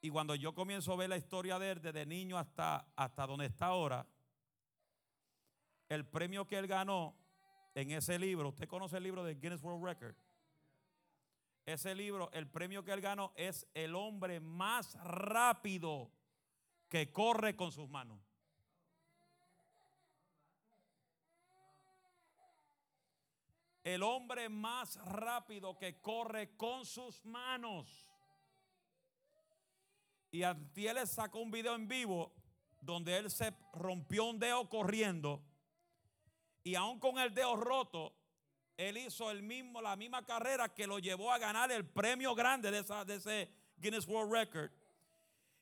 Y 0.00 0.08
cuando 0.08 0.36
yo 0.36 0.54
comienzo 0.54 0.92
a 0.92 0.96
ver 0.96 1.08
la 1.08 1.16
historia 1.16 1.58
de 1.58 1.72
él 1.72 1.82
desde 1.82 2.06
niño 2.06 2.38
hasta, 2.38 2.86
hasta 2.94 3.26
donde 3.26 3.46
está 3.46 3.66
ahora, 3.66 4.06
el 5.88 6.06
premio 6.06 6.46
que 6.46 6.56
él 6.56 6.68
ganó 6.68 7.16
en 7.74 7.90
ese 7.90 8.20
libro, 8.20 8.50
usted 8.50 8.68
conoce 8.68 8.98
el 8.98 9.02
libro 9.02 9.24
de 9.24 9.34
Guinness 9.34 9.64
World 9.64 9.84
Record. 9.84 10.14
Ese 11.66 11.92
libro, 11.96 12.30
el 12.32 12.46
premio 12.46 12.84
que 12.84 12.92
él 12.92 13.00
ganó 13.00 13.32
es 13.34 13.66
el 13.74 13.96
hombre 13.96 14.38
más 14.38 14.94
rápido 15.02 16.12
que 16.88 17.10
corre 17.10 17.56
con 17.56 17.72
sus 17.72 17.88
manos. 17.88 18.31
El 23.84 24.02
hombre 24.02 24.48
más 24.48 24.96
rápido 25.04 25.76
que 25.76 26.00
corre 26.00 26.56
con 26.56 26.84
sus 26.86 27.24
manos. 27.24 28.08
Y 30.30 30.44
Antiel 30.44 31.06
sacó 31.06 31.40
un 31.40 31.50
video 31.50 31.74
en 31.74 31.88
vivo 31.88 32.32
donde 32.80 33.16
él 33.16 33.30
se 33.30 33.52
rompió 33.72 34.24
un 34.24 34.38
dedo 34.38 34.68
corriendo. 34.68 35.42
Y 36.64 36.74
aún 36.74 36.98
con 36.98 37.18
el 37.18 37.34
dedo 37.34 37.56
roto, 37.56 38.14
él 38.76 38.96
hizo 38.96 39.30
el 39.30 39.42
mismo, 39.42 39.82
la 39.82 39.96
misma 39.96 40.24
carrera 40.24 40.68
que 40.68 40.86
lo 40.86 40.98
llevó 40.98 41.32
a 41.32 41.38
ganar 41.38 41.70
el 41.70 41.86
premio 41.86 42.34
grande 42.34 42.70
de, 42.70 42.82
de 42.82 43.14
ese 43.14 43.50
Guinness 43.76 44.06
World 44.06 44.32
Record. 44.32 44.70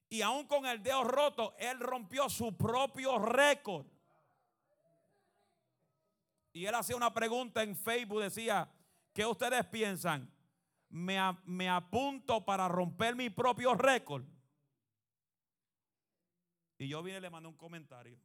Y 0.09 0.23
aún 0.23 0.47
con 0.47 0.67
el 0.67 0.83
dedo 0.83 1.05
roto, 1.05 1.55
él 1.59 1.79
rompió 1.79 2.29
su 2.29 2.57
propio 2.57 3.19
récord. 3.19 3.87
Y 6.53 6.67
él 6.67 6.75
hacía 6.75 6.97
una 6.97 7.15
pregunta 7.15 7.63
en 7.63 7.77
Facebook, 7.77 8.23
decía, 8.23 8.69
¿qué 9.13 9.25
ustedes 9.25 9.65
piensan? 9.67 10.33
¿Me, 10.89 11.19
me 11.45 11.69
apunto 11.69 12.45
para 12.45 12.67
romper 12.69 13.15
mi 13.15 13.31
propio 13.31 13.75
récord? 13.75 14.25
Y 16.79 16.89
yo 16.89 17.03
vine 17.03 17.19
y 17.19 17.21
le 17.21 17.31
mandé 17.31 17.49
un 17.49 17.57
comentario. 17.57 18.19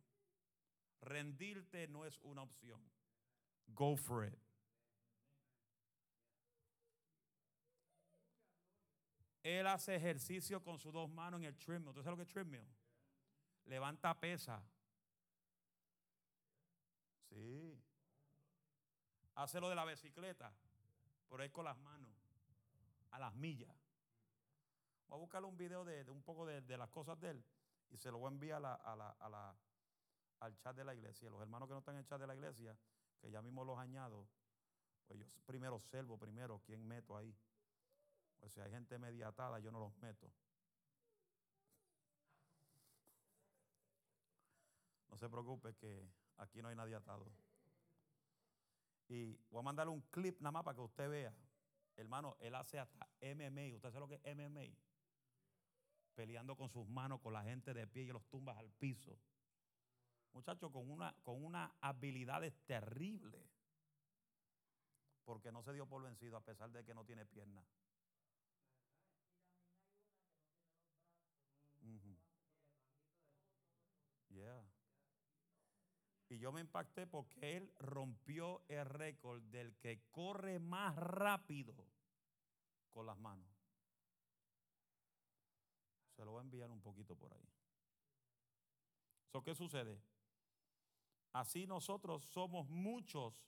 Rendirte 1.02 1.88
no 1.88 2.06
es 2.06 2.18
una 2.24 2.42
opción. 2.42 2.82
Go 3.68 3.96
for 3.96 4.26
it. 4.26 4.40
Él 9.44 9.68
hace 9.68 9.94
ejercicio 9.94 10.64
con 10.64 10.80
sus 10.80 10.92
dos 10.92 11.08
manos 11.08 11.40
en 11.40 11.46
el 11.46 11.56
treadmill. 11.56 11.94
¿Tú 11.94 12.02
sabes 12.02 12.14
lo 12.14 12.18
que 12.18 12.24
es 12.24 12.30
treadmill? 12.30 12.66
Levanta 13.66 14.20
pesa. 14.20 14.64
Sí. 17.30 17.85
Hace 19.36 19.60
lo 19.60 19.70
de 19.70 19.76
la 19.76 19.84
bicicleta, 19.84 20.54
pero 21.30 21.44
es 21.44 21.52
con 21.52 21.66
las 21.66 21.78
manos, 21.80 22.10
a 23.12 23.20
las 23.20 23.34
millas. 23.36 23.76
Voy 25.10 25.18
a 25.18 25.20
buscarle 25.20 25.48
un 25.48 25.58
video 25.58 25.84
de, 25.84 26.10
un 26.10 26.24
poco 26.24 26.46
de, 26.46 26.78
las 26.78 26.90
cosas 26.90 27.20
de 27.20 27.32
él 27.32 27.44
y 27.90 27.98
se 27.98 28.12
lo 28.12 28.18
voy 28.18 28.28
a 28.28 28.32
enviar 28.32 28.66
al 30.40 30.58
chat 30.60 30.76
de 30.76 30.86
la 30.86 30.96
iglesia. 30.96 31.30
Los 31.30 31.42
hermanos 31.42 31.68
que 31.68 31.74
no 31.74 31.80
están 31.80 31.96
en 31.96 32.00
el 32.00 32.06
chat 32.06 32.20
de 32.20 32.28
la 32.28 32.36
iglesia, 32.36 32.78
que 33.20 33.30
ya 33.30 33.42
mismo 33.42 33.66
los 33.66 33.78
añado, 33.78 34.26
pues 35.06 35.20
yo 35.20 35.26
primero 35.46 35.76
observo 35.76 36.18
primero 36.18 36.62
quién 36.66 36.86
meto 36.88 37.18
ahí. 37.18 37.36
Pues 38.40 38.54
si 38.54 38.62
hay 38.62 38.72
gente 38.72 38.98
mediatada, 38.98 39.60
yo 39.60 39.72
no 39.72 39.80
los 39.80 39.96
meto. 39.98 40.32
No 45.10 45.18
se 45.18 45.30
preocupe 45.30 45.74
que 45.76 46.10
aquí 46.38 46.62
no 46.62 46.70
hay 46.70 46.76
nadie 46.76 46.96
atado. 46.96 47.26
Y 49.08 49.38
voy 49.50 49.60
a 49.60 49.64
mandarle 49.64 49.94
un 49.94 50.02
clip 50.12 50.40
nada 50.40 50.52
más 50.52 50.64
para 50.64 50.76
que 50.76 50.82
usted 50.82 51.10
vea. 51.10 51.34
Hermano, 51.96 52.36
él 52.40 52.56
hace 52.56 52.80
hasta 52.80 53.08
MMA. 53.22 53.76
¿Usted 53.76 53.92
sabe 53.92 54.00
lo 54.00 54.08
que 54.08 54.16
es 54.16 54.36
MMA? 54.36 54.76
Peleando 56.16 56.56
con 56.56 56.70
sus 56.70 56.88
manos, 56.88 57.22
con 57.22 57.34
la 57.34 57.44
gente 57.44 57.74
de 57.74 57.88
pie 57.88 58.04
y 58.04 58.08
los 58.08 58.26
tumbas 58.28 58.58
al 58.58 58.72
piso. 58.72 59.18
muchacho 60.34 60.72
con 60.72 60.90
una, 60.90 61.16
con 61.24 61.44
una 61.44 61.76
habilidades 61.82 62.54
terribles. 62.66 63.46
Porque 65.24 65.52
no 65.52 65.64
se 65.64 65.74
dio 65.74 65.88
por 65.88 66.04
vencido 66.04 66.38
a 66.38 66.44
pesar 66.44 66.72
de 66.72 66.84
que 66.84 66.94
no 66.94 67.06
tiene 67.06 67.26
piernas. 67.26 67.66
Y 76.30 76.40
yo 76.40 76.52
me 76.52 76.62
impacté 76.62 77.06
porque 77.06 77.58
él 77.58 77.72
rompió 77.80 78.64
el 78.68 78.86
récord 78.86 79.42
del 79.44 79.76
que 79.78 80.02
corre 80.12 80.60
más 80.60 80.96
rápido 80.96 81.76
con 82.92 83.06
las 83.06 83.18
manos. 83.18 83.50
Se 86.16 86.26
lo 86.26 86.32
voy 86.32 86.40
a 86.40 86.44
enviar 86.44 86.72
un 86.72 86.82
poquito 86.82 87.16
por 87.16 87.34
ahí. 87.34 87.50
¿Qué 89.44 89.54
sucede? 89.54 90.02
Así 91.34 91.68
nosotros 91.68 92.24
somos 92.24 92.70
muchos, 92.70 93.46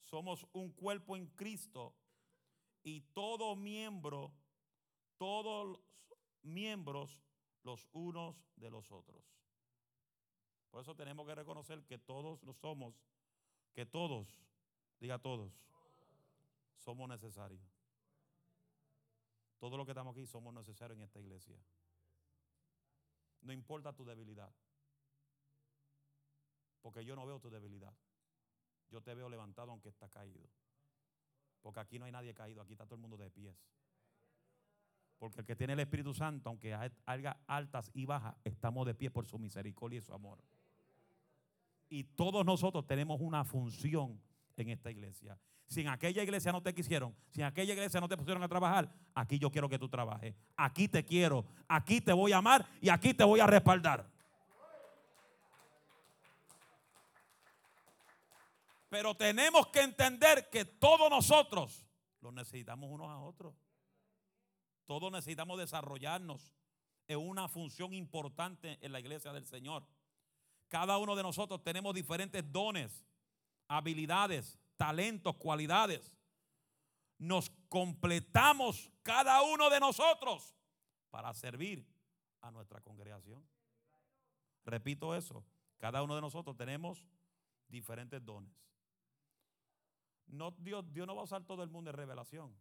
somos 0.00 0.46
un 0.52 0.70
cuerpo 0.72 1.16
en 1.16 1.26
Cristo 1.28 1.94
y 2.82 3.00
todo 3.00 3.56
miembro, 3.56 4.34
todos 5.16 5.80
miembros 6.42 7.24
los 7.62 7.88
unos 7.92 8.36
de 8.56 8.70
los 8.70 8.92
otros. 8.92 9.35
Por 10.76 10.82
eso 10.82 10.94
tenemos 10.94 11.26
que 11.26 11.34
reconocer 11.34 11.82
que 11.86 11.96
todos 11.96 12.42
lo 12.42 12.52
somos, 12.52 12.94
que 13.72 13.86
todos, 13.86 14.28
diga 15.00 15.18
todos, 15.18 15.50
somos 16.74 17.08
necesarios. 17.08 17.62
Todos 19.56 19.78
los 19.78 19.86
que 19.86 19.92
estamos 19.92 20.14
aquí 20.14 20.26
somos 20.26 20.52
necesarios 20.52 20.98
en 20.98 21.04
esta 21.04 21.18
iglesia. 21.18 21.56
No 23.40 23.54
importa 23.54 23.94
tu 23.94 24.04
debilidad. 24.04 24.52
Porque 26.82 27.02
yo 27.06 27.16
no 27.16 27.24
veo 27.24 27.40
tu 27.40 27.48
debilidad. 27.48 27.94
Yo 28.90 29.00
te 29.00 29.14
veo 29.14 29.30
levantado 29.30 29.70
aunque 29.70 29.88
está 29.88 30.10
caído. 30.10 30.46
Porque 31.62 31.80
aquí 31.80 31.98
no 31.98 32.04
hay 32.04 32.12
nadie 32.12 32.34
caído, 32.34 32.60
aquí 32.60 32.74
está 32.74 32.84
todo 32.84 32.96
el 32.96 33.00
mundo 33.00 33.16
de 33.16 33.30
pies. 33.30 33.56
Porque 35.16 35.40
el 35.40 35.46
que 35.46 35.56
tiene 35.56 35.72
el 35.72 35.80
Espíritu 35.80 36.12
Santo, 36.12 36.50
aunque 36.50 36.74
haya 36.74 37.40
altas 37.46 37.90
y 37.94 38.04
bajas, 38.04 38.36
estamos 38.44 38.86
de 38.86 38.94
pie 38.94 39.10
por 39.10 39.24
su 39.24 39.38
misericordia 39.38 40.00
y 40.00 40.02
su 40.02 40.12
amor. 40.12 40.38
Y 41.88 42.04
todos 42.04 42.44
nosotros 42.44 42.86
tenemos 42.86 43.20
una 43.20 43.44
función 43.44 44.20
en 44.56 44.70
esta 44.70 44.90
iglesia. 44.90 45.38
Si 45.66 45.80
en 45.80 45.88
aquella 45.88 46.22
iglesia 46.22 46.52
no 46.52 46.62
te 46.62 46.72
quisieron, 46.72 47.14
si 47.30 47.40
en 47.40 47.46
aquella 47.46 47.72
iglesia 47.72 48.00
no 48.00 48.08
te 48.08 48.16
pusieron 48.16 48.42
a 48.42 48.48
trabajar, 48.48 48.92
aquí 49.14 49.38
yo 49.38 49.50
quiero 49.50 49.68
que 49.68 49.78
tú 49.78 49.88
trabajes. 49.88 50.34
Aquí 50.56 50.88
te 50.88 51.04
quiero, 51.04 51.44
aquí 51.68 52.00
te 52.00 52.12
voy 52.12 52.32
a 52.32 52.38
amar 52.38 52.66
y 52.80 52.88
aquí 52.88 53.14
te 53.14 53.24
voy 53.24 53.40
a 53.40 53.46
respaldar. 53.46 54.08
Pero 58.88 59.16
tenemos 59.16 59.66
que 59.68 59.80
entender 59.80 60.48
que 60.50 60.64
todos 60.64 61.10
nosotros 61.10 61.86
los 62.20 62.32
necesitamos 62.32 62.88
unos 62.90 63.08
a 63.08 63.18
otros. 63.18 63.54
Todos 64.86 65.10
necesitamos 65.10 65.58
desarrollarnos 65.58 66.54
en 67.08 67.18
una 67.18 67.48
función 67.48 67.92
importante 67.92 68.78
en 68.80 68.92
la 68.92 69.00
iglesia 69.00 69.32
del 69.32 69.46
Señor. 69.46 69.84
Cada 70.68 70.98
uno 70.98 71.14
de 71.14 71.22
nosotros 71.22 71.62
tenemos 71.62 71.94
diferentes 71.94 72.44
dones, 72.50 73.06
habilidades, 73.68 74.58
talentos, 74.76 75.36
cualidades. 75.36 76.16
Nos 77.18 77.50
completamos 77.68 78.90
cada 79.02 79.42
uno 79.42 79.70
de 79.70 79.80
nosotros 79.80 80.54
para 81.10 81.32
servir 81.34 81.86
a 82.40 82.50
nuestra 82.50 82.80
congregación. 82.80 83.46
Repito 84.64 85.14
eso, 85.14 85.44
cada 85.78 86.02
uno 86.02 86.14
de 86.14 86.20
nosotros 86.20 86.56
tenemos 86.56 87.06
diferentes 87.68 88.24
dones. 88.24 88.52
No, 90.26 90.50
Dios, 90.58 90.84
no 90.92 91.14
va 91.14 91.20
a 91.20 91.24
usar 91.24 91.44
todo 91.44 91.62
el 91.62 91.70
mundo 91.70 91.90
en 91.90 91.96
revelación. 91.96 92.56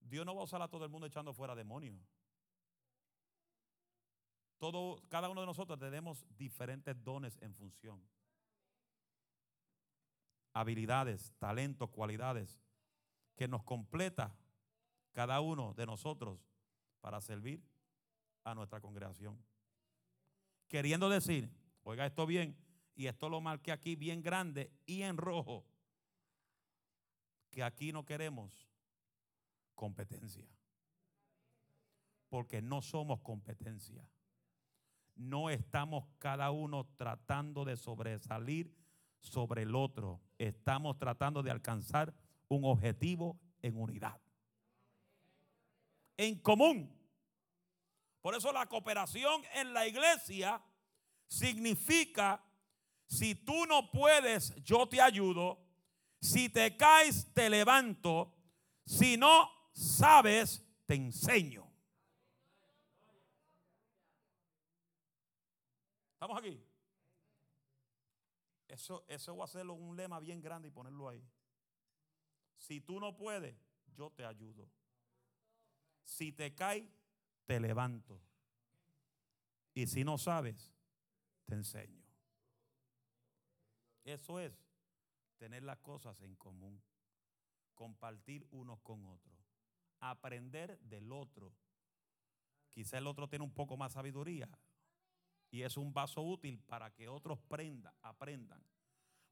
Dios 0.00 0.24
no 0.24 0.34
va 0.34 0.42
a 0.42 0.44
usar 0.44 0.62
a 0.62 0.68
todo 0.68 0.84
el 0.84 0.90
mundo 0.90 1.06
echando 1.06 1.32
fuera 1.32 1.54
demonios. 1.54 2.00
Todo, 4.64 4.98
cada 5.10 5.28
uno 5.28 5.42
de 5.42 5.46
nosotros 5.46 5.78
tenemos 5.78 6.24
diferentes 6.38 6.96
dones 7.04 7.36
en 7.42 7.54
función. 7.54 8.02
Habilidades, 10.54 11.34
talentos, 11.38 11.90
cualidades 11.90 12.58
que 13.36 13.46
nos 13.46 13.62
completa 13.62 14.34
cada 15.12 15.42
uno 15.42 15.74
de 15.74 15.84
nosotros 15.84 16.40
para 17.02 17.20
servir 17.20 17.62
a 18.42 18.54
nuestra 18.54 18.80
congregación. 18.80 19.38
Queriendo 20.66 21.10
decir, 21.10 21.50
oiga 21.82 22.06
esto 22.06 22.24
bien, 22.24 22.56
y 22.94 23.08
esto 23.08 23.28
lo 23.28 23.42
marqué 23.42 23.70
aquí 23.70 23.96
bien 23.96 24.22
grande 24.22 24.72
y 24.86 25.02
en 25.02 25.18
rojo, 25.18 25.66
que 27.50 27.62
aquí 27.62 27.92
no 27.92 28.06
queremos 28.06 28.66
competencia. 29.74 30.48
Porque 32.30 32.62
no 32.62 32.80
somos 32.80 33.20
competencia 33.20 34.08
no 35.16 35.50
estamos 35.50 36.06
cada 36.18 36.50
uno 36.50 36.86
tratando 36.96 37.64
de 37.64 37.76
sobresalir 37.76 38.74
sobre 39.20 39.62
el 39.62 39.74
otro. 39.74 40.20
Estamos 40.38 40.98
tratando 40.98 41.42
de 41.42 41.50
alcanzar 41.50 42.14
un 42.48 42.64
objetivo 42.64 43.38
en 43.62 43.76
unidad. 43.76 44.20
En 46.16 46.38
común. 46.38 46.94
Por 48.20 48.34
eso 48.34 48.52
la 48.52 48.66
cooperación 48.66 49.42
en 49.54 49.74
la 49.74 49.86
iglesia 49.86 50.62
significa, 51.26 52.42
si 53.06 53.34
tú 53.34 53.66
no 53.66 53.90
puedes, 53.90 54.54
yo 54.62 54.88
te 54.88 55.00
ayudo. 55.00 55.58
Si 56.20 56.48
te 56.48 56.76
caes, 56.76 57.32
te 57.34 57.50
levanto. 57.50 58.34
Si 58.86 59.16
no 59.16 59.50
sabes, 59.72 60.64
te 60.86 60.94
enseño. 60.94 61.63
¿Estamos 66.24 66.42
aquí? 66.42 66.58
Eso, 68.66 69.04
eso 69.08 69.36
va 69.36 69.44
a 69.44 69.46
ser 69.46 69.66
un 69.66 69.94
lema 69.94 70.18
bien 70.20 70.40
grande 70.40 70.68
y 70.68 70.70
ponerlo 70.70 71.10
ahí. 71.10 71.22
Si 72.56 72.80
tú 72.80 72.98
no 72.98 73.14
puedes, 73.14 73.54
yo 73.94 74.10
te 74.10 74.24
ayudo. 74.24 74.66
Si 76.02 76.32
te 76.32 76.54
caes, 76.54 76.88
te 77.44 77.60
levanto. 77.60 78.22
Y 79.74 79.86
si 79.86 80.02
no 80.02 80.16
sabes, 80.16 80.72
te 81.44 81.56
enseño. 81.56 82.02
Eso 84.02 84.40
es 84.40 84.58
tener 85.36 85.62
las 85.62 85.80
cosas 85.80 86.22
en 86.22 86.36
común. 86.36 86.82
Compartir 87.74 88.48
unos 88.50 88.80
con 88.80 89.04
otros. 89.04 89.36
Aprender 90.00 90.78
del 90.78 91.12
otro. 91.12 91.52
Quizá 92.70 92.96
el 92.96 93.08
otro 93.08 93.28
tiene 93.28 93.44
un 93.44 93.52
poco 93.52 93.76
más 93.76 93.92
sabiduría. 93.92 94.48
Y 95.54 95.62
es 95.62 95.76
un 95.76 95.92
vaso 95.92 96.20
útil 96.20 96.58
para 96.66 96.92
que 96.92 97.08
otros 97.08 97.38
aprendan. 98.02 98.60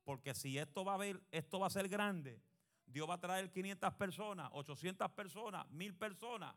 Porque 0.05 0.35
si 0.35 0.57
esto 0.57 0.85
va, 0.85 0.95
a 0.95 0.97
ver, 0.97 1.21
esto 1.33 1.59
va 1.59 1.67
a 1.67 1.71
ser 1.71 1.89
grande, 1.89 2.41
Dios 2.87 3.11
va 3.11 3.15
a 3.15 3.21
traer 3.21 3.51
500 3.51 3.93
personas, 3.95 4.49
800 4.53 5.11
personas, 5.11 5.69
1000 5.71 5.97
personas. 5.97 6.55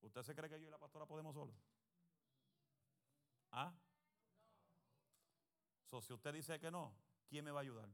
¿Usted 0.00 0.22
se 0.22 0.32
cree 0.32 0.48
que 0.48 0.60
yo 0.60 0.68
y 0.68 0.70
la 0.70 0.78
pastora 0.78 1.06
podemos 1.06 1.34
solos? 1.34 1.56
¿Ah? 3.50 3.74
si 6.00 6.12
usted 6.12 6.32
dice 6.32 6.60
que 6.60 6.70
no, 6.70 6.94
¿quién 7.28 7.44
me 7.44 7.50
va 7.50 7.58
a 7.58 7.62
ayudar? 7.62 7.88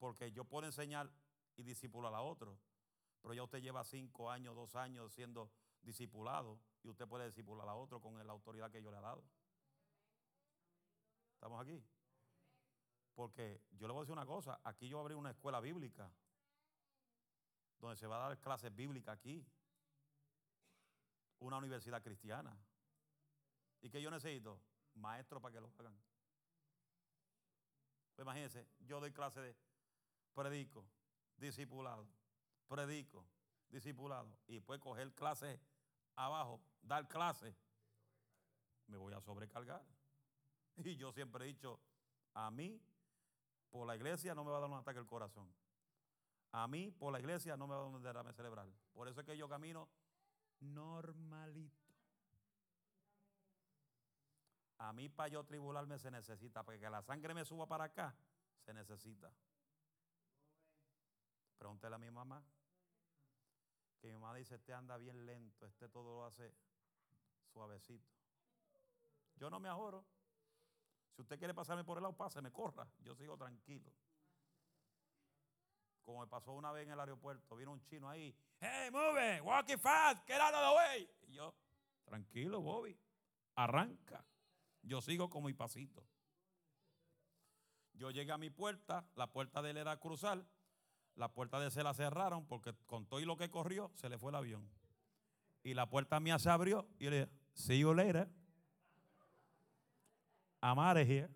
Porque 0.00 0.32
yo 0.32 0.44
puedo 0.46 0.66
enseñar 0.66 1.08
y 1.54 1.62
disipular 1.62 2.12
a 2.12 2.22
otro, 2.22 2.58
pero 3.20 3.34
ya 3.34 3.44
usted 3.44 3.62
lleva 3.62 3.84
5 3.84 4.32
años, 4.32 4.56
2 4.56 4.74
años 4.74 5.12
siendo 5.12 5.48
discipulado 5.82 6.58
y 6.82 6.88
usted 6.88 7.06
puede 7.06 7.26
discipular 7.26 7.68
a 7.68 7.74
otro 7.74 8.00
con 8.00 8.16
la 8.24 8.32
autoridad 8.32 8.70
que 8.70 8.82
yo 8.82 8.90
le 8.90 8.98
he 8.98 9.00
dado. 9.00 9.22
¿Estamos 11.34 11.60
aquí? 11.60 11.84
Porque 13.14 13.60
yo 13.72 13.86
le 13.86 13.92
voy 13.92 14.00
a 14.00 14.02
decir 14.02 14.12
una 14.12 14.26
cosa, 14.26 14.60
aquí 14.64 14.88
yo 14.88 15.00
abrí 15.00 15.14
una 15.14 15.30
escuela 15.30 15.60
bíblica 15.60 16.10
donde 17.78 17.96
se 17.96 18.06
va 18.06 18.24
a 18.24 18.28
dar 18.28 18.38
clases 18.40 18.74
bíblicas 18.74 19.18
aquí. 19.18 19.44
Una 21.40 21.56
universidad 21.56 22.00
cristiana. 22.00 22.56
¿Y 23.80 23.90
qué 23.90 24.00
yo 24.00 24.10
necesito? 24.10 24.60
Maestros 24.94 25.42
para 25.42 25.54
que 25.54 25.60
lo 25.60 25.68
hagan. 25.78 26.00
Pues 28.14 28.24
imagínense, 28.24 28.68
yo 28.80 29.00
doy 29.00 29.12
clase 29.12 29.40
de 29.40 29.56
predico, 30.32 30.86
discipulado, 31.36 32.06
predico, 32.68 33.26
discipulado. 33.68 34.38
Y 34.46 34.54
después 34.54 34.78
coger 34.78 35.12
clases 35.14 35.58
abajo, 36.16 36.60
dar 36.82 37.08
clase, 37.08 37.54
me 38.86 38.96
voy 38.96 39.14
a 39.14 39.20
sobrecargar. 39.20 39.84
Y 40.84 40.96
yo 40.96 41.12
siempre 41.12 41.44
he 41.44 41.48
dicho, 41.48 41.78
a 42.34 42.50
mí, 42.50 42.80
por 43.70 43.86
la 43.86 43.94
iglesia 43.94 44.34
no 44.34 44.42
me 44.42 44.50
va 44.50 44.56
a 44.56 44.60
dar 44.60 44.70
un 44.70 44.78
ataque 44.78 44.98
al 44.98 45.06
corazón. 45.06 45.52
A 46.52 46.66
mí, 46.66 46.90
por 46.90 47.12
la 47.12 47.20
iglesia, 47.20 47.56
no 47.56 47.66
me 47.66 47.74
va 47.74 47.80
a 47.80 47.84
dar 47.84 47.94
un 47.94 48.02
derrame 48.02 48.32
cerebral. 48.32 48.72
Por 48.92 49.08
eso 49.08 49.20
es 49.20 49.26
que 49.26 49.36
yo 49.36 49.48
camino 49.48 49.88
normalito. 50.60 51.82
A 54.78 54.92
mí 54.92 55.08
para 55.08 55.28
yo 55.28 55.44
tribularme 55.44 55.98
se 55.98 56.10
necesita, 56.10 56.62
para 56.64 56.78
que 56.78 56.90
la 56.90 57.02
sangre 57.02 57.34
me 57.34 57.44
suba 57.44 57.66
para 57.66 57.84
acá, 57.84 58.14
se 58.64 58.74
necesita. 58.74 59.32
Pregúntele 61.56 61.94
a 61.94 61.98
mi 61.98 62.10
mamá. 62.10 62.42
Que 64.02 64.08
mi 64.08 64.14
mamá 64.14 64.34
dice, 64.34 64.56
este 64.56 64.74
anda 64.74 64.98
bien 64.98 65.24
lento, 65.24 65.64
este 65.64 65.88
todo 65.88 66.12
lo 66.12 66.24
hace 66.24 66.52
suavecito. 67.52 68.12
Yo 69.36 69.48
no 69.48 69.60
me 69.60 69.68
ahorro. 69.68 70.04
Si 71.14 71.22
usted 71.22 71.38
quiere 71.38 71.54
pasarme 71.54 71.84
por 71.84 71.98
el 71.98 72.02
lado, 72.02 72.16
pase, 72.16 72.42
me 72.42 72.50
corra. 72.50 72.84
Yo 72.98 73.14
sigo 73.14 73.36
tranquilo. 73.36 73.92
Como 76.02 76.18
me 76.18 76.26
pasó 76.26 76.52
una 76.52 76.72
vez 76.72 76.84
en 76.84 76.92
el 76.92 76.98
aeropuerto, 76.98 77.54
vino 77.54 77.70
un 77.70 77.80
chino 77.84 78.10
ahí. 78.10 78.34
Hey, 78.58 78.90
move, 78.90 79.40
walking 79.42 79.78
fast, 79.78 80.26
get 80.26 80.40
out 80.40 80.52
of 80.52 80.60
the 80.60 80.76
way. 80.76 81.10
Y 81.28 81.34
yo, 81.34 81.54
tranquilo, 82.04 82.60
Bobby, 82.60 82.98
arranca. 83.54 84.24
Yo 84.82 85.00
sigo 85.00 85.30
con 85.30 85.44
mi 85.44 85.54
pasito. 85.54 86.04
Yo 87.92 88.10
llegué 88.10 88.32
a 88.32 88.38
mi 88.38 88.50
puerta, 88.50 89.08
la 89.14 89.30
puerta 89.30 89.62
de 89.62 89.70
él 89.70 89.76
era 89.76 90.00
cruzar, 90.00 90.44
la 91.16 91.28
puerta 91.28 91.60
de 91.60 91.70
se 91.70 91.82
la 91.82 91.94
cerraron 91.94 92.46
porque 92.46 92.74
con 92.86 93.06
todo 93.06 93.20
y 93.20 93.24
lo 93.24 93.36
que 93.36 93.50
corrió, 93.50 93.90
se 93.94 94.08
le 94.08 94.18
fue 94.18 94.30
el 94.30 94.36
avión. 94.36 94.68
Y 95.62 95.74
la 95.74 95.88
puerta 95.88 96.18
mía 96.20 96.38
se 96.38 96.50
abrió 96.50 96.88
y 96.98 97.10
le 97.10 97.20
dije, 97.20 97.32
see 97.54 97.78
you 97.78 97.94
later. 97.94 98.28
I'm 100.62 100.78
out 100.78 100.96
of 100.96 101.08
here. 101.08 101.28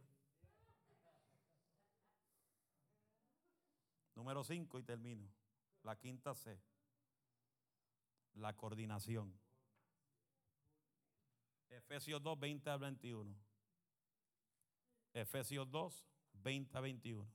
Número 4.14 4.42
5 4.42 4.78
y 4.78 4.82
termino. 4.82 5.28
La 5.82 5.96
quinta 5.96 6.34
C. 6.34 6.58
La 8.34 8.54
coordinación. 8.54 9.38
Efesios 11.68 12.22
2, 12.22 12.38
20 12.38 12.70
al 12.70 12.78
21. 12.78 13.36
Efesios 15.12 15.70
2, 15.70 16.04
20 16.32 16.78
a 16.78 16.80
21. 16.80 17.30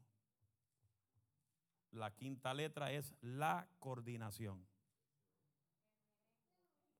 La 1.92 2.14
quinta 2.16 2.54
letra 2.54 2.92
es 2.92 3.16
la 3.22 3.68
coordinación. 3.80 4.66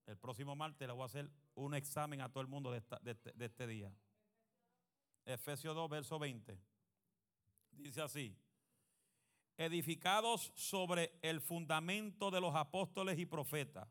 El 0.06 0.16
próximo 0.18 0.54
martes 0.54 0.86
le 0.86 0.92
voy 0.92 1.02
a 1.02 1.06
hacer 1.06 1.30
un 1.54 1.74
examen 1.74 2.20
a 2.20 2.28
todo 2.28 2.42
el 2.42 2.48
mundo 2.48 2.70
de, 2.70 2.78
este, 2.78 3.32
de 3.32 3.44
este 3.44 3.66
día. 3.66 3.92
Efesios 5.24 5.74
2, 5.74 5.88
verso 5.88 6.18
20. 6.18 6.58
Dice 7.72 8.02
así 8.02 8.36
edificados 9.56 10.52
sobre 10.54 11.18
el 11.22 11.40
fundamento 11.40 12.30
de 12.30 12.40
los 12.40 12.54
apóstoles 12.54 13.18
y 13.18 13.26
profetas, 13.26 13.88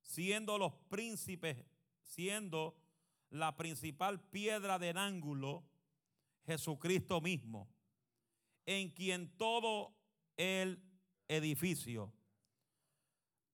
siendo 0.00 0.58
los 0.58 0.72
príncipes, 0.88 1.64
siendo 2.02 2.76
la 3.30 3.56
principal 3.56 4.20
piedra 4.20 4.78
del 4.78 4.96
ángulo, 4.96 5.64
Jesucristo 6.46 7.20
mismo, 7.20 7.68
en 8.68 8.90
quien 8.90 9.34
todo 9.38 9.94
el 10.36 10.78
edificio, 11.26 12.12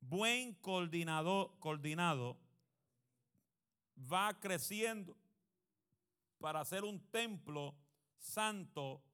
buen 0.01 0.55
coordinado, 0.55 1.55
coordinado, 1.61 2.37
va 4.13 4.41
creciendo 4.41 5.17
para 6.41 6.65
ser 6.65 6.83
un 6.83 6.99
templo 7.13 7.77
santo 8.19 9.05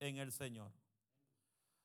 en 0.00 0.16
el 0.16 0.32
Señor. 0.32 0.72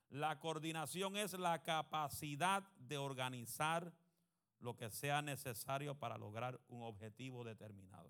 La 0.10 0.40
coordinación 0.40 1.18
es 1.18 1.34
la 1.34 1.62
capacidad 1.62 2.64
de 2.78 2.98
organizar 2.98 3.92
lo 4.62 4.78
que 4.78 4.90
sea 4.90 5.22
necesario 5.22 6.00
para 6.00 6.18
lograr 6.18 6.62
un 6.70 6.82
objetivo 6.82 7.44
determinado. 7.44 8.10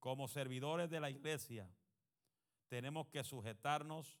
Como 0.00 0.26
servidores 0.26 0.90
de 0.90 0.98
la 0.98 1.08
iglesia, 1.08 1.70
tenemos 2.68 3.08
que 3.08 3.24
sujetarnos 3.24 4.20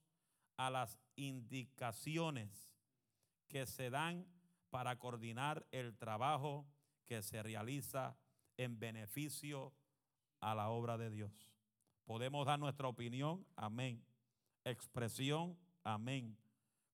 a 0.56 0.70
las 0.70 0.98
indicaciones 1.16 2.70
que 3.48 3.66
se 3.66 3.90
dan 3.90 4.26
para 4.70 4.98
coordinar 4.98 5.66
el 5.70 5.96
trabajo 5.96 6.66
que 7.06 7.22
se 7.22 7.42
realiza 7.42 8.16
en 8.56 8.78
beneficio 8.78 9.72
a 10.40 10.54
la 10.54 10.68
obra 10.68 10.98
de 10.98 11.10
Dios. 11.10 11.32
Podemos 12.04 12.46
dar 12.46 12.58
nuestra 12.58 12.88
opinión, 12.88 13.46
amén. 13.56 14.04
Expresión, 14.64 15.56
Amén. 15.86 16.36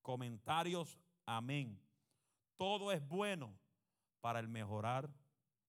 Comentarios, 0.03 0.99
amén. 1.25 1.81
Todo 2.59 2.93
es 2.93 3.03
bueno 3.09 3.59
para 4.21 4.39
el 4.39 4.49
mejorar 4.49 5.09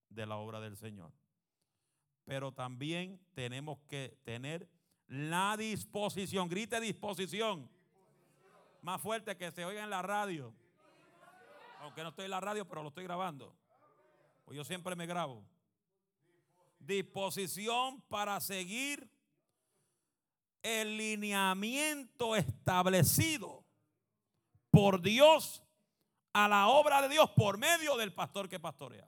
de 0.09 0.25
la 0.25 0.35
obra 0.35 0.59
del 0.59 0.75
Señor. 0.75 1.13
Pero 2.25 2.51
también 2.51 3.21
tenemos 3.33 3.79
que 3.87 4.19
tener 4.25 4.67
la 5.13 5.55
disposición. 5.55 6.49
Grite 6.49 6.79
disposición. 6.79 7.69
Más 8.81 8.99
fuerte 8.99 9.37
que 9.37 9.51
se 9.51 9.63
oiga 9.63 9.83
en 9.83 9.89
la 9.91 10.01
radio. 10.01 10.53
Aunque 11.81 12.01
no 12.01 12.09
estoy 12.09 12.25
en 12.25 12.31
la 12.31 12.39
radio, 12.39 12.67
pero 12.67 12.81
lo 12.81 12.89
estoy 12.89 13.03
grabando. 13.03 13.55
Pues 14.43 14.57
yo 14.57 14.63
siempre 14.63 14.95
me 14.95 15.05
grabo. 15.05 15.45
Disposición 16.79 18.01
para 18.09 18.39
seguir 18.39 19.07
el 20.63 20.97
lineamiento 20.97 22.35
establecido 22.35 23.63
por 24.71 24.99
Dios 24.99 25.63
a 26.33 26.47
la 26.47 26.69
obra 26.69 27.03
de 27.03 27.09
Dios 27.09 27.29
por 27.35 27.59
medio 27.59 27.97
del 27.97 28.13
pastor 28.13 28.49
que 28.49 28.59
pastorea. 28.59 29.07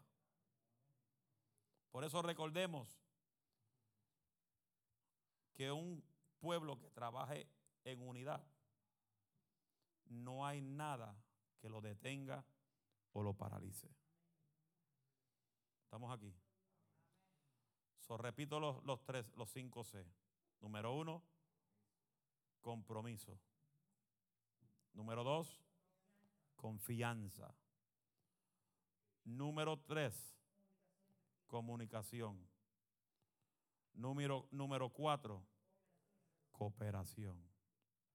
Por 1.91 2.03
eso 2.03 2.21
recordemos 2.21 3.04
que 5.55 5.71
un 5.71 6.03
pueblo 6.39 6.77
que 6.77 6.89
trabaje 6.91 7.47
en 7.83 8.01
unidad, 8.01 8.45
no 10.05 10.45
hay 10.45 10.61
nada 10.61 11.17
que 11.59 11.69
lo 11.69 11.81
detenga 11.81 12.45
o 13.13 13.23
lo 13.23 13.33
paralice. 13.33 13.89
Estamos 15.83 16.11
aquí. 16.13 16.35
So, 18.01 18.17
repito 18.17 18.59
los, 18.59 18.83
los 18.83 19.03
tres, 19.03 19.33
los 19.35 19.49
cinco 19.49 19.83
C. 19.83 20.05
Número 20.59 20.93
uno, 20.93 21.23
compromiso. 22.61 23.39
Número 24.93 25.23
dos, 25.23 25.63
confianza. 26.55 27.55
Número 29.23 29.79
tres, 29.79 30.37
comunicación. 31.47 32.47
Número, 33.95 34.47
número 34.51 34.89
cuatro, 34.89 35.45
cooperación. 36.51 37.41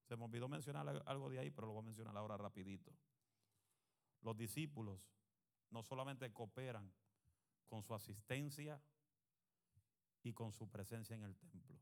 Se 0.03 0.17
me 0.17 0.25
olvidó 0.25 0.49
mencionar 0.49 1.03
algo 1.07 1.31
de 1.31 1.39
ahí, 1.39 1.51
pero 1.51 1.67
lo 1.67 1.75
voy 1.75 1.83
a 1.83 1.87
mencionar 1.87 2.17
ahora 2.17 2.37
rapidito. 2.37 2.93
Los 4.23 4.37
discípulos 4.37 5.01
no 5.71 5.83
solamente 5.83 6.33
cooperan 6.33 6.93
con 7.67 7.83
su 7.83 7.95
asistencia 7.95 8.81
y 10.23 10.33
con 10.33 10.53
su 10.53 10.69
presencia 10.69 11.15
en 11.15 11.23
el 11.23 11.37
templo 11.37 11.81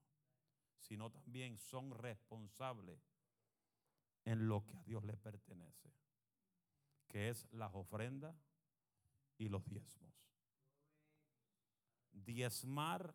sino 0.88 1.10
también 1.10 1.58
son 1.58 1.90
responsables 1.90 2.98
en 4.24 4.48
lo 4.48 4.64
que 4.64 4.76
a 4.76 4.82
Dios 4.84 5.04
le 5.04 5.16
pertenece, 5.16 5.92
que 7.06 7.28
es 7.28 7.46
las 7.52 7.74
ofrendas 7.74 8.34
y 9.36 9.48
los 9.48 9.64
diezmos. 9.66 10.14
Diezmar 12.12 13.14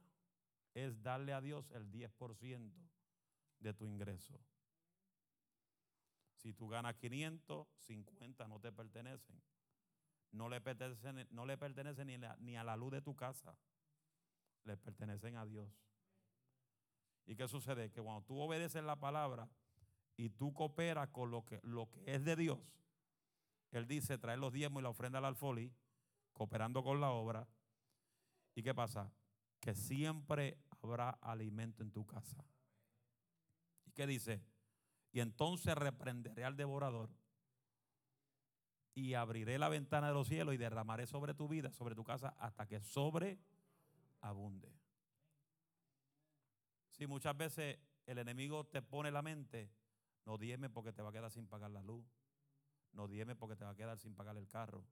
es 0.74 1.02
darle 1.02 1.34
a 1.34 1.42
Dios 1.42 1.70
el 1.72 1.92
10% 1.92 2.72
de 3.60 3.74
tu 3.74 3.86
ingreso. 3.86 4.40
Si 6.36 6.54
tú 6.54 6.68
ganas 6.68 6.96
500, 6.96 7.68
50 7.78 8.48
no 8.48 8.60
te 8.60 8.72
pertenecen. 8.72 9.42
No 10.32 10.50
le 10.50 10.60
pertenecen, 10.60 11.28
no 11.32 11.46
le 11.46 11.58
ni, 12.06 12.18
ni 12.40 12.58
a 12.58 12.64
la 12.64 12.76
luz 12.76 12.92
de 12.92 13.02
tu 13.02 13.16
casa. 13.16 13.56
Le 14.64 14.76
pertenecen 14.78 15.38
a 15.38 15.46
Dios. 15.46 15.70
¿Y 17.26 17.36
qué 17.36 17.48
sucede? 17.48 17.92
Que 17.92 18.02
cuando 18.02 18.24
tú 18.24 18.40
obedeces 18.40 18.84
la 18.84 19.00
palabra 19.00 19.48
y 20.18 20.30
tú 20.30 20.54
cooperas 20.54 21.10
con 21.10 21.32
lo 21.32 21.46
que, 21.46 21.60
lo 21.64 21.90
que 21.90 22.04
es 22.06 22.26
de 22.26 22.36
Dios, 22.36 22.60
Él 23.72 23.88
dice 23.88 24.18
traer 24.18 24.40
los 24.40 24.52
diezmos 24.52 24.82
y 24.82 24.84
la 24.84 24.90
ofrenda 24.90 25.20
al 25.20 25.26
alfolí, 25.26 25.72
cooperando 26.34 26.84
con 26.84 27.00
la 27.00 27.12
obra. 27.12 27.48
¿Y 28.56 28.64
qué 28.64 28.74
pasa? 28.74 29.12
Que 29.60 29.74
siempre 29.74 30.58
habrá 30.84 31.10
alimento 31.22 31.84
en 31.84 31.92
tu 31.92 32.06
casa. 32.06 32.44
¿Y 33.86 33.92
qué 33.92 34.08
dice? 34.08 34.44
Y 35.12 35.20
entonces 35.20 35.76
reprenderé 35.76 36.44
al 36.44 36.56
devorador 36.56 37.10
y 38.96 39.14
abriré 39.16 39.58
la 39.58 39.70
ventana 39.70 40.08
de 40.08 40.14
los 40.14 40.28
cielos 40.28 40.54
y 40.54 40.58
derramaré 40.58 41.08
sobre 41.08 41.34
tu 41.34 41.48
vida, 41.48 41.72
sobre 41.72 41.96
tu 41.96 42.04
casa, 42.04 42.36
hasta 42.40 42.68
que 42.68 42.80
sobreabunde. 42.82 44.72
Si 46.90 47.08
muchas 47.08 47.36
veces 47.36 47.80
el 48.06 48.20
enemigo 48.20 48.66
te 48.66 48.82
pone 48.82 49.12
la 49.12 49.22
mente, 49.22 49.72
no 50.26 50.38
dieme 50.38 50.70
porque 50.70 50.94
te 50.94 51.02
va 51.02 51.10
a 51.10 51.14
quedar 51.14 51.32
sin 51.32 51.48
pagar 51.48 51.72
la 51.72 51.82
luz. 51.82 52.06
No 52.94 53.08
dieme 53.08 53.36
porque 53.36 53.56
te 53.56 53.66
va 53.66 53.72
a 53.72 53.76
quedar 53.76 53.98
sin 53.98 54.16
pagar 54.16 54.38
el 54.38 54.48
carro. 54.48 54.86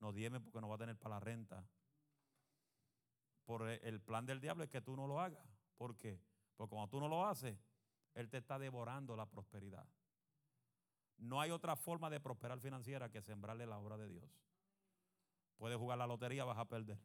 No 0.00 0.12
dieme 0.12 0.40
porque 0.40 0.60
no 0.60 0.68
va 0.68 0.74
a 0.74 0.78
tener 0.78 0.96
para 0.96 1.16
la 1.16 1.20
renta. 1.20 1.64
Por 3.50 3.68
el 3.68 4.00
plan 4.00 4.24
del 4.26 4.40
diablo 4.40 4.62
es 4.62 4.70
que 4.70 4.80
tú 4.80 4.94
no 4.94 5.08
lo 5.08 5.18
hagas. 5.18 5.44
¿Por 5.76 5.96
qué? 5.96 6.20
Porque 6.54 6.70
cuando 6.70 6.88
tú 6.88 7.00
no 7.00 7.08
lo 7.08 7.26
haces, 7.26 7.58
Él 8.14 8.30
te 8.30 8.36
está 8.36 8.60
devorando 8.60 9.16
la 9.16 9.26
prosperidad. 9.26 9.84
No 11.16 11.40
hay 11.40 11.50
otra 11.50 11.74
forma 11.74 12.08
de 12.10 12.20
prosperar 12.20 12.60
financiera 12.60 13.10
que 13.10 13.20
sembrarle 13.20 13.66
la 13.66 13.76
obra 13.76 13.96
de 13.96 14.06
Dios. 14.06 14.30
Puedes 15.56 15.78
jugar 15.78 15.98
la 15.98 16.06
lotería, 16.06 16.44
vas 16.44 16.58
a 16.58 16.64
perder. 16.64 16.96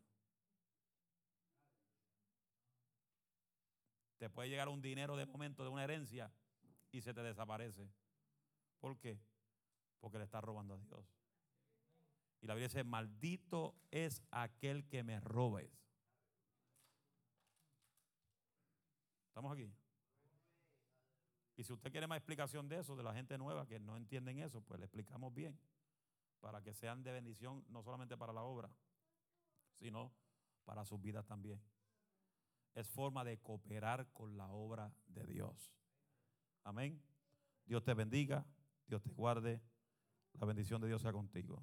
Te 4.19 4.29
puede 4.29 4.47
llegar 4.47 4.69
un 4.69 4.83
dinero 4.83 5.17
de 5.17 5.25
momento 5.25 5.63
de 5.63 5.69
una 5.69 5.83
herencia 5.83 6.31
y 6.91 7.01
se 7.01 7.11
te 7.11 7.23
desaparece. 7.23 7.89
¿Por 8.77 8.99
qué? 8.99 9.19
Porque 9.99 10.19
le 10.19 10.25
estás 10.25 10.43
robando 10.43 10.75
a 10.75 10.77
Dios. 10.77 11.07
Y 12.39 12.45
la 12.45 12.53
Biblia 12.53 12.67
dice, 12.67 12.83
maldito 12.83 13.75
es 13.89 14.21
aquel 14.29 14.87
que 14.87 15.03
me 15.03 15.19
robes. 15.19 15.84
¿Estamos 19.35 19.51
aquí? 19.51 19.69
Y 21.57 21.63
si 21.65 21.73
usted 21.73 21.91
quiere 21.91 22.07
más 22.07 22.19
explicación 22.19 22.69
de 22.69 22.79
eso, 22.79 22.95
de 22.95 23.03
la 23.03 23.13
gente 23.13 23.37
nueva 23.37 23.67
que 23.67 23.81
no 23.81 23.97
entienden 23.97 24.39
eso, 24.39 24.61
pues 24.61 24.79
le 24.79 24.85
explicamos 24.85 25.33
bien. 25.33 25.59
Para 26.39 26.61
que 26.61 26.73
sean 26.73 27.03
de 27.03 27.11
bendición 27.11 27.65
no 27.67 27.83
solamente 27.83 28.15
para 28.15 28.31
la 28.31 28.43
obra, 28.43 28.71
sino 29.77 30.13
para 30.63 30.85
sus 30.85 31.01
vidas 31.01 31.25
también. 31.25 31.61
Es 32.75 32.87
forma 32.87 33.25
de 33.25 33.37
cooperar 33.39 34.09
con 34.13 34.37
la 34.37 34.47
obra 34.53 34.93
de 35.07 35.25
Dios. 35.25 35.69
Amén. 36.63 37.03
Dios 37.65 37.83
te 37.83 37.93
bendiga, 37.93 38.45
Dios 38.87 39.03
te 39.03 39.11
guarde. 39.11 39.61
La 40.39 40.45
bendición 40.45 40.79
de 40.79 40.87
Dios 40.87 41.01
sea 41.01 41.11
contigo. 41.11 41.61